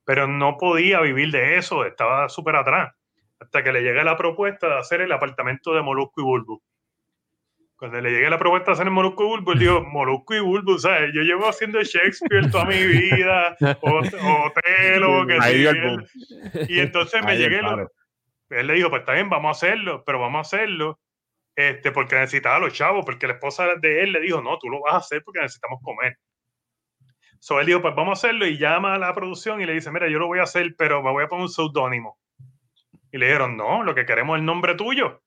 Pero 0.04 0.28
no 0.28 0.58
podía 0.58 1.00
vivir 1.02 1.32
de 1.32 1.58
eso, 1.58 1.86
estaba 1.86 2.28
súper 2.28 2.56
atrás. 2.58 2.93
Hasta 3.39 3.63
que 3.63 3.71
le 3.71 3.81
llega 3.81 4.03
la 4.03 4.17
propuesta 4.17 4.67
de 4.67 4.79
hacer 4.79 5.01
el 5.01 5.11
apartamento 5.11 5.73
de 5.73 5.81
Molusco 5.81 6.21
y 6.21 6.23
Bulbo. 6.23 6.61
Cuando 7.77 8.01
le 8.01 8.11
llegue 8.11 8.29
la 8.29 8.37
propuesta 8.37 8.71
de 8.71 8.73
hacer 8.73 8.87
el 8.87 8.93
Molusco 8.93 9.23
y 9.23 9.27
Bulbo, 9.27 9.53
él 9.53 9.59
dijo, 9.59 9.81
Molusco 9.87 10.35
y 10.35 10.39
Bulbo, 10.41 10.77
¿sabes? 10.77 11.11
Yo 11.13 11.21
llevo 11.21 11.47
haciendo 11.47 11.81
Shakespeare 11.81 12.49
toda 12.51 12.65
mi 12.65 12.85
vida, 12.85 13.55
o, 13.81 13.99
o 13.99 14.53
que 15.25 15.33
Ahí 15.39 15.63
sí, 15.73 15.79
y 16.67 16.79
entonces 16.79 17.23
me 17.23 17.31
Ahí 17.31 17.37
llegué, 17.37 17.61
lo- 17.61 17.89
él 18.49 18.67
le 18.67 18.73
dijo, 18.73 18.89
pues 18.89 19.01
está 19.01 19.13
bien, 19.13 19.29
vamos 19.29 19.47
a 19.49 19.51
hacerlo, 19.51 20.03
pero 20.05 20.19
vamos 20.19 20.39
a 20.39 20.41
hacerlo, 20.41 20.99
este, 21.55 21.91
porque 21.91 22.15
necesitaba 22.15 22.57
a 22.57 22.59
los 22.59 22.73
chavos, 22.73 23.05
porque 23.05 23.27
la 23.27 23.33
esposa 23.33 23.75
de 23.79 24.01
él 24.03 24.11
le 24.11 24.19
dijo, 24.19 24.41
no, 24.41 24.57
tú 24.57 24.69
lo 24.69 24.81
vas 24.81 24.95
a 24.95 24.97
hacer 24.97 25.23
porque 25.23 25.39
necesitamos 25.41 25.79
comer. 25.81 26.17
So 27.39 27.59
él 27.61 27.67
dijo, 27.67 27.81
pues 27.81 27.95
vamos 27.95 28.17
a 28.23 28.27
hacerlo 28.27 28.45
y 28.45 28.57
llama 28.57 28.95
a 28.95 28.97
la 28.97 29.13
producción 29.13 29.61
y 29.61 29.65
le 29.65 29.73
dice, 29.73 29.91
mira, 29.91 30.09
yo 30.09 30.19
lo 30.19 30.27
voy 30.27 30.39
a 30.39 30.43
hacer, 30.43 30.75
pero 30.77 31.01
me 31.01 31.11
voy 31.11 31.23
a 31.23 31.27
poner 31.27 31.43
un 31.43 31.49
seudónimo. 31.49 32.17
Y 33.12 33.18
le 33.18 33.26
dijeron, 33.28 33.57
no, 33.57 33.84
lo 33.84 33.95
que 33.95 34.05
queremos 34.05 34.36
es 34.36 34.39
el 34.41 34.45
nombre 34.45 34.76
tuyo. 34.76 35.22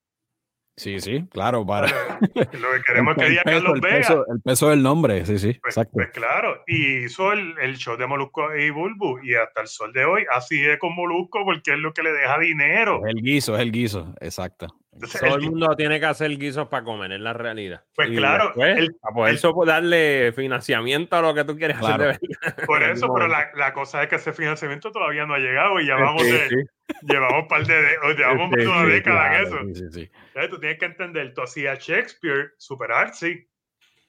Sí, 0.75 1.01
sí, 1.01 1.27
claro, 1.31 1.67
para. 1.67 1.87
Lo 2.21 2.73
que 2.73 2.83
queremos 2.87 3.13
es 3.13 3.19
que 3.19 3.25
el, 3.27 3.31
diga 3.33 3.43
Carlos 3.45 3.75
el, 3.75 3.81
Vega. 3.83 3.97
peso, 3.99 4.25
el 4.27 4.41
peso 4.41 4.71
del 4.71 4.83
nombre, 4.83 5.27
sí, 5.27 5.39
sí, 5.39 5.59
Pues, 5.61 5.77
exacto. 5.77 5.91
pues 5.93 6.11
claro, 6.13 6.63
y 6.67 7.05
hizo 7.05 7.31
el, 7.33 7.59
el 7.59 7.77
show 7.77 7.99
de 7.99 8.07
Molusco 8.07 8.57
y 8.57 8.71
Bulbu 8.71 9.19
y 9.23 9.35
hasta 9.35 9.61
el 9.61 9.67
sol 9.69 9.93
de 9.93 10.07
hoy 10.07 10.25
así 10.31 10.65
es 10.65 10.79
con 10.79 10.95
Molusco 10.95 11.45
porque 11.45 11.73
es 11.73 11.79
lo 11.79 11.93
que 11.93 12.03
le 12.03 12.13
deja 12.13 12.39
dinero. 12.39 13.03
Es 13.07 13.15
el 13.15 13.21
guiso, 13.23 13.55
es 13.55 13.61
el 13.61 13.71
guiso, 13.71 14.15
exacto. 14.21 14.69
Entonces, 14.93 15.21
Todo 15.23 15.37
el 15.37 15.43
el 15.45 15.51
mundo 15.51 15.75
tiene 15.75 15.99
que 15.99 16.07
hacer 16.07 16.31
guisos 16.37 16.69
para 16.69 16.85
comer, 16.85 17.13
es 17.13 17.21
la 17.21 17.33
realidad. 17.33 17.83
Pues 17.95 18.11
Y 18.11 18.17
claro, 18.17 18.47
después, 18.49 18.79
el- 18.79 18.95
para 19.01 19.15
poder 19.15 19.33
el- 19.33 19.39
so- 19.39 19.65
darle 19.65 20.33
financiamiento 20.35 21.17
a 21.17 21.23
lo 21.23 21.35
que 21.35 21.45
tú 21.45 21.57
quieres 21.57 21.79
Claro. 21.79 22.11
hacer 22.11 22.21
de. 22.21 22.67
Por 22.67 22.83
eso, 22.83 23.13
pero 23.15 23.27
la, 23.27 23.51
la 23.55 23.73
cosa 23.73 24.03
es 24.03 24.09
que 24.09 24.17
ese 24.17 24.33
financiamiento 24.35 24.93
todavía 24.93 25.25
no 25.25 25.35
ha 25.35 25.39
llegado 25.39 25.81
y 25.81 25.85
llevamos, 25.85 26.23
Sí, 26.25 26.33
de, 26.33 26.49
sí. 26.51 26.57
llevamos 27.03 27.43
un 27.43 27.49
par 27.49 27.67
de, 27.67 27.97
llevamos 28.17 28.51
Sí, 28.55 28.67
una 28.67 28.85
sí, 28.85 28.91
década 28.91 29.27
en 29.39 29.47
Claro, 29.49 29.63
eso. 29.63 29.75
sí, 29.75 29.75
sí, 29.75 29.93
sí. 29.93 30.11
Entonces, 30.27 30.51
tú 30.51 30.61
tienes 30.61 30.79
que 30.79 30.85
entender, 30.85 31.35
tú 31.35 31.43
hacías 31.43 31.79
Shakespeare, 31.79 32.53
super 32.59 32.93
artsy, 32.93 33.49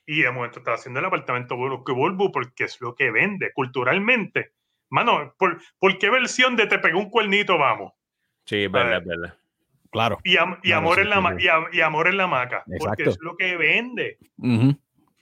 y 0.06 0.22
de 0.22 0.32
momento 0.32 0.60
estás 0.60 0.82
haciendo 0.82 1.00
el 1.00 1.06
apartamento 1.06 1.56
Bulbu 1.56 1.84
Bulbu 1.96 2.30
porque 2.32 2.66
es 2.66 2.82
lo 2.82 2.94
que 2.94 3.10
vende 3.10 3.54
culturalmente. 3.54 4.52
Mano, 4.90 5.34
¿por, 5.40 5.62
por 5.80 5.98
qué 5.98 6.10
versión 6.10 6.58
de 6.58 6.68
Te 6.68 6.78
pegó 6.78 7.00
un 7.00 7.10
cuernito 7.10 7.58
vamos? 7.58 7.94
Sí, 8.46 8.66
es 8.66 8.72
verdad, 8.72 8.98
es 8.98 9.06
verdad. 9.06 9.38
Claro. 9.94 10.18
Y, 10.24 10.36
am- 10.38 10.58
y 10.64 10.68
Claro, 10.68 10.80
amor, 10.80 10.96
sí, 10.96 11.02
en 11.02 11.10
la, 11.10 11.16
sí, 11.16 11.22
ma- 11.22 11.36
sí. 11.38 11.46
y, 11.46 11.48
am- 11.48 11.66
y 11.72 11.80
amor 11.82 12.08
en 12.10 12.18
la 12.18 12.28
maca, 12.28 12.64
porque 12.80 13.04
es 13.04 13.18
lo 13.22 13.38
que 13.38 13.56
vende. 13.56 14.18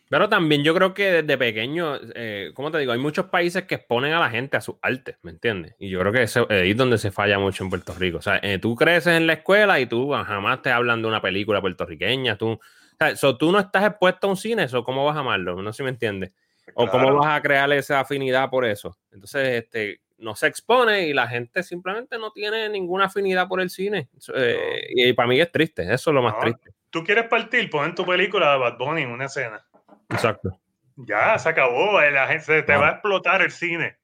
Pero 0.09 0.28
también 0.28 0.61
yo 0.63 0.74
creo 0.76 0.93
que 0.93 1.22
desde 1.22 1.38
pequeño, 1.38 1.95
eh, 2.15 2.51
¿cómo 2.53 2.69
te 2.69 2.78
digo? 2.80 2.91
Hay 2.91 2.99
muchos 2.99 3.28
países 3.28 3.63
que 3.63 3.76
exponen 3.76 4.11
a 4.11 4.19
la 4.19 4.30
gente 4.30 4.57
a 4.57 4.61
sus 4.61 4.76
artes, 4.82 5.17
¿me 5.22 5.32
entiendes? 5.32 5.76
Y 5.80 5.89
yo 5.89 5.99
creo 6.01 6.11
que 6.11 6.24
eso 6.24 6.47
eh, 6.49 6.69
es 6.69 6.76
donde 6.76 6.97
se 6.97 7.11
falla 7.11 7.39
mucho 7.39 7.63
en 7.63 7.69
Puerto 7.69 7.93
Rico. 7.93 8.17
O 8.17 8.22
sea, 8.22 8.38
eh, 8.43 8.59
tú 8.59 8.76
creces 8.76 9.15
en 9.15 9.26
la 9.26 9.34
escuela 9.34 9.80
y 9.80 9.86
tú 9.86 10.13
ah, 10.13 10.26
jamás 10.26 10.61
te 10.61 10.69
hablan 10.69 11.01
de 11.01 11.07
una 11.07 11.22
película 11.22 11.61
puertorriqueña. 11.61 12.36
Tú, 12.38 12.49
o 12.51 12.59
sea, 12.99 13.15
so, 13.15 13.38
tú 13.38 13.53
no 13.53 13.59
estás 13.59 13.86
expuesto 13.86 14.28
a 14.28 14.32
un 14.32 14.36
cine, 14.38 14.63
eso 14.63 14.84
¿cómo 14.84 15.05
vas 15.05 15.15
a 15.15 15.19
amarlo? 15.22 15.61
No 15.61 15.72
sé 15.72 15.78
si 15.78 15.84
me 15.84 15.89
entiendes. 15.91 16.34
O 16.74 16.88
cómo 16.88 17.13
vas 17.15 17.38
a 17.38 17.41
crear 17.41 17.72
esa 17.72 18.01
afinidad 18.01 18.49
por 18.49 18.65
eso. 18.65 18.97
Entonces, 19.11 19.63
este, 19.63 20.01
no 20.22 20.36
se 20.36 20.47
expone 20.47 21.07
y 21.07 21.13
la 21.13 21.28
gente 21.28 21.63
simplemente 21.63 22.17
no 22.17 22.32
tiene 22.32 22.69
ninguna 22.69 23.05
afinidad 23.05 23.47
por 23.47 23.59
el 23.61 23.69
cine. 23.69 24.07
Eh, 24.36 24.88
y, 24.95 25.13
para 25.13 25.28
mí 25.28 25.39
es 25.39 25.51
triste, 25.51 25.84
eso 25.84 26.11
es 26.11 26.13
lo 26.15 26.22
más 26.22 26.34
No. 26.36 26.39
triste. 26.39 26.72
Tú 26.89 27.03
quieres 27.03 27.26
partir, 27.28 27.69
pon 27.69 27.86
en 27.86 27.95
tu 27.95 28.05
película 28.05 28.53
a 28.53 28.57
Bad 28.57 28.78
Bunny 28.78 29.01
en 29.03 29.09
una 29.11 29.26
escena. 29.26 29.65
Exacto. 30.09 30.57
Ya, 30.95 31.38
se 31.39 31.49
acabó. 31.49 32.01
eh, 32.01 32.11
La 32.11 32.28
gente, 32.28 32.43
se 32.45 32.63
te 32.63 32.76
va 32.76 32.89
a 32.89 32.91
explotar 32.91 33.41
el 33.41 33.51
cine. 33.51 33.97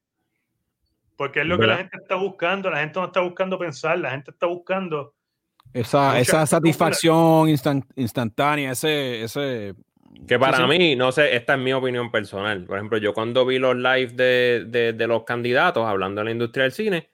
Porque 1.15 1.41
es 1.41 1.45
lo 1.47 1.55
que 1.55 1.61
¿Verdad? 1.61 1.75
la 1.75 1.81
gente 1.81 1.97
está 1.97 2.15
buscando. 2.15 2.69
La 2.69 2.79
gente 2.79 2.99
no 2.99 3.07
está 3.07 3.21
buscando 3.21 3.57
pensar, 3.59 3.97
la 3.99 4.11
gente 4.11 4.31
está 4.31 4.45
buscando. 4.45 5.13
Esa, 5.73 6.17
esa 6.19 6.45
satisfacción 6.45 7.49
instan- 7.49 7.85
instantánea, 7.95 8.71
ese, 8.71 9.23
ese. 9.23 9.73
Que 10.27 10.37
para 10.39 10.57
sí. 10.57 10.63
mí, 10.67 10.95
no 10.95 11.11
sé, 11.11 11.35
esta 11.35 11.53
es 11.53 11.59
mi 11.59 11.73
opinión 11.73 12.11
personal. 12.11 12.65
Por 12.65 12.77
ejemplo, 12.77 12.97
yo 12.97 13.13
cuando 13.13 13.45
vi 13.45 13.59
los 13.59 13.75
live 13.75 14.07
de, 14.13 14.65
de- 14.67 14.93
de 14.93 15.07
los 15.07 15.23
candidatos 15.23 15.85
hablando 15.85 16.21
de 16.21 16.25
la 16.25 16.31
industria 16.31 16.63
del 16.63 16.71
cine, 16.73 17.09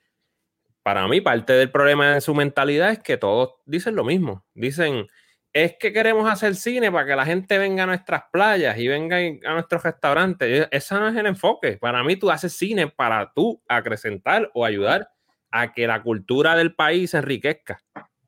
para 0.82 1.06
mí 1.08 1.20
parte 1.20 1.52
del 1.54 1.70
problema 1.70 2.14
de 2.14 2.20
su 2.20 2.34
mentalidad 2.34 2.90
es 2.90 2.98
que 2.98 3.16
todos 3.16 3.54
dicen 3.66 3.94
lo 3.94 4.04
mismo. 4.04 4.44
Dicen, 4.54 5.06
es 5.52 5.76
que 5.78 5.92
queremos 5.92 6.30
hacer 6.30 6.56
cine 6.56 6.90
para 6.90 7.06
que 7.06 7.16
la 7.16 7.24
gente 7.24 7.56
venga 7.58 7.84
a 7.84 7.86
nuestras 7.86 8.24
playas 8.32 8.76
y 8.78 8.88
venga 8.88 9.16
a 9.18 9.52
nuestros 9.54 9.82
restaurantes. 9.84 10.66
Ese 10.70 10.94
no 10.96 11.08
es 11.08 11.16
el 11.16 11.26
enfoque. 11.26 11.78
Para 11.78 12.02
mí 12.02 12.16
tú 12.16 12.30
haces 12.30 12.52
cine 12.52 12.88
para 12.88 13.32
tú 13.34 13.62
acrecentar 13.68 14.50
o 14.52 14.64
ayudar 14.64 15.08
a 15.50 15.72
que 15.72 15.86
la 15.86 16.02
cultura 16.02 16.56
del 16.56 16.74
país 16.74 17.12
se 17.12 17.18
enriquezca. 17.18 17.80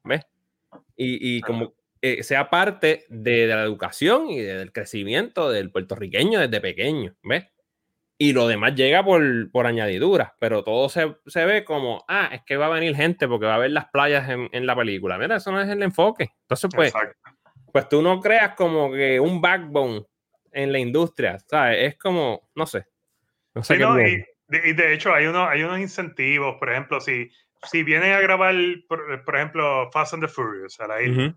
¿Ves? 0.04 0.24
Y, 0.96 1.36
y 1.36 1.40
como 1.40 1.74
eh, 2.02 2.22
sea 2.22 2.50
parte 2.50 3.04
de, 3.08 3.46
la 3.46 3.62
educación 3.62 4.28
y 4.30 4.40
del 4.40 4.72
crecimiento 4.72 5.50
del 5.50 5.70
puertorriqueño 5.70 6.40
desde 6.40 6.60
pequeño, 6.60 7.14
¿ves? 7.22 7.46
Y 8.18 8.32
lo 8.32 8.48
demás 8.48 8.74
llega 8.74 9.04
por, 9.04 9.50
por 9.50 9.66
añadidura, 9.66 10.36
pero 10.40 10.64
todo 10.64 10.88
se, 10.88 11.44
ve 11.44 11.64
como, 11.64 12.04
ah, 12.08 12.30
es 12.32 12.42
que 12.44 12.56
va 12.56 12.66
a 12.66 12.70
venir 12.70 12.96
gente 12.96 13.28
porque 13.28 13.44
va 13.44 13.56
a 13.56 13.58
ver 13.58 13.72
las 13.72 13.90
playas 13.90 14.28
en, 14.28 14.66
la 14.66 14.74
película. 14.74 15.18
Mira, 15.18 15.36
eso 15.36 15.52
no 15.52 15.60
es 15.60 15.68
el 15.68 15.82
enfoque. 15.82 16.30
Entonces, 16.42 16.70
pues, 16.74 16.94
pues 17.72 17.88
tú 17.90 18.00
no 18.00 18.20
creas 18.20 18.54
como 18.54 18.90
que 18.90 19.20
un 19.20 19.42
backbone 19.42 20.06
en 20.50 20.72
la 20.72 20.78
industria, 20.78 21.38
¿sabes? 21.46 21.92
Es 21.92 21.98
como, 21.98 22.48
no 22.54 22.66
sé. 22.66 22.86
No 23.54 23.62
sé 23.62 23.76
y, 24.48 24.72
de, 24.72 24.94
hecho 24.94 25.12
hay, 25.12 25.26
uno, 25.26 25.46
hay 25.46 25.62
unos 25.62 25.80
incentivos, 25.80 26.56
por 26.58 26.70
ejemplo, 26.70 27.00
si, 27.00 27.30
si 27.64 27.82
vienen 27.82 28.12
a 28.12 28.20
grabar, 28.20 28.54
por, 28.88 29.36
ejemplo, 29.36 29.90
Fast 29.92 30.14
and 30.14 30.22
the 30.22 30.28
Furious 30.28 30.78
a 30.80 30.86
la 30.86 31.02
isla, 31.02 31.36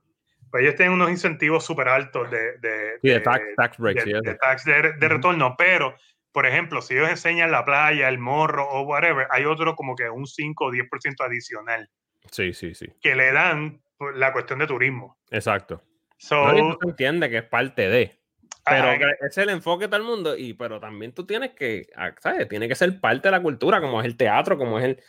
pues 0.51 0.63
ellos 0.63 0.75
tienen 0.75 0.93
unos 0.93 1.09
incentivos 1.09 1.65
súper 1.65 1.87
altos 1.87 2.29
de, 2.31 2.57
de, 2.59 3.19
tax, 3.19 3.77
breaks, 3.77 4.05
de, 4.05 4.35
tax 4.35 4.65
de, 4.65 4.81
retorno, 5.07 5.55
pero, 5.57 5.95
por 6.31 6.45
ejemplo, 6.45 6.81
si 6.81 6.95
ellos 6.95 7.09
enseñan 7.09 7.51
la 7.51 7.65
playa, 7.65 8.09
el 8.09 8.17
morro 8.17 8.67
o 8.67 8.81
whatever, 8.81 9.27
hay 9.31 9.45
otro 9.45 9.75
como 9.75 9.95
que 9.95 10.09
un 10.09 10.25
5 10.25 10.65
o 10.65 10.71
10% 10.71 11.25
adicional. 11.25 11.89
Sí, 12.31 12.53
sí, 12.53 12.73
sí. 12.73 12.87
Que 13.01 13.15
le 13.15 13.31
dan 13.31 13.81
la 14.15 14.33
cuestión 14.33 14.59
de 14.59 14.67
turismo. 14.67 15.17
Exacto. 15.29 15.83
So, 16.17 16.51
no, 16.51 16.77
se 16.81 16.89
entiende 16.89 17.29
que 17.29 17.37
es 17.37 17.43
parte 17.43 17.87
de. 17.87 18.19
Pero 18.65 18.91
es 19.21 19.37
el 19.37 19.49
enfoque 19.49 19.85
de 19.85 19.87
todo 19.87 20.01
el 20.01 20.05
mundo, 20.05 20.37
y, 20.37 20.53
pero 20.53 20.79
también 20.79 21.11
tú 21.11 21.25
tienes 21.25 21.51
que, 21.51 21.87
ah, 21.95 22.13
¿sabes? 22.19 22.47
Tiene 22.47 22.67
que 22.67 22.75
ser 22.75 22.99
parte 22.99 23.27
de 23.27 23.31
la 23.31 23.41
cultura, 23.41 23.81
como 23.81 23.99
es 23.99 24.05
el 24.05 24.15
teatro, 24.15 24.57
como 24.57 24.77
es 24.77 24.85
el... 24.85 25.03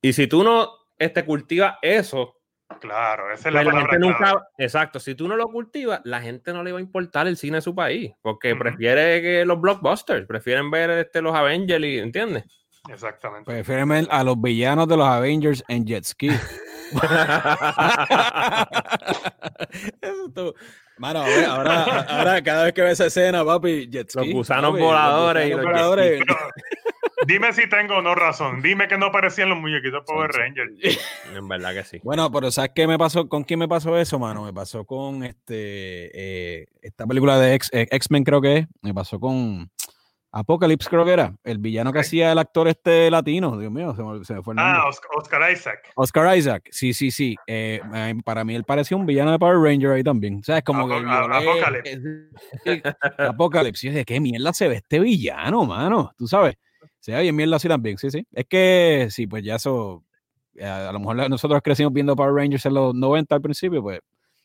Y 0.00 0.12
si 0.12 0.26
tú 0.26 0.42
no 0.42 0.72
este, 0.98 1.24
cultivas 1.24 1.76
eso... 1.82 2.40
Claro, 2.80 3.32
esa 3.32 3.48
es 3.48 3.54
la, 3.54 3.64
gente 3.64 3.98
nunca, 3.98 4.48
Exacto, 4.58 5.00
si 5.00 5.14
tú 5.14 5.28
no 5.28 5.36
lo 5.36 5.48
cultivas, 5.48 6.00
la 6.04 6.20
gente 6.20 6.52
no 6.52 6.62
le 6.62 6.72
va 6.72 6.78
a 6.78 6.82
importar 6.82 7.26
el 7.26 7.36
cine 7.36 7.58
de 7.58 7.62
su 7.62 7.74
país, 7.74 8.12
porque 8.22 8.54
prefiere 8.56 9.20
que 9.22 9.44
los 9.44 9.60
blockbusters, 9.60 10.26
prefieren 10.26 10.70
ver 10.70 10.90
este, 10.90 11.22
los 11.22 11.34
Avengers, 11.34 11.84
y, 11.84 11.98
¿entiendes? 11.98 12.44
Exactamente. 12.88 13.50
Prefieren 13.50 13.88
ver 13.88 14.06
a 14.10 14.22
los 14.24 14.40
villanos 14.40 14.86
de 14.88 14.96
los 14.96 15.06
Avengers 15.06 15.64
en 15.68 15.86
jet 15.86 16.04
ski. 16.04 16.28
Eso 20.00 20.54
Mano, 20.98 21.24
ahora, 21.24 22.02
ahora, 22.08 22.42
cada 22.42 22.64
vez 22.64 22.72
que 22.72 22.82
ves 22.82 22.92
esa 22.92 23.06
escena, 23.06 23.44
papi, 23.44 23.88
jet 23.90 24.10
ski, 24.10 24.18
Los 24.18 24.28
gusanos 24.32 24.78
voladores. 24.78 25.48
y 25.48 25.50
los 25.50 25.62
voladores. 25.62 26.22
Dime 27.26 27.52
si 27.52 27.68
tengo 27.68 27.96
o 27.96 28.02
no 28.02 28.14
razón. 28.14 28.62
Dime 28.62 28.88
que 28.88 28.98
no 28.98 29.10
parecían 29.12 29.48
los 29.48 29.58
muñequitos 29.58 30.04
Power 30.06 30.30
Rangers. 30.30 30.72
En 31.34 31.48
verdad 31.48 31.74
que 31.74 31.84
sí. 31.84 32.00
Bueno, 32.02 32.30
pero 32.30 32.50
¿sabes 32.50 32.70
qué 32.74 32.86
me 32.86 32.98
pasó? 32.98 33.28
¿Con 33.28 33.44
quién 33.44 33.58
me 33.58 33.68
pasó 33.68 33.98
eso, 33.98 34.18
mano? 34.18 34.44
Me 34.44 34.52
pasó 34.52 34.84
con 34.84 35.24
este 35.24 36.10
eh, 36.14 36.66
esta 36.82 37.06
película 37.06 37.38
de 37.38 37.54
eh, 37.54 37.88
X-Men, 37.90 38.24
creo 38.24 38.40
que 38.40 38.58
es. 38.58 38.66
Me 38.82 38.94
pasó 38.94 39.18
con 39.18 39.70
Apocalypse 40.36 40.90
creo 40.90 41.04
que 41.04 41.12
era, 41.12 41.32
el 41.44 41.58
villano 41.58 41.92
que 41.92 42.00
hacía 42.00 42.32
el 42.32 42.38
actor 42.38 42.66
este 42.66 43.08
latino, 43.08 43.56
Dios 43.56 43.70
mío, 43.70 43.94
se 43.94 44.02
me, 44.02 44.42
fue 44.42 44.54
el 44.54 44.56
nombre. 44.56 44.80
Ah, 44.82 44.88
Oscar, 45.16 45.52
Isaac. 45.52 45.92
Oscar 45.94 46.36
Isaac, 46.36 46.68
sí, 46.72 46.92
sí, 46.92 47.12
sí. 47.12 47.36
Eh, 47.46 47.80
para 48.24 48.42
mí 48.42 48.56
él 48.56 48.64
parecía 48.64 48.96
un 48.96 49.06
villano 49.06 49.30
de 49.30 49.38
Power 49.38 49.58
Ranger 49.58 49.92
ahí 49.92 50.02
también. 50.02 50.40
O 50.40 50.42
sea, 50.42 50.58
es 50.58 50.64
como 50.64 50.88
que... 50.88 50.94
Apocalypse. 50.94 52.00
Apocalypse. 53.28 53.90
¿De 53.92 54.04
qué 54.04 54.18
mierda 54.18 54.52
se 54.52 54.66
ve 54.66 54.76
este 54.76 54.98
villano, 54.98 55.66
mano? 55.66 56.12
Tú 56.18 56.26
sabes. 56.26 56.56
Se 57.04 57.12
ve 57.12 57.20
bien 57.20 57.36
mierda 57.36 57.56
así 57.56 57.68
también, 57.68 57.98
sí, 57.98 58.10
sí. 58.10 58.26
Es 58.32 58.46
que, 58.46 59.08
sí, 59.10 59.26
pues 59.26 59.44
ya 59.44 59.56
eso... 59.56 60.02
A, 60.58 60.90
lo 60.90 61.00
mejor 61.00 61.28
nosotros 61.28 61.60
crecimos 61.62 61.92
viendo 61.92 62.16
Power 62.16 62.32
Rangers 62.32 62.64
en 62.64 62.72
los 62.72 62.94
90 62.94 63.34
al 63.34 63.42
principio, 63.42 63.82
pues 63.82 64.00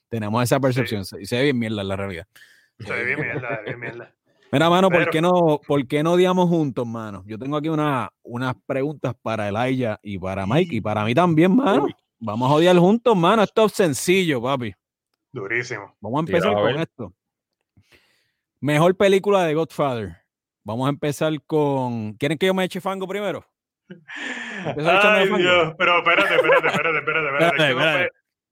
tenemos 0.10 0.44
esa 0.44 0.60
percepción. 0.60 1.04
Y 1.22 1.26
se 1.26 1.38
ve 1.38 1.44
bien 1.44 1.58
mierda 1.58 1.84
en 1.84 1.88
la 1.88 1.96
realidad. 1.96 2.28
Se 2.80 2.92
ve 2.92 3.06
bien 3.06 3.22
mierda, 3.22 3.48
se 3.48 3.56
ve 3.56 3.64
bien 3.64 3.80
mierda. 3.80 4.14
Mira, 4.52 4.70
mano, 4.70 4.90
¿por, 4.90 5.10
qué 5.10 5.22
no, 5.22 5.62
¿por 5.66 5.88
qué 5.88 6.04
no 6.04 6.12
odiamos 6.12 6.50
juntos, 6.50 6.86
mano? 6.86 7.24
Yo 7.26 7.40
tengo 7.40 7.56
aquí 7.56 7.70
una, 7.70 8.10
unas 8.24 8.56
preguntas 8.66 9.16
para 9.22 9.48
Elijah 9.48 9.98
y 10.04 10.20
para 10.20 10.46
Mike 10.46 10.76
y 10.76 10.82
para 10.82 11.06
mí 11.06 11.16
también, 11.16 11.56
mano. 11.56 11.88
Vamos 12.20 12.52
a 12.52 12.56
odiar 12.56 12.76
juntos, 12.78 13.16
mano. 13.16 13.42
Esto 13.42 13.68
es 13.68 13.72
sencillo, 13.72 14.42
papi. 14.42 14.76
Durísimo. 15.32 15.96
Vamos 16.02 16.18
a 16.18 16.20
empezar 16.28 16.54
con 16.54 16.78
esto. 16.78 17.14
Mejor 18.60 18.98
película 18.98 19.46
de 19.46 19.54
Godfather. 19.54 20.19
Vamos 20.70 20.86
a 20.86 20.92
empezar 20.92 21.34
con. 21.48 22.14
¿Quieren 22.14 22.38
que 22.38 22.46
yo 22.46 22.54
me 22.54 22.64
eche 22.64 22.80
fango 22.80 23.08
primero? 23.08 23.44
Ay, 24.78 25.28
Dios. 25.28 25.74
Pero 25.80 25.98
espérate, 25.98 26.36
espérate, 26.36 26.68
espérate, 26.68 26.98
espérate, 27.00 27.70
espérate. 27.70 28.12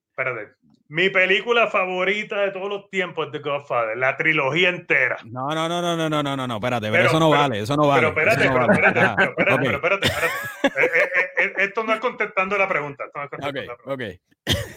espérate. 0.09 0.57
Mi 0.87 1.11
película 1.11 1.67
favorita 1.67 2.41
de 2.41 2.49
todos 2.49 2.69
los 2.69 2.89
tiempos 2.89 3.27
es 3.27 3.33
The 3.33 3.39
Godfather, 3.47 3.95
la 3.97 4.17
trilogía 4.17 4.69
entera. 4.69 5.17
No, 5.25 5.49
no, 5.49 5.69
no, 5.69 5.79
no, 5.79 5.95
no, 5.95 6.23
no, 6.23 6.35
no, 6.35 6.47
no, 6.47 6.55
espérate, 6.55 6.89
pero, 6.89 7.05
eso 7.05 7.19
no 7.19 7.29
vale, 7.29 7.59
eso 7.59 7.75
no 7.75 7.87
vale. 7.87 8.11
Pero 8.13 8.31
espérate, 8.31 8.49
pero, 8.49 8.71
espérate, 8.71 9.35
pero, 9.35 9.75
espérate, 9.75 10.07
espérate, 10.07 11.63
esto 11.63 11.83
no 11.83 11.93
es 11.93 11.99
contestando 11.99 12.57
la 12.57 12.67
pregunta. 12.67 13.03
Esto, 13.05 13.19
no 13.19 13.25
es 13.25 13.29
contestando 13.29 13.73
la 13.73 13.77
pregunta. 13.77 14.21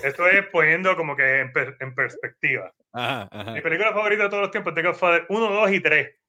esto 0.05 0.29
es 0.29 0.47
poniendo 0.49 0.95
como 0.95 1.17
que 1.17 1.41
en, 1.41 1.95
perspectiva. 1.95 2.71
Ajá, 2.93 3.29
ajá. 3.33 3.53
Mi 3.53 3.63
película 3.63 3.95
favorita 3.95 4.25
de 4.25 4.29
todos 4.29 4.43
los 4.43 4.51
tiempos 4.51 4.73
es 4.73 4.75
The 4.75 4.89
Godfather 4.89 5.27
1, 5.31 5.51
2 5.53 5.73
y 5.73 5.81
3. 5.81 6.20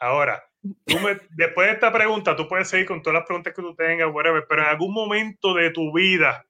Ahora, 0.00 0.42
después 0.62 1.68
de 1.68 1.72
esta 1.72 1.92
pregunta, 1.92 2.34
tú 2.34 2.48
puedes 2.48 2.68
seguir 2.68 2.86
con 2.86 3.02
todas 3.02 3.20
las 3.20 3.26
preguntas 3.26 3.54
que 3.54 3.62
tú 3.62 3.74
tengas, 3.74 4.12
whatever, 4.12 4.44
pero 4.48 4.62
en 4.62 4.68
algún 4.68 4.92
momento 4.92 5.54
de 5.54 5.70
tu 5.70 5.92
vida, 5.92 6.44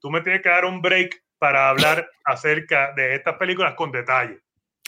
tú 0.00 0.10
me 0.10 0.20
tienes 0.20 0.42
que 0.42 0.48
dar 0.48 0.64
un 0.64 0.82
break 0.82 1.22
para 1.38 1.70
hablar 1.70 2.08
acerca 2.24 2.92
de 2.94 3.14
estas 3.14 3.36
películas 3.36 3.74
con 3.74 3.90
detalle. 3.90 4.40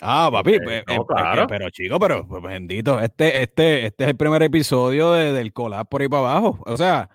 Ah, 0.03 0.29
papi, 0.33 0.59
pues, 0.59 0.83
eh, 0.87 0.99
claro. 1.07 1.47
pero 1.47 1.71
chico, 1.71 1.99
pero 1.99 2.27
pues, 2.27 2.43
bendito, 2.43 3.01
este, 3.01 3.43
este, 3.43 3.87
este 3.87 4.05
es 4.05 4.11
el 4.11 4.17
primer 4.17 4.43
episodio 4.43 5.13
del 5.13 5.53
collab 5.53 5.89
por 5.89 6.03
ahí 6.03 6.09
para 6.09 6.31
abajo. 6.31 6.59
O 6.67 6.77
sea, 6.77 7.09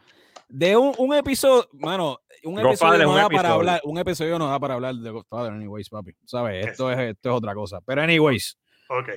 de 0.48 0.78
un, 0.78 0.94
un 0.98 1.14
episodio, 1.14 1.68
mano, 1.74 2.22
un 2.44 2.60
episodio 2.60 3.04
no 3.04 3.16
da 3.16 3.30
para 3.30 3.50
hablar, 3.50 3.82
un 3.84 3.98
episodio 3.98 4.40
no 4.40 4.48
da 4.48 4.58
para 4.60 4.76
hablar 4.76 4.96
de 4.96 5.12
Godfather, 5.12 5.52
anyways, 5.52 5.90
papi. 5.90 6.14
¿Sabes? 6.26 6.66
Esto 6.66 6.90
es, 6.92 6.98
esto 6.98 7.30
es 7.30 7.36
otra 7.36 7.54
cosa. 7.54 7.82
Pero 7.86 8.02
anyways. 8.02 8.58
Ok. 8.90 9.10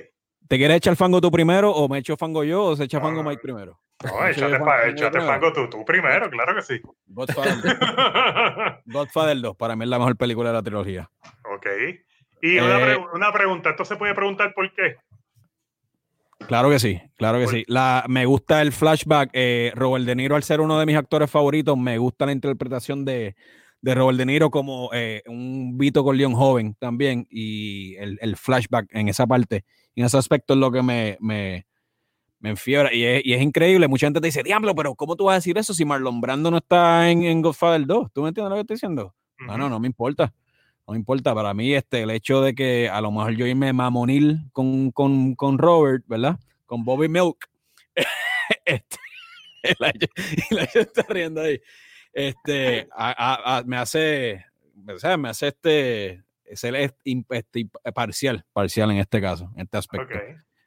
¿Te 0.51 0.57
quieres 0.57 0.75
echar 0.75 0.97
fango 0.97 1.21
tú 1.21 1.31
primero 1.31 1.71
o 1.71 1.87
me 1.87 1.99
echo 1.99 2.17
fango 2.17 2.43
yo 2.43 2.61
o 2.65 2.75
se 2.75 2.83
echa 2.83 2.99
fango 2.99 3.23
Mike 3.23 3.41
primero? 3.41 3.79
No, 4.03 4.27
échate, 4.27 5.21
fango 5.21 5.53
tú, 5.53 5.69
tú 5.69 5.85
primero, 5.85 6.29
claro 6.29 6.53
que 6.53 6.61
sí. 6.61 6.81
Godfather 7.07 7.55
2. 7.61 7.73
Godfather 8.85 9.39
2, 9.39 9.55
para 9.55 9.77
mí 9.77 9.85
es 9.85 9.89
la 9.89 9.97
mejor 9.97 10.17
película 10.17 10.49
de 10.49 10.55
la 10.55 10.61
trilogía. 10.61 11.09
Ok. 11.55 11.67
Y 12.41 12.59
una, 12.59 12.79
eh, 12.85 12.97
una, 13.13 13.31
pregunta, 13.31 13.69
¿esto 13.69 13.85
se 13.85 13.95
puede 13.95 14.13
preguntar 14.13 14.53
por 14.53 14.69
qué? 14.73 14.97
Claro 16.49 16.69
que 16.69 16.79
sí, 16.79 17.01
claro 17.15 17.39
que 17.39 17.47
sí. 17.47 17.63
La, 17.69 18.03
me 18.09 18.25
gusta 18.25 18.61
el 18.61 18.73
flashback. 18.73 19.29
Eh, 19.31 19.71
Robert 19.73 20.03
De 20.03 20.17
Niro, 20.17 20.35
al 20.35 20.43
ser 20.43 20.59
uno 20.59 20.77
de 20.77 20.85
mis 20.85 20.97
actores 20.97 21.31
favoritos, 21.31 21.77
me 21.77 21.97
gusta 21.97 22.25
la 22.25 22.33
interpretación 22.33 23.05
de, 23.05 23.37
de 23.79 23.95
Robert 23.95 24.17
De 24.17 24.25
Niro 24.25 24.51
como 24.51 24.89
eh, 24.91 25.23
un 25.27 25.77
Vito 25.77 26.03
Corleone 26.03 26.35
joven 26.35 26.75
también. 26.77 27.25
Y 27.29 27.95
el, 27.95 28.19
el, 28.21 28.35
flashback 28.35 28.87
en 28.91 29.07
esa 29.07 29.25
parte, 29.25 29.63
en 29.95 30.05
ese 30.05 30.17
aspecto 30.17 30.53
es 30.53 30.59
lo 30.59 30.71
que 30.71 30.81
me, 30.81 31.17
me, 31.19 31.65
me 32.39 32.51
enfiebra. 32.51 32.93
Y 32.93 33.03
es, 33.03 33.21
y 33.25 33.33
es, 33.33 33.41
increíble. 33.41 33.87
Mucha 33.87 34.07
gente 34.07 34.21
te 34.21 34.27
dice, 34.27 34.43
diablo, 34.43 34.75
pero 34.75 34.95
¿cómo 34.95 35.15
tú 35.15 35.25
vas 35.25 35.33
a 35.33 35.35
decir 35.35 35.57
eso 35.57 35.73
si 35.73 35.85
Marlon 35.85 36.21
Brando 36.21 36.51
no 36.51 36.57
está 36.57 37.09
en, 37.09 37.23
en 37.23 37.41
Godfather 37.41 37.85
2? 37.85 38.11
¿Tú 38.13 38.21
me 38.23 38.29
entiendes 38.29 38.49
lo 38.49 38.55
que 38.55 38.61
estoy 38.61 38.75
diciendo? 38.75 39.15
No, 39.39 39.57
no, 39.57 39.69
no 39.69 39.79
me 39.79 39.87
importa. 39.87 40.33
No 40.87 40.93
me 40.93 40.97
importa. 40.97 41.33
Para 41.33 41.53
mí, 41.53 41.73
este, 41.73 42.01
el 42.01 42.11
hecho 42.11 42.41
de 42.41 42.53
que 42.53 42.89
a 42.89 43.01
lo 43.01 43.11
mejor 43.11 43.35
yo 43.35 43.45
irme 43.45 43.73
mamonil 43.73 44.41
con, 44.51 44.91
con, 44.91 45.35
con 45.35 45.57
Robert, 45.57 46.03
¿verdad? 46.07 46.39
Con 46.65 46.83
Bobby 46.83 47.09
Milk. 47.09 47.49
este, 48.65 48.97
la 50.51 50.63
está 50.63 51.03
riendo 51.09 51.41
ahí. 51.41 51.59
Este, 52.13 52.87
me 53.65 53.77
hace, 53.77 54.45
o 54.87 54.99
sea, 54.99 55.17
me 55.17 55.29
hace 55.29 55.47
este, 55.49 56.23
ser 56.55 56.75
este, 56.75 57.67
parcial, 57.93 58.45
parcial 58.53 58.91
en 58.91 58.97
este 58.97 59.21
caso, 59.21 59.51
en 59.55 59.61
este 59.61 59.77
aspecto. 59.77 60.13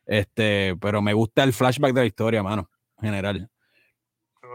Este, 0.07 0.77
pero 0.81 1.01
me 1.01 1.13
gusta 1.13 1.45
el 1.45 1.53
flashback 1.53 1.95
de 1.95 2.01
la 2.01 2.07
historia, 2.07 2.43
mano, 2.43 2.71
en 2.99 3.05
general. 3.05 3.51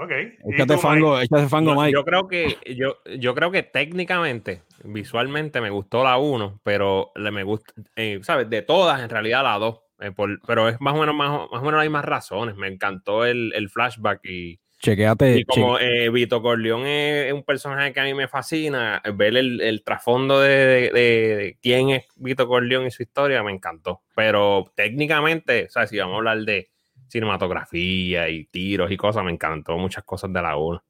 Ok. 0.01 0.11
Échate 0.53 0.77
fango, 0.77 1.19
échate 1.19 1.47
fango, 1.47 1.75
Mike. 1.75 1.91
Yo 1.91 2.05
creo 2.05 2.27
que, 2.27 2.57
yo, 2.75 2.97
yo 3.17 3.35
creo 3.35 3.51
que 3.51 3.63
técnicamente, 3.63 4.63
visualmente 4.83 5.59
me 5.59 5.69
gustó 5.69 6.03
la 6.03 6.17
1, 6.17 6.61
pero 6.63 7.11
le 7.15 7.31
me 7.31 7.43
gusta, 7.43 7.73
eh, 7.95 8.19
¿sabes? 8.21 8.49
De 8.49 8.61
todas, 8.61 9.01
en 9.01 9.09
realidad 9.09 9.43
la 9.43 9.57
2. 9.57 9.79
Eh, 10.01 10.13
pero 10.47 10.69
es 10.69 10.79
más 10.79 10.95
o 10.95 10.99
menos, 10.99 11.15
más, 11.15 11.31
más 11.51 11.61
o 11.61 11.65
menos 11.65 11.81
hay 11.81 11.89
más 11.89 12.05
razones. 12.05 12.55
Me 12.55 12.67
encantó 12.67 13.25
el, 13.25 13.51
el 13.53 13.69
flashback 13.69 14.23
y, 14.25 14.59
Chequéate. 14.79 15.39
Y 15.39 15.45
como 15.45 15.77
eh, 15.77 16.09
Vito 16.09 16.41
Corleone 16.41 17.27
es 17.27 17.33
un 17.33 17.43
personaje 17.43 17.91
que 17.91 17.99
a 17.99 18.05
mí 18.05 18.13
me 18.13 18.27
fascina, 18.27 19.01
ver 19.13 19.35
el, 19.35 19.59
el 19.61 19.83
trasfondo 19.83 20.39
de, 20.39 20.89
de, 20.91 21.57
quién 21.61 21.89
es 21.89 22.05
Vito 22.15 22.47
Corleone 22.47 22.87
y 22.87 22.91
su 22.91 23.03
historia 23.03 23.43
me 23.43 23.51
encantó. 23.51 24.01
Pero 24.15 24.71
técnicamente, 24.75 25.65
o 25.65 25.69
sea, 25.69 25.85
si 25.85 25.97
vamos 25.97 26.15
a 26.15 26.17
hablar 26.17 26.39
de 26.39 26.69
cinematografía 27.09 28.29
y 28.29 28.45
tiros 28.45 28.89
y 28.91 28.97
cosas, 28.97 29.23
me 29.23 29.31
encantó 29.31 29.77
muchas 29.77 30.03
cosas 30.05 30.31
de 30.31 30.41
la 30.41 30.55
1. 30.55 30.81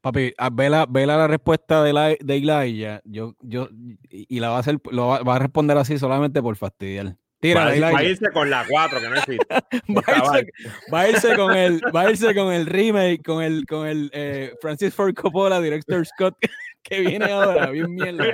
Papi, 0.00 0.32
a- 0.36 0.50
vela, 0.50 0.86
vela 0.88 1.16
la 1.16 1.28
respuesta 1.28 1.82
de, 1.84 1.92
la, 1.92 2.08
de 2.08 2.36
Elijah. 2.36 3.00
Yo, 3.04 3.34
yo, 3.40 3.68
y 4.10 4.26
y 4.28 4.40
la 4.40 4.48
va 4.50 4.56
a 4.56 4.60
hacer, 4.60 4.78
lo 4.90 5.08
va, 5.08 5.22
va 5.22 5.36
a 5.36 5.38
responder 5.38 5.76
así 5.78 5.98
solamente 5.98 6.42
por 6.42 6.56
fastidiar. 6.56 7.16
Tira, 7.40 7.64
Va, 7.64 7.70
a- 7.70 7.92
va 7.92 7.98
a 7.98 8.04
irse 8.04 8.30
con 8.32 8.50
la 8.50 8.64
4, 8.68 9.00
que 9.00 9.08
no 9.08 9.14
existe. 9.16 9.46
Va 9.48 10.02
a, 10.06 10.38
irse, 10.40 10.52
va 10.92 11.00
a 11.00 11.08
irse 11.08 11.36
con 11.36 11.56
el, 11.56 11.80
va 11.94 12.00
a 12.02 12.10
irse 12.10 12.34
con 12.34 12.52
el 12.52 12.66
remake, 12.66 13.22
con 13.24 13.42
el, 13.42 13.64
con 13.66 13.86
el 13.86 14.10
eh, 14.12 14.54
Francis 14.60 14.92
Ford 14.94 15.14
Coppola, 15.14 15.60
director 15.60 16.04
Scott, 16.04 16.36
que 16.82 17.00
viene 17.00 17.30
ahora, 17.30 17.70
bien 17.70 17.94
mierda. 17.94 18.24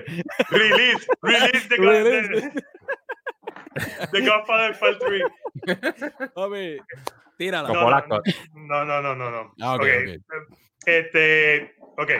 Release, 0.51 1.06
release 1.22 1.68
the, 1.68 1.76
Release. 1.76 2.51
the, 2.51 4.06
the 4.12 4.20
Godfather 4.26 4.78
Part 4.78 4.98
3. 5.01 5.22
Papi, 6.35 6.78
tírala. 7.36 7.68
No, 7.68 7.74
Coppola 7.74 8.01
no, 8.01 8.05
Scott. 8.06 8.26
no, 8.55 8.85
no, 8.85 9.02
no, 9.02 9.14
no, 9.14 9.31
no. 9.31 9.55
Ah, 9.60 9.74
ok, 9.74 9.82
Ok. 9.82 10.20
Este, 10.86 11.74
ok. 11.97 12.10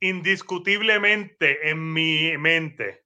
Indiscutiblemente 0.00 1.70
en 1.70 1.92
mi 1.92 2.36
mente, 2.36 3.03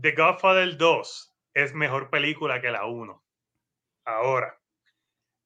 The 0.00 0.12
Godfather 0.12 0.76
2 0.76 1.36
es 1.54 1.74
mejor 1.74 2.10
película 2.10 2.60
que 2.60 2.70
la 2.70 2.86
1. 2.86 3.22
Ahora, 4.04 4.58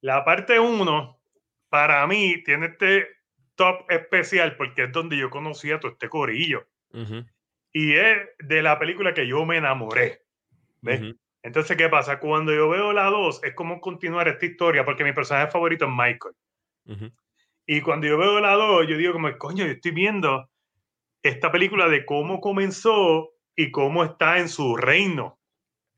la 0.00 0.24
parte 0.24 0.58
1, 0.60 1.20
para 1.68 2.06
mí, 2.06 2.42
tiene 2.44 2.66
este 2.66 3.08
top 3.56 3.90
especial 3.90 4.56
porque 4.56 4.84
es 4.84 4.92
donde 4.92 5.16
yo 5.16 5.30
conocí 5.30 5.70
a 5.72 5.80
todo 5.80 5.92
este 5.92 6.08
corillo. 6.08 6.66
Ujú, 6.92 7.24
Y 7.72 7.94
es 7.94 8.18
de 8.38 8.62
la 8.62 8.78
película 8.78 9.14
que 9.14 9.26
yo 9.26 9.44
me 9.44 9.56
enamoré. 9.56 10.22
¿Ves? 10.80 11.14
Entonces, 11.42 11.76
¿qué 11.76 11.88
pasa? 11.88 12.18
Cuando 12.18 12.54
yo 12.54 12.68
veo 12.68 12.92
la 12.92 13.04
2, 13.04 13.42
es 13.44 13.54
como 13.54 13.80
continuar 13.80 14.28
esta 14.28 14.46
historia, 14.46 14.84
porque 14.84 15.04
mi 15.04 15.12
personaje 15.12 15.50
favorito 15.50 15.84
es 15.84 15.90
Michael. 15.90 16.34
Y 17.66 17.80
cuando 17.80 18.06
yo 18.06 18.18
veo 18.18 18.40
la 18.40 18.54
2, 18.54 18.86
yo 18.88 18.96
digo 18.96 19.12
como, 19.12 19.36
coño, 19.38 19.64
yo 19.66 19.72
estoy 19.72 19.90
viendo 19.90 20.48
esta 21.22 21.50
película 21.50 21.88
de 21.88 22.04
cómo 22.04 22.40
comenzó 22.40 23.35
y 23.56 23.70
cómo 23.70 24.04
está 24.04 24.38
en 24.38 24.48
su 24.48 24.76
reino 24.76 25.38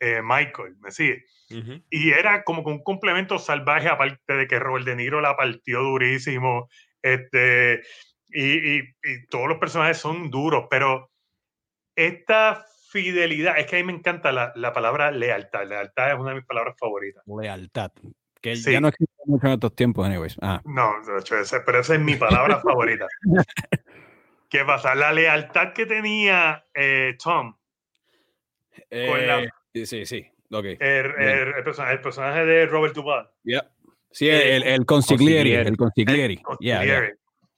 eh, 0.01 0.21
Michael, 0.23 0.77
¿me 0.79 0.93
sigue? 0.93 1.25
Ujú. 1.51 1.83
Y 1.91 2.11
era 2.13 2.45
como 2.45 2.63
que 2.63 2.71
un 2.71 2.85
complemento 2.85 3.39
salvaje, 3.39 3.89
aparte 3.89 4.33
de 4.33 4.47
que 4.47 4.59
Robert 4.61 4.87
De 4.87 4.95
Niro 4.95 5.21
la 5.21 5.37
partió 5.37 5.81
durísimo, 5.81 6.69
este, 7.03 7.83
y, 8.29 8.77
y- 8.79 8.83
y 9.03 9.27
todos 9.29 9.49
los 9.49 9.59
personajes 9.59 9.99
son 9.99 10.31
duros, 10.31 10.67
pero 10.71 11.11
esta 11.97 12.65
fidelidad, 12.91 13.59
es 13.59 13.67
que 13.67 13.77
a 13.77 13.79
mí 13.81 13.85
me 13.85 13.99
encanta 13.99 14.31
la, 14.31 14.53
la 14.55 14.73
palabra 14.73 15.11
lealtad, 15.11 15.67
lealtad 15.67 16.13
es 16.13 16.19
una 16.19 16.31
de 16.31 16.37
mis 16.37 16.47
palabras 16.47 16.77
favoritas. 16.79 17.23
Lealtad. 17.27 17.91
Que 18.41 18.55
Sí. 18.55 18.71
ya 18.73 18.81
no 18.81 18.89
existe 18.89 19.13
mucho 19.27 19.49
en 19.49 19.53
estos 19.55 19.75
tiempos, 19.75 20.07
anyways. 20.07 20.37
Ah, 20.41 20.63
No, 20.65 20.93
pero 21.67 21.81
esa 21.81 21.95
es 21.95 22.01
mi 22.01 22.15
palabra 22.15 22.61
favorita. 22.63 23.07
¿Qué 24.49 24.65
pasa? 24.65 24.95
La 24.95 25.13
lealtad 25.13 25.73
que 25.73 25.87
tenía 25.87 26.65
eh, 26.75 27.17
Tom, 27.23 27.57
Con 28.91 29.27
la- 29.27 29.41
eh, 29.43 29.49
sí, 29.75 29.87
sí, 29.87 30.07
sí. 30.07 30.27
Ok. 30.51 30.65
el, 30.65 30.81
el- 30.81 31.55
el 31.57 31.65
personaje, 31.65 31.95
el 31.95 32.01
personaje 32.01 32.45
de 32.47 32.67
Robert 32.67 32.95
Duvall, 32.95 33.29
Yeah. 33.45 33.69
Sí, 34.11 34.29
el, 34.29 34.63
el 34.63 34.87
consiglieri. 34.87 35.51
Consiglieri. 35.51 35.69
El 35.69 35.77
consiglieri. 35.77 36.37
con 36.39 36.57
Yeah, 36.61 36.83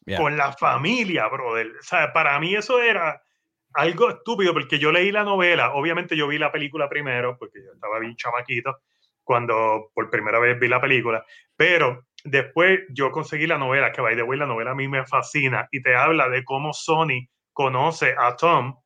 yeah. 0.05 0.19
con 0.19 0.37
la 0.37 0.53
familia, 0.53 1.29
brother. 1.29 1.69
O 1.79 1.83
sea, 1.83 2.13
para 2.13 2.39
mí 2.41 2.55
eso 2.57 2.83
era 2.83 3.23
algo 3.75 4.11
estúpido 4.11 4.53
porque 4.53 4.81
yo 4.81 4.91
leí 4.91 5.13
la 5.13 5.23
novela, 5.23 5.73
obviamente 5.75 6.17
yo 6.17 6.27
vi 6.27 6.39
la 6.39 6.51
película 6.51 6.89
primero 6.89 7.37
porque 7.39 7.61
yo 7.65 7.73
estaba 7.73 8.01
bien 8.01 8.17
chamaquito 8.17 8.81
cuando 9.23 9.93
por 9.95 10.11
primera 10.11 10.41
vez 10.41 10.59
vi 10.59 10.67
la 10.67 10.81
película, 10.81 11.25
pero 11.55 12.07
después 12.25 12.81
yo 12.91 13.11
conseguí 13.11 13.47
la 13.47 13.59
novela, 13.59 13.93
que 13.93 14.01
by 14.01 14.17
the 14.17 14.23
way, 14.23 14.39
la 14.39 14.47
novela 14.47 14.73
a 14.73 14.75
mí 14.75 14.89
me 14.89 15.05
fascina 15.07 15.69
y 15.71 15.83
te 15.83 15.95
habla 15.95 16.29
de 16.29 16.45
cómo 16.45 16.73
Sony 16.73 17.29
conoce 17.53 18.15
a 18.19 18.37
Tom, 18.37 18.77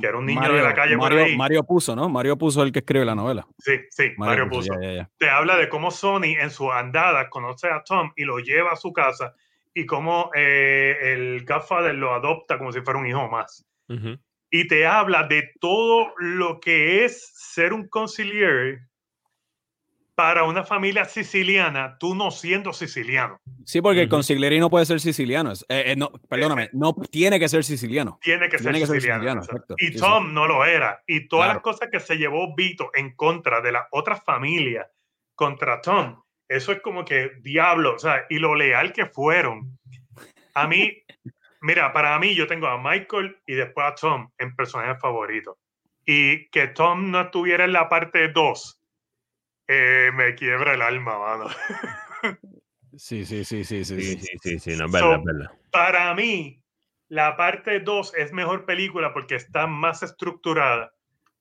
que 0.00 0.06
era 0.06 0.18
un 0.18 0.26
niño 0.26 0.52
de 0.52 0.62
la 0.62 0.74
calle 0.74 0.96
por 0.96 1.10
Mario, 1.10 1.24
ahí. 1.24 1.36
Mario 1.36 1.64
puso, 1.64 1.96
¿no? 1.96 2.08
Mario 2.08 2.36
puso 2.36 2.62
el 2.62 2.72
que 2.72 2.80
escribe 2.80 3.04
la 3.04 3.14
novela. 3.14 3.46
Sí, 3.58 3.80
sí, 3.90 4.12
Mario, 4.16 4.48
puso. 4.48 4.72
ya, 4.74 4.80
ya, 4.80 4.92
ya. 4.94 5.10
te 5.18 5.28
habla 5.28 5.56
de 5.56 5.68
cómo 5.68 5.90
Sony 5.90 6.36
en 6.38 6.50
su 6.50 6.70
andada 6.70 7.28
conoce 7.28 7.68
a 7.68 7.82
Tom 7.82 8.12
y 8.16 8.24
lo 8.24 8.38
lleva 8.38 8.72
a 8.72 8.76
su 8.76 8.92
casa 8.92 9.34
y 9.74 9.86
cómo 9.86 10.30
eh, 10.34 10.96
el 11.00 11.44
Godfather 11.44 11.94
lo 11.94 12.12
adopta 12.12 12.58
como 12.58 12.72
si 12.72 12.80
fuera 12.80 12.98
un 12.98 13.06
hijo 13.06 13.28
más. 13.28 13.64
Y 14.50 14.66
te 14.66 14.86
habla 14.86 15.24
de 15.24 15.50
todo 15.60 16.12
lo 16.18 16.58
que 16.60 17.04
es 17.04 17.30
ser 17.34 17.72
un 17.72 17.88
conciliere 17.88 18.87
para 20.18 20.42
una 20.42 20.64
familia 20.64 21.04
siciliana, 21.04 21.96
tú 22.00 22.12
no 22.12 22.32
siendo 22.32 22.72
siciliano. 22.72 23.40
Sí, 23.64 23.80
porque 23.80 24.00
el 24.00 24.06
Ujú. 24.08 24.16
consiglieri 24.16 24.58
no 24.58 24.68
puede 24.68 24.84
ser 24.84 24.98
siciliano. 24.98 25.52
eh, 25.52 25.92
eh, 25.92 25.94
no, 25.96 26.10
perdóname, 26.28 26.70
no 26.72 26.92
tiene 26.92 27.38
que 27.38 27.48
ser 27.48 27.62
siciliano. 27.62 28.18
Tiene 28.20 28.48
que 28.48 28.58
ser 28.58 28.62
Tiene 28.72 28.80
que 28.80 28.86
ser 28.88 28.96
siciliano. 28.96 29.42
siciliano, 29.42 29.42
exacto. 29.44 29.74
Y 29.78 29.86
Sí, 29.86 29.92
sí. 29.92 29.98
Tom 30.00 30.34
no 30.34 30.48
lo 30.48 30.64
era. 30.64 31.00
Y 31.06 31.28
todas 31.28 31.44
Claro. 31.46 31.58
las 31.58 31.62
cosas 31.62 31.88
que 31.92 32.00
se 32.00 32.16
llevó 32.18 32.52
Vito 32.56 32.90
en 32.94 33.14
contra 33.14 33.60
de 33.60 33.70
las 33.70 33.84
otras 33.92 34.24
familias 34.24 34.88
contra 35.36 35.80
Tom, 35.80 36.20
eso 36.48 36.72
es 36.72 36.80
como 36.80 37.04
que 37.04 37.30
diablo, 37.40 37.94
o 37.94 37.98
sea, 38.00 38.24
y 38.28 38.40
lo 38.40 38.56
leal 38.56 38.92
que 38.92 39.06
fueron. 39.06 39.78
A 40.54 40.66
mí, 40.66 40.92
mira, 41.60 41.92
para 41.92 42.18
mí 42.18 42.34
yo 42.34 42.48
tengo 42.48 42.66
a 42.66 42.76
Michael 42.82 43.36
y 43.46 43.54
después 43.54 43.86
a 43.86 43.94
Tom 43.94 44.28
en 44.36 44.56
personajes 44.56 45.00
favoritos. 45.00 45.54
Y 46.04 46.48
que 46.50 46.66
Tom 46.66 47.12
no 47.12 47.20
estuviera 47.20 47.64
en 47.66 47.72
la 47.72 47.88
parte 47.88 48.26
2, 48.32 48.77
eh, 49.68 50.10
me 50.14 50.34
quiebra 50.34 50.74
el 50.74 50.82
alma, 50.82 51.18
mano. 51.18 51.46
Sí, 52.96 53.24
sí, 53.24 53.44
sí, 53.44 53.62
sí, 53.64 53.84
sí. 53.84 54.00
Sí, 54.00 54.02
sí. 54.02 54.18
sí, 54.18 54.38
sí, 54.42 54.58
sí, 54.58 54.76
no 54.76 54.86
es 54.86 54.92
So- 54.92 54.98
verdad, 55.10 55.18
es 55.18 55.24
verdad. 55.24 55.50
para 55.70 56.14
mí, 56.14 56.60
la 57.08 57.36
parte 57.36 57.80
2 57.80 58.12
es 58.16 58.32
mejor 58.32 58.64
película 58.64 59.12
porque 59.12 59.36
está 59.36 59.66
más 59.66 60.02
estructurada, 60.02 60.92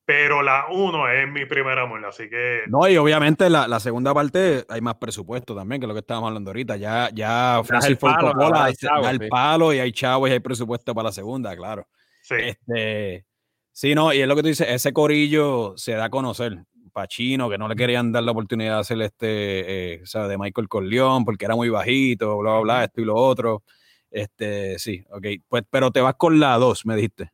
pero 0.06 0.44
la 0.44 0.68
1 0.70 1.10
es 1.10 1.28
mi 1.28 1.46
primer 1.46 1.80
amor, 1.80 2.06
así 2.06 2.30
que 2.30 2.64
No, 2.68 2.88
y 2.88 2.96
obviamente 2.98 3.50
la, 3.50 3.68
la 3.68 3.80
segunda 3.80 4.14
parte 4.14 4.66
hay 4.70 4.82
más 4.82 4.96
presupuesto 4.96 5.56
también, 5.56 5.82
que 5.82 5.86
es 5.86 5.88
lo 5.88 5.94
que 5.96 6.02
estábamos 6.02 6.28
hablando 6.28 6.52
ahorita. 6.52 6.78
Ya, 6.78 7.10
ya 7.14 7.62
Francis 7.66 7.90
el 7.92 7.98
Ford 7.98 8.14
palo, 8.16 8.28
Coppola 8.34 8.60
da 9.02 9.10
el 9.12 9.20
sí. 9.20 9.28
palo 9.30 9.74
y 9.74 9.80
hay 9.80 9.92
chavos 9.92 10.30
y 10.30 10.34
hay 10.34 10.40
presupuesto 10.40 10.94
para 10.94 11.08
la 11.10 11.12
segunda, 11.12 11.56
claro. 11.56 11.88
sí. 12.22 12.36
Este, 12.38 13.26
sí, 13.72 13.96
no, 13.96 14.14
y 14.14 14.22
es 14.22 14.28
lo 14.28 14.36
que 14.36 14.42
tú 14.44 14.48
dices, 14.50 14.68
ese 14.70 14.94
corillo 14.94 15.74
se 15.78 15.94
da 15.94 16.06
a 16.06 16.10
conocer. 16.10 16.60
Pachino, 16.98 17.48
que 17.48 17.60
no 17.60 17.68
le 17.68 17.76
querían 17.76 18.12
dar 18.12 18.24
la 18.24 18.32
oportunidad 18.32 18.74
de 18.74 18.80
hacer 18.80 19.00
este, 19.04 19.94
eh, 19.94 20.02
o 20.02 20.06
sea, 20.08 20.28
de 20.28 20.36
Michael 20.36 20.68
Corleone, 20.68 21.26
porque 21.26 21.46
era 21.46 21.56
muy 21.56 21.70
bajito, 21.70 22.40
bla, 22.40 22.54
bla, 22.54 22.60
bla, 22.62 22.84
esto 22.86 23.02
y 23.02 23.06
lo 23.06 23.14
otro. 23.14 23.62
Este, 24.10 24.80
sí, 24.80 25.06
ok. 25.12 25.28
Pues, 25.48 25.62
pero 25.70 25.92
te 25.92 26.02
vas 26.02 26.16
con 26.16 26.40
la 26.40 26.58
2, 26.58 26.88
me 26.88 26.96
dijiste. 26.96 27.32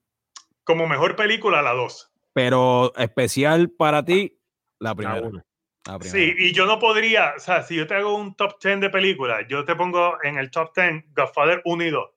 Como 0.66 0.86
mejor 0.86 1.16
película, 1.16 1.62
la 1.62 1.72
2. 1.72 2.12
Pero 2.34 2.94
especial 2.98 3.70
para 3.70 4.04
ti. 4.04 4.38
La 4.80 4.96
primera. 4.96 5.32
Sí, 6.02 6.34
y 6.38 6.52
yo 6.52 6.66
no 6.66 6.78
podría, 6.78 7.36
o 7.38 7.40
sea, 7.40 7.64
si 7.64 7.78
yo 7.78 7.88
te 7.88 7.96
hago 7.96 8.18
un 8.18 8.36
top 8.36 8.62
10 8.62 8.82
de 8.82 8.90
películas, 8.90 9.46
yo 9.48 9.64
te 9.64 9.78
pongo 9.78 10.22
en 10.24 10.40
el 10.40 10.52
top 10.52 10.76
10 10.76 11.06
Godfather 11.16 11.62
1 11.64 11.84
y 11.86 11.90
2. 11.90 12.10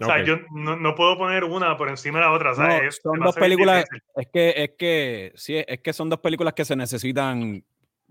O 0.00 0.04
sea, 0.04 0.16
Ok. 0.16 0.24
yo 0.24 0.38
no, 0.50 0.76
no 0.76 0.94
puedo 0.94 1.18
poner 1.18 1.44
una 1.44 1.76
por 1.76 1.88
encima 1.88 2.18
de 2.18 2.24
la 2.24 2.32
otra. 2.32 2.54
No, 2.54 2.68
es- 2.82 3.00
son 3.02 3.20
dos 3.20 3.34
películas, 3.34 3.84
es 4.16 4.28
que, 4.32 4.54
es 4.56 4.70
que, 4.78 5.32
sí, 5.34 5.62
es 5.66 5.80
que 5.80 5.92
son 5.92 6.08
dos 6.08 6.20
películas 6.20 6.54
que 6.54 6.64
se 6.64 6.76
necesitan, 6.76 7.62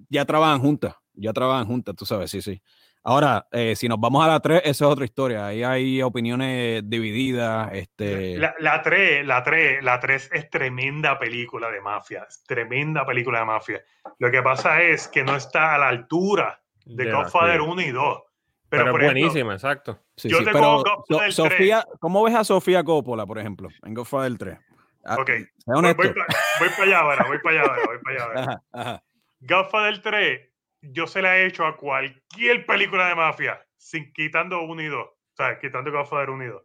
ya 0.09 0.25
trabajan 0.25 0.59
juntas, 0.59 0.95
ya 1.13 1.33
trabajan 1.33 1.65
juntas, 1.65 1.95
tú 1.95 2.05
sabes, 2.05 2.29
sí, 2.31 2.41
sí. 2.41 2.61
Ahora, 3.01 3.47
eh, 3.51 3.75
si 3.77 3.87
nos 3.87 3.99
vamos 3.99 4.23
a 4.25 4.27
la 4.27 4.39
3, 4.41 4.61
esa 4.65 4.85
es 4.85 4.91
otra 4.91 5.05
historia, 5.05 5.47
ahí 5.47 5.63
hay 5.63 6.01
opiniones 6.01 6.87
divididas, 6.87 7.69
este... 7.73 8.37
La, 8.37 8.53
la 8.59 8.81
3, 8.81 9.25
la 9.25 9.41
3, 9.41 9.81
la 9.83 9.99
3 9.99 10.29
es 10.33 10.49
tremenda 10.49 11.17
película 11.17 11.71
de 11.71 11.79
mafia, 11.79 12.25
es 12.27 12.43
tremenda 12.43 13.05
película 13.05 13.39
de 13.39 13.45
mafia. 13.45 13.81
Lo 14.19 14.29
que 14.29 14.41
pasa 14.41 14.83
es 14.83 15.07
que 15.07 15.23
no 15.23 15.37
está 15.37 15.75
a 15.75 15.77
la 15.77 15.87
altura 15.87 16.61
de, 16.85 17.05
la 17.05 17.23
Godfather 17.23 17.59
serie. 17.59 17.67
1 17.71 17.81
y 17.81 17.91
2. 17.91 18.19
Pero, 18.69 18.83
Pero, 18.83 18.91
por 18.91 19.01
es 19.01 19.05
ejemplo, 19.07 19.21
buenísima, 19.27 19.53
exacto. 19.53 19.99
sí, 20.15 20.29
yo 20.29 20.37
sí, 20.37 20.45
tengo 20.45 20.57
pero 20.59 20.95
Godfather 20.97 21.33
So- 21.33 21.43
3. 21.43 21.55
Sofía, 21.57 21.85
¿cómo 21.99 22.23
ves 22.23 22.35
a 22.35 22.43
Sofía 22.43 22.83
Coppola, 22.83 23.25
por 23.25 23.39
ejemplo, 23.39 23.69
en 23.83 23.93
Godfather 23.93 24.37
3? 24.37 24.57
Ah, 25.05 25.15
Ok. 25.19 25.27
Sé 25.29 25.47
voy, 25.65 25.77
honesto. 25.79 26.03
voy, 26.03 26.13
pa- 26.13 26.25
voy 26.59 26.69
para 26.69 26.83
allá 26.83 26.99
ahora, 26.99 27.25
voy 27.27 27.39
para 27.39 27.61
allá 27.61 27.69
ahora, 27.71 27.85
voy 27.87 27.97
para 28.03 28.15
allá 28.15 28.23
ahora. 28.25 28.41
Ajá, 28.41 28.63
ajá. 28.73 29.03
Godfather 29.39 30.01
3, 30.01 30.49
yo 30.81 31.07
se 31.07 31.21
la 31.21 31.37
he 31.37 31.45
hecho 31.47 31.65
a 31.65 31.77
cualquier 31.77 32.65
película 32.65 33.07
de 33.07 33.15
mafia, 33.15 33.65
sin 33.77 34.11
quitando 34.13 34.61
1 34.61 34.81
y 34.81 34.87
2. 34.87 35.01
O 35.07 35.15
sea, 35.35 35.57
quitando 35.59 35.91
Godfather 35.91 36.29
1 36.29 36.43
y 36.43 36.47
2. 36.47 36.61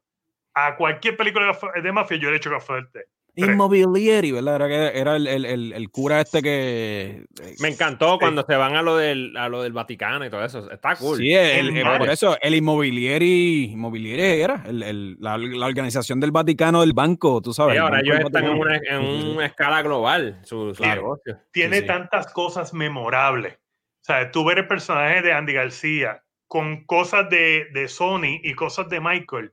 A 0.54 0.76
cualquier 0.76 1.16
película 1.16 1.56
de 1.82 1.92
mafia 1.92 2.16
yo 2.16 2.28
le 2.28 2.34
he 2.34 2.38
hecho 2.38 2.50
Godfather 2.50 2.88
3. 2.92 3.06
Tres. 3.36 3.50
Immobilieri, 3.50 4.30
¿verdad? 4.32 4.56
Era, 4.56 4.68
que 4.68 4.98
era 4.98 5.16
el, 5.16 5.26
el- 5.26 5.44
el- 5.44 5.72
el 5.72 5.90
cura 5.90 6.20
este 6.20 6.40
que... 6.42 7.24
Me 7.60 7.68
encantó 7.68 8.12
Sí. 8.12 8.18
cuando 8.20 8.44
se 8.46 8.54
van 8.54 8.76
a 8.76 8.82
lo 8.82 8.96
del, 8.96 9.36
a 9.36 9.48
lo 9.48 9.62
del 9.62 9.72
Vaticano 9.72 10.24
y 10.24 10.30
todo 10.30 10.44
eso. 10.44 10.70
Está 10.70 10.94
cool. 10.96 11.18
Sí, 11.18 11.32
el- 11.34 11.82
por 11.98 12.08
eso 12.10 12.36
el 12.40 12.54
Immobilieri, 12.54 13.72
Immobilieri 13.72 14.40
era 14.42 14.62
el- 14.66 14.82
el- 14.82 15.16
la, 15.18 15.36
la 15.38 15.66
organización 15.66 16.20
del 16.20 16.30
Vaticano 16.30 16.80
del 16.80 16.92
banco, 16.92 17.42
tú 17.42 17.52
sabes. 17.52 17.74
Y 17.74 17.78
ahora 17.78 18.00
ellos 18.00 18.20
están 18.20 18.44
en 18.44 18.50
una, 18.58 18.76
en 18.76 19.00
una 19.36 19.46
escala 19.46 19.82
global, 19.82 20.40
su, 20.44 20.74
su 20.74 20.82
Claro. 20.82 21.02
negocio. 21.02 21.38
Tiene 21.52 21.80
sí. 21.80 21.86
tantas 21.86 22.32
cosas 22.32 22.72
memorables. 22.72 23.54
O 23.54 24.04
sea, 24.06 24.30
tú 24.30 24.44
ver 24.44 24.58
el 24.58 24.68
personaje 24.68 25.22
de 25.22 25.32
Andy 25.32 25.54
García 25.54 26.22
con 26.46 26.84
cosas 26.84 27.28
de, 27.30 27.66
de 27.72 27.88
Sony 27.88 28.38
y 28.42 28.54
cosas 28.54 28.88
de 28.88 29.00
Michael. 29.00 29.52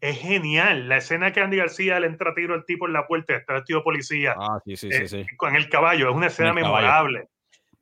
Es 0.00 0.18
genial. 0.18 0.88
La 0.88 0.98
escena 0.98 1.32
que 1.32 1.40
Andy 1.40 1.56
García 1.56 1.98
le 1.98 2.06
entra 2.06 2.30
a 2.30 2.34
tiro 2.34 2.54
al 2.54 2.64
tipo 2.64 2.86
en 2.86 2.92
la 2.92 3.06
puerta, 3.06 3.34
está 3.34 3.54
vestido 3.54 3.80
de 3.80 3.84
policía. 3.84 4.34
Ah, 4.38 4.60
sí, 4.64 4.76
sí, 4.76 4.90
sí, 4.92 5.02
eh, 5.02 5.08
sí. 5.08 5.26
Con 5.36 5.56
el 5.56 5.68
caballo, 5.68 6.08
es 6.10 6.14
una 6.14 6.28
escena 6.28 6.50
el 6.50 6.54
caballo. 6.56 6.76
memorable. 6.76 7.28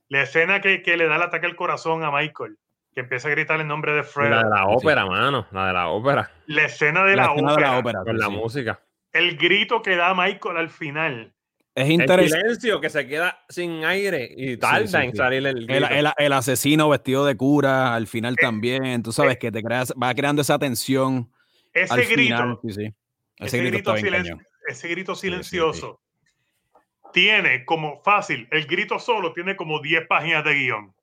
La 0.08 0.22
escena 0.22 0.60
que, 0.60 0.82
que 0.82 0.96
le 0.96 1.06
da 1.08 1.16
el 1.16 1.22
ataque 1.22 1.46
al 1.46 1.56
corazón 1.56 2.04
a 2.04 2.10
Michael, 2.10 2.56
que 2.94 3.00
empieza 3.00 3.28
a 3.28 3.32
gritar 3.32 3.60
el 3.60 3.66
nombre 3.66 3.92
de 3.94 4.02
Fred. 4.02 4.30
La 4.30 4.44
de 4.44 4.48
la 4.50 4.56
Sí. 4.58 4.64
ópera, 4.68 5.04
mano. 5.04 5.46
La 5.50 5.66
de 5.66 5.72
la 5.74 5.88
ópera. 5.88 6.30
La 6.46 6.62
escena 6.64 7.04
de 7.04 7.16
La 7.16 7.24
la, 7.24 7.28
escena 7.32 7.48
de 7.48 7.52
ópera, 7.54 7.70
la 7.72 7.78
ópera. 7.78 7.98
Con 8.04 8.14
sí, 8.16 8.20
la 8.22 8.26
sí. 8.28 8.32
música. 8.32 8.80
el 9.12 9.36
grito 9.38 9.80
que 9.82 9.96
da 9.96 10.14
Michael 10.14 10.56
al 10.58 10.68
final. 10.70 11.32
Es 11.74 11.86
El 11.86 11.92
interesante. 11.92 12.40
silencio 12.40 12.80
que 12.80 12.88
se 12.90 13.06
queda 13.06 13.38
sin 13.48 13.84
aire 13.84 14.28
y 14.34 14.48
Sí, 14.52 14.56
tarda 14.58 14.86
sí, 14.86 14.96
en 15.06 15.10
sí. 15.12 15.16
salir 15.18 15.46
el 15.46 15.70
El, 15.70 15.84
el- 15.84 16.12
el 16.16 16.32
asesino 16.32 16.88
vestido 16.88 17.24
de 17.26 17.36
cura 17.36 17.94
al 17.94 18.06
final 18.06 18.34
Eh, 18.34 18.42
también, 18.42 19.02
tú 19.02 19.12
sabes 19.12 19.36
que 19.38 19.50
te 19.52 19.62
creas, 19.62 19.92
va 20.02 20.14
creando 20.14 20.40
esa 20.42 20.58
tensión 20.58 21.30
Ese 21.76 21.92
al 21.92 22.04
grito, 22.06 22.16
final. 22.16 22.58
Sí, 22.62 22.72
sí. 22.72 22.94
Ese, 23.36 23.58
ese 23.58 23.58
grito, 23.58 23.92
ese 25.12 25.20
sí. 25.20 25.26
silencioso 25.26 26.00
tiene 27.12 27.64
como 27.66 28.02
fácil, 28.02 28.48
el 28.50 28.66
grito 28.66 28.98
solo 28.98 29.32
tiene 29.32 29.56
como 29.56 29.80
10 29.80 30.06
páginas 30.06 30.42
de 30.44 30.54
guion. 30.54 30.94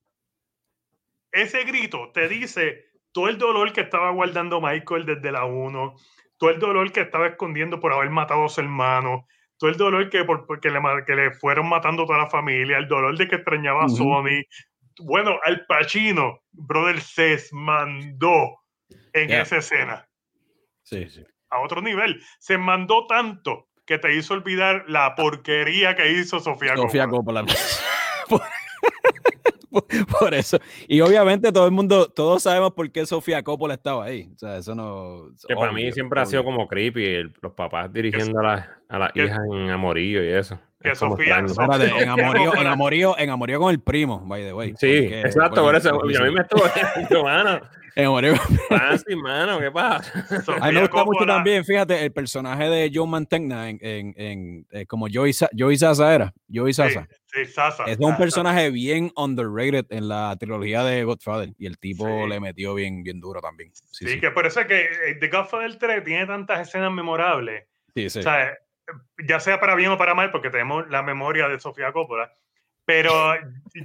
Ese 1.31 1.63
grito 1.63 2.11
te 2.11 2.27
dice 2.27 2.85
todo 3.11 3.29
el 3.29 3.37
dolor 3.37 3.71
que 3.71 3.81
estaba 3.81 4.09
guardando 4.11 4.59
Michael 4.61 5.05
desde 5.05 5.31
la 5.31 5.45
1, 5.45 5.95
todo 6.37 6.49
el 6.49 6.59
dolor 6.59 6.91
que 6.91 7.01
estaba 7.01 7.27
escondiendo 7.27 7.79
por 7.79 7.93
haber 7.93 8.09
matado 8.09 8.45
a 8.45 8.49
su 8.49 8.61
hermano, 8.61 9.27
todo 9.57 9.69
el 9.69 9.77
dolor 9.77 10.09
que, 10.09 10.23
por, 10.23 10.47
porque 10.47 10.71
le, 10.71 10.79
que 11.05 11.15
le 11.15 11.31
fueron 11.33 11.69
matando 11.69 12.05
toda 12.05 12.17
la 12.17 12.29
familia, 12.29 12.77
el 12.79 12.87
dolor 12.87 13.15
de 13.17 13.27
que 13.27 13.35
extrañaba 13.35 13.83
a 13.83 13.85
Ujú. 13.85 13.97
Sony. 13.97 14.43
Bueno, 14.99 15.39
Al 15.43 15.65
Pacino, 15.67 16.41
brother, 16.51 16.99
se 16.99 17.39
mandó 17.51 18.59
en 19.13 19.29
Yeah. 19.29 19.41
esa 19.43 19.57
escena 19.57 20.07
Sí, 20.93 21.09
sí. 21.09 21.25
a 21.49 21.59
otro 21.59 21.81
nivel. 21.81 22.21
Se 22.39 22.57
mandó 22.57 23.05
tanto 23.07 23.67
que 23.85 23.97
te 23.99 24.15
hizo 24.15 24.33
olvidar 24.33 24.85
la 24.87 25.13
porquería 25.15 25.95
que 25.95 26.11
hizo 26.13 26.39
Sofía, 26.39 26.75
Sofía 26.75 27.07
Coppola. 27.07 27.41
Coppola. 27.45 27.61
por, 28.29 29.83
por- 30.19 30.33
eso. 30.33 30.57
Y 30.87 31.01
obviamente 31.01 31.51
todo 31.51 31.65
el 31.65 31.71
mundo, 31.71 32.07
todos 32.07 32.43
sabemos 32.43 32.73
por 32.73 32.91
qué 32.91 33.05
Sofía 33.05 33.43
Coppola 33.43 33.73
estaba 33.73 34.05
ahí. 34.05 34.29
O 34.35 34.37
sea, 34.37 34.57
eso 34.57 34.73
no. 34.75 35.29
Que 35.47 35.55
para 35.55 35.71
mí 35.71 35.81
obvio, 35.83 35.93
siempre 35.93 36.21
ha 36.21 36.25
sido 36.25 36.41
obvio. 36.41 36.51
como 36.53 36.67
creepy 36.67 37.05
el- 37.05 37.33
los 37.41 37.53
papás 37.53 37.91
dirigiendo 37.91 38.39
a 38.39 38.43
las 38.43 38.69
a 38.89 38.99
las 38.99 39.11
que- 39.13 39.25
hijas 39.25 39.39
en 39.51 39.69
amorillo 39.69 40.23
y 40.23 40.29
eso. 40.29 40.59
que 40.81 40.91
Es 40.91 40.99
Sofía-. 40.99 41.47
Sofía- 41.47 42.01
en 42.03 42.09
amorío, 42.09 42.41
en 42.43 42.49
Coppola. 42.49 42.71
amorío, 42.71 43.17
en 43.17 43.29
amorío 43.29 43.59
con 43.59 43.71
el 43.71 43.79
primo, 43.81 44.21
by 44.25 44.43
the 44.43 44.53
way. 44.53 44.69
Sí, 44.77 45.01
porque- 45.01 45.21
exacto, 45.21 45.61
por 45.63 45.75
eso. 45.75 45.89
y 46.09 46.15
a 46.15 46.21
mí 46.21 46.33
me 46.33 46.41
estuvo 46.41 46.63
diciendo, 46.95 47.23
mano. 47.23 47.59
En 47.95 49.21
mano, 49.21 49.59
¿qué 49.59 49.71
pasa? 49.71 50.25
A 50.61 50.67
mí 50.69 50.73
me 50.75 50.81
gusta 50.81 51.03
mucho 51.05 51.25
también, 51.25 51.63
fíjate, 51.63 52.03
el 52.05 52.11
personaje 52.11 52.63
de 52.69 52.91
Joe 52.93 53.07
Mantegna 53.07 53.69
en, 53.69 53.77
en, 53.81 54.13
en, 54.17 54.67
eh, 54.71 54.85
como 54.85 55.07
Joey, 55.11 55.33
Sa- 55.33 55.49
Joey 55.57 55.77
Sasa 55.77 56.13
era. 56.13 56.33
Joey 56.51 56.73
Sasa. 56.73 57.07
sí, 57.25 57.45
Sasa, 57.45 57.83
Es 57.85 57.97
un 57.99 58.07
Sasa. 58.11 58.17
personaje 58.17 58.69
bien 58.71 59.11
underrated 59.15 59.85
en 59.89 60.07
la 60.07 60.35
trilogía 60.39 60.83
de 60.83 61.03
Godfather 61.03 61.49
y 61.57 61.65
el 61.67 61.77
tipo 61.77 62.05
Sí. 62.23 62.29
le 62.29 62.39
metió 62.39 62.73
bien, 62.73 63.03
bien 63.03 63.19
duro 63.19 63.41
también. 63.41 63.71
Sí, 63.73 64.05
Sí, 64.05 64.07
sí. 64.13 64.19
que 64.19 64.31
por 64.31 64.45
eso 64.45 64.61
es 64.61 64.67
que 64.67 64.81
eh, 64.81 65.15
The 65.19 65.27
Godfather 65.29 65.75
3 65.77 66.03
tiene 66.03 66.25
tantas 66.25 66.67
escenas 66.67 66.91
memorables. 66.91 67.65
Sí, 67.95 68.09
sí. 68.09 68.19
O 68.19 68.23
sea, 68.23 68.57
ya 69.27 69.39
sea 69.39 69.59
para 69.59 69.75
bien 69.75 69.91
o 69.91 69.97
para 69.97 70.13
mal, 70.15 70.31
porque 70.31 70.49
tenemos 70.49 70.89
la 70.89 71.03
memoria 71.03 71.47
de 71.47 71.59
Sofía 71.59 71.91
Coppola. 71.91 72.31
Pero 72.85 73.13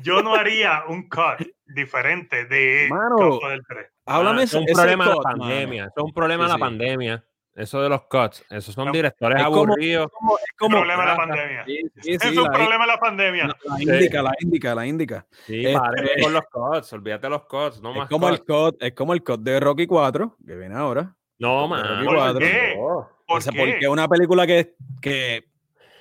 yo 0.02 0.22
no 0.22 0.34
haría 0.34 0.82
un 0.88 1.08
cut 1.08 1.46
diferente 1.66 2.46
de 2.46 2.88
Mano, 2.90 3.14
Godfather 3.16 3.60
3. 3.68 3.86
Háblame 4.08 4.40
Ah, 4.40 4.44
es 4.44 4.54
un 4.54 4.64
problema 4.66 5.04
de 5.08 5.14
la 5.14 5.20
pandemia. 5.22 5.82
Eso 5.84 5.92
es 5.96 6.04
un 6.04 6.12
problema 6.12 6.44
de 6.44 6.48
Sí, 6.50 6.54
la 6.54 6.58
pandemia. 6.58 7.24
Eso 7.54 7.82
de 7.82 7.88
los 7.88 8.02
cuts. 8.02 8.44
Esos 8.50 8.72
son 8.74 8.92
directores 8.92 9.38
es 9.38 9.44
como- 9.44 9.56
aburridos. 9.56 10.06
Es 10.06 10.56
como 10.56 10.76
problema 10.78 11.02
de 11.02 11.08
la 11.08 11.16
pandemia. 11.16 11.64
Sí, 11.66 11.80
sí, 12.02 12.10
es 12.12 12.24
un 12.36 12.44
la, 12.44 12.50
problema 12.50 12.84
de 12.84 12.92
la 12.92 12.98
pandemia. 13.00 13.46
la- 13.48 13.56
la 13.64 13.82
indica, 13.82 14.22
la 14.22 14.32
indica, 14.40 14.74
la 14.76 14.86
indica. 14.86 15.26
Sí, 15.46 15.66
Este- 15.66 15.78
pare 15.78 16.22
con 16.22 16.32
los 16.32 16.42
cuts. 16.52 16.92
Olvídate 16.92 17.26
de 17.26 17.30
los 17.30 17.42
cuts. 17.46 17.80
No 17.82 17.90
Es 17.90 17.96
más 17.96 18.08
como 18.08 18.28
el 18.28 18.38
cuts. 18.44 18.72
cut, 18.74 18.82
es 18.82 18.92
como 18.92 19.12
el 19.12 19.24
cut 19.24 19.40
de 19.40 19.58
Rocky 19.58 19.86
4, 19.88 20.36
que 20.46 20.54
viene 20.54 20.76
ahora. 20.76 21.16
No, 21.40 21.66
man. 21.66 21.84
Rocky 21.84 22.04
¿Por 22.06 22.14
cuatro. 22.16 22.38
qué? 22.40 22.74
No. 22.76 23.08
¿Por 23.26 23.38
Esa- 23.40 23.50
qué? 23.50 23.58
Porque 23.58 23.78
es 23.80 23.88
una 23.88 24.06
película 24.08 24.46
que, 24.46 24.74
que 25.02 25.44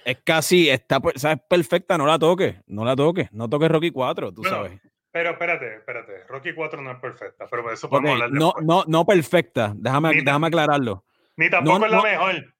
es 0.06 0.18
casi, 0.24 0.70
está, 0.70 1.00
pues, 1.00 1.20
¿sabes? 1.20 1.40
perfecta, 1.50 1.98
no 1.98 2.06
la 2.06 2.20
toques, 2.20 2.56
no 2.68 2.86
la 2.86 2.96
toques, 2.96 3.32
no 3.34 3.50
toques 3.50 3.70
Rocky 3.70 3.90
4, 3.92 4.32
tú 4.32 4.42
Bueno, 4.44 4.58
sabes. 4.58 4.80
Pero 5.18 5.31
espérate, 5.31 5.76
espérate. 5.77 6.23
Rocky 6.30 6.53
4 6.53 6.80
no 6.80 6.91
es 6.91 6.99
perfecta, 6.99 7.48
pero 7.49 7.64
por 7.64 7.73
eso 7.73 7.89
podemos 7.89 8.11
hablar 8.11 8.30
no, 8.31 8.53
no, 8.61 8.84
no 8.85 9.03
perfecta, 9.03 9.73
déjame, 9.76 10.14
Ni- 10.14 10.22
déjame 10.23 10.45
aclararlo. 10.45 11.03
Ni 11.38 11.49
tampoco 11.49 11.80
no, 11.80 11.85
es 11.85 11.91
la 11.91 11.98
no. 11.98 12.03
mejor. 12.03 12.53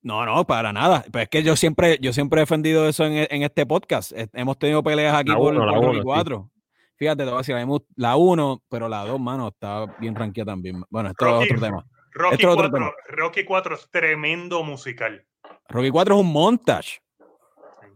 No, 0.00 0.24
no, 0.24 0.46
para 0.46 0.72
nada. 0.72 1.04
Pero 1.12 1.22
es 1.24 1.28
que 1.28 1.42
yo 1.42 1.56
siempre, 1.56 1.98
yo 2.00 2.14
siempre 2.14 2.40
he 2.40 2.42
defendido 2.44 2.88
eso 2.88 3.04
en, 3.04 3.26
en 3.30 3.42
este 3.42 3.66
podcast. 3.66 4.12
Hemos 4.32 4.58
tenido 4.58 4.82
peleas 4.82 5.14
aquí 5.14 5.28
La 5.30 5.36
por, 5.36 5.52
uno, 5.54 5.66
la 5.66 5.72
por 5.74 5.84
Rocky 5.84 5.96
uno, 5.96 6.00
sí. 6.00 6.04
4. 6.04 6.50
Fíjate, 6.96 7.18
te 7.24 7.24
voy 7.30 7.34
a 7.34 7.38
decir, 7.38 7.56
la 7.96 8.16
1, 8.16 8.62
pero 8.70 8.88
la 8.88 9.04
2, 9.04 9.20
mano, 9.20 9.48
está 9.48 9.84
bien 9.98 10.14
ranqueada 10.14 10.52
también. 10.52 10.82
Bueno, 10.88 11.10
esto 11.10 11.24
Rocky- 11.26 11.44
es 11.44 11.50
otro 11.52 11.66
tema. 11.66 11.86
Rocky 12.12 12.34
Esto 12.34 12.48
es 12.48 12.54
otro 12.54 12.70
4, 12.70 12.94
Rocky 13.08 13.44
4 13.44 13.74
es 13.74 13.90
tremendo 13.90 14.62
musical. 14.64 15.22
Rocky 15.68 15.90
4 15.90 16.14
es 16.14 16.20
un 16.22 16.32
montage. 16.32 17.00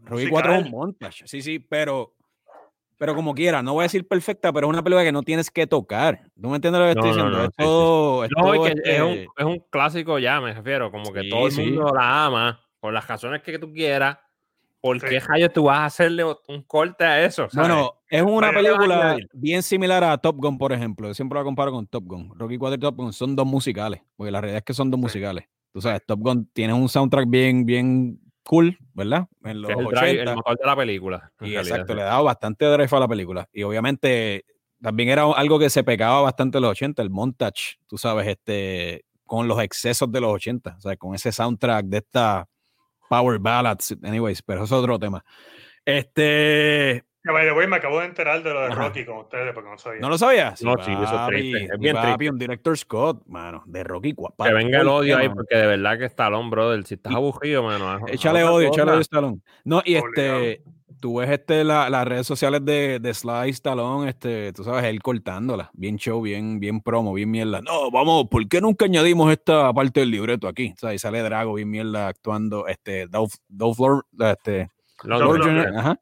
Rocky 0.01 0.27
4 0.27 0.53
es 0.53 0.65
un 0.65 0.71
montage. 0.71 1.27
Sí, 1.27 1.41
sí, 1.41 1.59
pero, 1.59 2.14
pero 2.97 3.15
como 3.15 3.33
quiera, 3.33 3.61
no 3.61 3.73
voy 3.73 3.81
a 3.81 3.83
decir 3.83 4.07
perfecta, 4.07 4.51
pero 4.53 4.67
es 4.67 4.69
una 4.73 4.83
película 4.83 5.03
que 5.03 5.11
no 5.11 5.23
tienes 5.23 5.49
que 5.51 5.67
tocar. 5.67 6.21
¿Tú 6.41 6.49
me 6.49 6.55
entiendes 6.55 6.81
lo 6.81 6.87
que 6.87 6.95
No, 6.95 7.01
estoy 7.01 7.09
diciendo? 7.11 7.37
no, 7.37 7.43
es 7.43 7.49
sí, 7.49 7.53
sí. 7.57 7.63
todo, 7.63 8.23
es 8.23 8.31
No, 8.35 8.43
todo 8.43 8.53
es, 8.53 8.61
que 8.61 8.67
este- 8.79 8.95
es, 8.95 9.01
un, 9.01 9.09
es 9.37 9.45
un 9.45 9.65
clásico 9.69 10.19
ya, 10.19 10.39
me 10.41 10.53
refiero. 10.53 10.91
Como 10.91 11.11
que 11.11 11.21
Sí, 11.21 11.29
todo 11.29 11.45
el 11.47 11.51
sí. 11.51 11.61
mundo 11.61 11.91
la 11.93 12.25
ama 12.25 12.61
por 12.79 12.93
las 12.93 13.07
razones 13.07 13.41
que 13.41 13.57
tú 13.59 13.71
quieras. 13.73 14.17
¿Por 14.81 15.01
qué 15.01 15.19
rayos 15.19 15.51
tú 15.51 15.63
vas 15.63 15.79
a 15.79 15.85
hacerle 15.85 16.23
un 16.47 16.61
corte 16.61 17.03
a 17.03 17.25
eso? 17.25 17.49
¿sabes? 17.49 17.69
Bueno, 17.69 17.93
es 18.07 18.21
una 18.21 18.51
película 18.51 19.17
bien 19.33 19.63
similar 19.63 20.03
a 20.03 20.15
Top 20.19 20.35
Gun, 20.37 20.59
por 20.59 20.71
ejemplo. 20.71 21.07
Yo 21.07 21.13
siempre 21.15 21.39
la 21.39 21.43
comparo 21.43 21.71
con 21.71 21.87
Top 21.87 22.03
Gun. 22.05 22.31
Rocky 22.37 22.57
4 22.59 22.75
y 22.75 22.79
Top 22.79 22.95
Gun 22.95 23.11
son 23.11 23.35
dos 23.35 23.47
musicales, 23.47 24.01
porque 24.15 24.31
la 24.31 24.41
realidad 24.41 24.59
es 24.59 24.63
que 24.63 24.75
son 24.75 24.91
dos 24.91 24.99
musicales. 24.99 25.45
Tú 25.71 25.81
sabes, 25.81 26.05
Top 26.05 26.19
Gun 26.19 26.45
tiene 26.53 26.73
un 26.73 26.87
soundtrack 26.87 27.27
bien, 27.27 27.65
bien 27.65 28.19
cool, 28.45 28.77
¿verdad? 28.93 29.27
En 29.43 29.61
los 29.61 29.71
el, 29.71 29.77
80. 29.87 29.99
drive, 29.99 30.21
el 30.21 30.35
motor 30.35 30.57
de 30.57 30.65
la 30.65 30.75
película. 30.75 31.31
en 31.39 31.47
Y 31.47 31.51
realidad, 31.51 31.61
exacto, 31.63 31.93
sí. 31.93 31.97
le 31.97 32.03
daba 32.03 32.21
bastante 32.21 32.65
drive 32.65 32.89
a 32.91 32.99
la 32.99 33.07
película. 33.07 33.49
Y 33.51 33.63
obviamente 33.63 34.45
también 34.81 35.09
era 35.09 35.23
algo 35.23 35.57
que 35.57 35.69
se 35.69 35.83
pegaba 35.83 36.21
bastante 36.21 36.57
en 36.59 36.61
los 36.61 36.71
80, 36.71 37.01
el 37.01 37.09
montage, 37.09 37.79
tú 37.87 37.97
sabes, 37.97 38.27
este, 38.27 39.05
con 39.25 39.47
los 39.47 39.59
excesos 39.61 40.11
de 40.11 40.21
los 40.21 40.31
80, 40.31 40.75
o 40.77 40.81
sea, 40.81 40.95
con 40.95 41.15
ese 41.15 41.31
soundtrack 41.31 41.85
de 41.87 41.97
esta 41.97 42.47
Power 43.09 43.39
Ballads, 43.39 43.95
anyways, 44.03 44.41
pero 44.41 44.63
eso 44.63 44.75
es 44.77 44.83
otro 44.83 44.99
tema. 44.99 45.23
Este, 45.83 47.03
Que, 47.25 47.67
me 47.67 47.75
acabo 47.75 47.99
de 47.99 48.05
enterar 48.05 48.43
de 48.43 48.53
lo 48.53 48.61
de 48.61 48.67
Ajá. 48.67 48.75
Rocky 48.75 49.03
con 49.03 49.17
ustedes 49.17 49.53
porque 49.53 49.69
no 49.69 49.77
sabía. 49.77 49.99
¿no 50.01 50.09
lo 50.09 50.17
sabías? 50.17 50.61
No, 50.63 50.75
sí, 50.83 50.91
eso 50.91 51.03
es 51.03 51.27
triste, 51.27 51.63
es 51.73 51.79
bien 51.79 51.95
papi, 51.95 52.07
triste. 52.17 52.31
un 52.31 52.37
director 52.37 52.77
Scott, 52.77 53.23
mano, 53.27 53.63
de 53.65 53.83
Rocky 53.83 54.13
4. 54.13 54.45
Que 54.45 54.53
venga 54.53 54.81
el 54.81 54.87
odio 54.87 55.17
ahí, 55.17 55.29
porque 55.29 55.55
de 55.55 55.65
verdad 55.65 55.97
que 55.97 56.05
Stallone, 56.05 56.49
brother. 56.49 56.83
Si 56.85 56.93
estás 56.93 57.11
Y- 57.13 57.15
aburrido, 57.15 57.63
mano. 57.63 58.05
Échale 58.07 58.43
otra 58.43 58.53
odio, 58.55 58.67
échale 58.67 58.91
odio 58.91 58.99
a 58.99 59.01
Stallone. 59.01 59.39
No, 59.63 59.81
y 59.83 59.95
Obligado. 59.97 60.39
este, 60.39 60.63
tú 61.01 61.17
ves 61.19 61.29
este, 61.31 61.63
la- 61.63 61.89
las 61.89 62.05
redes 62.07 62.27
sociales 62.27 62.63
de, 62.63 62.99
de 62.99 63.13
Sly 63.13 63.49
Stallone, 63.49 64.07
este, 64.09 64.53
tú 64.53 64.63
sabes, 64.63 64.83
él 64.85 65.01
cortándola, 65.01 65.71
bien 65.73 65.97
show, 65.97 66.21
bien, 66.21 66.59
bien 66.59 66.79
promo, 66.81 67.13
bien 67.13 67.29
mierda. 67.31 67.59
No, 67.61 67.89
vamos, 67.91 68.25
¿por 68.29 68.47
qué 68.47 68.61
nunca 68.61 68.85
añadimos 68.85 69.31
esta 69.31 69.73
parte 69.73 69.99
del 70.01 70.11
libreto 70.11 70.47
aquí? 70.47 70.73
O 70.75 70.79
sea, 70.79 70.93
y 70.93 70.99
sale 70.99 71.21
Drago, 71.21 71.53
bien 71.55 71.69
mierda, 71.69 72.07
actuando, 72.07 72.67
este, 72.67 73.07
Dolph, 73.07 73.33
Dolph 73.47 73.77
Lur- 73.79 74.05
este, 74.31 74.69
Dolph 75.03 75.21
dos, 75.21 75.37
Lundgren. 75.37 75.55
Lundgren, 75.55 75.77
ajá, 75.77 75.99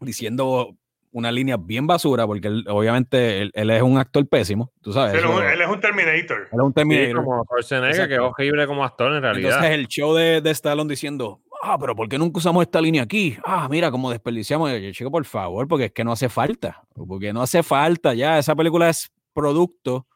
diciendo 0.00 0.76
una 1.12 1.32
línea 1.32 1.56
bien 1.56 1.86
basura, 1.88 2.24
porque 2.26 2.46
él, 2.48 2.64
obviamente 2.68 3.40
él, 3.42 3.50
él 3.54 3.70
es 3.70 3.82
un 3.82 3.98
actor 3.98 4.26
pésimo, 4.28 4.70
tú 4.80 4.92
sabes. 4.92 5.14
Él, 5.14 5.20
es 5.20 5.24
un- 5.26 5.42
él 5.42 5.50
él 5.54 5.60
es 5.62 5.68
un 5.68 5.80
Terminator. 5.80 6.48
Sí, 6.50 6.72
Terminator. 6.74 7.24
como 7.24 7.44
Schwarzenegger, 7.44 8.08
que 8.08 8.14
es 8.14 8.20
horrible 8.20 8.66
como 8.68 8.84
actor 8.84 9.12
en 9.14 9.22
realidad. 9.22 9.50
Entonces 9.50 9.72
el 9.72 9.88
show 9.88 10.14
de, 10.14 10.40
de 10.40 10.50
Stallone 10.50 10.88
diciendo, 10.88 11.40
ah, 11.62 11.76
pero 11.80 11.96
¿por 11.96 12.08
qué 12.08 12.16
nunca 12.16 12.38
usamos 12.38 12.62
esta 12.62 12.80
línea 12.80 13.02
aquí? 13.02 13.36
Ah, 13.44 13.66
mira 13.68 13.90
cómo 13.90 14.08
desperdiciamos. 14.10 14.70
Y 14.72 14.82
yo, 14.86 14.92
chico, 14.92 15.10
por 15.10 15.24
favor, 15.24 15.66
porque 15.66 15.86
es 15.86 15.92
que 15.92 16.04
no 16.04 16.12
hace 16.12 16.28
falta. 16.28 16.80
Porque 16.94 17.32
no 17.32 17.42
hace 17.42 17.62
falta 17.64 18.14
ya. 18.14 18.38
Esa 18.38 18.54
película 18.54 18.88
es 18.88 19.10
producto 19.32 20.06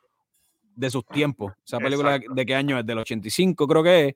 de 0.77 0.91
sus 0.91 1.05
tiempos. 1.07 1.53
Esa 1.67 1.79
película 1.79 2.15
Exacto. 2.15 2.35
de 2.35 2.47
qué 2.47 2.55
año 2.55 2.79
es, 2.79 2.87
del 2.87 2.99
85 2.99 3.67
creo 3.67 3.83
que 3.83 4.09
es. 4.09 4.15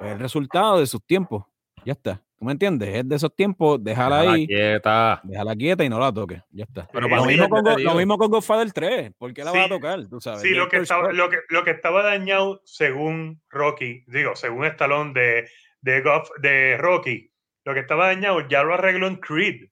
Es 0.00 0.12
el 0.12 0.18
resultado 0.20 0.78
de 0.78 0.86
sus 0.86 1.04
tiempos. 1.04 1.44
Ya 1.84 1.92
está. 1.92 2.22
¿Tú 2.40 2.46
me 2.46 2.52
entiendes? 2.52 2.88
Es 2.96 3.06
de 3.06 3.16
esos 3.16 3.36
tiempos, 3.36 3.84
déjala 3.84 4.20
Déjala 4.20 4.32
ahí, 4.34 4.46
quieta. 4.46 5.20
déjala 5.24 5.54
quieta 5.56 5.84
y 5.84 5.90
no 5.90 5.98
la 6.00 6.10
toques. 6.10 6.40
Ya 6.50 6.64
está. 6.64 6.88
Pero 6.90 7.04
Sí, 7.06 7.10
para 7.10 7.20
lo, 7.22 7.28
mismo 7.28 7.48
con, 7.50 7.84
lo 7.84 7.94
mismo 7.94 8.16
con 8.16 8.30
Godfather 8.30 8.72
3. 8.72 9.12
¿Por 9.18 9.34
qué 9.34 9.44
la 9.44 9.52
vas 9.52 9.60
a 9.60 9.64
Sí. 9.64 9.68
tocar? 9.68 10.06
Tú 10.08 10.20
sabes. 10.22 10.40
Sí, 10.40 10.50
lo 10.54 10.66
que, 10.70 10.78
estaba, 10.78 11.12
lo, 11.12 11.28
que, 11.28 11.36
lo 11.50 11.62
que 11.64 11.70
estaba 11.72 12.02
dañado 12.02 12.62
según 12.64 13.42
Rocky, 13.50 14.04
digo, 14.06 14.34
según 14.36 14.64
Stallone 14.64 15.12
de, 15.12 15.48
de, 15.82 16.02
Goff- 16.02 16.32
de 16.40 16.78
Rocky, 16.78 17.30
lo 17.66 17.74
que 17.74 17.80
estaba 17.80 18.06
dañado 18.06 18.48
ya 18.48 18.62
lo 18.62 18.72
arregló 18.72 19.06
en 19.06 19.16
Creed. 19.16 19.68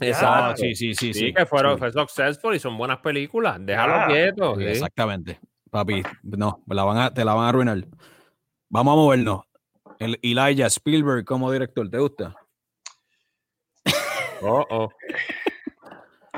Exacto. 0.00 0.56
sí, 0.56 0.74
sí, 0.74 0.94
sí, 0.94 1.14
sí. 1.14 1.32
que 1.32 1.46
fueron 1.46 1.74
sí. 1.74 1.78
fue 1.78 1.92
successful 1.92 2.54
y 2.54 2.58
son 2.58 2.76
buenas 2.76 2.98
películas. 2.98 3.58
Déjalo 3.60 3.94
Ya. 3.94 4.06
quieto. 4.08 4.56
sí. 4.56 4.64
Exactamente. 4.64 5.38
Papi, 5.70 6.02
no, 6.24 6.62
la 6.66 6.82
van 6.82 6.98
a- 6.98 7.14
te 7.14 7.24
la 7.24 7.34
van 7.34 7.46
a 7.46 7.48
arruinar. 7.50 7.78
Vamos 8.70 8.92
a 8.92 8.96
movernos. 8.96 9.40
El 9.98 10.18
Elijah 10.22 10.66
Spielberg 10.66 11.24
como 11.24 11.50
director, 11.50 11.88
¿te 11.90 11.98
gusta? 11.98 12.34
Oh, 14.42 14.64
oh. 14.70 14.88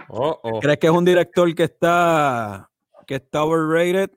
Oh, 0.08 0.40
oh. 0.42 0.60
¿Crees 0.60 0.78
que 0.78 0.86
es 0.86 0.92
un 0.92 1.04
director 1.04 1.54
que 1.54 1.64
está, 1.64 2.68
que 3.06 3.16
está 3.16 3.44
overrated? 3.44 4.10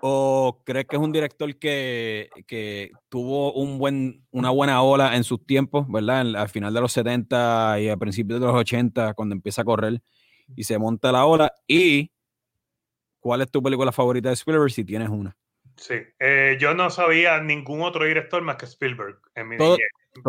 ¿O 0.00 0.60
crees 0.64 0.86
que 0.86 0.96
es 0.96 1.02
un 1.02 1.12
director 1.12 1.54
que, 1.56 2.28
que 2.46 2.90
tuvo 3.08 3.52
un 3.52 3.78
buen, 3.78 4.26
una 4.32 4.50
buena 4.50 4.82
ola 4.82 5.14
en 5.16 5.22
sus 5.22 5.44
tiempos, 5.46 5.86
¿verdad? 5.88 6.22
En- 6.22 6.36
al 6.36 6.48
final 6.48 6.74
de 6.74 6.80
los 6.80 6.92
70 6.92 7.78
y 7.80 7.88
a 7.88 7.96
principios 7.96 8.40
de 8.40 8.46
los 8.46 8.54
80, 8.56 9.14
cuando 9.14 9.34
empieza 9.34 9.62
a 9.62 9.64
correr 9.64 10.02
y 10.56 10.64
se 10.64 10.78
monta 10.78 11.12
la 11.12 11.24
ola. 11.26 11.52
¿Y 11.68 12.10
cuál 13.20 13.42
es 13.42 13.50
tu 13.50 13.62
película 13.62 13.92
favorita 13.92 14.28
de 14.28 14.34
Spielberg 14.34 14.72
si 14.72 14.84
tienes 14.84 15.08
una? 15.08 15.36
Sí. 15.76 15.94
Eh, 16.18 16.56
yo 16.60 16.74
no 16.74 16.90
sabía 16.90 17.40
ningún 17.40 17.82
otro 17.82 18.04
director 18.04 18.42
más 18.42 18.56
que 18.56 18.66
Spielberg 18.66 19.18
en 19.34 19.48
mi 19.48 19.56
Todo- 19.58 19.78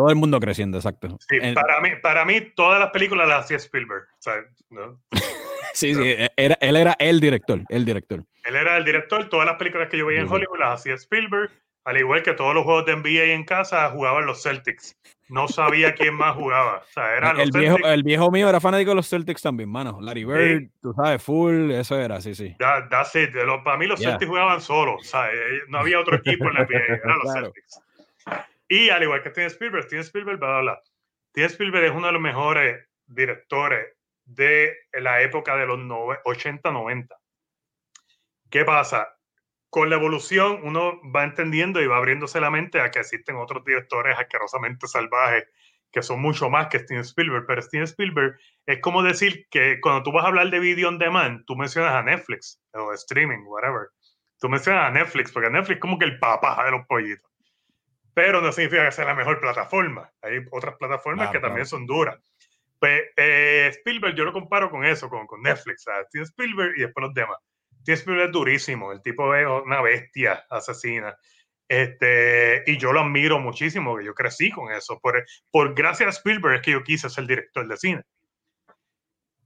el 0.08 0.16
mundo 0.16 0.40
creciendo, 0.40 0.78
exacto. 0.78 1.18
Sí, 1.28 1.36
En- 1.40 1.54
para, 1.54 1.80
mí, 1.80 1.90
para 2.02 2.24
mí, 2.24 2.40
todas 2.56 2.80
las 2.80 2.90
películas 2.90 3.28
las 3.28 3.44
hacía 3.44 3.58
Spielberg. 3.58 4.06
sí, 5.74 5.94
sí, 5.94 6.16
era, 6.36 6.56
él 6.60 6.76
era 6.76 6.96
el 6.98 7.20
director, 7.20 7.60
el 7.68 7.84
director. 7.84 8.24
Él 8.44 8.56
era 8.56 8.76
el 8.76 8.84
director, 8.84 9.28
todas 9.28 9.46
las 9.46 9.56
películas 9.56 9.88
que 9.90 9.98
yo 9.98 10.06
veía 10.06 10.20
en. 10.20 10.28
Hollywood 10.28 10.58
las 10.58 10.80
hacía 10.80 10.94
Spielberg, 10.94 11.50
al 11.84 11.98
igual 11.98 12.22
que 12.22 12.32
todos 12.32 12.54
los 12.54 12.64
juegos 12.64 12.86
de 12.86 12.96
NBA 12.96 13.34
en 13.34 13.44
casa 13.44 13.90
jugaban 13.90 14.24
los 14.26 14.42
Celtics. 14.42 14.96
No 15.28 15.48
sabía 15.48 15.94
quién 15.94 16.14
más 16.14 16.34
jugaba. 16.36 16.78
O 16.78 16.92
sea, 16.92 17.16
eran 17.16 17.40
El 17.40 17.50
viejo, 17.50 17.78
el 17.78 18.02
viejo 18.02 18.30
mío 18.30 18.48
era 18.48 18.60
fanático 18.60 18.90
de 18.90 18.96
los 18.96 19.08
Celtics 19.08 19.40
también, 19.42 19.70
mano. 19.70 19.98
Larry 20.00 20.24
Bird, 20.24 20.70
tú 20.82 20.92
sabes, 20.92 21.22
full, 21.22 21.70
eso 21.70 21.98
era, 21.98 22.20
sí, 22.20 22.34
sí. 22.34 22.54
That- 22.58 22.88
that's 22.90 23.14
it. 23.16 23.30
Para 23.64 23.78
mí 23.78 23.86
los 23.86 23.98
Yeah. 24.00 24.10
Celtics 24.10 24.28
jugaban 24.28 24.60
solos. 24.60 24.96
O 25.00 25.04
sea, 25.04 25.32
eh, 25.32 25.62
no 25.68 25.78
había 25.78 25.98
otro 25.98 26.16
equipo 26.16 26.44
en 26.48 26.54
la 26.54 26.60
NBA, 26.64 26.78
eran 26.78 27.18
los 27.18 27.32
Claro. 27.32 27.46
Celtics. 27.54 27.80
Y 28.68 28.90
al 28.90 29.02
igual 29.02 29.22
que 29.22 29.30
Steven 29.30 29.48
Spielberg, 29.48 29.84
Steven 29.84 30.02
Spielberg, 30.04 30.38
bla, 30.38 30.48
bla, 30.48 30.60
bla. 30.60 30.80
Steven 31.30 31.50
Spielberg 31.50 31.84
es 31.86 31.92
uno 31.92 32.06
de 32.06 32.12
los 32.12 32.22
mejores 32.22 32.86
directores 33.06 33.86
de 34.26 34.74
la 34.92 35.20
época 35.22 35.56
de 35.56 35.66
los 35.66 35.78
80-90. 36.24 37.14
¿Qué 38.50 38.64
pasa? 38.64 39.08
Con 39.74 39.90
la 39.90 39.96
evolución 39.96 40.60
uno 40.62 41.00
va 41.10 41.24
entendiendo 41.24 41.82
y 41.82 41.88
va 41.88 41.96
abriéndose 41.96 42.40
la 42.40 42.48
mente 42.48 42.80
a 42.80 42.92
que 42.92 43.00
existen 43.00 43.34
otros 43.34 43.64
directores 43.64 44.16
asquerosamente 44.16 44.86
salvajes 44.86 45.48
que 45.90 46.00
son 46.00 46.22
mucho 46.22 46.48
más 46.48 46.68
que 46.68 46.78
Steven 46.78 47.02
Spielberg, 47.02 47.44
pero 47.44 47.60
Steven 47.60 47.82
Spielberg 47.82 48.38
es 48.66 48.78
como 48.78 49.02
decir 49.02 49.48
que 49.50 49.80
cuando 49.80 50.04
tú 50.04 50.12
vas 50.12 50.26
a 50.26 50.28
hablar 50.28 50.48
de 50.50 50.60
video 50.60 50.88
on 50.88 51.00
demand, 51.00 51.44
tú 51.44 51.56
mencionas 51.56 51.92
a 51.92 52.04
Netflix 52.04 52.62
o 52.72 52.92
streaming, 52.92 53.40
whatever. 53.46 53.88
Tú 54.38 54.48
mencionas 54.48 54.90
a 54.90 54.90
Netflix, 54.92 55.32
porque 55.32 55.50
Netflix 55.50 55.78
es 55.78 55.80
como 55.80 55.98
que 55.98 56.04
el 56.04 56.20
papá 56.20 56.64
de 56.64 56.70
los 56.70 56.86
pollitos. 56.86 57.28
Pero 58.14 58.40
no 58.40 58.52
significa 58.52 58.84
que 58.84 58.92
sea 58.92 59.06
la 59.06 59.16
mejor 59.16 59.40
plataforma. 59.40 60.08
Hay 60.22 60.38
otras 60.52 60.76
plataformas 60.76 61.30
Claro, 61.30 61.32
que 61.32 61.40
también 61.40 61.66
claro. 61.66 61.78
son 61.78 61.86
duras. 61.86 62.16
Pues, 62.78 63.02
eh, 63.16 63.72
Spielberg 63.72 64.14
yo 64.14 64.24
lo 64.24 64.32
comparo 64.32 64.70
con 64.70 64.84
eso, 64.84 65.08
con, 65.08 65.26
con 65.26 65.42
Netflix, 65.42 65.82
¿sabes? 65.82 66.06
Steven 66.10 66.26
Spielberg 66.26 66.74
y 66.76 66.82
después 66.82 67.06
los 67.06 67.14
demás. 67.14 67.38
Steven 67.84 67.98
Spielberg 67.98 68.26
es 68.28 68.32
durísimo, 68.32 68.92
el 68.92 69.02
tipo 69.02 69.34
es 69.34 69.46
una 69.46 69.82
bestia 69.82 70.46
asesina. 70.48 71.14
Este, 71.68 72.64
y 72.66 72.78
yo 72.78 72.94
lo 72.94 73.00
admiro 73.00 73.38
muchísimo, 73.38 73.96
que 73.96 74.06
yo 74.06 74.14
crecí 74.14 74.50
con 74.50 74.72
eso. 74.72 74.98
Por, 75.00 75.22
por 75.50 75.74
gracias 75.74 76.06
a 76.06 76.18
Spielberg 76.18 76.56
es 76.56 76.62
que 76.62 76.70
yo 76.70 76.82
quise 76.82 77.10
ser 77.10 77.26
director 77.26 77.68
de 77.68 77.76
cine. 77.76 78.02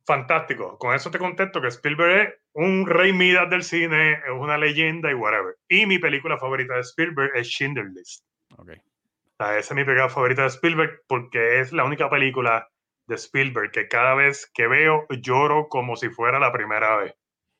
Fantástico. 0.06 0.78
Con 0.78 0.94
eso 0.94 1.10
te 1.10 1.18
contesto 1.18 1.60
que 1.60 1.66
Spielberg 1.66 2.28
es 2.28 2.34
un 2.52 2.86
rey 2.86 3.12
Midas 3.12 3.50
del 3.50 3.64
cine, 3.64 4.12
es 4.12 4.30
una 4.30 4.56
leyenda 4.56 5.10
y 5.10 5.14
whatever. 5.14 5.56
Y 5.68 5.86
mi 5.86 5.98
película 5.98 6.38
favorita 6.38 6.74
de 6.74 6.82
Spielberg 6.82 7.32
es 7.34 7.48
Schindler's 7.48 7.92
List. 7.92 8.24
Ok. 8.56 8.70
O 8.70 9.44
sea, 9.44 9.58
esa 9.58 9.74
es 9.74 9.76
mi 9.76 9.84
película 9.84 10.08
favorita 10.08 10.42
de 10.42 10.48
Spielberg 10.48 11.02
porque 11.08 11.58
es 11.58 11.72
la 11.72 11.84
única 11.84 12.08
película 12.08 12.68
de 13.08 13.16
Spielberg 13.16 13.72
que 13.72 13.88
cada 13.88 14.14
vez 14.14 14.48
que 14.54 14.68
veo 14.68 15.06
lloro 15.10 15.68
como 15.68 15.96
si 15.96 16.08
fuera 16.08 16.38
la 16.38 16.52
primera 16.52 16.96
vez. 16.98 17.14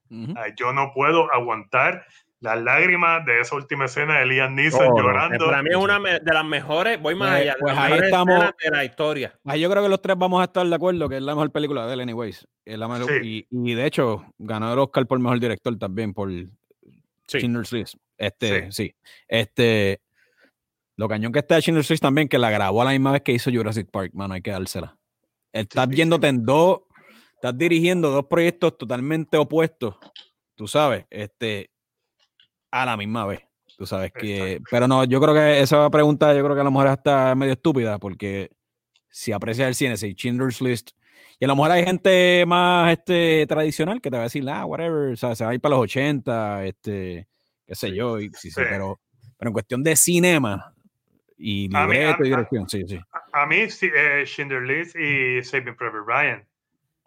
Sea, 0.09 0.55
yo 0.57 0.73
no 0.73 0.93
puedo 0.95 1.33
aguantar 1.33 2.07
las 2.41 2.61
lágrimas 2.63 3.25
de 3.27 3.41
esa 3.41 3.57
última 3.57 3.87
escena 3.87 4.21
de 4.21 4.27
Liam 4.27 4.55
Neeson 4.55 4.87
Oh, 4.91 4.97
llorando. 4.97 5.47
Para 5.47 5.63
mí 5.63 5.71
es 5.71 5.77
una 5.77 5.99
de 5.99 6.33
las 6.33 6.45
mejores, 6.45 7.01
voy 7.03 7.15
más 7.17 7.31
Pues- 7.31 7.41
allá, 7.43 7.53
de 7.55 7.59
pues 7.61 7.77
ahí 7.79 7.93
estamos. 8.01 8.45
de 8.63 8.71
la 8.71 8.85
historia. 8.85 9.39
Ah, 9.45 9.57
yo 9.57 9.69
creo 9.71 9.83
que 9.83 9.89
los 9.89 10.01
tres 10.01 10.17
vamos 10.17 10.41
a 10.41 10.45
estar 10.45 10.65
de 10.67 10.75
acuerdo 10.75 11.09
que 11.09 11.17
es 11.17 11.23
la 11.23 11.35
mejor 11.35 11.51
película 11.51 11.87
de 11.87 11.95
él, 11.95 12.01
anyways. 12.01 12.47
Es 12.65 12.79
la 12.79 12.87
mejor- 12.87 13.11
Sí. 13.23 13.47
y, 13.51 13.71
y 13.71 13.75
de 13.75 13.87
hecho, 13.87 14.25
ganó 14.39 14.73
el 14.73 14.79
Oscar 14.79 15.05
por 15.07 15.19
mejor 15.19 15.41
director 15.41 15.77
también 15.79 16.15
por 16.15 16.31
Sí. 16.31 16.47
Schindler's 17.27 17.73
List. 17.73 17.95
Este, 18.17 18.71
sí. 18.73 18.95
Este, 19.27 20.01
lo 20.97 21.09
cañón 21.09 21.33
que 21.33 21.41
está 21.41 21.57
de 21.57 21.61
Schindler's 21.63 21.91
List 21.91 22.03
también, 22.03 22.29
que 22.29 22.39
la 22.39 22.51
grabó 22.51 22.83
a 22.83 22.85
la 22.87 22.91
misma 22.93 23.13
vez 23.13 23.23
que 23.23 23.33
hizo 23.33 23.51
Jurassic 23.51 23.91
Park, 23.91 24.13
mano, 24.15 24.35
hay 24.35 24.43
que 24.43 24.51
dársela. 24.53 24.97
Estás 25.53 25.87
sí, 25.89 25.95
viéndote 25.95 26.29
en 26.29 26.45
dos, 26.45 26.81
estás 27.39 27.57
dirigiendo 27.57 28.11
dos 28.11 28.27
proyectos 28.27 28.77
totalmente 28.77 29.37
opuestos, 29.37 29.97
tú 30.57 30.67
sabes, 30.67 31.07
este, 31.11 31.71
a 32.71 32.85
la 32.85 32.97
misma 32.97 33.27
vez. 33.27 33.41
Tú 33.77 33.87
sabes 33.87 34.11
que, 34.13 34.55
Exacto. 34.55 34.65
pero 34.73 34.89
no, 34.89 35.05
yo 35.05 35.21
creo 35.21 35.33
que 35.35 35.61
esa 35.61 35.89
pregunta, 35.89 36.35
yo 36.35 36.43
creo 36.43 36.57
que 36.57 36.61
a 36.63 36.65
lo 36.65 36.73
mejor 36.73 36.89
está 36.89 37.33
medio 37.37 37.53
estúpida, 37.53 37.99
porque 37.99 38.51
si 39.09 39.31
aprecias 39.31 39.69
el 39.69 39.75
cine, 39.77 39.97
si 39.97 40.15
Schindler's 40.15 40.61
List, 40.61 40.91
y 41.39 41.45
a 41.45 41.49
lo 41.49 41.55
mejor 41.55 41.71
hay 41.71 41.85
gente 41.85 42.45
más 42.45 42.91
este, 42.91 43.47
tradicional 43.47 44.01
que 44.01 44.11
te 44.11 44.17
va 44.17 44.23
a 44.23 44.27
decir, 44.27 44.45
ah, 44.51 44.65
whatever, 44.67 45.13
o 45.13 45.17
sea, 45.17 45.37
se 45.37 45.45
va 45.45 45.53
a 45.53 45.55
ir 45.55 45.61
para 45.61 45.77
los 45.77 45.85
80, 45.85 46.65
este, 46.67 47.29
qué 47.65 47.75
sé 47.77 47.91
Sí, 47.91 47.95
yo, 47.95 48.19
y, 48.19 48.25
sí, 48.31 48.51
sí, 48.51 48.51
sí. 48.51 48.61
pero, 48.69 48.99
pero 49.39 49.51
en 49.51 49.53
cuestión 49.53 49.85
de 49.85 49.95
cinema 49.95 50.75
y 51.37 51.67
A 51.73 51.87
mí- 51.87 51.93
libreto 51.95 52.25
a- 52.25 52.27
y 52.27 52.33
a- 52.33 52.37
dirección, 52.37 52.69
sí, 52.69 52.83
sí. 52.89 52.99
A 53.33 53.47
mí, 53.47 53.71
sí, 53.71 53.89
eh, 53.95 54.25
Schindler's 54.27 54.67
List 54.67 54.97
y 54.97 55.41
Saving 55.45 55.77
Private 55.77 55.99
Ryan. 56.05 56.48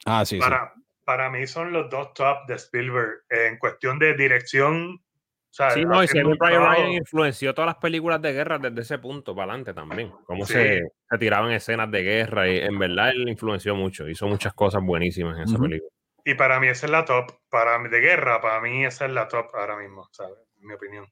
Ah, 0.06 0.26
sí, 0.26 0.36
sí. 0.36 0.40
para, 0.40 0.73
para 1.06 1.30
mí 1.30 1.45
son 1.48 1.72
los 1.72 1.90
dos 1.90 2.14
top 2.14 2.45
de 2.48 2.56
Spielberg 2.56 3.23
en 3.30 3.57
cuestión 3.57 3.99
de 3.99 4.15
dirección. 4.15 4.95
O 4.95 5.53
sea, 5.53 5.72
Sí, 5.72 5.84
no, 5.84 6.02
y 6.03 6.07
trabajo- 6.07 6.69
Ryan 6.73 6.91
influenció 6.94 7.53
todas 7.53 7.68
las 7.68 7.76
películas 7.76 8.22
de 8.22 8.32
guerra 8.32 8.57
desde 8.57 8.82
ese 8.82 8.98
punto 8.99 9.36
para 9.36 9.52
adelante 9.52 9.73
también. 9.73 10.11
Cómo 10.26 10.45
Sí. 10.45 10.53
se, 10.53 10.82
se 11.10 11.18
tiraban 11.18 11.52
escenas 11.52 11.91
de 11.91 12.02
guerra 12.03 12.49
y 12.49 12.60
en 12.60 12.80
verdad 12.80 13.10
él 13.10 13.28
influenció 13.28 13.76
mucho. 13.76 14.07
Hizo 14.07 14.28
muchas 14.28 14.53
cosas 14.53 14.82
buenísimas 14.82 15.38
en 15.38 15.44
esa 15.44 15.56
Ujú. 15.56 15.64
película. 15.64 15.91
Y 16.23 16.36
para 16.36 16.60
mí 16.60 16.68
esa 16.68 16.86
es 16.86 16.91
la 16.91 17.03
top. 17.03 17.32
Para 17.49 17.78
mí, 17.80 17.90
de 17.90 17.99
guerra, 17.99 18.40
para 18.40 18.61
mí 18.61 18.86
esa 18.86 19.06
es 19.07 19.11
la 19.11 19.28
top 19.28 19.48
ahora 19.53 19.76
mismo, 19.78 20.07
¿sabes? 20.11 20.38
En 20.61 20.68
mi 20.68 20.73
opinión. 20.73 21.06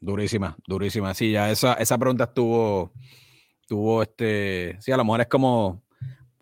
Durísima, 0.00 0.56
durísima. 0.66 1.14
Sí, 1.14 1.32
ya 1.32 1.50
esa, 1.50 1.74
esa 1.74 1.96
pregunta 1.98 2.24
estuvo, 2.24 2.92
tuvo 3.68 4.02
este, 4.02 4.76
sí, 4.80 4.92
a 4.92 4.96
lo 4.96 5.04
mejor 5.04 5.20
es 5.22 5.26
como, 5.28 5.82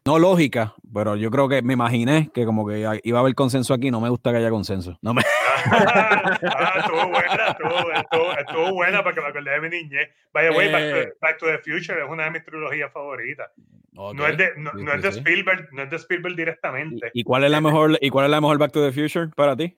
no 0.08 0.18
lógica, 0.18 0.74
pero 0.94 1.16
yo 1.16 1.30
creo 1.30 1.50
que 1.50 1.60
me 1.60 1.74
imaginé 1.74 2.30
que 2.32 2.46
como 2.46 2.66
que 2.66 2.78
iba 3.04 3.18
a 3.18 3.20
haber 3.20 3.34
consenso 3.34 3.74
aquí, 3.74 3.90
no 3.90 4.00
me 4.00 4.08
gusta 4.08 4.30
que 4.30 4.38
haya 4.38 4.48
consenso. 4.48 4.98
No 5.02 5.12
me, 5.12 5.20
ah, 5.70 6.74
estuvo 6.78 7.08
buena, 7.08 7.46
estuvo, 7.48 7.92
estuvo- 7.92 8.32
estuvo 8.38 8.72
buena 8.74 9.02
para 9.04 9.14
que 9.14 9.20
me 9.20 9.26
acordé 9.28 9.50
de 9.50 9.60
mi 9.60 9.68
niñez. 9.68 10.08
Back, 10.32 10.44
Eh. 10.56 11.04
to- 11.10 11.16
Back 11.20 11.38
to 11.38 11.46
the 11.46 11.58
Future 11.58 12.02
es 12.02 12.08
una 12.08 12.24
de 12.24 12.30
mis 12.30 12.44
trilogías 12.44 12.90
favoritas. 12.90 13.50
No 13.92 14.26
es 14.26 14.36
de, 14.38 14.52
no, 14.56 14.70
es 14.94 15.02
de. 15.02 15.08
Spielberg, 15.10 15.68
no 15.72 15.82
es 15.82 15.90
de 15.90 15.96
Spielberg 15.96 16.36
directamente. 16.36 17.10
¿Y 17.12 17.22
cuál 17.24 17.44
es 17.44 17.50
la 17.50 17.60
mejor, 17.60 17.98
y 18.00 18.08
cuál 18.10 18.24
es 18.26 18.30
la 18.30 18.40
mejor 18.40 18.56
Back 18.56 18.72
to 18.72 18.82
the 18.82 18.92
Future 18.92 19.28
para 19.36 19.56
ti? 19.56 19.76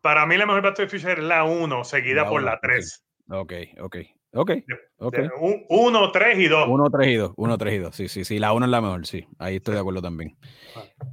Para 0.00 0.26
mí 0.26 0.36
la 0.36 0.46
mejor 0.46 0.62
Back 0.62 0.74
to 0.76 0.82
the 0.82 0.88
Future 0.88 1.14
es 1.14 1.18
la 1.18 1.42
1, 1.44 1.82
seguida 1.84 2.22
La 2.22 2.28
por 2.28 2.40
uno, 2.42 2.50
la 2.50 2.60
3. 2.60 3.04
Ok, 3.30 3.52
ok, 3.80 3.96
ok, 4.34 4.50
ok. 4.98 5.18
1, 5.68 6.12
3 6.12 6.38
y 6.38 6.48
2. 6.48 6.68
Uno, 6.68 6.90
tres 6.90 7.08
y 7.08 7.14
dos, 7.14 7.32
uno, 7.36 7.56
tres 7.58 7.74
y 7.74 7.78
dos. 7.78 7.94
Sí, 7.96 8.08
sí, 8.08 8.24
sí, 8.24 8.38
la 8.38 8.52
uno 8.52 8.66
es 8.66 8.70
la 8.70 8.80
mejor, 8.80 9.06
sí. 9.06 9.26
Ahí 9.38 9.56
estoy 9.56 9.74
de 9.74 9.80
acuerdo 9.80 10.02
también. 10.02 10.36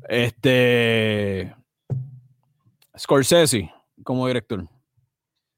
Este, 0.10 1.54
Scorsese 2.98 3.72
como 4.04 4.28
director. 4.28 4.68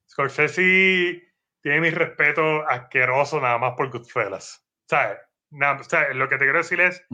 Scorsese 0.08 1.22
tiene 1.62 1.80
mi 1.80 1.90
respeto 1.90 2.66
asqueroso 2.68 3.40
nada 3.40 3.58
más 3.58 3.74
por 3.76 3.90
Goodfellas. 3.90 4.64
¿Sabes? 4.86 5.18
Nada- 5.50 5.82
¿sabes? 5.84 6.14
Lo 6.16 6.28
que 6.28 6.36
te 6.36 6.44
quiero 6.44 6.58
decir 6.58 6.80
es 6.80 7.04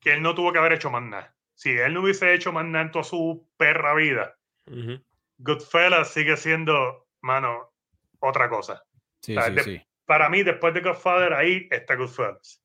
que 0.00 0.12
él 0.12 0.22
no 0.22 0.34
tuvo 0.34 0.52
que 0.52 0.58
haber 0.58 0.72
hecho 0.72 0.90
más 0.90 1.02
nada. 1.02 1.34
Si 1.54 1.70
él 1.70 1.94
no 1.94 2.02
hubiese 2.02 2.32
hecho 2.34 2.52
más 2.52 2.64
nada 2.64 2.84
en 2.84 2.90
toda 2.92 3.04
su 3.04 3.48
perra 3.56 3.94
vida, 3.94 4.36
Goodfellas 5.38 6.08
sigue 6.12 6.36
siendo, 6.36 7.06
mano, 7.20 7.70
otra 8.20 8.48
cosa. 8.48 8.82
Sí, 9.20 9.34
sí, 9.40 9.52
de- 9.52 9.62
sí. 9.62 9.82
Para 10.08 10.30
mí, 10.30 10.42
después 10.42 10.72
de 10.72 10.80
Godfather, 10.80 11.34
ahí 11.34 11.68
está 11.70 11.94
Goodfellas. 11.94 12.62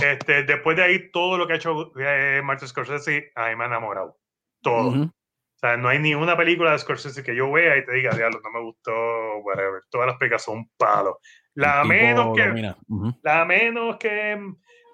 Este, 0.00 0.44
después 0.44 0.76
de 0.76 0.84
ahí, 0.84 1.10
todo 1.10 1.36
lo 1.36 1.48
que 1.48 1.54
ha 1.54 1.56
hecho 1.56 1.92
eh, 1.98 2.40
Martin 2.44 2.68
Scorsese, 2.68 3.32
a 3.34 3.48
mí 3.48 3.56
me 3.56 3.64
ha 3.64 3.66
enamorado. 3.66 4.16
Todo. 4.62 4.90
Ujú. 4.90 5.02
O 5.02 5.58
sea, 5.58 5.76
no 5.76 5.88
hay 5.88 5.98
ni 5.98 6.14
una 6.14 6.36
película 6.36 6.70
de 6.70 6.78
Scorsese 6.78 7.24
que 7.24 7.34
yo 7.34 7.50
vea 7.50 7.78
y 7.78 7.84
te 7.84 7.94
diga, 7.94 8.14
diablo, 8.14 8.40
no 8.44 8.50
me 8.52 8.60
gustó, 8.60 8.92
whatever. 9.38 9.82
Todas 9.90 10.06
las 10.06 10.16
películas 10.18 10.44
son 10.44 10.58
un 10.58 10.70
palo. 10.76 11.18
La 11.54 11.82
menos 11.82 12.36
que, 12.36 12.46
domina. 12.46 12.76
Ujú. 12.86 13.12
la 13.24 13.44
menos 13.44 13.96
que 13.96 14.38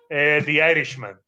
eh, 0.09 0.43
The 0.47 0.70
Irishman. 0.73 1.20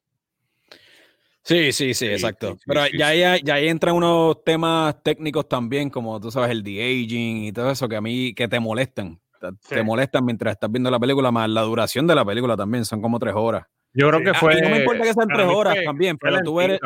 Sí, 1.43 1.71
sí, 1.71 1.93
sí, 1.93 2.07
exacto. 2.07 2.57
Pero 2.65 2.87
ya, 2.87 3.09
ahí, 3.09 3.41
ya 3.43 3.53
ahí 3.53 3.67
entran 3.67 3.93
unos 3.93 4.43
temas 4.43 5.03
técnicos 5.03 5.47
también, 5.47 5.91
como 5.91 6.19
tú 6.19 6.31
sabes, 6.31 6.49
el 6.49 6.63
de-aging 6.63 7.43
y 7.43 7.51
todo 7.51 7.69
eso 7.69 7.87
que 7.87 7.95
a 7.95 8.01
mí 8.01 8.33
que 8.33 8.47
te 8.47 8.59
molestan. 8.59 9.21
Te, 9.67 9.83
molestan 9.83 10.25
mientras 10.25 10.53
estás 10.53 10.71
viendo 10.71 10.91
la 10.91 10.99
película, 10.99 11.31
más 11.31 11.49
la 11.49 11.61
duración 11.61 12.07
de 12.07 12.15
la 12.15 12.25
película 12.25 12.55
también, 12.55 12.85
son 12.85 13.01
como 13.01 13.19
tres 13.19 13.33
horas. 13.35 13.65
Yo 13.93 14.09
creo 14.09 14.23
que 14.23 14.33
fue. 14.33 14.61
no 14.61 14.69
me 14.69 14.79
importa 14.79 15.03
que 15.03 15.13
sean 15.13 15.27
tres 15.27 15.47
horas 15.47 15.77
también, 15.83 16.17
pero 16.17 16.39
tú 16.41 16.61
eres. 16.61 16.79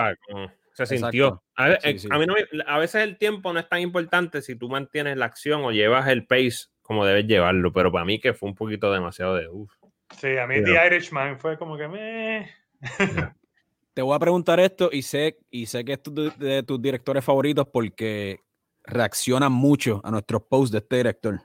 Se 0.73 0.85
sintió. 0.85 1.41
A, 1.55 1.69
mí 2.17 2.25
no 2.25 2.35
a 2.67 2.79
veces 2.79 3.03
el 3.03 3.17
tiempo 3.17 3.53
no 3.53 3.59
es 3.59 3.69
tan 3.69 3.79
importante 3.79 4.41
si 4.41 4.57
tú 4.57 4.67
mantienes 4.67 5.15
la 5.15 5.25
acción 5.25 5.63
o 5.63 5.71
llevas 5.71 6.07
el 6.09 6.27
pace 6.27 6.67
como 6.81 7.05
debes 7.05 7.25
llevarlo, 7.25 7.73
pero 7.73 7.91
para 7.91 8.05
mí 8.05 8.19
que 8.19 8.33
fue 8.33 8.49
un 8.49 8.55
poquito 8.55 8.91
demasiado 8.91 9.35
de 9.35 9.47
uff. 9.47 9.71
Sí, 10.19 10.37
a 10.37 10.45
mí 10.45 10.63
The 10.63 10.85
Irishman 10.85 11.39
fue 11.39 11.57
como 11.57 11.77
que 11.77 11.87
me. 11.87 12.49
Te 13.93 14.01
voy 14.01 14.15
a 14.15 14.19
preguntar 14.19 14.59
esto 14.59 14.89
y 14.91 15.01
sé, 15.01 15.39
y 15.49 15.65
sé 15.65 15.85
que 15.85 15.93
es 15.93 16.01
de 16.37 16.63
tus 16.63 16.81
directores 16.81 17.23
favoritos 17.23 17.65
porque 17.71 18.41
reaccionan 18.83 19.51
mucho 19.51 20.01
a 20.03 20.11
nuestros 20.11 20.43
posts 20.43 20.71
de 20.71 20.77
este 20.79 20.97
director. 20.97 21.41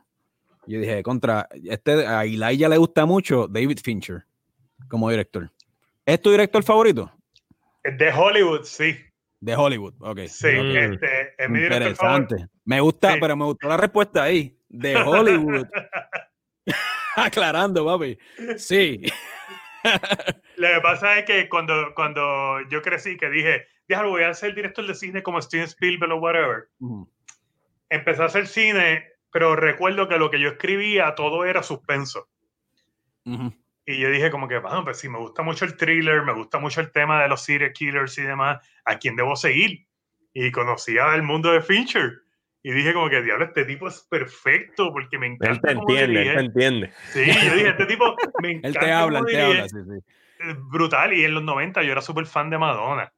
Yo 0.66 0.80
dije, 0.80 1.02
contra, 1.02 1.48
este, 1.64 2.06
a 2.06 2.24
ya 2.24 2.68
le 2.68 2.76
gusta 2.76 3.06
mucho 3.06 3.48
David 3.48 3.78
Fincher 3.82 4.24
como 4.88 5.10
director. 5.10 5.50
¿Es 6.04 6.20
tu 6.20 6.30
director 6.30 6.62
favorito? 6.62 7.10
De 7.84 8.12
Hollywood, 8.12 8.64
sí. 8.64 8.96
De 9.40 9.56
Hollywood, 9.56 9.94
ok. 10.00 10.20
Sí, 10.28 10.48
este, 10.48 11.34
es 11.38 11.48
mi 11.48 11.60
director 11.60 11.88
Interesante. 11.90 12.46
Me 12.64 12.80
gusta, 12.80 13.16
pero 13.20 13.36
me 13.36 13.44
gustó 13.46 13.68
la 13.68 13.76
respuesta 13.76 14.24
ahí. 14.24 14.56
De 14.68 14.96
Hollywood. 14.96 15.66
Aclarando, 17.16 17.84
papi. 17.84 18.18
Sí. 18.56 19.02
Lo 20.56 20.68
que 20.68 20.80
pasa 20.82 21.18
es 21.18 21.24
que 21.24 21.48
cuando, 21.48 21.94
cuando 21.94 22.60
yo 22.68 22.82
crecí, 22.82 23.16
que 23.16 23.30
dije, 23.30 23.66
déjalo, 23.88 24.10
voy 24.10 24.22
a 24.22 24.34
ser 24.34 24.54
director 24.54 24.86
de 24.86 24.94
cine 24.94 25.22
como 25.22 25.40
Steven 25.40 25.66
Spielberg 25.66 26.12
o 26.12 26.16
whatever. 26.16 26.68
Empecé 27.88 28.22
a 28.22 28.26
hacer 28.26 28.46
cine, 28.46 29.09
pero 29.32 29.56
recuerdo 29.56 30.08
que 30.08 30.18
lo 30.18 30.30
que 30.30 30.40
yo 30.40 30.50
escribía 30.50 31.14
todo 31.14 31.44
era 31.44 31.62
suspenso. 31.62 32.28
Y 33.24 33.98
yo 33.98 34.10
dije 34.10 34.30
como 34.30 34.48
que, 34.48 34.58
bueno, 34.58 34.84
pues 34.84 34.98
si 34.98 35.08
me 35.08 35.18
gusta 35.18 35.42
mucho 35.42 35.64
el 35.64 35.76
thriller, 35.76 36.22
me 36.22 36.32
gusta 36.32 36.58
mucho 36.58 36.80
el 36.80 36.90
tema 36.90 37.22
de 37.22 37.28
los 37.28 37.42
serial 37.42 37.72
killers 37.72 38.18
y 38.18 38.22
demás, 38.22 38.64
¿a 38.84 38.98
quién 38.98 39.16
debo 39.16 39.36
seguir? 39.36 39.86
Y 40.32 40.50
conocía 40.52 41.14
el 41.14 41.22
mundo 41.22 41.52
de 41.52 41.60
Fincher. 41.60 42.20
Y 42.62 42.72
dije 42.72 42.92
como 42.92 43.08
que, 43.08 43.22
diablo, 43.22 43.46
este 43.46 43.64
tipo 43.64 43.88
es 43.88 44.06
perfecto 44.10 44.92
porque 44.92 45.18
me 45.18 45.28
encanta. 45.28 45.70
Él 45.70 45.78
te 45.78 45.80
entiende, 45.80 46.22
él 46.22 46.34
te 46.34 46.40
entiende. 46.40 46.92
Sí, 47.12 47.24
yo 47.26 47.54
dije, 47.54 47.68
este 47.70 47.86
tipo 47.86 48.14
me 48.42 48.52
encanta. 48.52 48.68
él 48.80 48.86
te 48.86 48.92
habla, 48.92 49.18
él 49.20 49.26
te 49.26 49.40
habla, 49.40 49.68
sí, 49.68 49.78
sí. 49.82 50.54
Brutal. 50.70 51.12
Y 51.14 51.24
en 51.24 51.34
los 51.34 51.42
90 51.42 51.82
yo 51.82 51.92
era 51.92 52.02
súper 52.02 52.26
fan 52.26 52.50
de 52.50 52.58
Madonna. 52.58 53.12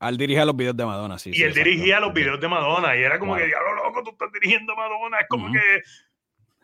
Él 0.00 0.16
dirigía 0.16 0.44
los 0.44 0.56
videos 0.56 0.76
de 0.76 0.84
Madonna, 0.84 1.18
sí. 1.18 1.30
Y 1.32 1.42
él 1.42 1.54
dirigía 1.54 2.00
los 2.00 2.12
videos 2.12 2.40
de 2.40 2.48
Madonna. 2.48 2.96
Y 2.96 3.02
era 3.02 3.18
como 3.18 3.36
que, 3.36 3.46
diablo, 3.46 3.74
loco, 3.74 4.02
tú 4.02 4.10
estás 4.10 4.32
dirigiendo 4.32 4.76
Madonna. 4.76 5.18
Es 5.20 5.28
como 5.28 5.52
que 5.52 5.82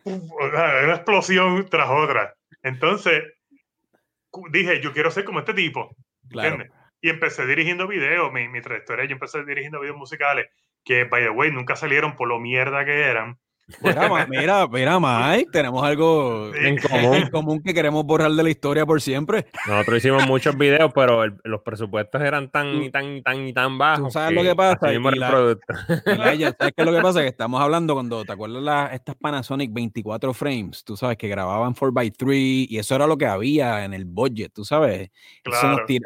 una 0.04 0.94
explosión 0.94 1.66
tras 1.68 1.88
otra. 1.88 2.34
Entonces, 2.62 3.22
dije, 4.50 4.80
yo 4.80 4.92
quiero 4.92 5.10
ser 5.10 5.24
como 5.24 5.40
este 5.40 5.54
tipo. 5.54 5.94
Claro. 6.28 6.64
Y 7.00 7.08
empecé 7.08 7.46
dirigiendo 7.46 7.86
videos. 7.88 8.32
Mi, 8.32 8.48
mi 8.48 8.60
trayectoria, 8.60 9.04
yo 9.06 9.12
empecé 9.12 9.44
dirigiendo 9.44 9.80
videos 9.80 9.96
musicales 9.96 10.46
que, 10.84 11.04
by 11.04 11.22
the 11.22 11.30
way, 11.30 11.50
nunca 11.50 11.76
salieron 11.76 12.16
por 12.16 12.28
lo 12.28 12.38
mierda 12.38 12.84
que 12.84 13.00
eran. 13.02 13.38
Mira, 13.80 14.26
mira, 14.28 14.68
mira, 14.68 15.00
Mike, 15.00 15.50
tenemos 15.52 15.82
algo 15.82 16.52
en, 16.54 16.76
común. 17.30 17.62
que 17.62 17.72
queremos 17.72 18.04
borrar 18.04 18.30
de 18.30 18.42
la 18.42 18.50
historia 18.50 18.84
por 18.84 19.00
siempre. 19.00 19.46
Nosotros 19.66 19.98
hicimos 19.98 20.26
muchos 20.26 20.56
videos, 20.58 20.92
pero 20.94 21.24
los 21.44 21.62
presupuestos 21.62 22.20
eran 22.20 22.50
tan 22.50 22.82
y 22.82 22.90
tan 22.90 23.16
y 23.16 23.22
tan 23.22 23.46
y 23.46 23.52
tan 23.52 23.78
bajos. 23.78 24.12
¿Sabes 24.12 24.34
lo 24.34 24.42
que 24.42 24.54
pasa? 24.54 24.92
Y 24.92 24.98
la, 24.98 25.30
¿Sabes 26.04 26.54
qué 26.58 26.74
es 26.76 26.86
lo 26.86 26.92
que 26.92 27.00
pasa? 27.00 27.20
Que 27.22 27.28
estamos 27.28 27.60
hablando 27.60 27.94
cuando, 27.94 28.24
¿te 28.24 28.32
acuerdas 28.32 28.62
las, 28.62 28.92
estas 28.92 29.16
Panasonic 29.16 29.72
24 29.72 30.34
frames? 30.34 30.84
Tú 30.84 30.96
sabes 30.96 31.16
que 31.16 31.28
grababan 31.28 31.74
4x3 31.74 32.66
y 32.68 32.78
eso 32.78 32.94
era 32.94 33.06
lo 33.06 33.16
que 33.16 33.26
había 33.26 33.84
en 33.84 33.94
el 33.94 34.04
budget, 34.04 34.52
tú 34.52 34.64
sabes. 34.64 35.10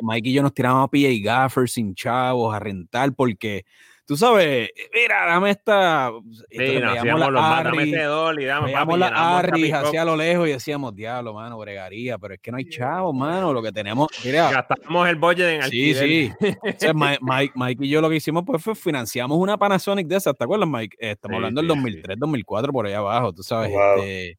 Mike 0.03 0.29
y 0.29 0.33
yo 0.33 0.43
nos 0.43 0.55
tirábamos 0.55 0.85
a 0.85 0.91
PA 0.91 0.99
Gaffer 1.23 1.69
sin 1.69 1.95
chavos 1.95 2.55
a 2.55 2.59
rentar 2.59 3.13
porque 3.15 3.65
tú 4.07 4.17
sabes, 4.17 4.71
mira, 4.95 5.27
dame 5.27 5.51
esta. 5.51 6.13
Sí, 6.51 6.79
nos 6.81 6.97
hacíamos 6.97 7.33
los 7.33 7.43
Arri, 7.43 7.91
dame 7.91 8.43
y 8.43 8.45
dame, 8.45 8.73
papi, 8.73 8.97
la 8.99 9.39
Arri 9.39 9.73
hacia 9.73 10.05
lo 10.05 10.17
lejos 10.17 10.49
y 10.49 10.53
decíamos, 10.53 10.95
diablo, 10.95 11.35
mano, 11.35 11.59
bregaría, 11.59 12.17
pero 12.17 12.35
es 12.35 12.41
que 12.41 12.53
no 12.53 12.57
hay 12.57 12.69
chavos, 12.69 13.15
mano, 13.15 13.53
lo 13.53 13.63
que 13.63 13.73
tenemos. 13.73 14.09
Mira, 14.25 14.51
Gastamos 14.51 15.09
el 15.09 15.17
budget 15.17 15.49
en 15.55 15.63
alquiler. 15.63 16.09
Sí, 16.09 16.33
sí. 16.79 16.89
Mike, 16.95 17.53
Mike, 17.55 17.85
y 17.85 17.89
yo 17.89 18.01
lo 18.01 18.09
que 18.09 18.17
hicimos 18.17 18.45
pues 18.47 18.63
fue 18.63 18.75
financiamos 18.75 19.37
una 19.37 19.59
Panasonic 19.59 20.07
de 20.07 20.17
esas, 20.17 20.35
¿te 20.37 20.45
acuerdas, 20.45 20.69
Mike? 20.69 20.97
Eh, 21.01 21.11
estamos 21.11 21.37
hablando 21.37 21.61
del 21.61 21.69
2003, 21.69 22.17
2004, 22.19 22.73
por 22.73 22.87
ahí 22.87 22.95
abajo, 22.95 23.33
tú 23.33 23.43
sabes. 23.43 23.73
Este, 23.73 24.39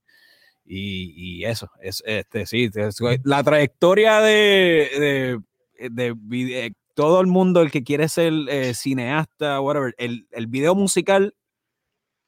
y, 0.66 1.40
y, 1.40 1.46
eso, 1.46 1.70
es, 1.82 2.02
este, 2.06 2.46
sí, 2.46 2.70
la 3.24 3.44
trayectoria 3.44 4.22
de, 4.22 5.40
de, 5.80 5.90
de, 5.90 6.14
de 6.16 6.74
todo 6.98 7.22
el 7.22 7.28
mundo, 7.28 7.62
el 7.62 7.70
que 7.70 7.84
quiere 7.84 8.10
ser 8.10 8.34
eh, 8.50 8.74
cineasta, 8.74 9.62
whatever, 9.62 9.94
el, 10.00 10.28
el, 10.32 10.48
video 10.48 10.74
musical 10.74 11.36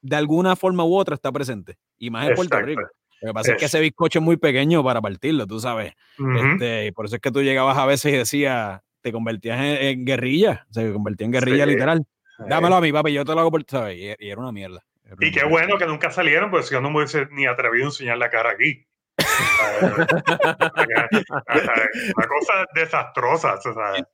de 0.00 0.14
alguna 0.14 0.54
forma 0.54 0.84
u 0.84 0.94
otra 0.94 1.16
está 1.16 1.32
presente. 1.32 1.76
Y 1.98 2.10
más 2.10 2.28
en 2.28 2.36
Puerto 2.36 2.60
Rico. 2.60 2.82
Lo 3.20 3.30
que 3.30 3.34
pasa 3.34 3.52
es, 3.52 3.58
que 3.58 3.64
ese 3.64 3.80
bizcocho 3.80 4.20
es 4.20 4.24
muy 4.24 4.36
pequeño 4.36 4.84
para 4.84 5.02
partirlo, 5.02 5.48
tú 5.48 5.58
sabes. 5.58 5.94
este, 6.18 6.92
por 6.92 7.06
eso 7.06 7.16
es 7.16 7.20
que 7.20 7.32
tú 7.32 7.42
llegabas 7.42 7.76
a 7.78 7.84
veces 7.84 8.14
y 8.14 8.16
decías, 8.16 8.80
te 9.02 9.10
convertías 9.10 9.58
en, 9.60 10.04
guerrilla, 10.04 10.68
se 10.70 10.92
convertía 10.92 11.24
en 11.24 11.32
guerrilla 11.32 11.66
literal. 11.66 12.06
Dámelo 12.38 12.76
a 12.76 12.80
mi 12.80 12.92
papi, 12.92 13.12
yo 13.12 13.24
te 13.24 13.34
lo 13.34 13.40
hago 13.40 13.50
por, 13.50 13.64
¿sabes? 13.68 13.98
Y, 13.98 14.14
era 14.20 14.40
una 14.40 14.52
mierda. 14.52 14.84
y 15.18 15.32
qué 15.32 15.44
bueno 15.46 15.78
que 15.78 15.86
nunca 15.86 16.12
salieron, 16.12 16.48
porque 16.48 16.68
si 16.68 16.74
yo 16.74 16.80
no 16.80 16.90
me 16.90 16.98
hubiese 16.98 17.26
ni 17.32 17.46
atrevido 17.46 17.86
a 17.86 17.88
enseñar 17.88 18.18
la 18.18 18.30
cara 18.30 18.50
aquí. 18.50 18.86
una 22.16 22.26
cosa 22.28 22.66
desastrosa. 22.72 23.60
¿sabes? 23.60 24.04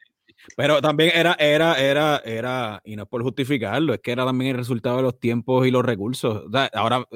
Pero 0.57 0.81
también 0.81 1.13
era, 1.15 1.35
era, 1.39 1.75
era, 1.75 2.19
era, 2.25 2.81
y 2.85 2.97
no 2.97 3.05
es 3.05 3.09
por 3.09 3.23
justificarlo, 3.23 3.95
es 3.95 4.01
que 4.01 4.13
era 4.13 4.25
también 4.25 4.53
el 4.53 4.59
resultado 4.59 4.99
de 4.99 5.03
los 5.03 5.19
tiempos 5.19 5.67
y 5.67 5.71
los 5.71 5.85
recursos. 5.85 6.45
O 6.47 6.51
sea, 6.51 6.71
ahora 6.75 7.07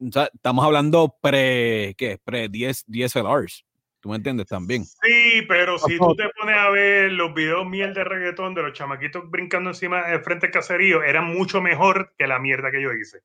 estamos 0.00 0.64
hablando 0.64 1.16
pre, 1.20 1.94
¿qué? 1.96 2.18
Pre 2.24 2.48
10, 2.48 2.84
DSLRs. 2.86 3.64
¿Tú 4.00 4.08
me 4.08 4.16
entiendes 4.16 4.48
también? 4.48 4.84
Sí, 4.84 5.42
pero 5.46 5.78
si 5.78 5.96
tú 5.96 6.16
te 6.16 6.28
pones 6.36 6.56
a 6.56 6.70
ver 6.70 7.12
los 7.12 7.32
videos 7.34 7.64
miel 7.64 7.94
de 7.94 8.02
reggaetón 8.02 8.52
de 8.52 8.62
los 8.62 8.72
chamaquitos 8.72 9.30
brincando 9.30 9.70
encima 9.70 10.08
del 10.08 10.24
frente 10.24 10.46
del 10.46 10.54
caserío, 10.54 11.04
eran 11.04 11.26
mucho 11.26 11.62
mejor 11.62 12.12
que 12.18 12.26
la 12.26 12.40
mierda 12.40 12.72
que 12.72 12.82
yo 12.82 12.92
hice. 12.92 13.20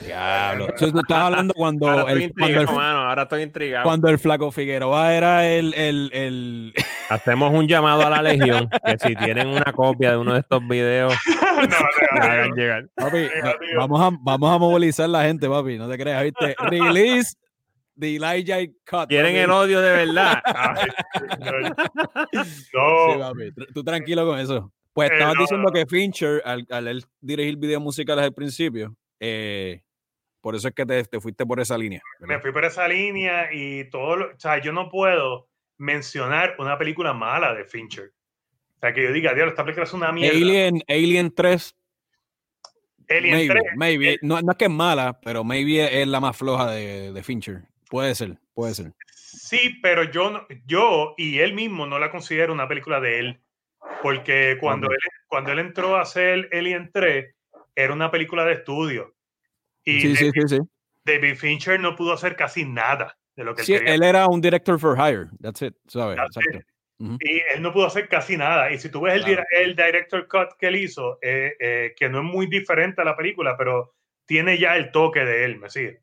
Diablo. 0.00 0.68
tú 0.78 0.86
estás 0.86 1.18
hablando 1.18 1.52
cuando 1.52 2.08
el, 2.08 2.32
cuando 2.32 2.60
el, 2.60 2.68
ahora 2.68 3.24
estoy 3.24 3.42
intrigado. 3.42 3.84
Cuando 3.84 4.08
el 4.08 4.18
flaco 4.18 4.50
Figueroa 4.50 5.14
era 5.14 5.46
el, 5.46 5.74
el, 5.74 6.10
el, 6.14 6.74
Hacemos 7.10 7.52
un 7.52 7.68
llamado 7.68 8.06
a 8.06 8.08
la 8.08 8.22
Legión 8.22 8.70
que 8.70 8.96
si 8.98 9.14
tienen 9.14 9.48
una 9.48 9.72
copia 9.74 10.12
de 10.12 10.16
uno 10.16 10.32
de 10.32 10.40
estos 10.40 10.66
videos, 10.66 11.12
no, 12.16 12.22
hagan 12.22 12.52
llegar. 12.52 12.88
Papi, 12.94 13.28
vamos, 13.76 14.00
a, 14.00 14.16
vamos 14.22 14.54
a 14.54 14.58
movilizar 14.58 15.06
la 15.08 15.24
gente, 15.24 15.50
papi. 15.50 15.76
No 15.76 15.86
te 15.88 15.98
creas, 15.98 16.22
¿viste? 16.22 16.56
Release 16.58 17.34
the 17.98 18.16
Elijah 18.16 18.64
Cut. 18.88 19.08
Quieren 19.08 19.36
el 19.36 19.50
odio 19.50 19.82
de 19.82 20.06
verdad. 20.06 20.42
no. 22.72 23.32
Tú 23.74 23.84
tranquilo 23.84 24.26
con 24.26 24.38
eso. 24.38 24.72
Pues 24.94 25.10
eh, 25.10 25.14
estabas 25.14 25.34
diciendo 25.38 25.70
que 25.72 25.84
Fincher, 25.84 26.40
al, 26.44 26.66
al 26.70 27.04
dirigir 27.20 27.58
videos 27.58 27.82
musicales 27.82 28.24
al 28.24 28.32
principio, 28.32 28.96
eh, 29.20 29.82
por 30.40 30.54
eso 30.54 30.68
es 30.68 30.74
que 30.74 30.84
te, 30.84 31.20
fuiste 31.20 31.46
por 31.46 31.60
esa 31.60 31.78
línea. 31.78 32.02
Me 32.20 32.38
fui 32.40 32.52
por 32.52 32.64
esa 32.64 32.86
línea 32.86 33.48
y 33.52 33.88
todo, 33.90 34.16
lo, 34.16 34.26
o 34.26 34.38
sea, 34.38 34.60
yo 34.60 34.72
no 34.72 34.88
puedo 34.90 35.48
mencionar 35.78 36.56
una 36.58 36.78
película 36.78 37.12
mala 37.12 37.54
de 37.54 37.64
Fincher. 37.64 38.12
O 38.76 38.78
sea, 38.80 38.92
que 38.92 39.02
yo 39.02 39.12
diga, 39.12 39.34
Dios, 39.34 39.48
esta 39.48 39.64
película 39.64 39.84
es 39.84 39.92
una 39.92 40.12
mierda. 40.12 40.36
Alien, 40.36 40.82
Alien 40.88 41.34
3. 41.34 41.76
Alien 43.08 43.34
maybe, 43.34 43.54
3. 43.54 43.64
Maybe. 43.76 44.12
Eh, 44.12 44.18
no, 44.22 44.40
no, 44.40 44.52
es 44.52 44.58
que 44.58 44.66
es 44.66 44.70
mala, 44.70 45.18
pero 45.20 45.44
maybe 45.44 46.02
es 46.02 46.06
la 46.06 46.20
más 46.20 46.36
floja 46.36 46.70
de, 46.70 47.12
de 47.12 47.22
Fincher. 47.22 47.62
Puede 47.88 48.14
ser, 48.14 48.38
puede 48.52 48.74
ser. 48.74 48.92
Sí, 49.06 49.78
pero 49.82 50.04
yo, 50.04 50.46
yo 50.66 51.14
y 51.16 51.38
él 51.38 51.54
mismo 51.54 51.86
no 51.86 51.98
la 51.98 52.10
considero 52.10 52.52
una 52.52 52.68
película 52.68 53.00
de 53.00 53.18
él. 53.18 53.40
Porque 54.02 54.56
cuando, 54.60 54.90
él, 54.90 54.98
cuando 55.26 55.52
él 55.52 55.58
entró 55.58 55.96
a 55.96 56.02
hacer 56.02 56.48
Alien 56.52 56.90
3, 56.92 57.34
era 57.74 57.92
una 57.92 58.10
película 58.10 58.44
de 58.44 58.54
estudio. 58.54 59.14
Y 59.84 60.00
sí, 60.00 60.14
David, 60.14 60.32
sí, 60.34 60.56
sí, 60.56 60.58
David 61.04 61.36
Fincher 61.36 61.80
no 61.80 61.94
pudo 61.94 62.12
hacer 62.12 62.36
casi 62.36 62.64
nada 62.64 63.16
de 63.36 63.44
lo 63.44 63.54
que 63.54 63.64
sí, 63.64 63.74
él 63.74 64.02
era 64.02 64.26
un 64.26 64.40
director 64.40 64.78
for 64.78 64.96
hire. 64.96 65.28
That's 65.40 65.62
it. 65.62 65.74
¿sabes? 65.88 66.18
Exacto. 66.18 66.60
Y 66.98 67.42
él 67.52 67.60
no 67.60 67.72
pudo 67.72 67.86
hacer 67.86 68.08
casi 68.08 68.36
nada. 68.36 68.72
Y 68.72 68.78
si 68.78 68.88
tú 68.88 69.02
ves 69.02 69.14
el, 69.14 69.44
el 69.50 69.76
director 69.76 70.26
cut 70.28 70.56
que 70.58 70.68
él 70.68 70.76
hizo, 70.76 71.18
eh, 71.20 71.54
eh, 71.58 71.94
que 71.96 72.08
no 72.08 72.18
es 72.18 72.24
muy 72.24 72.46
diferente 72.46 73.02
a 73.02 73.04
la 73.04 73.16
película, 73.16 73.56
pero 73.58 73.94
tiene 74.26 74.58
ya 74.58 74.76
el 74.76 74.90
toque 74.90 75.24
de 75.24 75.44
él, 75.44 75.58
¿me 75.58 75.70
sigue? 75.70 76.00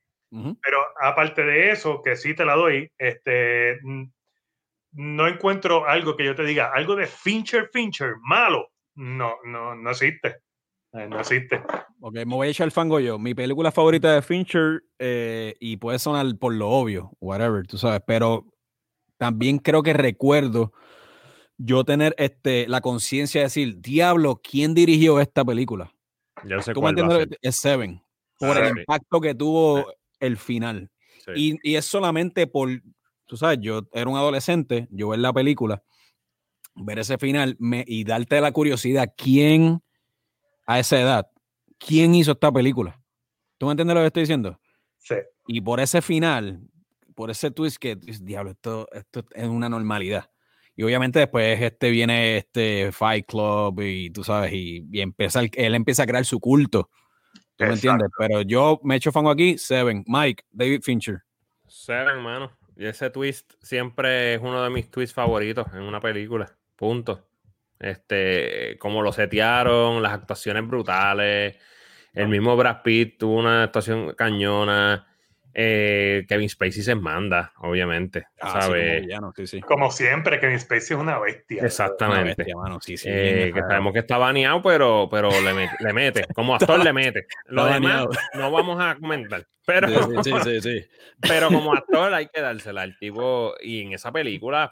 Pero 0.61 0.77
aparte 1.01 1.43
de 1.43 1.71
eso, 1.71 2.01
que 2.01 2.15
sí 2.15 2.33
te 2.33 2.45
la 2.45 2.55
doy, 2.55 2.89
este, 2.97 3.79
no 4.93 5.27
encuentro 5.27 5.85
algo 5.85 6.15
que 6.15 6.23
yo 6.23 6.35
te 6.35 6.45
diga, 6.45 6.71
algo 6.73 6.95
de 6.95 7.05
Fincher, 7.05 7.69
Fincher, 7.73 8.15
malo. 8.21 8.71
No, 8.95 9.35
no, 9.43 9.75
no 9.75 9.89
existe. 9.89 10.37
No 10.93 11.19
existe. 11.19 11.61
Ok, 12.01 12.15
me 12.15 12.35
voy 12.35 12.47
a 12.47 12.51
echar 12.51 12.65
el 12.65 12.71
fango 12.71 12.99
yo. 12.99 13.17
Mi 13.17 13.33
película 13.33 13.71
favorita 13.71 14.13
de 14.13 14.21
Fincher, 14.21 14.83
eh, 14.99 15.55
y 15.59 15.77
puede 15.77 15.99
sonar 15.99 16.25
por 16.37 16.53
lo 16.53 16.69
obvio, 16.69 17.11
whatever, 17.21 17.65
tú 17.65 17.77
sabes, 17.77 18.01
pero 18.05 18.45
también 19.17 19.59
creo 19.59 19.83
que 19.83 19.93
recuerdo 19.93 20.73
yo 21.57 21.83
tener 21.85 22.15
este, 22.17 22.67
la 22.67 22.81
conciencia 22.81 23.41
de 23.41 23.45
decir, 23.45 23.79
diablo, 23.79 24.41
¿quién 24.43 24.73
dirigió 24.73 25.19
esta 25.19 25.45
película? 25.45 25.93
Yo 26.43 26.61
sé 26.61 26.73
¿Tú 26.73 26.81
me 26.81 26.93
cuál 26.93 27.09
va 27.09 27.15
a 27.15 27.19
ser. 27.19 27.37
Es 27.41 27.57
Seven, 27.57 28.01
por 28.39 28.57
el 28.57 28.65
Seven. 28.65 28.77
impacto 28.79 29.21
que 29.21 29.35
tuvo 29.35 29.85
el 30.19 30.37
final. 30.37 30.89
Sí. 31.25 31.59
Y, 31.63 31.71
y 31.71 31.75
es 31.75 31.85
solamente 31.85 32.47
por, 32.47 32.69
tú 33.27 33.37
sabes, 33.37 33.59
yo 33.61 33.87
era 33.93 34.09
un 34.09 34.17
adolescente, 34.17 34.87
yo 34.89 35.09
ver 35.09 35.19
la 35.19 35.31
película, 35.31 35.83
ver 36.75 36.99
ese 36.99 37.17
final 37.17 37.55
me, 37.59 37.85
y 37.87 38.03
darte 38.03 38.41
la 38.41 38.51
curiosidad, 38.51 39.13
¿quién 39.15 39.83
a 40.73 40.79
esa 40.79 40.99
edad, 40.99 41.27
quién 41.77 42.13
hizo 42.15 42.31
esta 42.31 42.51
película? 42.51 42.99
¿Tú 43.57 43.65
me 43.67 43.71
entiendes 43.73 43.95
lo 43.95 44.01
que 44.01 44.07
estoy 44.07 44.23
diciendo? 44.23 44.59
Sí. 44.97 45.15
Y 45.47 45.61
por 45.61 45.79
ese 45.79 46.01
final, 46.01 46.61
por 47.15 47.29
ese 47.31 47.51
twist 47.51 47.77
que, 47.77 47.95
diablo, 47.95 48.51
esto, 48.51 48.87
esto 48.91 49.23
es 49.33 49.47
una 49.47 49.69
normalidad. 49.69 50.29
Y 50.75 50.83
obviamente 50.83 51.19
después 51.19 51.61
este 51.61 51.89
viene 51.89 52.37
este 52.37 52.91
Fight 52.91 53.25
Club 53.27 53.81
y 53.81 54.09
tú 54.09 54.23
sabes, 54.23 54.53
y, 54.53 54.87
y 54.91 55.01
empieza, 55.01 55.41
el- 55.41 55.51
él 55.53 55.75
empieza 55.75 56.03
a 56.03 56.07
crear 56.07 56.25
su 56.25 56.39
culto. 56.39 56.89
¿Tú 57.55 57.65
me 57.65 57.73
entiendes? 57.73 58.09
Pero 58.17 58.41
yo 58.41 58.79
me 58.83 58.95
echo 58.95 59.11
fango 59.11 59.29
aquí, 59.29 59.57
Seven, 59.57 60.03
Mike, 60.07 60.45
David 60.49 60.81
Fincher. 60.81 61.21
Seven, 61.67 62.19
mano. 62.21 62.51
Y 62.75 62.85
ese 62.85 63.09
twist 63.11 63.53
siempre 63.61 64.35
es 64.35 64.41
uno 64.41 64.63
de 64.63 64.69
mis 64.71 64.89
twists 64.89 65.13
favoritos 65.13 65.67
en 65.73 65.81
una 65.83 65.99
película. 65.99 66.51
Punto. 66.75 67.27
Este, 67.81 68.77
como 68.79 69.01
lo 69.01 69.11
setearon, 69.11 70.01
las 70.03 70.13
actuaciones 70.13 70.67
brutales. 70.67 71.57
El 72.13 72.27
mismo 72.27 72.55
Brad 72.55 72.81
Pitt 72.83 73.17
tuvo 73.17 73.39
una 73.39 73.63
actuación 73.63 74.13
cañona. 74.15 75.07
eh, 75.53 76.25
Kevin 76.29 76.47
Spacey 76.49 76.81
se 76.83 76.95
manda, 76.95 77.51
obviamente. 77.57 78.25
Ah, 78.39 78.47
sí, 78.47 78.51
como 78.51 78.61
¿sabes? 78.61 79.01
villano, 79.01 79.33
sí, 79.35 79.47
sí. 79.47 79.59
Como 79.61 79.91
siempre, 79.91 80.39
Kevin 80.39 80.59
Spacey 80.59 80.95
es 80.95 81.01
una 81.01 81.19
bestia. 81.19 81.57
Una 81.59 81.67
Exactamente. 81.67 82.35
bestia, 82.37 82.55
mano, 82.55 82.79
sí, 82.79 82.95
sí, 82.97 83.09
Eh, 83.11 83.51
que 83.53 83.59
sabemos 83.61 83.91
que 83.93 83.99
está 83.99 84.17
baneado, 84.17 84.61
pero, 84.61 85.07
pero 85.11 85.29
le, 85.41 85.53
mete, 85.53 85.73
le 85.79 85.91
mete. 85.93 86.25
Como 86.33 86.55
actor 86.55 86.81
le 86.83 86.93
mete. 86.93 87.25
Lo 87.47 87.63
Está 87.63 87.73
demás 87.73 87.91
baneado. 88.05 88.09
no 88.35 88.51
vamos 88.51 88.79
a 88.81 88.95
comentar. 88.95 89.45
Pero, 89.65 89.87
Sí, 90.23 90.31
sí, 90.31 90.33
sí, 90.43 90.61
sí. 90.61 90.85
pero 91.21 91.47
como 91.49 91.73
actor 91.73 92.13
hay 92.13 92.27
que 92.27 92.39
dársela 92.41 92.83
al 92.83 92.97
tipo. 92.97 93.53
Y 93.61 93.81
en 93.81 93.93
esa 93.93 94.11
película, 94.11 94.71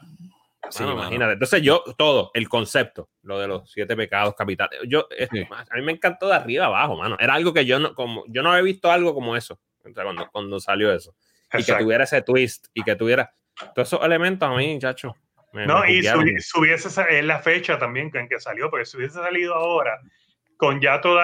Sí, 0.68 0.82
mano. 0.82 0.94
imagínate. 1.00 1.32
Entonces 1.32 1.62
yo, 1.62 1.82
todo, 1.96 2.30
el 2.34 2.48
concepto, 2.48 3.08
lo 3.22 3.38
de 3.38 3.48
los 3.48 3.70
siete 3.70 3.96
pecados 3.96 4.34
capitales. 4.34 4.80
Yo, 4.86 5.06
Sí. 5.30 5.42
a 5.50 5.76
mí 5.76 5.82
me 5.82 5.92
encantó 5.92 6.28
de 6.28 6.34
arriba 6.34 6.66
abajo, 6.66 6.96
mano. 6.96 7.16
Era 7.18 7.34
algo 7.34 7.52
que 7.54 7.64
yo 7.64 7.78
no, 7.78 7.94
como, 7.94 8.24
yo 8.28 8.42
no 8.42 8.50
había 8.52 8.62
visto 8.62 8.90
algo 8.90 9.14
como 9.14 9.36
eso. 9.36 9.58
O 9.84 9.92
sea, 9.92 10.04
cuando, 10.04 10.28
cuando 10.30 10.60
salió 10.60 10.92
eso. 10.92 11.14
Y 11.48 11.50
que 11.50 11.58
Exacto. 11.58 11.84
tuviera 11.84 12.04
ese 12.04 12.22
twist 12.22 12.66
y 12.74 12.82
que 12.82 12.94
tuviera 12.94 13.32
todos 13.74 13.88
esos 13.88 14.04
elementos 14.04 14.48
a 14.48 14.54
mí, 14.54 14.78
chacho. 14.78 15.16
me- 15.52 15.66
No, 15.66 15.80
me 15.80 15.92
y 15.92 15.96
juguearon. 15.96 16.24
subi- 16.26 16.38
si 16.40 16.60
hubiese 16.60 16.90
sa- 16.90 17.08
es 17.08 17.24
la 17.24 17.40
fecha 17.40 17.76
también 17.76 18.08
en 18.14 18.28
que 18.28 18.38
salió, 18.38 18.70
porque 18.70 18.84
si 18.84 18.96
hubiese 18.98 19.14
salido 19.14 19.54
ahora, 19.56 19.98
con 20.60 20.78
ya 20.78 21.00
todos 21.00 21.22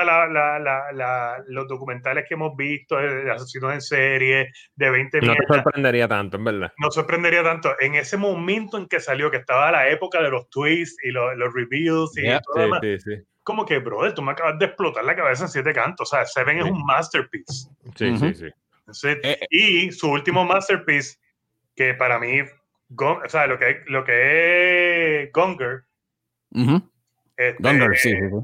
los 1.48 1.68
documentales 1.68 2.24
que 2.26 2.32
hemos 2.34 2.56
visto 2.56 2.96
de, 2.96 3.30
asesinos 3.30 3.74
en 3.74 3.82
serie, 3.82 4.50
de 4.74 4.90
20 4.90 5.20
no 5.20 5.34
te 5.34 5.46
sorprendería 5.46 6.08
tanto, 6.08 6.38
en 6.38 6.44
verdad. 6.44 6.72
no 6.78 6.90
sorprendería 6.90 7.42
tanto. 7.42 7.74
En 7.78 7.96
ese 7.96 8.16
momento 8.16 8.78
en 8.78 8.86
que 8.88 8.98
salió, 8.98 9.30
que 9.30 9.36
estaba 9.36 9.70
la 9.70 9.90
época 9.90 10.22
de 10.22 10.30
los 10.30 10.48
twists 10.48 10.96
y 11.04 11.10
los, 11.10 11.36
los 11.36 11.52
reveals 11.52 12.16
y 12.16 12.22
Yeah, 12.22 12.40
todo 12.40 12.56
lo 12.56 12.62
demás, 12.62 12.80
Sí, 12.82 12.98
sí, 12.98 13.16
sí. 13.16 13.22
como 13.42 13.66
que, 13.66 13.78
brother, 13.78 14.14
tú 14.14 14.22
me 14.22 14.32
acabas 14.32 14.58
de 14.58 14.64
explotar 14.64 15.04
la 15.04 15.14
cabeza 15.14 15.44
en 15.44 15.50
siete 15.50 15.74
cantos. 15.74 16.10
O 16.10 16.16
sea, 16.16 16.24
Seven 16.24 16.56
es 16.56 16.64
Sí. 16.64 16.70
un 16.70 16.82
masterpiece. 16.86 17.68
Sí, 17.94 18.16
sí, 18.16 18.34
sí. 18.34 18.46
Entonces, 18.80 19.18
Eh, 19.22 19.38
eh. 19.42 19.46
y 19.50 19.92
su 19.92 20.10
último 20.10 20.46
masterpiece, 20.46 21.18
que 21.74 21.92
para 21.92 22.18
mí, 22.18 22.40
o 22.40 23.20
sea, 23.28 23.46
lo 23.46 23.58
que, 23.58 23.82
lo 23.86 24.02
que 24.02 25.24
es 25.24 25.32
Gonger, 25.32 25.82
este, 27.36 27.62
Gonger, 27.62 27.96
sí, 27.98 28.10
sí, 28.12 28.16
sí. 28.16 28.36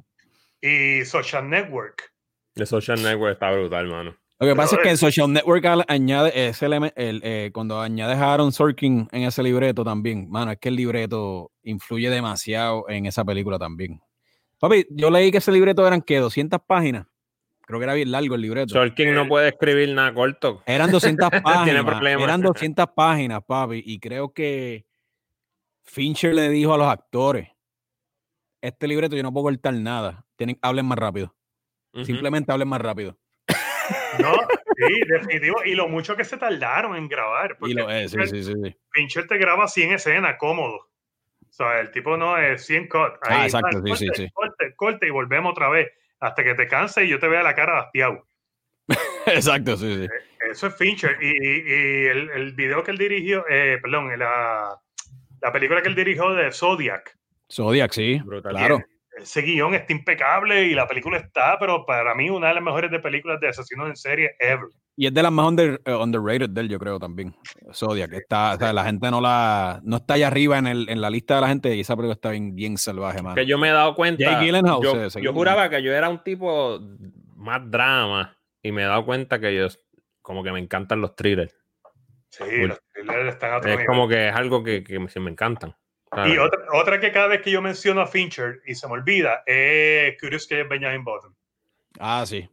Y 0.62 1.04
Social 1.04 1.50
Network. 1.50 2.10
The 2.54 2.64
Social 2.64 3.02
Network 3.02 3.32
está 3.34 3.50
brutal, 3.50 3.88
mano. 3.88 4.16
Lo 4.38 4.46
que 4.48 4.56
pasa 4.56 4.76
es 4.76 4.82
que 4.82 4.90
el 4.90 4.96
Social 4.98 5.32
Network 5.32 5.64
al- 5.66 5.84
añade 5.86 6.48
ese 6.48 6.66
el, 6.66 7.20
eh, 7.22 7.50
cuando 7.54 7.80
añades 7.80 8.18
a 8.18 8.32
Aaron 8.34 8.50
Sorkin 8.52 9.08
en 9.12 9.22
ese 9.22 9.42
libreto 9.42 9.84
también, 9.84 10.28
mano, 10.30 10.50
es 10.50 10.58
que 10.58 10.68
el 10.68 10.76
libreto 10.76 11.52
influye 11.62 12.10
demasiado 12.10 12.88
en 12.88 13.06
esa 13.06 13.24
película 13.24 13.58
también. 13.58 14.00
Papi, 14.58 14.86
yo 14.90 15.10
leí 15.10 15.30
que 15.30 15.38
ese 15.38 15.52
libreto 15.52 15.86
eran 15.86 16.02
que 16.02 16.18
200 16.18 16.60
páginas. 16.66 17.06
Creo 17.64 17.78
que 17.78 17.84
era 17.84 17.94
bien 17.94 18.10
largo 18.10 18.34
el 18.34 18.40
libreto. 18.40 18.74
Sorkin 18.74 19.14
no 19.14 19.28
puede 19.28 19.48
escribir 19.50 19.88
nada 19.94 20.12
corto. 20.12 20.62
Eran 20.66 20.90
200 20.90 21.30
páginas. 21.42 21.84
problemas. 21.84 22.24
Eran 22.24 22.40
200 22.42 22.86
páginas, 22.96 23.40
papi. 23.46 23.82
Y 23.86 24.00
creo 24.00 24.32
que 24.32 24.84
Fincher 25.82 26.34
le 26.34 26.48
dijo 26.50 26.74
a 26.74 26.78
los 26.78 26.88
actores, 26.88 27.48
este 28.62 28.88
libreto 28.88 29.14
yo 29.16 29.22
no 29.22 29.32
puedo 29.32 29.44
cortar 29.44 29.74
nada. 29.74 30.24
Tienen, 30.36 30.58
hablen 30.62 30.86
más 30.86 30.98
rápido. 30.98 31.34
Simplemente 32.04 32.50
hablen 32.50 32.68
más 32.68 32.80
rápido. 32.80 33.18
No, 34.20 34.32
sí, 34.76 35.00
definitivo. 35.06 35.62
Y 35.64 35.74
lo 35.74 35.88
mucho 35.88 36.16
que 36.16 36.24
se 36.24 36.38
tardaron 36.38 36.96
en 36.96 37.08
grabar. 37.08 37.56
Y 37.60 37.74
lo 37.74 37.90
es, 37.90 38.12
sí, 38.12 38.16
Fincher, 38.18 38.36
sí, 38.44 38.44
sí, 38.44 38.52
sí. 38.64 38.76
Fincher 38.92 39.26
te 39.26 39.36
graba 39.36 39.68
100 39.68 39.92
escenas, 39.92 40.36
cómodo. 40.38 40.76
O 40.76 41.52
sea, 41.54 41.80
el 41.80 41.90
tipo 41.90 42.16
no 42.16 42.38
es 42.38 42.64
100 42.64 42.88
cut. 42.88 43.12
Ahí, 43.22 43.40
Ah, 43.40 43.44
exacto, 43.44 43.82
sí, 43.82 43.94
sí, 43.96 44.06
corte, 44.06 44.22
sí. 44.22 44.30
Corte, 44.32 44.74
corte 44.74 45.06
y 45.06 45.10
volvemos 45.10 45.50
otra 45.52 45.68
vez. 45.68 45.90
Hasta 46.20 46.42
que 46.44 46.54
te 46.54 46.66
canses 46.66 47.04
y 47.04 47.08
yo 47.08 47.18
te 47.18 47.28
vea 47.28 47.42
la 47.42 47.54
cara 47.54 47.80
hastiado. 47.80 48.26
Exacto, 49.26 49.76
sí, 49.76 49.94
sí. 50.06 50.08
Eso 50.50 50.68
es 50.68 50.76
Fincher. 50.76 51.18
Y, 51.20 51.26
y- 51.30 51.62
y 51.66 52.06
el, 52.06 52.30
el 52.30 52.52
video 52.54 52.82
que 52.82 52.90
él 52.92 52.98
dirigió, 52.98 53.44
eh, 53.50 53.78
perdón, 53.82 54.18
la, 54.18 54.80
la 55.40 55.52
película 55.52 55.82
que 55.82 55.88
él 55.88 55.94
dirigió 55.94 56.30
de 56.32 56.50
Zodiac, 56.52 57.18
Zodiac, 57.52 57.92
sí. 57.92 58.18
Brutal. 58.24 58.52
Claro. 58.54 58.80
ese 59.18 59.42
guion 59.42 59.74
está 59.74 59.92
impecable 59.92 60.64
y 60.64 60.74
la 60.74 60.88
película 60.88 61.18
está, 61.18 61.58
pero 61.58 61.84
para 61.84 62.14
mí 62.14 62.30
una 62.30 62.48
de 62.48 62.54
las 62.54 62.62
mejores 62.62 62.90
de 62.90 62.98
películas 62.98 63.38
de 63.40 63.48
asesinos 63.48 63.88
en 63.88 63.96
serie 63.96 64.30
ever. 64.40 64.66
Y 64.96 65.06
es 65.06 65.14
de 65.14 65.22
las 65.22 65.30
más 65.32 65.46
under- 65.46 65.80
eh, 65.84 65.94
underrated 65.94 66.50
de 66.50 66.60
él, 66.62 66.68
yo 66.68 66.78
creo 66.78 66.98
también. 66.98 67.34
Zodiac. 67.72 68.12
Está, 68.12 68.54
o 68.54 68.58
sea, 68.58 68.72
la 68.72 68.84
gente 68.84 69.10
no 69.10 69.20
la 69.20 69.80
no 69.84 69.96
está 69.96 70.14
allá 70.14 70.26
arriba 70.28 70.58
en, 70.58 70.66
el, 70.66 70.88
en 70.88 71.00
la 71.00 71.08
lista 71.10 71.34
de 71.36 71.40
la 71.42 71.48
gente 71.48 71.74
y 71.74 71.80
esa 71.80 71.94
película 71.96 72.14
está 72.14 72.30
bien, 72.30 72.54
bien 72.54 72.76
salvaje, 72.78 73.22
mano. 73.22 73.34
Que 73.34 73.46
yo 73.46 73.58
me 73.58 73.68
he 73.68 73.72
dado 73.72 73.94
cuenta. 73.94 74.42
Yo, 74.42 75.08
yo 75.20 75.32
juraba 75.32 75.68
que 75.70 75.82
yo 75.82 75.92
era 75.92 76.08
un 76.08 76.22
tipo 76.22 76.78
más 77.36 77.70
drama 77.70 78.36
y 78.62 78.70
me 78.72 78.82
he 78.82 78.86
dado 78.86 79.04
cuenta 79.04 79.38
que 79.40 79.54
yo 79.54 79.66
como 80.20 80.42
que 80.42 80.52
me 80.52 80.58
encantan 80.58 81.00
los 81.00 81.14
thrillers. 81.16 81.54
Sí, 82.30 82.44
Uy. 82.44 82.68
los 82.68 82.80
thrillers 82.94 83.28
están 83.34 83.52
a 83.52 83.56
otro 83.58 83.70
Es 83.70 83.76
nivel. 83.76 83.86
como 83.86 84.08
que 84.08 84.28
es 84.28 84.34
algo 84.34 84.62
que, 84.62 84.82
que 84.84 84.98
me, 84.98 85.08
sí 85.08 85.20
me 85.20 85.30
encantan. 85.30 85.74
¿Sabes? 86.14 86.34
Y 86.34 86.38
otra, 86.38 86.60
otra 86.72 87.00
que 87.00 87.10
cada 87.12 87.28
vez 87.28 87.42
que 87.42 87.50
yo 87.50 87.62
menciono 87.62 88.00
a 88.00 88.06
Fincher 88.06 88.60
y 88.66 88.74
se 88.74 88.86
me 88.86 88.94
olvida 88.94 89.42
es 89.46 90.18
Curious 90.20 90.46
Case 90.46 90.62
of 90.62 90.68
Benjamin 90.68 91.04
Button. 91.04 91.34
Ah, 91.98 92.24
sí. 92.26 92.48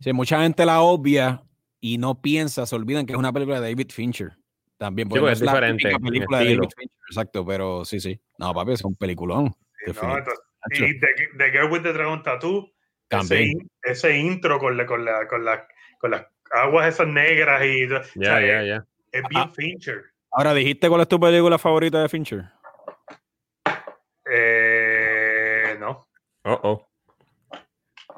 Sí, 0.00 0.12
mucha 0.12 0.42
gente 0.42 0.64
la 0.64 0.80
obvia 0.80 1.42
y 1.80 1.98
no 1.98 2.20
piensa, 2.20 2.66
se 2.66 2.74
olvidan 2.74 3.06
que 3.06 3.12
es 3.12 3.18
una 3.18 3.32
película 3.32 3.60
de 3.60 3.70
David 3.70 3.90
Fincher. 3.90 4.32
También, 4.76 5.08
porque 5.08 5.22
no 5.22 5.28
es 5.28 5.40
la 5.40 5.52
diferente 5.52 5.90
en 5.90 5.98
película 6.02 6.38
de. 6.38 6.44
David 6.56 6.68
Fincher, 6.76 6.98
exacto, 7.10 7.44
pero 7.44 7.84
sí, 7.84 7.98
sí. 7.98 8.20
No, 8.38 8.54
papi, 8.54 8.72
es 8.72 8.84
un 8.84 8.94
peliculón. 8.94 9.48
Sí, 9.84 9.92
¿no? 10.00 10.16
Entonces, 10.18 10.40
y 10.72 11.00
The, 11.00 11.06
The 11.36 11.50
Girl 11.50 11.70
with 11.72 11.82
the 11.82 11.92
Dragon 11.92 12.22
Tattoo, 12.22 12.66
ese, 12.66 13.08
También. 13.08 13.42
in- 13.50 13.70
ese 13.82 14.16
intro 14.16 14.58
con, 14.60 14.76
la, 14.76 14.86
con, 14.86 15.04
la, 15.04 15.26
con, 15.26 15.44
la, 15.44 15.66
con 15.98 16.12
las 16.12 16.26
aguas 16.52 16.94
esas 16.94 17.08
negras 17.08 17.64
y 17.64 17.88
Ya, 17.88 18.04
ya, 18.40 18.60
es, 18.62 18.68
ya. 18.68 18.86
es 19.12 19.22
bien 19.28 19.42
Ah. 19.42 19.52
Fincher. 19.54 20.04
Ahora, 20.30 20.54
¿dijiste 20.54 20.88
cuál 20.88 21.00
es 21.00 21.08
tu 21.08 21.18
película 21.18 21.58
favorita 21.58 22.00
de 22.02 22.08
Fincher? 22.08 22.44
Eh, 24.30 25.76
no, 25.78 26.06
Oh, 26.44 26.60
oh. 26.62 26.88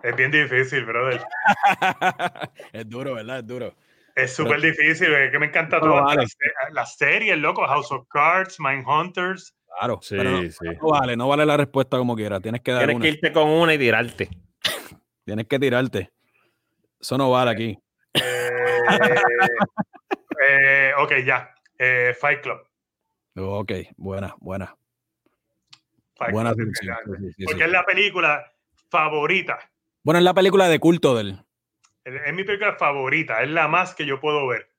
es 0.03 0.15
bien 0.17 0.31
difícil, 0.31 0.85
brother. 0.85 1.23
es 2.73 2.89
duro, 2.89 3.15
¿verdad? 3.15 3.39
Es 3.41 3.47
duro. 3.47 3.75
Es 4.15 4.35
súper 4.35 4.61
difícil, 4.61 5.13
es 5.15 5.31
que 5.31 5.39
me 5.39 5.47
encanta 5.47 5.79
No, 5.79 5.83
todas 5.83 6.05
vale. 6.05 6.23
las, 6.23 6.37
las 6.73 6.97
series, 6.97 7.39
loco, 7.39 7.67
House 7.67 7.91
of 7.93 8.07
Cards, 8.09 8.59
Mindhunters. 8.61 9.55
Claro. 9.79 9.99
Sí, 10.03 10.17
pero 10.17 10.31
no, 10.31 10.43
sí. 10.43 10.67
no 10.81 10.89
vale, 10.91 11.17
no 11.17 11.29
vale 11.29 11.47
la 11.47 11.57
respuesta 11.57 11.97
como 11.97 12.15
quieras. 12.17 12.43
Tienes 12.43 12.61
que 12.61 12.73
dar 12.73 12.81
Tienes 12.81 12.97
una. 12.97 13.03
que 13.05 13.09
irte 13.11 13.33
con 13.33 13.49
una 13.49 13.75
y 13.75 13.79
tirarte. 13.79 14.29
Tienes 15.25 15.47
que 15.47 15.59
tirarte. 15.59 16.11
Eso 17.01 17.17
no 17.17 17.31
vale 17.31 17.51
aquí. 17.51 17.79
Eh, 18.15 18.51
eh, 20.49 20.93
ok, 20.99 21.13
ya. 21.25 21.55
Eh, 21.79 22.15
Fight 22.21 22.43
Club. 22.43 22.59
Ok, 23.37 23.73
buena, 23.97 24.35
buena. 24.39 24.77
Fight 26.21 26.33
Buena 26.33 26.55
Club, 26.55 26.71
selección. 26.75 26.99
Sí, 27.07 27.27
sí, 27.27 27.33
sí, 27.39 27.45
Porque 27.45 27.61
sí. 27.61 27.65
es 27.65 27.73
la 27.73 27.85
película 27.87 28.53
favorita. 28.91 29.59
Bueno, 30.05 30.19
es 30.19 30.25
la 30.25 30.35
película 30.35 30.69
de 30.69 30.79
culto 30.79 31.15
de 31.15 31.23
él. 31.23 31.39
Es 32.05 32.15
es 32.27 32.35
mi 32.35 32.45
película 32.45 32.77
favorita. 32.77 33.43
Es 33.43 33.49
la 33.49 33.69
más 33.69 33.95
que 33.95 34.05
yo 34.05 34.21
puedo 34.21 34.47
ver. 34.47 34.71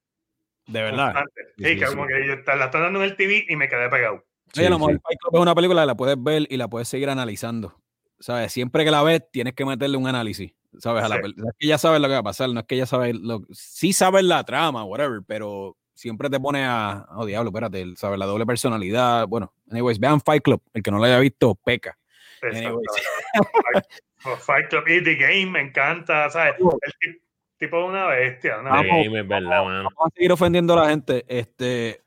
De 0.68 0.84
verdad. 0.84 1.26
Sí, 1.58 1.64
que 1.64 1.80
sí. 1.80 1.86
como 1.86 2.06
que 2.06 2.28
yo 2.28 2.36
la 2.56 2.66
están 2.66 2.82
dando 2.82 3.04
en 3.04 3.06
el 3.06 3.16
TV 3.16 3.46
y 3.50 3.56
me 3.56 3.68
quedé 3.68 3.90
pegado. 3.90 4.24
Oye, 4.56 4.68
a 4.68 4.70
lo 4.70 4.78
mejor 4.78 5.02
Fight 5.02 5.20
Club 5.20 5.36
es 5.36 5.42
una 5.42 5.56
película 5.56 5.82
que 5.82 5.88
la 5.88 5.96
puedes 5.96 6.22
ver 6.22 6.46
y 6.48 6.58
la 6.58 6.68
puedes 6.68 6.88
seguir 6.88 7.10
analizando. 7.10 7.76
¿Sabes? 8.20 8.54
Siempre 8.54 8.86
que 8.86 8.92
la 8.92 9.02
ves, 9.02 9.24
tienes 9.32 9.56
que 9.56 9.66
meterle 9.66 9.98
un 9.98 10.08
análisis. 10.08 10.54
¿Sabes? 10.78 11.04
A 11.04 11.10
la 11.10 11.18
no 11.18 11.50
es 11.50 11.56
que 11.58 11.68
ya 11.68 11.80
sabes 11.80 12.00
lo 12.00 12.08
que 12.08 12.14
va 12.14 12.20
a 12.20 12.24
pasar, 12.24 12.50
no 12.50 12.60
es 12.60 12.66
que 12.66 12.78
ya 12.78 12.86
sabes 12.86 13.16
lo 13.16 13.42
Sí 13.52 13.92
sabes 13.94 14.24
la 14.24 14.44
trama, 14.44 14.86
whatever, 14.86 15.22
pero 15.28 15.76
siempre 15.94 16.30
te 16.30 16.40
pone 16.40 16.66
a. 16.66 17.06
Oh, 17.12 17.26
diablo, 17.26 17.50
espérate, 17.50 17.82
el- 17.82 17.98
¿sabes? 17.98 18.18
La 18.20 18.26
doble 18.26 18.46
personalidad. 18.46 19.28
Bueno, 19.28 19.54
anyways, 19.70 20.00
vean 20.00 20.22
Fight 20.22 20.44
Club. 20.44 20.62
El 20.74 20.84
que 20.84 20.92
no 20.92 20.98
lo 20.98 21.04
haya 21.04 21.20
visto, 21.20 21.56
peca. 21.56 21.98
Anyways. 22.42 22.88
Fight, 24.24 24.40
Fight 24.40 24.70
Club 24.70 24.84
y 24.88 25.04
The 25.04 25.16
Game 25.16 25.46
me 25.48 25.62
encanta, 25.62 26.30
¿sabes? 26.30 26.56
El 26.60 27.22
tipo 27.58 27.78
de 27.78 27.84
una 27.84 28.06
bestia. 28.08 28.60
Una 28.60 28.70
The 28.82 28.88
Vamos. 28.88 29.06
Game 29.06 29.20
es 29.20 29.28
verdad, 29.28 29.64
mano. 29.64 29.84
Vamos 29.84 29.94
a 30.06 30.10
seguir 30.16 30.32
ofendiendo 30.32 30.74
a 30.74 30.84
la 30.84 30.90
gente. 30.90 31.26
Este. 31.28 32.02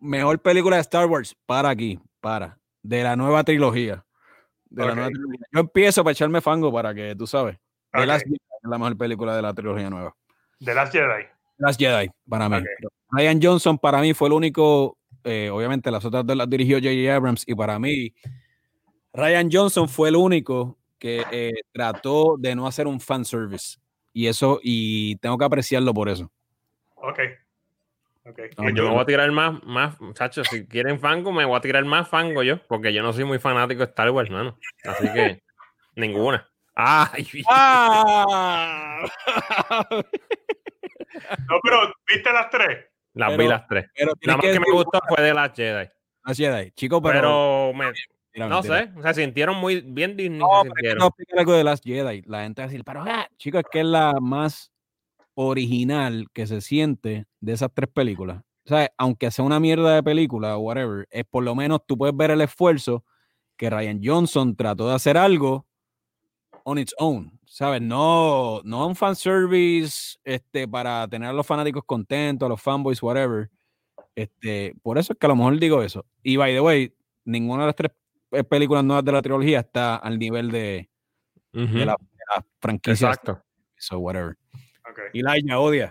Mejor 0.00 0.40
película 0.40 0.76
de 0.76 0.82
Star 0.82 1.06
Wars, 1.06 1.36
para 1.46 1.68
aquí, 1.70 1.98
para. 2.20 2.58
De 2.82 3.02
la 3.02 3.16
nueva 3.16 3.42
trilogía. 3.44 4.04
De 4.66 4.82
la 4.84 4.90
Ok. 4.90 4.94
nueva 4.96 5.10
trilogía. 5.10 5.46
Yo 5.52 5.60
empiezo 5.60 6.04
para 6.04 6.12
echarme 6.12 6.40
fango 6.40 6.72
para 6.72 6.94
que 6.94 7.14
tú 7.16 7.26
sabes. 7.26 7.58
The. 7.92 8.06
Last 8.06 8.24
Jedi 8.24 8.36
es 8.36 8.70
la 8.70 8.78
mejor 8.78 8.96
película 8.96 9.34
de 9.34 9.42
la 9.42 9.52
trilogía 9.52 9.90
nueva. 9.90 10.14
The 10.64 10.74
Last 10.74 10.92
Jedi. 10.92 11.24
Last 11.58 11.80
Jedi, 11.80 12.08
para 12.28 12.48
mí. 12.48 12.64
Ryan 13.12 13.40
Johnson, 13.42 13.78
para 13.78 14.00
mí, 14.00 14.14
fue 14.14 14.28
el 14.28 14.34
único. 14.34 14.98
eh, 15.24 15.50
obviamente, 15.50 15.90
las 15.90 16.04
otras 16.04 16.24
dos 16.24 16.36
las 16.36 16.48
dirigió 16.48 16.78
J.J. 16.78 17.14
Abrams. 17.14 17.44
Y 17.46 17.54
para 17.54 17.78
mí, 17.78 18.14
Ryan 19.12 19.48
Johnson 19.52 19.88
fue 19.88 20.08
el 20.08 20.16
único 20.16 20.78
que 20.98 21.24
eh, 21.30 21.62
trató 21.72 22.36
de 22.38 22.54
no 22.54 22.66
hacer 22.66 22.86
un 22.86 23.00
fanservice. 23.00 23.78
Y 24.12 24.26
eso, 24.26 24.60
y 24.62 25.16
tengo 25.16 25.38
que 25.38 25.44
apreciarlo 25.44 25.94
por 25.94 26.08
eso. 26.08 26.30
Ok. 26.96 27.18
Ok. 28.26 28.38
No, 28.58 28.70
¿Y 28.70 28.74
Yo 28.74 28.84
me 28.84 28.90
voy 28.90 29.00
a 29.00 29.06
tirar 29.06 29.30
más, 29.32 29.62
más, 29.64 30.00
muchachos, 30.00 30.46
si 30.48 30.66
quieren 30.66 31.00
fango, 31.00 31.32
me 31.32 31.44
voy 31.44 31.56
a 31.56 31.60
tirar 31.60 31.84
más 31.84 32.08
fango 32.08 32.42
yo, 32.42 32.64
porque 32.66 32.92
yo 32.92 33.02
no 33.02 33.12
soy 33.12 33.24
muy 33.24 33.38
fanático 33.38 33.80
de 33.80 33.86
Star 33.86 34.10
Wars, 34.10 34.30
mano. 34.30 34.58
Así 34.84 35.10
que, 35.12 35.42
ninguna. 35.96 36.46
¡Ay! 36.74 37.26
¡Ah! 37.48 39.04
No, 41.48 41.58
pero 41.62 41.92
¿viste 42.06 42.32
las 42.32 42.48
tres? 42.50 42.86
Las 43.14 43.30
Pero- 43.30 43.42
vi 43.42 43.48
las 43.48 43.66
tres. 43.66 43.86
Pero 43.94 44.12
La 44.22 44.36
más 44.36 44.44
que 44.46 44.52
que 44.52 44.60
me 44.60 44.72
gustó 44.72 45.00
fue 45.08 45.24
de 45.24 45.34
las 45.34 45.52
Jedi. 45.54 45.88
Last 46.24 46.38
Jedi. 46.40 46.70
Chico, 46.72 47.00
pero. 47.02 47.14
Pero, 47.14 47.72
me- 47.74 47.92
Mira, 48.32 48.48
no 48.48 48.56
mentira. 48.62 48.78
sé, 48.92 48.92
o 48.98 49.02
sea, 49.02 49.14
sintieron 49.14 49.56
muy 49.56 49.80
bien 49.80 50.16
Disney. 50.16 50.38
No, 50.38 50.62
se 50.62 50.70
pero 50.80 51.10
algo 51.36 51.52
de 51.54 51.64
Last 51.64 51.84
Jedi. 51.84 52.22
La 52.26 52.42
gente 52.42 52.62
va 52.62 52.66
a 52.66 52.68
decir, 52.68 52.84
pero 52.84 53.02
ah, 53.04 53.26
chicos, 53.38 53.60
es 53.62 53.66
que 53.72 53.80
es 53.80 53.86
la 53.86 54.14
más 54.20 54.70
original 55.34 56.26
que 56.32 56.46
se 56.46 56.60
siente 56.60 57.26
de 57.40 57.52
esas 57.52 57.70
tres 57.74 57.88
películas. 57.92 58.42
O 58.66 58.68
sea, 58.68 58.88
aunque 58.98 59.30
sea 59.30 59.44
una 59.44 59.58
mierda 59.58 59.94
de 59.94 60.02
película 60.02 60.56
o 60.56 60.60
whatever, 60.60 61.08
es 61.10 61.24
por 61.24 61.42
lo 61.42 61.54
menos 61.54 61.80
tú 61.86 61.96
puedes 61.98 62.16
ver 62.16 62.30
el 62.30 62.40
esfuerzo 62.42 63.04
que 63.56 63.70
Ryan 63.70 64.00
Johnson 64.02 64.54
trató 64.54 64.88
de 64.88 64.94
hacer 64.94 65.16
algo 65.16 65.66
on 66.64 66.78
its 66.78 66.94
own. 66.98 67.38
¿Sabes? 67.46 67.82
No, 67.82 68.60
no 68.64 68.86
un 68.86 68.94
fanservice 68.94 70.18
este, 70.24 70.68
para 70.68 71.06
tener 71.08 71.30
a 71.30 71.32
los 71.32 71.46
fanáticos 71.46 71.82
contentos, 71.84 72.46
a 72.46 72.48
los 72.48 72.62
fanboys, 72.62 73.02
whatever. 73.02 73.50
Este, 74.14 74.74
por 74.82 74.98
eso 74.98 75.12
es 75.12 75.18
que 75.18 75.26
a 75.26 75.28
lo 75.30 75.36
mejor 75.36 75.58
digo 75.58 75.82
eso. 75.82 76.06
Y 76.22 76.36
by 76.36 76.52
the 76.52 76.60
way, 76.60 76.94
ninguna 77.24 77.62
de 77.62 77.66
las 77.66 77.76
tres 77.76 77.92
eh, 78.30 78.44
películas 78.44 78.84
nuevas 78.84 79.04
de 79.04 79.12
la 79.12 79.22
trilogía 79.22 79.60
está 79.60 79.96
al 79.96 80.18
nivel 80.18 80.50
de, 80.50 80.88
Ujú, 81.52 81.78
de 81.78 81.86
la, 81.86 81.96
de 81.98 82.24
la 82.36 82.46
franquicia. 82.60 83.08
Exacto. 83.08 83.42
So, 83.76 83.98
whatever. 83.98 84.36
Ok. 84.88 84.98
Y 85.12 85.22
Laia 85.22 85.58
odia. 85.58 85.90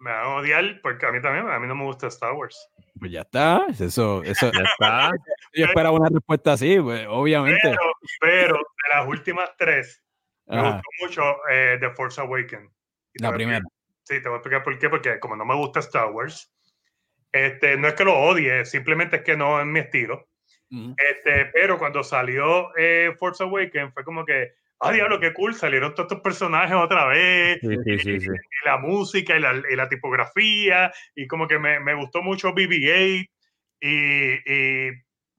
Me 0.00 0.10
van 0.10 0.24
a 0.24 0.34
odiar 0.36 0.80
porque 0.82 1.06
a 1.06 1.12
mí 1.12 1.20
también, 1.20 1.46
a 1.46 1.60
mí 1.60 1.66
no 1.66 1.74
me 1.74 1.84
gusta 1.84 2.06
Star 2.08 2.32
Wars. 2.32 2.68
Pues 2.98 3.12
ya 3.12 3.20
está. 3.20 3.66
Eso, 3.68 4.22
eso. 4.24 4.50
Ya 4.50 4.64
está. 4.64 5.10
Yo 5.54 5.66
esperaba 5.66 5.96
una 5.96 6.08
respuesta 6.08 6.54
así, 6.54 6.80
pues, 6.80 7.06
obviamente. 7.08 7.60
Pero, 7.62 7.82
pero 8.20 8.56
de 8.56 8.96
las 8.96 9.06
últimas 9.06 9.50
tres, 9.58 10.02
me 10.46 10.62
gustó 10.62 10.88
mucho 11.00 11.22
eh, 11.50 11.76
The 11.78 11.90
Force 11.90 12.20
Awakens. 12.20 12.72
La 13.14 13.32
primera. 13.32 13.60
Sí, 14.04 14.22
te 14.22 14.28
voy 14.28 14.36
a 14.36 14.38
explicar 14.38 14.62
por 14.62 14.78
qué. 14.78 14.88
Porque 14.88 15.20
como 15.20 15.36
no 15.36 15.44
me 15.44 15.54
gusta 15.54 15.80
Star 15.80 16.10
Wars, 16.10 16.50
este, 17.32 17.76
no 17.76 17.88
es 17.88 17.94
que 17.94 18.04
lo 18.04 18.18
odie, 18.18 18.64
simplemente 18.64 19.16
es 19.16 19.22
que 19.22 19.36
no 19.36 19.60
es 19.60 19.66
mi 19.66 19.80
estilo. 19.80 20.28
Este, 20.70 21.46
pero 21.46 21.78
cuando 21.78 22.04
salió 22.04 22.70
eh, 22.76 23.12
Force 23.18 23.42
Awakens 23.42 23.92
fue 23.92 24.04
como 24.04 24.24
que, 24.24 24.52
ah, 24.80 24.92
diablo, 24.92 25.20
qué 25.20 25.32
cool, 25.32 25.54
salieron 25.54 25.94
todos 25.94 26.08
estos 26.10 26.22
personajes 26.22 26.74
otra 26.76 27.06
vez, 27.06 27.58
Sí, 27.60 27.68
sí, 27.84 27.98
sí, 27.98 28.20
sí. 28.20 28.26
y 28.62 28.66
la 28.66 28.78
música 28.78 29.36
y 29.36 29.40
la, 29.40 29.54
y 29.70 29.76
la 29.76 29.88
tipografía, 29.88 30.92
y 31.14 31.26
como 31.26 31.46
que 31.48 31.58
me, 31.58 31.80
me 31.80 31.94
gustó 31.94 32.22
mucho 32.22 32.52
BB-8, 32.54 33.28
y, 33.82 34.52
y 34.52 34.90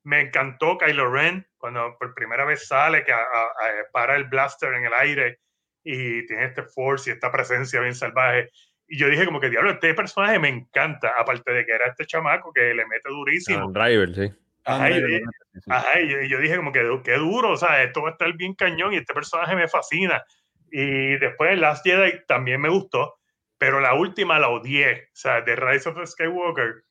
me 0.04 0.22
encantó 0.22 0.78
Kylo 0.78 1.12
Ren 1.12 1.46
cuando 1.58 1.96
por 2.00 2.14
primera 2.16 2.44
vez 2.46 2.68
sale, 2.68 3.04
que 3.04 3.12
a- 3.12 3.18
a- 3.18 3.22
a- 3.22 3.92
para 3.92 4.16
el 4.16 4.26
blaster 4.26 4.74
en 4.74 4.86
el 4.86 4.94
aire, 4.94 5.40
y 5.84 6.26
tiene 6.28 6.46
este 6.46 6.64
force 6.64 7.10
y 7.10 7.14
esta 7.14 7.32
presencia 7.32 7.80
bien 7.82 7.96
salvaje. 7.96 8.50
Y 8.88 8.98
yo 8.98 9.08
dije 9.10 9.26
como 9.26 9.40
que, 9.40 9.50
diablo, 9.50 9.72
este 9.72 9.94
personaje 9.94 10.38
me 10.40 10.50
encanta, 10.50 11.14
aparte 11.18 11.52
de 11.52 11.66
que 11.66 11.72
era 11.72 11.88
este 11.88 12.06
chamaco 12.06 12.52
que 12.52 12.74
le 12.74 12.86
mete 12.88 13.10
durísimo. 13.10 13.60
Adam 13.60 13.74
Driver, 13.74 14.14
sí. 14.14 14.32
Ajá, 14.66 14.90
y-. 14.92 15.22
Ajá, 15.68 16.00
y 16.00 16.10
yo, 16.10 16.22
y 16.22 16.30
yo 16.30 16.40
dije 16.40 16.56
como 16.56 16.72
que 16.72 16.82
qué 17.04 17.14
duro, 17.14 17.52
o 17.52 17.58
sea, 17.58 17.84
esto 17.84 18.02
va 18.02 18.10
a 18.10 18.12
estar 18.14 18.32
bien 18.34 18.54
cañón 18.56 18.94
y 18.94 18.98
este 18.98 19.14
personaje 19.14 19.56
me 19.56 19.68
fascina. 19.68 20.24
Y 20.72 21.18
después 21.18 21.58
Last 21.60 21.86
Jedi 21.86 22.26
también 22.28 22.62
me 22.62 22.70
gustó, 22.70 23.16
pero 23.58 23.82
la 23.82 23.94
última 23.94 24.40
la 24.40 24.48
odié. 24.50 25.04
O 25.08 25.16
sea, 25.16 25.44
The 25.44 25.56
Rise 25.58 25.90
of 25.90 25.98
Skywalker 26.10 26.84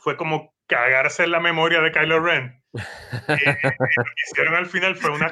fue 0.00 0.16
como 0.16 0.54
cagarse 0.66 1.24
en 1.24 1.30
la 1.30 1.40
memoria 1.40 1.80
de 1.80 1.92
Kylo 1.92 2.18
Ren. 2.20 2.60
Y, 2.72 2.78
y 2.78 2.80
lo 2.80 4.04
que 4.04 4.22
hicieron 4.30 4.54
al 4.54 4.66
final 4.66 4.96
fue 4.96 5.10
una 5.10 5.30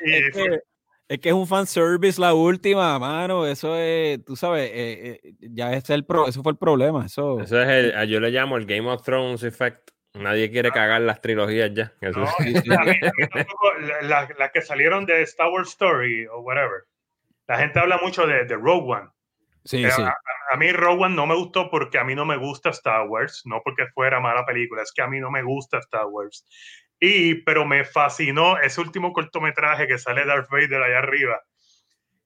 Es 0.00 0.32
fue- 0.32 0.48
que, 0.50 0.60
es 1.08 1.18
que 1.20 1.28
es 1.30 1.34
un 1.34 1.46
fanservice 1.46 2.20
la 2.20 2.34
última, 2.34 2.98
mano. 2.98 3.46
Eso 3.46 3.76
es, 3.76 4.24
tú 4.24 4.36
sabes, 4.36 4.70
eh, 4.72 5.20
eh, 5.22 5.32
ya 5.40 5.70
ese, 5.70 5.78
es 5.78 5.90
el 5.90 6.04
pro, 6.04 6.28
eso 6.28 6.42
fue 6.42 6.52
el 6.52 6.58
problema. 6.58 7.06
Eso, 7.06 7.40
Eso 7.40 7.60
es 7.60 7.68
el, 7.68 8.08
yo 8.08 8.20
le 8.20 8.30
llamo 8.30 8.56
el 8.56 8.66
Game 8.66 8.88
of 8.88 9.02
Thrones 9.02 9.42
effect. 9.42 9.90
Nadie 10.16 10.50
quiere 10.50 10.70
cagar 10.70 11.00
las 11.02 11.20
trilogías 11.20 11.72
ya. 11.74 11.92
No, 12.00 12.26
tampoco, 13.32 13.74
la- 13.80 14.02
la- 14.02 14.28
las 14.38 14.50
que 14.52 14.62
salieron 14.62 15.04
de 15.06 15.22
Star 15.22 15.48
Wars 15.50 15.68
Story 15.70 16.26
o 16.26 16.40
whatever. 16.40 16.84
La 17.46 17.58
gente 17.58 17.78
habla 17.78 17.98
mucho 18.02 18.26
de, 18.26 18.44
de 18.44 18.54
Rogue 18.54 18.92
One. 18.94 19.08
sí, 19.64 19.84
sí. 19.90 20.02
A, 20.02 20.14
a 20.52 20.56
mí 20.56 20.72
Rogue 20.72 21.04
One 21.04 21.14
no 21.14 21.26
me 21.26 21.34
gustó 21.34 21.70
porque 21.70 21.98
a 21.98 22.04
mí 22.04 22.14
no 22.14 22.24
me 22.24 22.36
gusta 22.36 22.70
Star 22.70 23.06
Wars, 23.08 23.42
no 23.46 23.60
porque 23.64 23.86
fuera 23.94 24.20
mala 24.20 24.44
película, 24.46 24.82
es 24.82 24.92
que 24.94 25.02
a 25.02 25.06
mí 25.08 25.18
no 25.20 25.30
me 25.30 25.42
gusta 25.42 25.78
Star 25.78 26.06
Wars. 26.06 26.44
Y, 26.98 27.42
pero 27.42 27.66
me 27.66 27.84
fascinó 27.84 28.58
ese 28.58 28.80
último 28.80 29.12
cortometraje 29.12 29.86
que 29.86 29.98
sale 29.98 30.24
Darth 30.24 30.48
Vader 30.50 30.82
allá 30.82 30.98
arriba. 30.98 31.40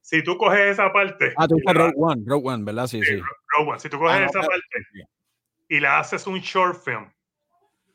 Si 0.01 0.23
tú 0.23 0.37
coges 0.39 0.61
esa 0.73 0.93
parte, 0.93 1.35
Ah, 1.37 1.49
tú 1.49 1.57
la- 1.65 1.73
Rogue 1.73 1.95
One, 1.97 2.23
Rogue 2.27 2.49
One, 2.49 2.65
¿verdad? 2.65 2.87
Sí, 2.87 3.03
sí. 3.03 3.17
Rogue 3.17 3.71
One, 3.73 3.81
si 3.81 3.89
tú 3.89 3.99
coges 3.99 4.15
Ah, 4.17 4.21
no, 4.21 4.27
esa 4.27 4.41
parte 4.41 4.65
y 5.69 5.81
la 5.81 5.99
haces 6.01 6.27
un 6.27 6.39
short 6.41 6.83
film, 6.85 7.11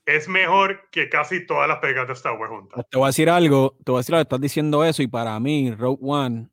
es 0.05 0.27
mejor 0.27 0.89
que 0.91 1.09
casi 1.09 1.45
todas 1.45 1.67
las 1.67 1.79
películas 1.79 2.07
de 2.07 2.13
Star 2.13 2.37
Wars 2.39 2.51
juntas. 2.51 2.85
Te 2.89 2.97
voy 2.97 3.05
a 3.05 3.07
decir 3.07 3.29
algo, 3.29 3.75
te 3.83 3.91
voy 3.91 3.99
a 3.99 4.01
decir 4.01 4.15
algo, 4.15 4.21
estás 4.23 4.41
diciendo 4.41 4.83
eso 4.85 5.01
y 5.01 5.07
para 5.07 5.39
mí 5.39 5.71
Rogue 5.71 5.99
One, 6.01 6.49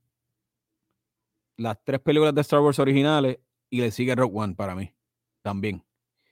las 1.59 1.79
tres 1.85 2.01
películas 2.01 2.35
de 2.35 2.41
Star 2.41 2.61
Wars 2.61 2.79
originales 2.79 3.39
y 3.71 3.81
le 3.81 3.91
sigue 3.91 4.15
Rogue 4.15 4.33
One 4.39 4.55
para 4.55 4.75
mí 4.75 4.93
también. 5.43 5.83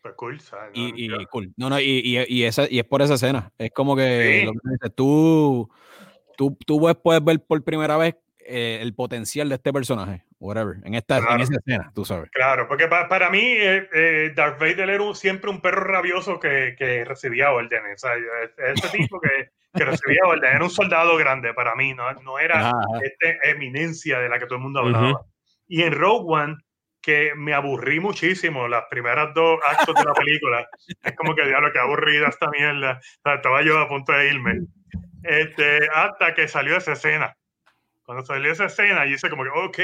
Pues 0.02 0.14
cool, 0.14 0.40
¿sabes? 0.40 0.70
Y, 0.74 0.92
No, 0.92 0.96
y 0.98 1.08
yo- 1.08 1.28
cool. 1.30 1.52
No, 1.56 1.68
no, 1.68 1.78
y, 1.78 1.84
y, 2.02 2.18
y 2.26 2.44
esa, 2.44 2.66
y 2.70 2.78
es 2.78 2.84
por 2.86 3.02
esa 3.02 3.14
escena. 3.14 3.52
Es 3.58 3.70
como 3.70 3.94
que 3.94 4.40
Sí. 4.40 4.46
lo 4.46 4.52
que 4.52 4.58
dices, 4.70 4.94
tú, 4.94 5.68
tú, 6.38 6.56
tú 6.66 6.80
puedes 7.02 7.22
ver 7.22 7.44
por 7.44 7.62
primera 7.62 7.96
vez 7.98 8.16
eh, 8.46 8.78
el 8.80 8.94
potencial 8.94 9.48
de 9.48 9.54
este 9.56 9.72
personaje, 9.72 10.24
whatever, 10.38 10.76
en 10.84 10.94
esta 10.94 11.18
en 11.18 11.24
Claro. 11.24 11.42
esa 11.42 11.54
escena, 11.54 11.92
tú 11.94 12.04
sabes. 12.04 12.30
Claro, 12.30 12.66
porque 12.68 12.88
pa- 12.88 13.08
para 13.08 13.30
mí 13.30 13.40
eh, 13.42 13.88
eh, 13.92 14.32
Darth 14.34 14.58
Vader 14.60 14.90
era 14.90 15.02
un- 15.02 15.14
siempre 15.14 15.50
un 15.50 15.60
perro 15.60 15.84
rabioso 15.84 16.38
que, 16.40 16.74
que 16.78 17.04
recibía 17.04 17.52
órdenes. 17.52 18.02
O 18.04 18.08
sea, 18.08 18.16
es- 18.16 18.78
ese 18.84 18.96
tipo 18.98 19.20
que, 19.20 19.50
que 19.74 19.84
recibía 19.84 20.20
órdenes 20.26 20.54
era 20.56 20.64
un 20.64 20.70
soldado 20.70 21.16
grande 21.16 21.54
para 21.54 21.74
mí, 21.74 21.94
no, 21.94 22.12
no 22.22 22.38
era 22.38 22.68
ajá. 22.68 22.76
esta 23.02 23.48
eminencia 23.50 24.18
de 24.18 24.28
la 24.28 24.38
que 24.38 24.46
todo 24.46 24.56
el 24.56 24.62
mundo 24.62 24.80
hablaba. 24.80 25.20
Y 25.68 25.82
en 25.82 25.92
Rogue 25.92 26.24
One, 26.26 26.56
que 27.02 27.32
me 27.34 27.54
aburrí 27.54 27.98
muchísimo 28.00 28.68
las 28.68 28.84
primeras 28.90 29.32
dos 29.34 29.58
actos 29.64 29.94
de 29.94 30.04
la 30.04 30.12
película, 30.12 30.68
es 31.02 31.16
como 31.16 31.34
que 31.34 31.46
diablo, 31.46 31.72
que 31.72 31.78
aburrida 31.78 32.28
esta 32.28 32.50
mierda. 32.50 32.98
O 33.00 33.20
sea, 33.22 33.34
estaba 33.36 33.62
yo 33.62 33.78
a 33.78 33.88
punto 33.88 34.12
de 34.12 34.28
irme. 34.28 34.60
Este, 35.22 35.88
hasta 35.94 36.34
que 36.34 36.48
salió 36.48 36.76
esa 36.76 36.92
escena. 36.92 37.36
Cuando 38.10 38.26
salió 38.26 38.50
esa 38.50 38.64
escena, 38.64 39.06
yo 39.06 39.14
hice 39.14 39.30
como 39.30 39.44
que, 39.44 39.50
ok, 39.50 39.78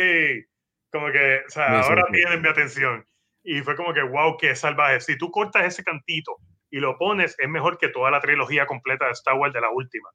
como 0.90 1.12
que, 1.12 1.42
o 1.46 1.48
sea, 1.48 1.82
ahora 1.82 2.02
tienen 2.10 2.42
mi 2.42 2.48
atención. 2.48 3.06
Y 3.44 3.60
fue 3.60 3.76
como 3.76 3.94
que, 3.94 4.02
wow, 4.02 4.36
qué 4.36 4.56
salvaje. 4.56 5.00
Si 5.00 5.16
tú 5.16 5.30
cortas 5.30 5.64
ese 5.64 5.84
cantito 5.84 6.38
y 6.68 6.80
lo 6.80 6.98
pones, 6.98 7.36
es 7.38 7.48
mejor 7.48 7.78
que 7.78 7.88
toda 7.88 8.10
la 8.10 8.20
trilogía 8.20 8.66
completa 8.66 9.06
de 9.06 9.12
Star 9.12 9.36
Wars 9.36 9.54
de 9.54 9.60
la 9.60 9.70
última. 9.70 10.08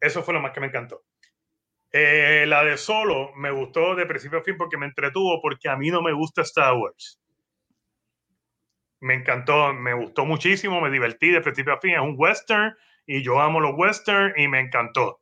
Eso 0.00 0.22
fue 0.22 0.32
lo 0.32 0.40
más 0.40 0.52
que 0.52 0.60
me 0.60 0.68
encantó. 0.68 1.02
Eh, 1.90 2.46
la 2.48 2.64
de 2.64 2.78
Solo 2.78 3.34
me 3.34 3.50
gustó 3.50 3.94
de 3.94 4.06
principio 4.06 4.38
a 4.38 4.42
fin 4.42 4.56
porque 4.56 4.78
me 4.78 4.86
entretuvo, 4.86 5.42
porque 5.42 5.68
a 5.68 5.76
mí 5.76 5.90
no 5.90 6.00
me 6.00 6.14
gusta 6.14 6.40
Star 6.40 6.72
Wars. 6.72 7.20
me 9.00 9.12
encantó, 9.12 9.74
me 9.74 9.92
gustó 9.92 10.24
muchísimo, 10.24 10.80
me 10.80 10.88
divertí 10.88 11.28
de 11.32 11.42
principio 11.42 11.74
a 11.74 11.80
fin. 11.80 11.96
Es 11.96 12.00
un 12.00 12.14
western 12.16 12.74
y 13.04 13.22
yo 13.22 13.42
amo 13.42 13.60
los 13.60 13.74
western 13.76 14.32
y 14.38 14.48
me 14.48 14.60
encantó. 14.60 15.21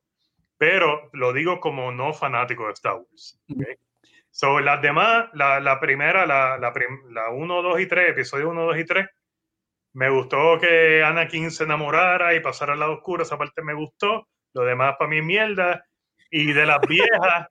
Pero 0.61 1.09
lo 1.15 1.32
digo 1.32 1.59
como 1.59 1.91
no 1.91 2.12
fanático 2.12 2.66
de 2.66 2.74
Star 2.74 2.97
Wars. 2.97 3.41
¿okay? 3.51 3.77
So, 4.31 4.61
las 4.61 4.82
demás, 4.82 5.31
la, 5.32 5.59
la 5.59 5.81
primera, 5.81 6.27
la, 6.27 6.59
la, 6.59 6.74
la 7.09 7.31
1, 7.31 7.62
2 7.62 7.81
y 7.81 7.87
3, 7.87 8.11
episodio 8.11 8.51
1, 8.51 8.66
2 8.66 8.78
y 8.78 8.85
3, 8.85 9.07
me 9.95 10.11
gustó 10.11 10.59
que 10.61 11.03
Anakin 11.03 11.51
se 11.51 11.65
enamorara 11.65 12.35
y 12.35 12.41
pasara 12.41 12.74
al 12.74 12.81
lado 12.81 12.93
oscuro, 12.93 13.23
esa 13.23 13.39
parte 13.39 13.62
me 13.62 13.73
gustó. 13.73 14.28
Lo 14.53 14.65
demás 14.65 14.97
para 14.99 15.09
mí 15.09 15.23
mierda. 15.23 15.82
Y 16.31 16.53
de 16.53 16.66
las 16.66 16.81
viejas, 16.89 17.49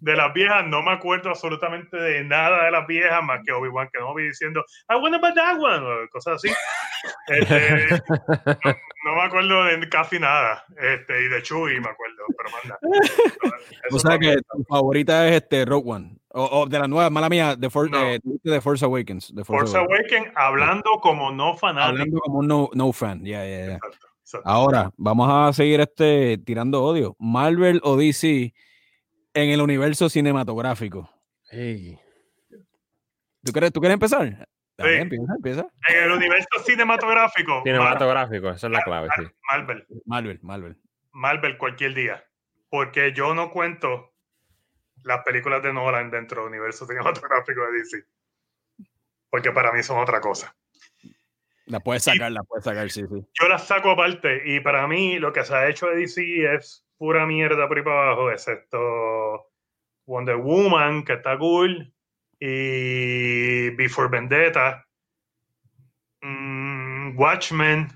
de 0.00 0.16
las 0.16 0.32
viejas 0.34 0.66
no 0.66 0.82
me 0.82 0.92
acuerdo 0.92 1.30
absolutamente 1.30 1.96
de 1.96 2.24
nada 2.24 2.64
de 2.64 2.70
las 2.70 2.86
viejas, 2.86 3.22
más 3.22 3.40
que 3.44 3.52
Obi-Wan 3.52 3.88
Kenobi 3.92 4.24
diciendo, 4.24 4.64
I 4.88 4.96
want 4.96 5.14
about 5.14 5.34
that 5.34 5.58
one, 5.58 6.08
cosas 6.10 6.36
así. 6.36 6.48
Este, 7.28 7.88
no, 7.90 8.74
no, 9.04 9.14
me 9.14 9.22
acuerdo 9.22 9.64
de 9.64 9.88
casi 9.88 10.18
nada. 10.18 10.64
Este, 10.76 11.22
y 11.22 11.28
de 11.28 11.42
Chewie 11.42 11.80
me 11.80 11.88
acuerdo, 11.88 12.22
pero 12.36 12.50
manda. 12.50 12.78
o 13.90 13.98
sea 13.98 14.18
que 14.18 14.36
tu 14.36 14.64
favorita 14.64 15.28
es 15.28 15.36
este 15.42 15.64
Rogue 15.64 15.90
One. 15.90 16.16
O, 16.30 16.62
o 16.62 16.66
de 16.66 16.78
la 16.78 16.88
nueva, 16.88 17.10
mala 17.10 17.28
mía, 17.28 17.56
The, 17.60 17.70
For, 17.70 17.88
no. 17.90 18.10
eh, 18.10 18.20
The 18.42 18.60
Force 18.60 18.84
Awakens. 18.84 19.32
The 19.34 19.44
Force, 19.44 19.72
Force 19.72 19.78
Awakens, 19.78 20.32
hablando 20.34 20.98
como 21.00 21.30
no 21.30 21.56
fanático. 21.56 21.90
Hablando 21.90 22.18
como 22.20 22.42
no, 22.42 22.70
no 22.72 22.92
fan, 22.92 23.24
ya, 23.24 23.44
ya, 23.46 23.66
yeah. 23.66 23.78
Ahora, 24.44 24.90
vamos 24.96 25.28
a 25.30 25.52
seguir 25.52 25.80
este 25.80 26.38
tirando 26.38 26.82
odio. 26.82 27.14
Marvel 27.18 27.80
o 27.84 27.96
DC 27.96 28.52
en 29.34 29.50
el 29.50 29.60
universo 29.60 30.08
cinematográfico. 30.08 31.10
Hey. 31.50 31.98
¿Tú, 33.44 33.52
quieres, 33.52 33.72
¿Tú 33.72 33.80
quieres 33.80 33.94
empezar? 33.94 34.28
Sí. 34.28 34.44
Dale, 34.76 35.00
empieza, 35.00 35.34
empieza. 35.36 35.66
En 35.88 36.04
el 36.04 36.10
universo 36.12 36.58
cinematográfico. 36.64 37.62
Cinematográfico, 37.64 38.50
esa 38.50 38.66
es 38.66 38.72
la 38.72 38.82
clave, 38.82 39.08
sí. 39.16 39.22
Marvel. 39.50 39.86
Marvel, 40.06 40.38
Marvel. 40.42 40.76
Marvel 41.12 41.58
cualquier 41.58 41.94
día. 41.94 42.24
Porque 42.70 43.12
yo 43.12 43.34
no 43.34 43.50
cuento 43.50 44.14
las 45.04 45.22
películas 45.22 45.62
de 45.62 45.72
Nolan 45.72 46.10
dentro 46.10 46.42
del 46.42 46.50
universo 46.50 46.86
cinematográfico 46.88 47.60
de 47.66 47.78
DC. 47.78 48.04
Porque 49.30 49.52
para 49.52 49.72
mí 49.72 49.82
son 49.82 49.98
otra 49.98 50.20
cosa. 50.20 50.56
La 51.66 51.80
puedes 51.80 52.04
sacar, 52.04 52.30
y 52.30 52.34
la 52.34 52.42
puedes 52.42 52.64
sacar, 52.64 52.90
sí, 52.90 53.02
sí. 53.08 53.26
Yo 53.40 53.48
las 53.48 53.66
saco 53.66 53.90
aparte 53.90 54.42
y 54.44 54.60
para 54.60 54.86
mí 54.86 55.18
lo 55.18 55.32
que 55.32 55.44
se 55.44 55.54
ha 55.54 55.68
hecho 55.68 55.86
de 55.86 55.96
DC 55.96 56.54
es 56.54 56.83
pura 56.98 57.26
mierda 57.26 57.68
por 57.68 57.76
ahí 57.76 57.84
para 57.84 58.02
abajo, 58.02 58.30
excepto 58.30 59.50
Wonder 60.06 60.36
Woman, 60.36 61.04
que 61.04 61.14
está 61.14 61.38
cool, 61.38 61.92
y 62.38 63.70
Before 63.70 64.08
Vendetta, 64.08 64.86
mm, 66.22 67.18
Watchmen. 67.18 67.88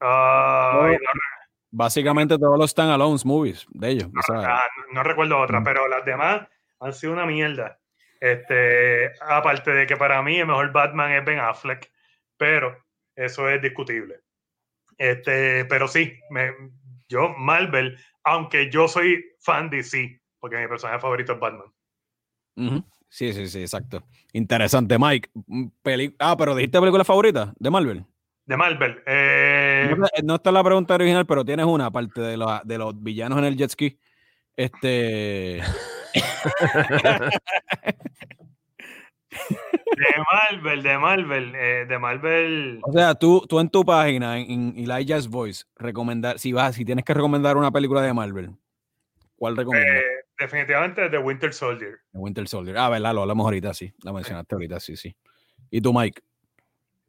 Uh, 0.00 0.86
no, 0.86 0.98
básicamente 1.70 2.38
todos 2.38 2.58
los 2.58 2.70
standalone 2.70 3.18
movies 3.24 3.66
de 3.70 3.90
ellos. 3.90 4.10
No, 4.12 4.44
no 4.92 5.02
recuerdo 5.02 5.38
otra, 5.40 5.60
mm. 5.60 5.64
pero 5.64 5.88
las 5.88 6.04
demás 6.04 6.48
han 6.80 6.92
sido 6.92 7.12
una 7.12 7.26
mierda. 7.26 7.78
Este, 8.20 9.12
aparte 9.20 9.70
de 9.72 9.86
que 9.86 9.96
para 9.96 10.22
mí 10.22 10.38
el 10.38 10.46
mejor 10.46 10.72
Batman 10.72 11.12
es 11.12 11.24
Ben 11.24 11.40
Affleck 11.40 11.90
pero 12.36 12.76
eso 13.14 13.48
es 13.48 13.62
discutible. 13.62 14.20
Este, 14.98 15.64
pero 15.64 15.88
sí, 15.88 16.18
me, 16.30 16.52
yo 17.14 17.34
Marvel, 17.38 17.96
aunque 18.24 18.70
yo 18.70 18.88
soy 18.88 19.24
fan 19.40 19.70
de 19.70 19.78
DC, 19.78 20.20
porque 20.40 20.58
mi 20.58 20.68
personaje 20.68 21.00
favorito 21.00 21.32
es 21.32 21.40
Batman. 21.40 21.72
Uh 22.56 22.62
-huh. 22.62 22.84
Sí, 23.08 23.32
sí, 23.32 23.48
sí, 23.48 23.60
exacto. 23.60 24.02
Interesante, 24.32 24.98
Mike. 24.98 25.30
Peli 25.82 26.14
ah, 26.18 26.36
pero 26.36 26.56
dijiste 26.56 26.80
película 26.80 27.04
favorita 27.04 27.54
de 27.56 27.70
Marvel. 27.70 28.04
De 28.44 28.56
Marvel. 28.56 29.00
Eh... 29.06 29.94
No, 29.96 30.06
no, 30.24 30.34
está 30.34 30.50
la 30.50 30.64
pregunta 30.64 30.94
original, 30.94 31.24
pero 31.24 31.44
tienes 31.44 31.64
una, 31.64 31.86
aparte 31.86 32.20
de, 32.20 32.36
lo, 32.36 32.60
de 32.64 32.78
los 32.78 33.00
villanos 33.00 33.38
en 33.38 33.44
el 33.44 33.56
jet 33.56 33.70
ski. 33.70 33.96
Este. 34.56 35.62
De 39.48 40.22
Marvel, 40.32 40.82
de 40.82 40.98
Marvel, 40.98 41.54
eh, 41.54 41.86
de 41.88 41.98
Marvel. 41.98 42.80
O 42.82 42.92
sea, 42.92 43.14
tú, 43.14 43.44
tú 43.48 43.60
en 43.60 43.68
tu 43.68 43.84
página, 43.84 44.38
en, 44.38 44.50
en 44.50 44.74
Elijah's 44.76 45.28
Voice, 45.28 45.64
recomendar, 45.76 46.38
si 46.38 46.52
vas, 46.52 46.74
si 46.74 46.84
tienes 46.84 47.04
que 47.04 47.14
recomendar 47.14 47.56
una 47.56 47.70
película 47.70 48.02
de 48.02 48.12
Marvel, 48.12 48.50
¿cuál 49.36 49.56
recomiendas? 49.56 49.94
Eh, 49.94 50.02
definitivamente 50.38 51.08
The 51.08 51.18
Winter 51.18 51.52
Soldier. 51.52 52.00
The 52.12 52.18
Winter 52.18 52.48
Soldier. 52.48 52.76
Ah, 52.76 52.88
verdad, 52.88 53.14
lo 53.14 53.22
hablamos 53.22 53.44
ahorita, 53.44 53.72
sí. 53.72 53.92
La 54.02 54.12
mencionaste 54.12 54.54
ahorita, 54.54 54.80
sí, 54.80 54.96
sí. 54.96 55.16
¿Y 55.70 55.80
tú, 55.80 55.92
Mike? 55.92 56.22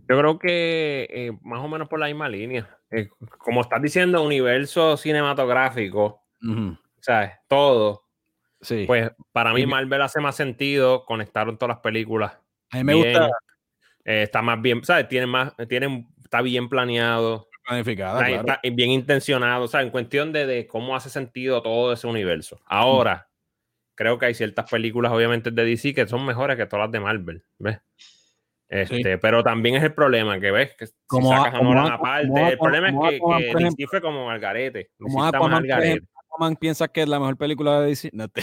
Yo 0.07 0.19
creo 0.19 0.37
que 0.37 1.07
eh, 1.09 1.31
más 1.41 1.61
o 1.61 1.67
menos 1.67 1.87
por 1.89 1.99
la 1.99 2.05
misma 2.05 2.29
línea. 2.29 2.69
Eh, 2.91 3.09
como 3.39 3.61
estás 3.61 3.81
diciendo, 3.81 4.21
universo 4.21 4.95
cinematográfico, 4.97 6.21
uh 6.43 6.47
-huh. 6.47 6.79
¿sabes? 6.99 7.31
Todo. 7.47 8.04
Sí. 8.65 8.85
Pues 8.87 9.11
para 9.31 9.53
mí 9.53 9.65
Marvel 9.65 10.01
hace 10.01 10.19
más 10.19 10.35
sentido, 10.35 11.05
conectaron 11.05 11.57
todas 11.57 11.75
las 11.75 11.83
películas. 11.83 12.33
A 12.71 12.77
mí 12.77 12.83
me 12.83 12.93
bien, 12.95 13.05
gusta. 13.05 13.29
Eh, 14.03 14.23
está 14.23 14.41
más 14.41 14.61
bien, 14.61 14.83
¿sabes? 14.83 15.07
Tiene 15.07 15.27
más, 15.27 15.53
tiene, 15.69 16.07
está 16.23 16.41
bien 16.41 16.67
planeado. 16.67 17.47
Planificada, 17.67 18.19
está, 18.19 18.43
claro. 18.43 18.59
está 18.61 18.75
bien 18.75 18.91
intencionado, 18.91 19.63
o 19.63 19.67
sea, 19.67 19.81
en 19.81 19.89
cuestión 19.89 20.31
de, 20.31 20.45
de, 20.45 20.67
cómo 20.67 20.95
hace 20.95 21.09
sentido 21.09 21.61
todo 21.61 21.93
ese 21.93 22.07
universo. 22.07 22.59
Ahora, 22.65 23.27
mm. 23.27 23.95
creo 23.95 24.19
que 24.19 24.27
hay 24.27 24.33
ciertas 24.33 24.69
películas, 24.69 25.11
obviamente, 25.11 25.51
de 25.51 25.65
DC 25.65 25.93
que 25.93 26.07
son 26.07 26.25
mejores 26.25 26.57
que 26.57 26.65
todas 26.65 26.85
las 26.85 26.91
de 26.91 26.99
Marvel, 26.99 27.43
¿ves? 27.59 27.79
Este, 28.67 29.13
sí. 29.13 29.19
Pero 29.21 29.43
también 29.43 29.75
es 29.75 29.83
el 29.83 29.93
problema 29.93 30.39
que 30.39 30.51
ves 30.51 30.75
que 30.75 30.87
como 31.05 31.29
si 31.29 31.37
sacas 31.37 31.53
a, 31.53 31.57
como 31.57 31.79
aparte. 31.79 32.27
Como 32.27 32.47
el 32.47 32.57
problema 32.57 32.91
como 32.91 33.37
es 33.37 33.55
que, 33.55 33.63
DC 33.63 33.87
fue 33.87 34.01
como 34.01 34.29
al 34.29 34.39
garete. 34.39 34.89
Como 34.97 35.23
Aquaman, 35.23 35.65
Aquaman 36.35 36.55
piensa 36.55 36.87
que 36.87 37.01
es 37.01 37.07
la 37.07 37.19
mejor 37.19 37.37
película 37.37 37.81
de 37.81 37.87
DC. 37.87 38.09
No 38.13 38.27
te... 38.27 38.41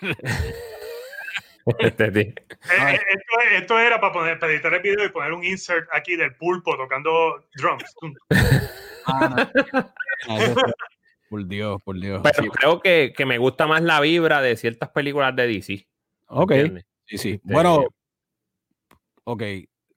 este, 1.78 2.04
eh, 2.04 2.34
esto, 2.62 3.40
esto, 3.52 3.78
era 3.78 4.00
para 4.00 4.12
poner, 4.12 4.38
para 4.38 4.52
editar 4.52 4.72
el 4.74 4.82
video 4.82 5.04
y 5.04 5.08
poner 5.08 5.32
un 5.32 5.44
insert 5.44 5.88
aquí 5.92 6.16
del 6.16 6.34
pulpo 6.36 6.76
tocando 6.76 7.44
drums. 7.56 7.94
ah, 9.06 9.50
no. 10.28 10.62
por 11.28 11.46
Dios, 11.46 11.82
por 11.82 11.98
Dios. 11.98 12.20
Pero 12.22 12.42
sí. 12.42 12.48
creo 12.50 12.80
que, 12.80 13.12
que, 13.16 13.26
me 13.26 13.38
gusta 13.38 13.66
más 13.66 13.82
la 13.82 14.00
vibra 14.00 14.40
de 14.40 14.56
ciertas 14.56 14.90
películas 14.90 15.34
de 15.34 15.46
DC. 15.46 15.86
Ok. 16.28 16.52
Sí, 17.06 17.18
sí. 17.18 17.30
Este... 17.30 17.52
Bueno, 17.52 17.84
ok. 19.24 19.42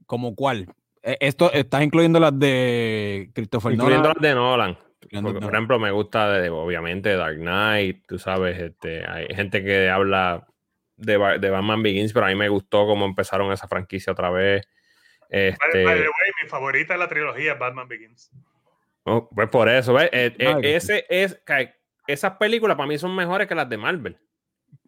¿Como 0.06 0.36
cuál? 0.36 0.74
E, 1.04 1.18
Esto 1.20 1.52
estás 1.52 1.84
incluyendo 1.84 2.20
las 2.20 2.38
de 2.38 3.30
Christopher 3.34 3.74
incluyendo 3.74 4.08
Nolan. 4.08 4.16
las 4.16 4.22
de 4.22 4.36
Nolan. 4.36 4.87
Porque, 5.12 5.40
por 5.40 5.54
ejemplo, 5.54 5.80
me 5.80 5.92
gusta 5.92 6.32
de, 6.32 6.50
obviamente 6.50 7.16
Dark 7.16 7.38
Knight, 7.38 8.06
tú 8.08 8.20
sabes, 8.20 8.60
este, 8.60 9.08
hay 9.10 9.28
gente 9.34 9.64
que 9.64 9.90
habla 9.90 10.48
de, 10.96 11.18
de, 11.40 11.50
Batman 11.50 11.84
Begins, 11.84 12.14
pero 12.14 12.26
a 12.26 12.30
mí 12.30 12.36
me 12.36 12.50
gustó 12.50 12.86
cómo 12.86 13.06
empezaron 13.06 13.52
esa 13.52 13.68
franquicia 13.68 14.14
otra 14.14 14.30
vez. 14.30 14.68
Este... 15.30 15.84
By, 15.84 15.84
by 15.84 15.96
the 15.96 16.02
way, 16.02 16.32
mi 16.44 16.50
favorita 16.50 16.94
de 16.94 17.00
la 17.00 17.08
trilogía 17.08 17.54
es 17.54 17.60
Batman 17.60 17.88
Begins. 17.88 18.32
Oh, 19.04 19.30
pues 19.34 19.50
por 19.50 19.70
eso, 19.70 19.94
¿ves? 19.94 20.10
Eh, 20.12 20.36
eh, 20.38 20.56
ese 20.64 21.06
es, 21.10 21.42
esas 22.08 22.38
películas 22.38 22.76
para 22.76 22.88
mí 22.88 22.98
son 22.98 23.16
mejores 23.16 23.48
que 23.48 23.56
las 23.56 23.70
de 23.70 23.78
Marvel. 23.78 24.18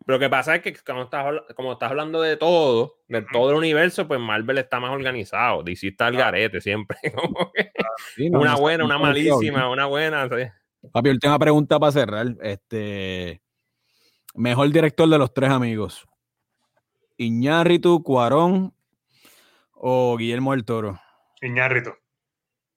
Lo 0.10 0.18
que 0.18 0.28
pasa 0.28 0.56
es 0.56 0.64
que 0.64 0.74
como 0.74 1.04
estás, 1.04 1.24
como 1.56 1.74
estás 1.74 1.92
hablando 1.92 2.20
de 2.20 2.36
todo, 2.36 2.96
de 3.08 3.22
todo 3.32 3.52
el 3.52 3.58
universo, 3.58 4.08
pues 4.08 4.20
Marvel 4.20 4.58
está 4.58 4.80
más 4.80 4.90
organizado. 4.90 5.62
DC 5.62 5.90
está 5.90 6.08
al 6.08 6.18
garete 6.18 6.62
siempre. 6.62 6.98
sí, 8.16 8.28
no, 8.28 8.40
una 8.40 8.56
buena, 8.56 8.86
una 8.86 8.98
malísima, 8.98 9.70
una 9.70 9.86
buena. 9.86 10.28
¿sí? 10.28 10.88
Papi, 10.92 11.12
última 11.12 11.38
pregunta 11.38 11.78
para 11.78 11.92
cerrar. 11.92 12.26
Este, 12.42 13.40
mejor 14.34 14.72
director 14.72 15.08
de 15.08 15.20
los 15.20 15.32
tres 15.32 15.52
amigos. 15.52 16.08
Iñárritu, 17.18 18.02
Cuarón 18.02 18.74
o 19.74 20.18
Guillermo 20.18 20.54
del 20.54 20.66
Toro. 20.66 21.00
Iñárritu. 21.40 21.92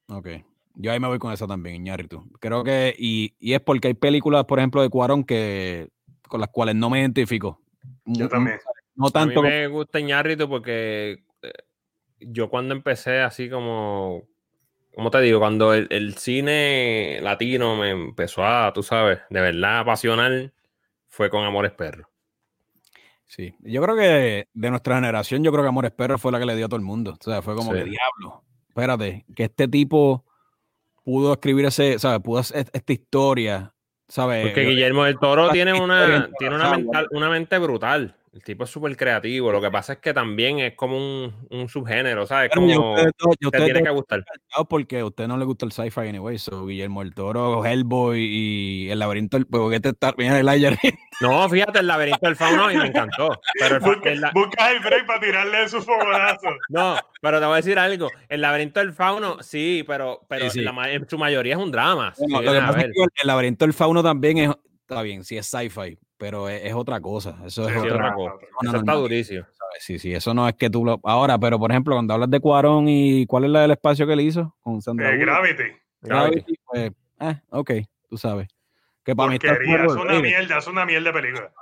Ok. 0.08 0.28
Yo 0.74 0.92
ahí 0.92 1.00
me 1.00 1.08
voy 1.08 1.18
con 1.18 1.32
eso 1.32 1.46
también, 1.46 1.76
Iñárritu. 1.76 2.30
Creo 2.40 2.62
que, 2.62 2.94
y, 2.98 3.34
y 3.38 3.54
es 3.54 3.60
porque 3.62 3.88
hay 3.88 3.94
películas, 3.94 4.44
por 4.44 4.58
ejemplo, 4.58 4.82
de 4.82 4.90
Cuarón 4.90 5.24
que 5.24 5.88
con 6.32 6.40
las 6.40 6.48
cuales 6.48 6.74
no 6.74 6.88
me 6.88 7.00
identifico. 7.00 7.60
Yo 8.06 8.26
también. 8.26 8.58
No 8.94 9.10
tanto. 9.10 9.40
A 9.40 9.42
mí 9.42 9.50
me 9.50 9.66
gusta 9.66 10.00
Iñárritu 10.00 10.48
porque 10.48 11.22
eh, 11.42 11.52
yo 12.20 12.48
cuando 12.48 12.72
empecé 12.74 13.20
así 13.20 13.50
como, 13.50 14.22
¿cómo 14.94 15.10
te 15.10 15.20
digo? 15.20 15.40
Cuando 15.40 15.74
el, 15.74 15.88
el, 15.90 16.16
cine 16.16 17.18
latino 17.20 17.76
me 17.76 17.90
empezó 17.90 18.46
a, 18.46 18.72
tú 18.72 18.82
sabes, 18.82 19.18
de 19.28 19.40
verdad 19.42 19.80
apasionar, 19.80 20.54
fue 21.06 21.28
con 21.28 21.44
Amores 21.44 21.72
Perros. 21.72 22.06
Sí, 23.26 23.54
yo 23.60 23.82
creo 23.82 23.94
que 23.94 24.48
de 24.54 24.70
nuestra 24.70 24.94
generación, 24.94 25.44
yo 25.44 25.52
creo 25.52 25.64
que 25.64 25.68
Amores 25.68 25.92
Perros 25.92 26.18
fue 26.18 26.32
la 26.32 26.38
que 26.38 26.46
le 26.46 26.56
dio 26.56 26.64
a 26.64 26.68
todo 26.70 26.78
el 26.78 26.86
mundo. 26.86 27.18
O 27.20 27.22
sea, 27.22 27.42
fue 27.42 27.54
como 27.54 27.72
sí. 27.72 27.78
que 27.78 27.84
diablo. 27.84 28.42
Espérate, 28.68 29.26
que 29.36 29.44
este 29.44 29.68
tipo 29.68 30.24
pudo 31.04 31.34
escribir 31.34 31.66
ese, 31.66 31.98
¿sabes? 31.98 32.20
Pudo 32.20 32.38
hacer 32.38 32.70
esta 32.72 32.92
historia 32.94 33.74
¿sabes? 34.12 34.42
Porque 34.44 34.66
Guillermo 34.66 35.04
del 35.04 35.18
Toro 35.18 35.48
tiene 35.48 35.72
una, 35.72 36.28
tiene 36.38 36.54
una, 36.54 36.70
mental, 36.72 37.08
una 37.12 37.30
mente 37.30 37.58
brutal. 37.58 38.14
El 38.32 38.42
tipo 38.42 38.64
es 38.64 38.70
súper 38.70 38.96
creativo. 38.96 39.52
Lo 39.52 39.60
que 39.60 39.70
pasa 39.70 39.92
es 39.92 39.98
que 39.98 40.14
también 40.14 40.58
es 40.58 40.74
como 40.74 40.96
un, 40.96 41.46
un 41.50 41.68
subgénero, 41.68 42.24
¿sabes? 42.26 42.48
Pero 42.50 42.62
Como 42.66 42.92
ustedes 42.94 43.12
dos- 43.18 43.36
ya 43.42 43.50
te 43.50 43.64
tiene 43.64 43.82
que 43.82 43.90
gustar. 43.90 44.24
porque 44.70 45.00
a 45.00 45.04
usted 45.04 45.28
no 45.28 45.36
le 45.36 45.44
gusta 45.44 45.66
el 45.66 45.72
sci-fi 45.72 46.08
anyway. 46.08 46.38
So, 46.38 46.64
Guillermo 46.64 47.02
el 47.02 47.12
Toro, 47.14 47.62
Hellboy 47.62 48.20
y 48.24 48.90
el 48.90 48.98
laberinto 49.00 49.36
del 49.36 49.46
pues, 49.46 49.62
¿qué 49.72 49.80
te 49.80 49.90
está 49.90 50.14
mira 50.16 50.38
el 50.40 50.48
ayer. 50.48 50.78
No, 51.20 51.48
fíjate, 51.48 51.78
el 51.78 51.86
laberinto 51.86 52.26
del 52.26 52.34
fauno 52.34 52.72
y 52.72 52.76
me 52.78 52.86
encantó. 52.86 53.38
Pero 53.60 53.76
el, 53.76 53.80
Busca, 53.82 54.10
el 54.10 54.20
la- 54.22 54.32
busca 54.34 54.72
el 54.72 54.80
break 54.80 55.06
para 55.06 55.20
tirarle 55.20 55.68
su 55.68 55.80
fogonazo. 55.82 56.48
no, 56.70 56.96
pero 57.20 57.38
te 57.38 57.44
voy 57.46 57.52
a 57.52 57.56
decir 57.56 57.78
algo. 57.78 58.08
El 58.28 58.40
laberinto 58.40 58.80
del 58.80 58.92
fauno, 58.92 59.40
sí, 59.40 59.84
pero, 59.86 60.22
pero 60.28 60.46
Sí, 60.46 60.58
sí. 60.58 60.60
la 60.62 60.72
ma- 60.72 60.90
en 60.90 61.06
su 61.08 61.18
mayoría 61.18 61.54
es 61.54 61.60
un 61.60 61.70
drama. 61.70 62.12
si 62.16 62.26
lo 62.28 62.40
que 62.40 62.46
pasa 62.58 62.80
es 62.80 62.86
que 62.86 63.02
el 63.22 63.26
laberinto 63.28 63.64
del 63.66 63.74
fauno 63.74 64.02
también 64.02 64.38
es, 64.38 64.50
está 64.80 65.02
bien, 65.02 65.22
sí 65.22 65.36
es 65.36 65.46
sci-fi, 65.46 65.96
pero 66.22 66.48
es, 66.48 66.62
es 66.64 66.72
otra 66.72 67.00
cosa. 67.00 67.36
Eso 67.44 67.68
es 67.68 67.74
Sí, 67.74 67.80
Sí, 67.80 67.88
otra 67.88 68.14
cosa. 68.14 68.34
no, 68.62 68.68
Eso 68.70 68.76
está 68.78 68.92
no. 68.92 68.98
durísimo. 69.00 69.42
¿sabes? 69.44 69.84
Sí, 69.84 69.98
sí, 69.98 70.14
eso 70.14 70.32
no 70.34 70.46
es 70.48 70.54
que 70.54 70.70
tú 70.70 70.84
lo... 70.84 71.00
Ahora, 71.02 71.36
pero 71.36 71.58
por 71.58 71.72
ejemplo, 71.72 71.96
cuando 71.96 72.14
hablas 72.14 72.30
de 72.30 72.38
Cuarón 72.38 72.84
y 72.88 73.26
cuál 73.26 73.44
es 73.44 73.50
la 73.50 73.62
del 73.62 73.72
espacio 73.72 74.06
que 74.06 74.14
le 74.14 74.22
hizo 74.22 74.56
con 74.60 74.80
Sandra 74.80 75.10
Eh, 75.12 75.16
Gravity. 75.18 75.64
Gravity, 76.00 76.54
pues, 76.64 76.92
eh, 77.20 77.40
ok, 77.50 77.70
tú 78.08 78.16
sabes. 78.16 78.46
Que 79.04 79.16
para 79.16 79.30
mí 79.30 79.34
está 79.34 79.48
Porquería, 79.48 79.84
es 79.84 79.92
una 79.94 80.20
mierda, 80.20 80.58
es 80.58 80.66
una 80.68 80.86
mierda 80.86 81.10
de 81.10 81.20
película. 81.20 81.52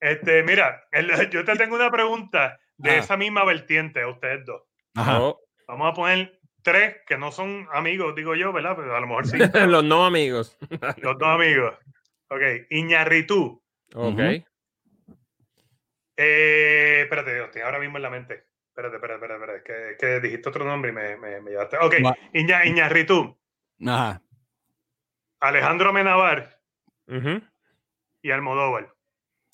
Este, 0.00 0.42
mira, 0.42 0.82
el- 0.90 1.08
yo 1.32 1.42
te 1.44 1.56
tengo 1.56 1.76
una 1.76 1.90
pregunta 1.90 2.58
de 2.76 2.90
Ah. 2.90 2.96
esa 2.98 3.16
misma 3.16 3.44
vertiente 3.44 4.02
a 4.02 4.08
ustedes 4.08 4.44
dos. 4.44 4.62
Ajá. 4.94 5.18
No, 5.18 5.38
Vamos 5.68 5.90
a 5.90 5.94
poner 5.94 6.38
tres 6.62 6.96
que 7.06 7.16
no 7.16 7.32
son 7.32 7.66
amigos, 7.72 8.14
digo 8.14 8.34
yo, 8.34 8.52
¿verdad? 8.52 8.74
Pero 8.76 8.94
a 8.94 9.00
lo 9.00 9.06
mejor 9.06 9.26
sí. 9.26 9.38
los 9.66 9.82
no 9.82 10.04
amigos. 10.04 10.58
Los 10.98 11.18
dos 11.18 11.28
amigos. 11.28 11.72
Ok, 12.28 12.40
Iñarritu. 12.70 13.61
Ok. 13.94 14.18
Ujú. 14.18 14.44
Eh, 16.16 17.00
espérate, 17.02 17.34
Dios, 17.34 17.46
estoy 17.46 17.62
ahora 17.62 17.78
mismo 17.78 17.96
en 17.96 18.02
la 18.02 18.10
mente. 18.10 18.46
Espérate, 18.68 18.96
espérate, 18.96 19.24
espérate, 19.24 19.62
espérate, 19.62 19.96
que, 19.98 20.06
que 20.06 20.20
dijiste 20.20 20.48
otro 20.48 20.64
nombre 20.64 20.90
y 20.90 20.94
me, 20.94 21.16
me, 21.16 21.40
me 21.40 21.50
llevaste. 21.50 21.76
Ok, 21.78 21.94
Iña, 22.32 22.64
Iñarritu, 22.64 23.38
Ajá. 23.86 24.22
Alejandro 25.40 25.90
Amenabar 25.90 26.58
Ujú. 27.08 27.42
y 28.22 28.30
Almodóvar. 28.30 28.92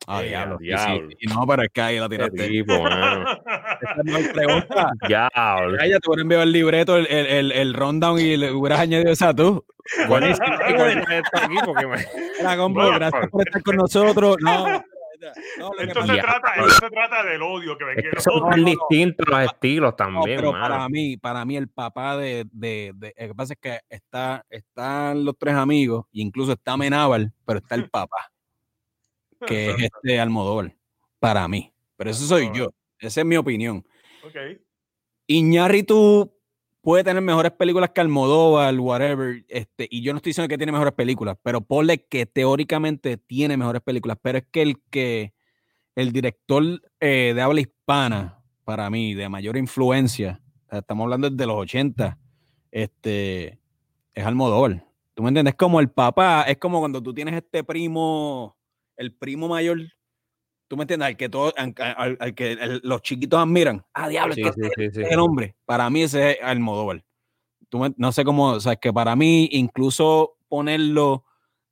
Ah, 0.06 0.22
Eh, 0.22 0.28
diablo. 0.28 0.58
sí, 0.58 0.64
diablo. 0.66 1.08
sí. 1.10 1.16
Y 1.20 1.26
No, 1.26 1.46
pero 1.46 1.62
es 1.62 1.68
que 1.72 1.80
ahí 1.80 1.98
la 1.98 2.08
tiraste. 2.08 2.48
tipo. 2.48 2.72
Esa 3.80 4.02
no 4.04 4.16
es 4.16 4.28
pregunta. 4.28 4.92
Diablo. 5.06 5.78
Ay, 5.80 5.90
ya 5.90 5.98
te 6.00 6.08
hubieran 6.08 6.22
enviado 6.24 6.42
el 6.44 6.52
libreto, 6.52 6.96
el, 6.96 7.06
el, 7.06 7.26
el, 7.26 7.52
el 7.52 7.74
rundown 7.74 8.18
y 8.20 8.36
le 8.36 8.52
hubieras 8.52 8.80
añadido 8.80 9.12
esa 9.12 9.34
tú. 9.34 9.64
Buenísimo. 10.08 10.46
¿Y 10.46 11.58
por 11.64 11.76
qué 11.78 11.86
me 11.86 11.96
me- 11.96 12.06
Era, 12.40 12.56
combo, 12.56 12.90
gracias 12.92 13.28
por 13.30 13.46
estar 13.46 13.62
con 13.62 13.76
nosotros. 13.76 14.36
No, 14.40 14.68
no, 14.68 15.72
Esto 15.80 16.06
se, 16.06 16.16
trata, 16.18 16.52
esto 16.56 16.70
se 16.70 16.90
trata 16.90 17.24
del 17.24 17.42
odio 17.42 17.76
que 17.76 17.84
venga. 17.84 18.02
que 18.14 18.20
son 18.20 18.40
no, 18.50 18.64
distintos 18.64 19.26
los 19.26 19.40
estilos 19.40 19.90
no, 19.90 19.96
también, 19.96 20.36
pero 20.38 20.52
mano. 20.52 20.68
para 20.74 20.88
mí, 20.88 21.16
para 21.16 21.44
mí 21.44 21.56
el 21.56 21.68
papá 21.68 22.16
de, 22.16 22.44
de, 22.52 22.92
de- 22.94 23.14
lo 23.18 23.28
que 23.28 23.34
pasa 23.34 23.54
es 23.54 23.58
que 23.60 23.80
está, 23.88 24.44
están 24.48 25.24
los 25.24 25.36
tres 25.36 25.54
amigos, 25.54 26.04
incluso 26.12 26.52
está 26.52 26.76
Menábal, 26.76 27.32
pero 27.44 27.58
está 27.58 27.74
el 27.74 27.90
papá, 27.90 28.30
que 29.46 29.70
es 29.70 29.76
este 29.92 30.20
Almodóvar, 30.20 30.74
para 31.18 31.48
mí. 31.48 31.72
Pero 31.96 32.10
eso 32.10 32.24
soy 32.24 32.50
yo, 32.54 32.70
esa 33.00 33.20
es 33.20 33.26
mi 33.26 33.36
opinión. 33.36 33.84
Ok. 34.24 34.36
Iñárritu 35.26 36.32
puede 36.80 37.04
tener 37.04 37.22
mejores 37.22 37.52
películas 37.52 37.90
que 37.90 38.00
Almodóvar, 38.00 38.74
whatever, 38.78 39.44
este, 39.48 39.86
y 39.90 40.02
yo 40.02 40.12
no 40.12 40.18
estoy 40.18 40.30
diciendo 40.30 40.48
que 40.48 40.56
tiene 40.56 40.72
mejores 40.72 40.94
películas, 40.94 41.36
pero 41.42 41.60
ponle 41.60 42.06
que 42.06 42.24
teóricamente 42.26 43.16
tiene 43.18 43.56
mejores 43.56 43.82
películas, 43.82 44.16
pero 44.22 44.38
es 44.38 44.44
que 44.50 44.62
el 44.62 44.80
que 44.90 45.34
el 45.94 46.12
director 46.12 46.62
eh, 47.00 47.32
de 47.34 47.42
habla 47.42 47.60
hispana, 47.60 48.40
para 48.64 48.88
mí, 48.88 49.14
de 49.14 49.28
mayor 49.28 49.56
influencia, 49.56 50.40
estamos 50.70 51.04
hablando 51.04 51.28
desde 51.28 51.46
los 51.46 51.56
80, 51.56 52.18
este, 52.70 53.58
es 54.14 54.24
Almodóvar. 54.24 54.86
¿Tú 55.14 55.22
me 55.22 55.30
entiendes? 55.30 55.54
Es 55.54 55.58
como 55.58 55.80
el 55.80 55.90
papá, 55.90 56.42
es 56.42 56.58
como 56.58 56.78
cuando 56.78 57.02
tú 57.02 57.12
tienes 57.12 57.34
este 57.34 57.64
primo, 57.64 58.56
el 58.96 59.12
primo 59.12 59.48
mayor, 59.48 59.80
¿tú 60.68 60.76
me 60.76 60.84
entiendes? 60.84 61.08
Al 61.08 61.16
que, 61.16 61.28
todo, 61.28 61.52
al, 61.56 61.74
al- 61.78 62.16
al 62.20 62.34
que 62.34 62.52
el- 62.52 62.80
los 62.84 63.02
chiquitos 63.02 63.40
admiran. 63.40 63.84
Ah, 63.94 64.08
diablo, 64.08 64.34
Sí, 64.34 64.42
este 64.42 64.64
sí, 64.64 64.70
sí, 64.76 64.90
sí. 64.94 65.00
es 65.02 65.10
el 65.10 65.18
hombre. 65.18 65.56
Para 65.64 65.88
mí 65.90 66.02
ese 66.02 66.32
es 66.32 66.38
Almodóvar. 66.42 67.02
Tú 67.68 67.78
me- 67.80 67.94
no 67.96 68.12
sé 68.12 68.24
cómo, 68.24 68.50
o 68.52 68.60
sea, 68.60 68.72
es 68.74 68.78
que 68.78 68.92
para 68.92 69.16
mí 69.16 69.48
incluso 69.52 70.36
ponerlo 70.48 71.24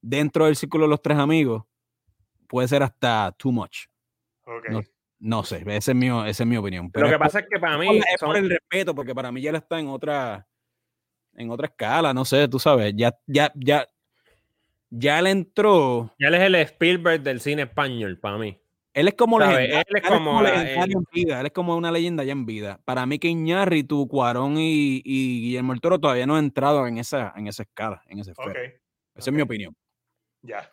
dentro 0.02 0.46
del 0.46 0.56
círculo 0.56 0.84
de 0.84 0.90
los 0.90 1.02
tres 1.02 1.18
amigos 1.18 1.64
puede 2.48 2.68
ser 2.68 2.82
hasta 2.82 3.32
too 3.38 3.52
much. 3.52 3.86
Ok. 4.44 4.68
No, 4.70 4.82
No 5.18 5.42
sé, 5.44 5.64
esa 5.66 5.92
es 5.92 5.96
mi, 5.96 6.08
esa 6.08 6.42
es 6.42 6.46
mi 6.46 6.56
opinión. 6.58 6.90
Pero 6.90 7.06
Lo 7.06 7.10
que 7.10 7.14
es 7.14 7.18
por- 7.18 7.26
pasa 7.26 7.38
es 7.40 7.46
que 7.50 7.58
para 7.58 7.78
mí 7.78 7.86
por, 7.86 7.96
es 7.96 8.20
por 8.20 8.36
el 8.36 8.50
respeto, 8.50 8.94
porque 8.94 9.14
para 9.14 9.32
mí 9.32 9.40
ya 9.40 9.48
él 9.50 9.56
está 9.56 9.80
en 9.80 9.88
otra, 9.88 10.46
en 11.34 11.50
otra 11.50 11.66
escala, 11.68 12.12
no 12.12 12.24
sé, 12.26 12.46
tú 12.48 12.58
sabes, 12.58 12.92
ya, 12.94 13.18
ya, 13.26 13.50
ya, 13.54 13.86
ya 14.90 15.18
él 15.18 15.26
entró, 15.28 16.14
ya 16.18 16.28
él 16.28 16.34
es 16.34 16.42
el 16.42 16.54
Spielberg 16.56 17.22
del 17.22 17.40
cine 17.40 17.62
español, 17.62 18.18
para 18.20 18.36
mí. 18.38 18.60
Él 18.96 19.08
es 19.08 19.14
como 19.14 19.38
¿Sabe? 19.38 19.52
legendario, 19.68 19.84
Él 19.88 19.96
es 19.96 20.02
él 20.02 20.08
como 20.16 20.42
la- 20.42 20.50
legendario 20.50 20.98
en 20.98 21.04
vida, 21.12 21.40
él 21.40 21.46
es 21.46 21.52
como 21.52 21.76
una 21.76 21.92
leyenda 21.92 22.24
ya 22.24 22.32
en 22.32 22.46
vida. 22.46 22.80
Para 22.84 23.06
mí 23.06 23.18
que 23.18 23.28
Iñárritu, 23.28 24.08
Cuarón 24.08 24.56
y, 24.58 25.02
y 25.04 25.40
Guillermo 25.42 25.72
el 25.72 25.80
Toro 25.80 25.98
todavía 26.00 26.26
no 26.26 26.36
han 26.36 26.44
entrado 26.46 26.86
en 26.86 26.98
esa, 26.98 27.32
en 27.36 27.46
esa 27.46 27.62
escala, 27.62 28.02
en 28.08 28.18
esa 28.18 28.32
esfera. 28.32 28.60
Esa 29.14 29.30
es 29.30 29.32
mi 29.32 29.42
opinión. 29.42 29.74
Ya. 30.42 30.70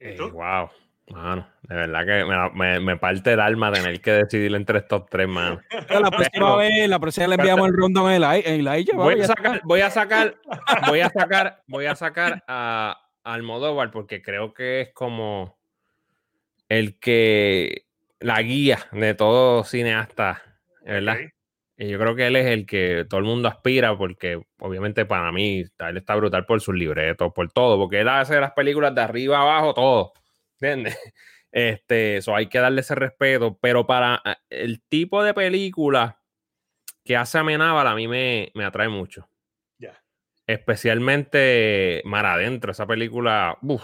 ¿Y 0.00 0.06
Eh, 0.08 0.14
tú? 0.16 0.30
wow. 0.30 0.68
Mano, 1.10 1.46
de 1.62 1.74
verdad 1.74 2.06
que 2.06 2.24
me, 2.24 2.50
me, 2.54 2.80
me 2.80 2.96
parte 2.96 3.32
el 3.32 3.40
alma 3.40 3.72
tener 3.72 4.00
que 4.00 4.12
decidir 4.12 4.54
entre 4.54 4.78
estos 4.78 5.04
tres, 5.10 5.28
mano. 5.28 5.60
La 5.90 6.10
próxima 6.10 6.56
vez, 6.56 6.88
la 6.88 6.98
próxima 7.00 7.26
le 7.26 7.34
enviamos 7.34 7.66
el 7.68 7.74
rondón 7.76 8.08
en 8.10 8.16
el 8.16 8.24
ai- 8.24 8.42
en 8.46 8.64
la 8.64 8.76
ella, 8.76 8.94
Voy 8.94 9.20
a 9.20 9.26
sacar, 9.26 9.60
voy 9.64 9.80
a 9.80 9.90
sacar, 9.90 10.36
voy 10.88 11.00
a 11.00 11.10
sacar, 11.10 11.62
voy 11.66 11.86
a 11.86 11.94
sacar 11.96 12.42
a 12.46 12.98
a 13.24 13.34
Almodóvar 13.34 13.90
porque 13.92 14.20
creo 14.22 14.52
que 14.54 14.80
es 14.80 14.92
como 14.94 15.56
el 16.78 16.98
que 16.98 17.84
la 18.18 18.40
guía 18.40 18.78
de 18.92 19.12
todo 19.12 19.62
cineasta, 19.62 20.42
¿verdad? 20.82 21.18
Y 21.76 21.88
yo 21.88 21.98
creo 21.98 22.16
que 22.16 22.28
él 22.28 22.36
es 22.36 22.46
el 22.46 22.64
que 22.64 23.04
todo 23.10 23.20
el 23.20 23.26
mundo 23.26 23.48
aspira 23.48 23.96
porque 23.96 24.40
obviamente 24.58 25.04
para 25.04 25.30
mí 25.32 25.64
él 25.78 25.96
está 25.98 26.14
brutal 26.14 26.46
por 26.46 26.62
sus 26.62 26.74
libretos, 26.74 27.30
por 27.34 27.52
todo, 27.52 27.76
porque 27.76 28.00
él 28.00 28.08
hace 28.08 28.40
las 28.40 28.52
películas 28.52 28.94
de 28.94 29.02
arriba 29.02 29.42
abajo, 29.42 29.74
todo, 29.74 30.12
¿entiendes? 30.60 30.98
Este, 31.54 32.16
eso 32.16 32.34
hay 32.34 32.46
que 32.46 32.60
darle 32.60 32.80
ese 32.80 32.94
respeto, 32.94 33.58
pero 33.60 33.86
para 33.86 34.22
eh, 34.24 34.36
el 34.48 34.80
tipo 34.80 35.22
de 35.22 35.34
película 35.34 36.18
que 37.04 37.14
hace 37.14 37.36
Amenábal 37.36 37.86
a 37.86 37.94
mí 37.94 38.08
me, 38.08 38.50
me 38.54 38.64
atrae 38.64 38.88
mucho. 38.88 39.28
Ya. 39.76 40.02
Especialmente 40.46 42.00
Mar 42.06 42.24
Adentro, 42.24 42.72
esa 42.72 42.86
película, 42.86 43.58
uf, 43.60 43.82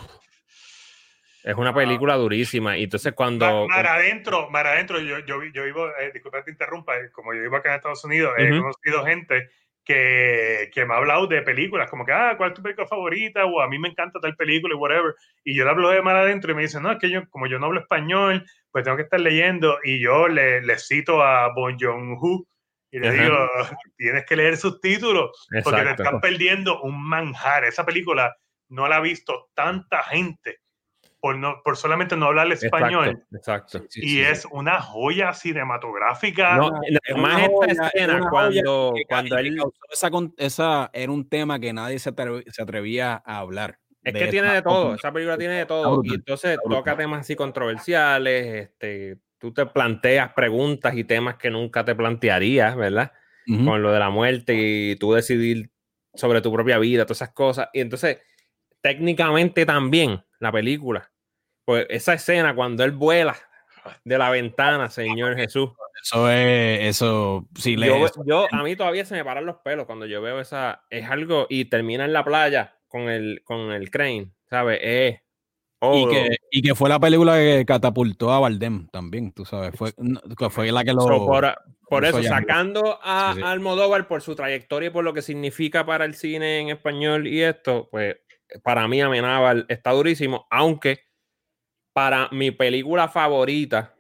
es 1.49 1.57
una 1.57 1.71
Ah. 1.71 1.75
película 1.75 2.15
durísima. 2.17 2.77
Y 2.77 2.85
entonces 2.85 3.13
cuando... 3.15 3.67
Mar, 3.69 3.87
adentro, 3.87 4.51
mar 4.51 4.67
adentro, 4.67 5.01
yo, 5.01 5.19
yo, 5.21 5.43
yo 5.45 5.65
vivo, 5.65 5.89
eh, 5.99 6.11
disculpa 6.13 6.43
te 6.45 6.51
interrumpa, 6.51 6.97
eh, 6.99 7.11
como 7.11 7.33
yo 7.33 7.41
vivo 7.41 7.57
acá 7.57 7.71
en 7.71 7.77
Estados 7.77 8.05
Unidos, 8.05 8.35
he 8.37 8.51
Ujú. 8.53 8.61
conocido 8.61 9.05
gente 9.07 9.49
que, 9.83 10.69
que 10.75 10.85
me 10.85 10.93
ha 10.93 10.99
hablado 10.99 11.27
de 11.27 11.41
películas, 11.41 11.89
como 11.89 12.05
que, 12.05 12.13
ah, 12.13 12.35
¿cuál 12.37 12.51
es 12.51 12.55
tu 12.57 12.63
película 12.63 12.87
favorita? 12.87 13.47
O 13.47 13.63
a 13.63 13.69
mí 13.69 13.79
me 13.79 13.89
encanta 13.89 14.21
tal 14.21 14.37
película 14.37 14.75
y 14.75 14.77
whatever. 14.77 15.15
Y 15.43 15.57
yo 15.57 15.65
le 15.65 15.71
hablo 15.71 15.89
de 15.89 16.03
mar 16.03 16.17
adentro 16.17 16.53
y 16.53 16.55
me 16.55 16.61
dicen, 16.63 16.83
no, 16.83 16.93
es 16.93 16.99
que 16.99 17.09
yo, 17.09 17.27
como 17.31 17.47
yo 17.47 17.59
no 17.59 17.65
hablo 17.67 17.81
español, 17.81 18.45
pues 18.71 18.85
tengo 18.85 18.99
que 18.99 19.05
estar 19.05 19.19
leyendo. 19.19 19.79
Y 19.83 19.99
yo 20.03 20.29
le, 20.29 20.61
le 20.61 20.79
cito 20.79 21.23
a 21.23 21.51
Bon 21.55 21.75
Joon-ho 21.81 22.45
y 22.91 22.99
le 22.99 23.09
Ajá. 23.09 23.23
digo, 23.23 23.37
tienes 23.97 24.27
que 24.27 24.37
leer 24.37 24.59
subtítulos 24.59 25.49
porque 25.65 25.81
te 25.83 25.91
están 25.93 26.21
perdiendo 26.21 26.83
un 26.83 27.03
manjar. 27.09 27.65
Esa 27.65 27.87
película 27.87 28.37
no 28.69 28.87
la 28.89 28.97
ha 28.97 29.01
visto 29.01 29.49
tanta 29.55 30.03
gente 30.03 30.59
por, 31.21 31.37
no, 31.37 31.61
por 31.65 31.77
solamente 31.77 32.17
no 32.17 32.27
hablar 32.27 32.51
español. 32.53 33.25
Exacto. 33.33 33.79
exacto. 33.79 33.99
y 34.01 34.21
es 34.21 34.47
una 34.51 34.81
joya 34.81 35.33
cinematográfica. 35.33 36.57
No, 36.57 36.69
una- 36.69 36.79
no, 36.79 36.99
es 37.05 37.17
más 37.17 37.35
una 37.35 37.43
esta 37.43 37.49
joya, 37.57 37.73
es 37.73 37.95
escena 37.95 38.29
cuando, 38.31 38.93
que 38.97 39.03
cuando 39.09 39.37
que 39.37 39.41
él 39.43 39.59
esa, 39.93 40.11
esa 40.37 40.91
era 40.93 41.13
un 41.13 41.29
tema 41.29 41.59
que 41.59 41.73
nadie 41.73 41.99
se, 41.99 42.15
atre- 42.15 42.45
se 42.51 42.63
atrevía 42.63 43.23
a 43.25 43.39
hablar. 43.39 43.79
Es 44.05 44.15
que 44.15 44.29
tiene 44.29 44.53
de 44.55 44.63
todo, 44.63 44.95
esa 44.95 45.13
película 45.13 45.37
tiene 45.37 45.55
de 45.55 45.67
todo. 45.67 46.01
Y 46.05 46.15
entonces 46.15 46.59
toca 46.69 46.97
temas 46.97 47.21
así 47.21 47.35
controversiales, 47.37 48.69
este, 48.71 49.19
tú 49.39 49.53
te 49.53 49.67
planteas 49.67 50.33
preguntas 50.33 50.95
y 50.97 51.05
temas 51.05 51.37
que 51.37 51.51
nunca 51.51 51.85
te 51.85 51.95
plantearías, 51.95 52.77
¿verdad? 52.77 53.13
Ujú. 53.47 53.65
Con 53.65 53.83
lo 53.83 53.93
de 53.93 53.99
la 53.99 54.11
muerte 54.11 54.55
y 54.57 54.97
tú 54.97 55.13
decidir 55.15 55.71
sobre 56.15 56.41
tu 56.41 56.53
propia 56.53 56.79
vida, 56.79 57.05
todas 57.05 57.19
esas 57.19 57.35
cosas. 57.35 57.69
Y 57.73 57.81
entonces, 57.81 58.19
técnicamente 58.81 59.67
también, 59.67 60.23
la 60.41 60.53
película, 60.53 61.11
pues 61.65 61.87
esa 61.91 62.15
escena 62.15 62.55
cuando 62.55 62.85
él 62.85 62.93
vuela 62.93 63.37
de 64.05 64.19
la 64.19 64.31
ventana, 64.31 64.91
Señor 64.91 65.37
Jesús. 65.37 65.71
Eso 66.03 66.31
es, 66.31 66.81
eso, 66.89 67.49
si 67.57 67.77
le 67.77 67.87
Yo, 67.89 68.07
yo- 68.25 68.47
a 68.53 68.63
mí 68.63 68.77
todavía 68.77 69.05
se 69.05 69.15
me 69.15 69.25
paran 69.25 69.47
los 69.47 69.57
pelos 69.57 69.87
cuando 69.87 70.07
yo 70.07 70.23
veo 70.23 70.41
esa, 70.41 70.85
es 70.91 71.09
algo, 71.11 71.47
y 71.51 71.65
termina 71.67 72.05
en 72.05 72.13
la 72.13 72.25
playa 72.25 72.77
con 72.87 73.03
el, 73.09 73.43
con 73.45 73.73
el 73.73 73.91
crane, 73.91 74.31
¿sabes? 74.49 74.79
Es, 74.83 75.21
Oh, 75.81 75.97
Y, 75.97 76.09
que, 76.09 76.37
y 76.51 76.63
que 76.63 76.75
fue 76.75 76.89
la 76.89 76.99
película 76.99 77.37
que 77.37 77.65
catapultó 77.65 78.33
a 78.33 78.41
Bardem 78.41 78.89
también, 78.89 79.31
tú 79.33 79.45
sabes. 79.45 79.71
Fue, 79.77 79.93
fue 80.51 80.73
la 80.73 80.83
que 80.83 80.93
lo. 80.93 81.03
so, 81.03 81.25
por, 81.25 81.55
por 81.89 82.05
eso 82.05 82.21
sacando 82.21 82.99
a, 83.01 83.33
Sí, 83.33 83.39
sí. 83.41 83.47
a 83.47 83.53
Almodóvar 83.53 84.09
por 84.09 84.21
su 84.21 84.35
trayectoria 84.35 84.89
y 84.89 84.91
por 84.91 85.05
lo 85.05 85.15
que 85.15 85.23
significa 85.23 85.87
para 85.87 86.05
el 86.05 86.15
cine 86.15 86.59
en 86.59 86.71
español 86.71 87.29
y 87.29 87.43
esto, 87.43 87.89
pues 87.93 88.17
para 88.63 88.87
mí 88.89 89.01
Amenábal 89.01 89.67
está 89.69 89.91
durísimo, 89.93 90.47
aunque 90.51 91.01
para 91.93 92.29
mi 92.31 92.51
película 92.51 93.09
favorita 93.09 93.95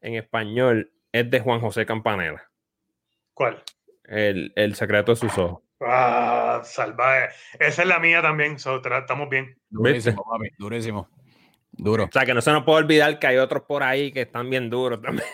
en 0.00 0.14
español 0.14 0.92
es 1.12 1.30
de 1.30 1.40
Juan 1.40 1.60
José 1.60 1.84
Campanella, 1.86 2.42
¿Cuál? 3.34 3.62
el, 4.04 4.52
el 4.56 4.74
secreto 4.74 5.12
de 5.12 5.16
sus 5.16 5.36
ojos. 5.38 5.62
Ah, 5.80 6.60
salvaje. 6.64 7.34
Esa 7.58 7.82
es 7.82 7.88
la 7.88 7.98
mía 7.98 8.22
también, 8.22 8.58
so, 8.58 8.80
estamos 8.84 9.28
bien. 9.28 9.56
Durísimo, 9.68 10.24
papi, 10.24 10.48
durísimo. 10.58 11.08
Duro. 11.72 12.04
O 12.04 12.08
sea, 12.12 12.24
que 12.26 12.34
no 12.34 12.40
se 12.42 12.52
nos 12.52 12.64
puede 12.64 12.78
olvidar 12.84 13.18
que 13.18 13.26
hay 13.26 13.38
otros 13.38 13.62
por 13.62 13.82
ahí 13.82 14.12
que 14.12 14.22
están 14.22 14.48
bien 14.50 14.68
duros 14.70 15.00
también. 15.00 15.26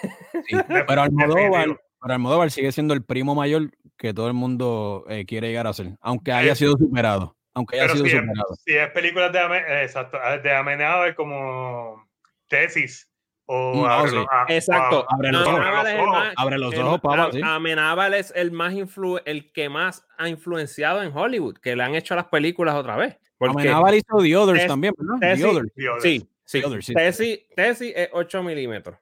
Sí. 0.46 0.56
Pero 0.86 1.02
Almodóvar, 1.02 1.80
pero 2.00 2.14
Almodóvar 2.14 2.50
sigue 2.50 2.70
siendo 2.72 2.94
el 2.94 3.04
primo 3.04 3.34
mayor 3.34 3.72
que 3.96 4.14
todo 4.14 4.28
el 4.28 4.34
mundo 4.34 5.04
eh, 5.08 5.26
quiere 5.26 5.48
llegar 5.48 5.66
a 5.66 5.72
ser, 5.72 5.96
aunque 6.00 6.32
haya 6.32 6.52
Eh, 6.52 6.56
sido 6.56 6.76
superado. 6.78 7.36
Aunque 7.58 7.76
haya 7.76 7.84
Pero 7.92 7.94
sido 7.96 8.06
si 8.06 8.12
es, 8.16 8.20
superado. 8.22 8.54
si 8.64 8.72
es 8.76 8.90
películas 8.92 9.32
de, 9.32 9.38
Ame- 9.40 9.64
eh, 9.66 9.82
exacto, 9.82 10.18
de 10.42 10.54
Amenábar 10.54 11.14
como 11.14 12.08
tesis 12.48 13.10
o 13.46 13.74
Mm, 13.74 13.84
Abre 13.86 14.10
oh, 14.10 14.14
los- 14.14 14.26
ah, 14.30 14.46
Exacto. 14.48 15.06
ah, 15.08 15.14
Abre 15.14 15.32
los 15.32 15.42
ojos. 15.46 15.54
Amenábal 15.58 15.86
es 15.86 15.92
el 15.94 16.00
ojos. 16.00 16.12
más- 16.18 16.34
Abre 16.36 16.58
los 16.58 16.74
ojos, 16.78 17.34
sí. 17.34 17.40
Amenábal 17.42 18.14
es 18.14 18.32
el 18.36 18.50
más 18.52 18.72
influ 18.74 19.18
el 19.24 19.52
que 19.52 19.68
más 19.68 20.06
ha 20.18 20.28
influenciado 20.28 21.02
en 21.02 21.16
Hollywood, 21.16 21.56
que 21.58 21.74
le 21.74 21.82
han 21.82 21.94
hecho 21.94 22.14
las 22.14 22.26
películas 22.26 22.74
otra 22.74 22.96
vez. 22.96 23.16
Porque 23.38 23.62
Amenábar 23.68 23.94
hizo 23.94 24.18
The 24.22 24.36
Others 24.36 24.60
Tess- 24.62 24.66
también, 24.68 24.94
¿verdad? 24.98 25.36
The 25.36 25.44
Others. 25.44 25.72
The 25.74 25.88
Others. 25.88 26.02
sí, 26.02 26.28
sí. 26.44 26.60
The 26.60 26.66
Others, 26.66 26.86
sí. 26.86 26.94
Tessie, 26.94 27.46
Tessie 27.56 27.92
es 27.96 28.08
8 28.12 28.42
milímetros. 28.42 28.98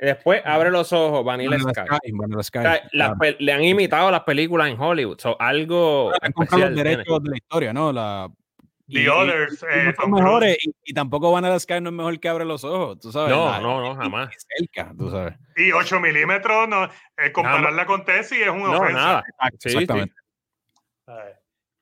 Después 0.00 0.40
abre 0.46 0.70
los 0.70 0.92
ojos, 0.94 1.22
Vanilla 1.24 1.50
Vanilla 1.50 1.70
Sky. 1.74 1.82
Sky, 1.96 2.12
Vanilla 2.12 2.42
Sky, 2.42 2.58
O 2.58 2.62
sea, 2.62 2.70
las 2.70 2.90
claro. 2.90 3.14
pe- 3.20 3.36
le 3.38 3.52
han 3.52 3.62
imitado 3.62 4.10
las 4.10 4.22
películas 4.22 4.68
en 4.70 4.80
Hollywood. 4.80 5.18
So, 5.20 5.36
algo 5.40 6.10
Han 6.22 6.32
comprado 6.32 6.44
especial 6.44 6.70
los 6.70 6.74
tiene. 6.74 6.90
derechos 6.90 7.22
de 7.22 7.30
la 7.30 7.36
historia, 7.36 7.72
¿no? 7.74 7.92
La, 7.92 8.28
The 8.88 9.00
y- 9.02 9.08
Others, 9.08 9.62
y 9.62 9.78
eh, 9.78 9.84
no 9.84 9.92
son 10.02 10.10
mejores, 10.10 10.58
y, 10.62 10.74
y 10.84 10.94
tampoco 10.94 11.30
Vanilla 11.30 11.60
Sky 11.60 11.80
no 11.82 11.90
es 11.90 11.94
mejor 11.94 12.18
que 12.18 12.28
abre 12.28 12.44
los 12.44 12.64
ojos, 12.64 12.98
tú 12.98 13.12
sabes. 13.12 13.30
No, 13.30 13.44
La- 13.50 13.60
no, 13.60 13.80
no, 13.82 13.94
jamás. 13.94 14.30
cerca, 14.58 14.92
tú 14.98 15.10
sabes. 15.10 15.34
Y 15.56 15.70
8 15.72 16.00
milímetros, 16.00 16.66
no, 16.68 16.84
eh, 17.18 17.30
compararla 17.32 17.84
con 17.86 18.04
Tessie 18.04 18.42
es 18.42 18.48
una 18.48 18.58
No, 18.68 18.78
ofensa. 18.80 18.92
nada. 18.94 19.22
Sí, 19.58 19.68
sí. 19.68 19.68
Exactamente. 19.68 20.14
Ay, 21.06 21.32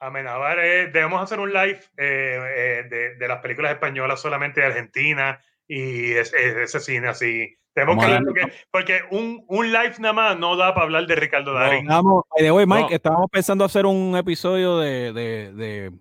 Amenábar, 0.01 0.59
eh, 0.61 0.87
debemos 0.89 1.23
hacer 1.23 1.41
un 1.41 1.53
live 1.53 1.81
eh, 1.97 2.39
eh, 2.57 2.83
de, 2.89 3.15
de 3.17 3.29
las 3.29 3.39
películas 3.41 3.73
españolas 3.73 4.21
solamente 4.21 4.61
de 4.61 4.67
Argentina 4.67 5.41
y 5.67 6.13
es- 6.13 6.33
es- 6.35 6.57
ese 6.57 6.81
cine 6.81 7.09
así. 7.09 7.55
Tenemos 7.75 8.05
que 8.05 8.11
darle- 8.11 8.25
porque, 8.27 8.53
porque 8.71 9.01
un, 9.11 9.45
un 9.49 9.67
live 9.73 9.95
nada 10.01 10.13
más 10.13 10.39
no 10.39 10.57
da 10.57 10.75
para 10.75 10.85
hablar 10.85 11.07
de 11.07 11.15
Ricardo 11.15 11.53
No. 11.53 11.59
Darín. 11.59 11.87
The 12.37 12.51
way, 12.53 12.67
Mike, 12.67 12.89
No. 12.91 12.97
estábamos 12.97 13.31
pensando 13.31 13.65
hacer 13.65 13.87
un 13.87 14.17
episodio 14.17 14.79
de, 14.79 15.13
de, 15.13 15.53
de, 15.53 15.93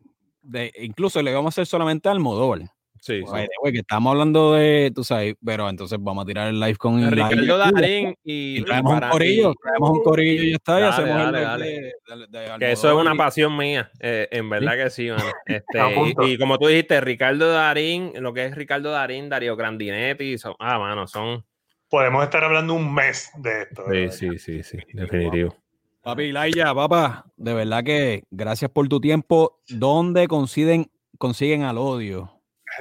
de- 0.41 0.71
incluso 0.81 1.21
le 1.21 1.33
vamos 1.33 1.47
a 1.47 1.53
hacer 1.55 1.67
solamente 1.67 2.09
al 2.09 2.15
Almodóvar. 2.17 2.61
Sí, 2.99 3.19
sí. 3.23 3.31
By 3.31 3.43
the 3.45 3.53
way, 3.61 3.71
que 3.73 3.79
estamos 3.79 4.11
hablando 4.11 4.53
de, 4.53 4.91
tú 4.93 5.03
sabes, 5.03 5.35
pero 5.45 5.69
entonces 5.69 5.99
vamos 6.01 6.23
a 6.23 6.25
tirar 6.25 6.47
el 6.47 6.59
live 6.59 6.77
con 6.77 6.99
el 6.99 7.11
Ricardo 7.11 7.57
Darín 7.59 8.15
y, 8.23 8.57
y 8.57 8.63
traemos 8.63 8.91
un 8.93 9.09
corillo, 9.11 9.51
y- 9.51 9.55
traemos 9.61 9.89
un 9.91 10.03
corillo 10.03 10.43
y 10.43 10.49
ya 10.49 10.55
está, 10.55 10.79
y 10.79 10.81
Dale, 10.81 10.87
hacemos 10.93 11.25
el 11.27 11.31
dale, 11.31 11.65
de- 11.65 11.81
de- 12.27 12.27
de 12.51 12.57
Que 12.59 12.71
eso 12.71 12.89
es 12.89 12.95
una 12.99 13.13
y- 13.13 13.17
pasión 13.17 13.55
mía, 13.55 13.91
eh, 13.99 14.27
en 14.31 14.49
verdad 14.49 14.73
que 14.83 14.89
sí, 14.89 15.09
mano. 15.11 15.23
Este, 15.45 15.79
y, 16.21 16.31
y 16.33 16.37
como 16.39 16.57
tú 16.57 16.67
dijiste, 16.67 16.99
Ricardo 16.99 17.49
Darín, 17.53 18.13
lo 18.15 18.33
que 18.33 18.45
es 18.45 18.55
Ricardo 18.55 18.89
Darín, 18.89 19.29
Darío 19.29 19.55
Grandinetti, 19.55 20.39
son, 20.39 20.55
ah, 20.59 20.79
mano, 20.79 21.07
son. 21.07 21.45
Podemos 21.89 22.23
estar 22.23 22.43
hablando 22.43 22.73
un 22.73 22.93
mes 22.93 23.31
de 23.37 23.61
esto. 23.63 23.83
Sí, 23.85 23.91
¿verdad? 23.91 24.11
sí, 24.13 24.37
sí, 24.39 24.63
sí, 24.63 24.77
definitivo. 24.93 25.55
Papi, 26.03 26.31
Laia, 26.31 26.73
papá, 26.73 27.25
de 27.35 27.53
verdad 27.53 27.83
que 27.83 28.23
gracias 28.31 28.71
por 28.71 28.87
tu 28.87 28.99
tiempo. 29.01 29.59
¿Dónde 29.69 30.27
consiguen, 30.27 30.89
consiguen 31.17 31.63
al 31.63 31.77
odio? 31.77 32.31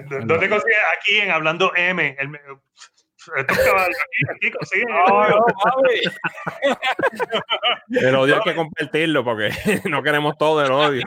¿Dó- 0.08 0.18
¿Dónde 0.24 0.48
consigues? 0.48 0.76
Aquí 0.98 1.18
en 1.18 1.30
Hablando 1.30 1.72
M. 1.74 2.16
El, 2.18 2.30
estos 3.36 3.58
caballos 3.58 3.96
aquí, 4.36 4.50
consiguen. 4.52 4.88
odio. 5.10 5.44
El 7.90 8.14
odio 8.14 8.36
hay 8.36 8.40
que 8.42 8.54
compartirlo 8.54 9.24
porque 9.24 9.50
no 9.90 10.02
queremos 10.02 10.36
todo 10.38 10.64
el 10.64 10.70
odio. 10.72 11.04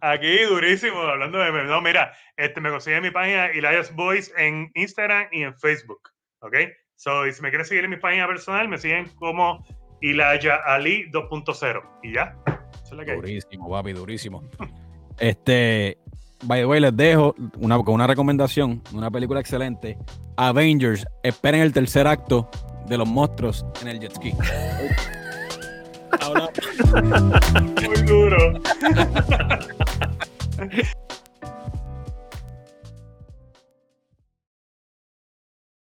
Aquí 0.00 0.38
durísimo, 0.44 1.00
hablando 1.00 1.38
de 1.38 1.48
M. 1.48 1.64
No, 1.64 1.80
mira, 1.80 2.12
este, 2.36 2.60
me 2.60 2.70
consiguen 2.70 3.02
mi 3.02 3.10
página 3.10 3.46
Elias 3.46 3.94
Boys 3.94 4.32
en 4.36 4.70
Instagram 4.74 5.28
y 5.32 5.42
en 5.42 5.54
Facebook. 5.58 6.10
¿Ok? 6.44 6.54
So, 6.96 7.26
y 7.26 7.32
si 7.32 7.42
me 7.42 7.48
quieres 7.48 7.66
seguir 7.68 7.84
en 7.84 7.90
mi 7.90 7.96
página 7.96 8.26
personal, 8.26 8.68
me 8.68 8.76
siguen 8.78 9.08
como 9.16 9.64
Ilaya 10.02 10.56
Ali 10.66 11.10
2.0. 11.10 11.82
Y 12.02 12.14
ya. 12.14 12.36
Esa 12.46 12.60
es 12.84 12.92
la 12.92 13.04
que 13.04 13.12
hay. 13.12 13.16
Durísimo, 13.16 13.70
papi, 13.70 13.92
durísimo. 13.92 14.42
Este, 15.20 15.96
by 16.42 16.62
the 16.62 16.66
way, 16.66 16.80
les 16.80 16.96
dejo 16.96 17.36
una, 17.58 17.78
con 17.78 17.94
una 17.94 18.08
recomendación, 18.08 18.82
una 18.92 19.12
película 19.12 19.38
excelente. 19.38 19.96
Avengers, 20.36 21.06
esperen 21.22 21.60
el 21.60 21.72
tercer 21.72 22.08
acto 22.08 22.50
de 22.88 22.98
los 22.98 23.06
monstruos 23.06 23.64
en 23.80 23.86
el 23.88 24.00
jet 24.00 24.12
ski. 24.12 24.32
Muy 27.86 28.02
duro. 28.02 28.60